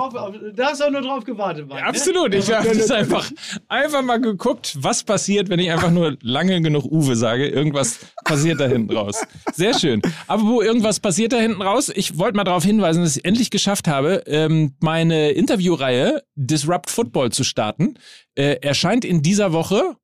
Da 0.56 0.68
hast 0.68 0.82
du 0.82 0.91
nur 0.91 1.01
drauf 1.01 1.24
gewartet, 1.24 1.68
Mann. 1.68 1.82
Absolut, 1.84 2.34
ich 2.36 2.51
habe 2.54 2.68
das 2.68 2.91
einfach, 2.91 3.30
einfach 3.68 4.04
mal 4.04 4.22
geguckt, 4.22 4.78
was 4.80 5.04
passiert, 5.04 5.49
wenn 5.49 5.60
ich 5.60 5.72
einfach 5.72 5.89
nur 5.89 6.16
lange 6.22 6.62
genug 6.62 6.86
Uwe 6.86 7.16
sage. 7.16 7.47
Irgendwas 7.47 7.99
passiert 8.24 8.60
da 8.60 8.68
hinten 8.68 8.95
raus. 8.95 9.24
Sehr 9.54 9.78
schön. 9.78 10.01
Aber 10.28 10.43
wo 10.43 10.62
irgendwas 10.62 10.99
passiert 10.99 11.34
da 11.34 11.38
hinten 11.38 11.62
raus, 11.62 11.91
ich 11.93 12.20
wollte 12.20 12.38
mal 12.38 12.43
darauf 12.43 12.64
hinweisen, 12.64 13.04
dass 13.04 13.18
ich 13.18 13.26
endlich 13.26 13.49
geschafft 13.49 13.88
habe, 13.88 14.24
ähm, 14.28 14.76
meine 14.80 15.32
Interviewreihe 15.32 16.22
Disrupt 16.36 16.91
Football 16.91 17.32
zu 17.32 17.43
starten. 17.43 17.95
Äh, 18.36 18.58
erscheint 18.62 19.06
in 19.06 19.24
dieser 19.24 19.54
Woche 19.54 19.95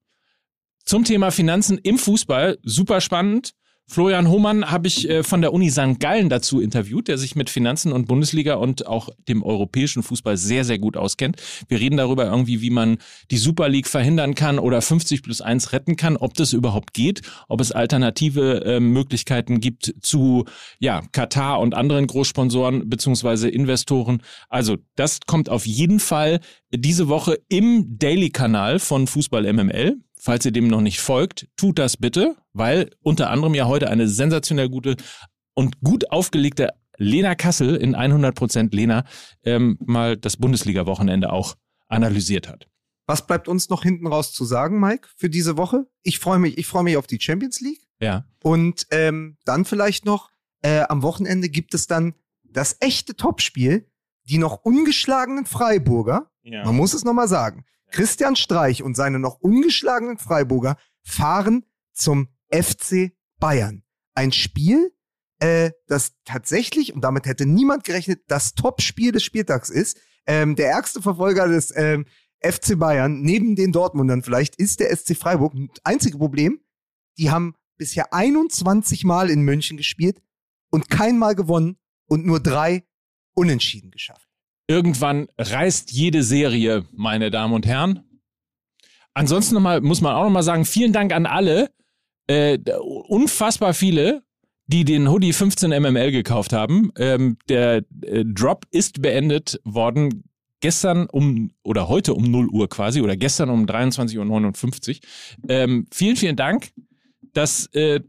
zum 0.83 1.03
Thema 1.03 1.29
Finanzen 1.29 1.77
im 1.77 1.99
Fußball. 1.99 2.57
Super 2.63 3.01
spannend. 3.01 3.53
Florian 3.89 4.29
Hohmann 4.29 4.69
habe 4.69 4.87
ich 4.87 5.09
äh, 5.09 5.23
von 5.23 5.41
der 5.41 5.51
Uni 5.51 5.71
St. 5.71 5.99
Gallen 5.99 6.29
dazu 6.29 6.61
interviewt, 6.61 7.07
der 7.07 7.17
sich 7.17 7.35
mit 7.35 7.49
Finanzen 7.49 7.91
und 7.91 8.07
Bundesliga 8.07 8.53
und 8.53 8.85
auch 8.85 9.09
dem 9.27 9.41
europäischen 9.41 10.03
Fußball 10.03 10.37
sehr, 10.37 10.63
sehr 10.63 10.77
gut 10.77 10.95
auskennt. 10.95 11.37
Wir 11.67 11.79
reden 11.79 11.97
darüber 11.97 12.25
irgendwie, 12.25 12.61
wie 12.61 12.69
man 12.69 12.99
die 13.31 13.37
Super 13.37 13.67
League 13.67 13.87
verhindern 13.87 14.35
kann 14.35 14.59
oder 14.59 14.83
50 14.83 15.23
plus 15.23 15.41
1 15.41 15.73
retten 15.73 15.95
kann, 15.95 16.17
ob 16.17 16.35
das 16.35 16.53
überhaupt 16.53 16.93
geht, 16.93 17.23
ob 17.47 17.61
es 17.61 17.71
alternative 17.71 18.63
äh, 18.63 18.79
Möglichkeiten 18.79 19.59
gibt 19.59 19.95
zu 20.01 20.45
ja, 20.77 21.01
Katar 21.11 21.59
und 21.59 21.73
anderen 21.73 22.05
Großsponsoren 22.05 22.89
beziehungsweise 22.89 23.49
Investoren. 23.49 24.21
Also 24.49 24.77
das 24.97 25.21
kommt 25.25 25.49
auf 25.49 25.65
jeden 25.65 25.99
Fall 25.99 26.41
diese 26.71 27.07
Woche 27.07 27.39
im 27.49 27.97
Daily-Kanal 27.97 28.77
von 28.77 29.07
Fußball 29.07 29.51
MML. 29.51 29.97
Falls 30.21 30.45
ihr 30.45 30.51
dem 30.51 30.67
noch 30.67 30.81
nicht 30.81 30.99
folgt, 30.99 31.47
tut 31.55 31.79
das 31.79 31.95
bitte, 31.95 32.35
weil 32.53 32.91
unter 33.01 33.29
anderem 33.29 33.55
ja 33.55 33.67
heute 33.67 33.89
eine 33.89 34.07
sensationell 34.07 34.69
gute 34.69 34.97
und 35.53 35.79
gut 35.81 36.11
aufgelegte 36.11 36.69
Lena 36.97 37.35
Kassel 37.35 37.75
in 37.77 37.95
100% 37.95 38.75
Lena 38.75 39.05
ähm, 39.43 39.77
mal 39.79 40.17
das 40.17 40.37
Bundesliga-Wochenende 40.37 41.31
auch 41.31 41.55
analysiert 41.87 42.49
hat. 42.49 42.67
Was 43.07 43.25
bleibt 43.25 43.47
uns 43.47 43.69
noch 43.69 43.81
hinten 43.81 44.05
raus 44.05 44.33
zu 44.33 44.45
sagen, 44.45 44.79
Mike, 44.79 45.07
für 45.15 45.29
diese 45.29 45.57
Woche? 45.57 45.87
Ich 46.03 46.19
freue 46.19 46.37
mich, 46.37 46.57
ich 46.57 46.67
freue 46.67 46.83
mich 46.83 46.97
auf 46.97 47.07
die 47.07 47.19
Champions 47.19 47.61
League. 47.61 47.87
Ja. 47.99 48.25
Und 48.43 48.85
ähm, 48.91 49.37
dann 49.45 49.65
vielleicht 49.65 50.05
noch, 50.05 50.29
äh, 50.61 50.81
am 50.81 51.01
Wochenende 51.01 51.49
gibt 51.49 51.73
es 51.73 51.87
dann 51.87 52.13
das 52.43 52.77
echte 52.81 53.15
Topspiel, 53.15 53.89
die 54.25 54.37
noch 54.37 54.63
ungeschlagenen 54.63 55.45
Freiburger, 55.45 56.29
ja. 56.43 56.63
man 56.65 56.75
muss 56.75 56.93
es 56.93 57.03
nochmal 57.03 57.27
sagen, 57.27 57.65
Christian 57.91 58.35
Streich 58.35 58.83
und 58.83 58.95
seine 58.95 59.19
noch 59.19 59.39
ungeschlagenen 59.39 60.17
Freiburger 60.17 60.77
fahren 61.03 61.65
zum 61.93 62.29
FC 62.51 63.11
Bayern. 63.39 63.83
Ein 64.15 64.31
Spiel, 64.31 64.91
äh, 65.39 65.71
das 65.87 66.13
tatsächlich, 66.25 66.93
und 66.93 67.01
damit 67.01 67.25
hätte 67.25 67.45
niemand 67.45 67.83
gerechnet, 67.83 68.21
das 68.27 68.53
Topspiel 68.53 69.11
des 69.11 69.23
Spieltags 69.23 69.69
ist. 69.69 69.97
Ähm, 70.25 70.55
der 70.55 70.69
ärgste 70.69 71.01
Verfolger 71.01 71.47
des 71.47 71.73
ähm, 71.75 72.05
FC 72.41 72.77
Bayern, 72.77 73.21
neben 73.21 73.55
den 73.55 73.71
Dortmundern 73.71 74.23
vielleicht, 74.23 74.55
ist 74.55 74.79
der 74.79 74.95
SC 74.95 75.15
Freiburg. 75.15 75.53
Einzige 75.83 76.17
Problem, 76.17 76.59
die 77.17 77.31
haben 77.31 77.55
bisher 77.77 78.13
21 78.13 79.03
Mal 79.03 79.29
in 79.29 79.41
München 79.41 79.77
gespielt 79.77 80.21
und 80.69 80.89
kein 80.89 81.17
Mal 81.17 81.35
gewonnen 81.35 81.77
und 82.05 82.25
nur 82.25 82.39
drei 82.39 82.83
Unentschieden 83.33 83.91
geschafft. 83.91 84.28
Irgendwann 84.69 85.27
reißt 85.39 85.91
jede 85.91 86.21
Serie, 86.21 86.85
meine 86.91 87.31
Damen 87.31 87.55
und 87.55 87.65
Herren. 87.65 88.01
Ansonsten 89.15 89.55
noch 89.55 89.61
mal, 89.61 89.81
muss 89.81 90.01
man 90.01 90.13
auch 90.13 90.25
noch 90.25 90.29
mal 90.29 90.43
sagen, 90.43 90.63
vielen 90.63 90.93
Dank 90.93 91.11
an 91.11 91.25
alle, 91.25 91.71
äh, 92.27 92.59
unfassbar 93.07 93.73
viele, 93.73 94.21
die 94.67 94.85
den 94.85 95.09
Hoodie 95.09 95.33
15 95.33 95.71
MML 95.71 96.11
gekauft 96.11 96.53
haben. 96.53 96.91
Ähm, 96.99 97.37
der 97.49 97.83
äh, 98.03 98.23
Drop 98.23 98.67
ist 98.69 99.01
beendet 99.01 99.59
worden 99.63 100.23
gestern 100.59 101.07
um 101.07 101.49
oder 101.63 101.89
heute 101.89 102.13
um 102.13 102.29
0 102.29 102.49
Uhr 102.49 102.69
quasi 102.69 103.01
oder 103.01 103.17
gestern 103.17 103.49
um 103.49 103.65
23.59 103.65 104.89
Uhr. 104.89 105.49
Ähm, 105.49 105.87
vielen, 105.91 106.15
vielen 106.15 106.35
Dank. 106.35 106.69
Das, 107.33 107.65
äh, 107.73 108.01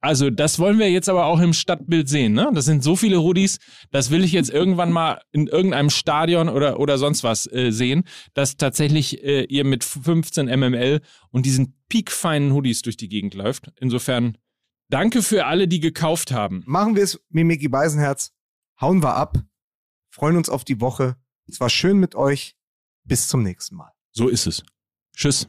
also 0.00 0.30
das 0.30 0.58
wollen 0.58 0.78
wir 0.78 0.90
jetzt 0.90 1.08
aber 1.08 1.26
auch 1.26 1.40
im 1.40 1.52
Stadtbild 1.52 2.08
sehen. 2.08 2.32
Ne? 2.32 2.50
Das 2.54 2.64
sind 2.64 2.84
so 2.84 2.94
viele 2.94 3.20
Hoodies, 3.20 3.58
das 3.90 4.10
will 4.10 4.22
ich 4.22 4.32
jetzt 4.32 4.50
irgendwann 4.50 4.92
mal 4.92 5.20
in 5.32 5.48
irgendeinem 5.48 5.90
Stadion 5.90 6.48
oder, 6.48 6.78
oder 6.78 6.98
sonst 6.98 7.24
was 7.24 7.50
äh, 7.50 7.70
sehen, 7.72 8.04
dass 8.34 8.56
tatsächlich 8.56 9.24
äh, 9.24 9.44
ihr 9.44 9.64
mit 9.64 9.82
15 9.82 10.46
MML 10.46 11.00
und 11.30 11.46
diesen 11.46 11.74
piekfeinen 11.88 12.52
Hoodies 12.52 12.82
durch 12.82 12.96
die 12.96 13.08
Gegend 13.08 13.34
läuft. 13.34 13.72
Insofern 13.80 14.38
danke 14.88 15.22
für 15.22 15.46
alle, 15.46 15.66
die 15.66 15.80
gekauft 15.80 16.30
haben. 16.30 16.62
Machen 16.66 16.94
wir 16.94 17.02
es, 17.02 17.20
Mimiki 17.30 17.68
Beisenherz. 17.68 18.32
Hauen 18.80 19.02
wir 19.02 19.14
ab. 19.14 19.38
Freuen 20.10 20.36
uns 20.36 20.48
auf 20.48 20.64
die 20.64 20.80
Woche. 20.80 21.16
Es 21.48 21.58
war 21.60 21.70
schön 21.70 21.98
mit 21.98 22.14
euch. 22.14 22.54
Bis 23.04 23.26
zum 23.26 23.42
nächsten 23.42 23.74
Mal. 23.74 23.92
So 24.12 24.28
ist 24.28 24.46
es. 24.46 24.62
Tschüss. 25.16 25.48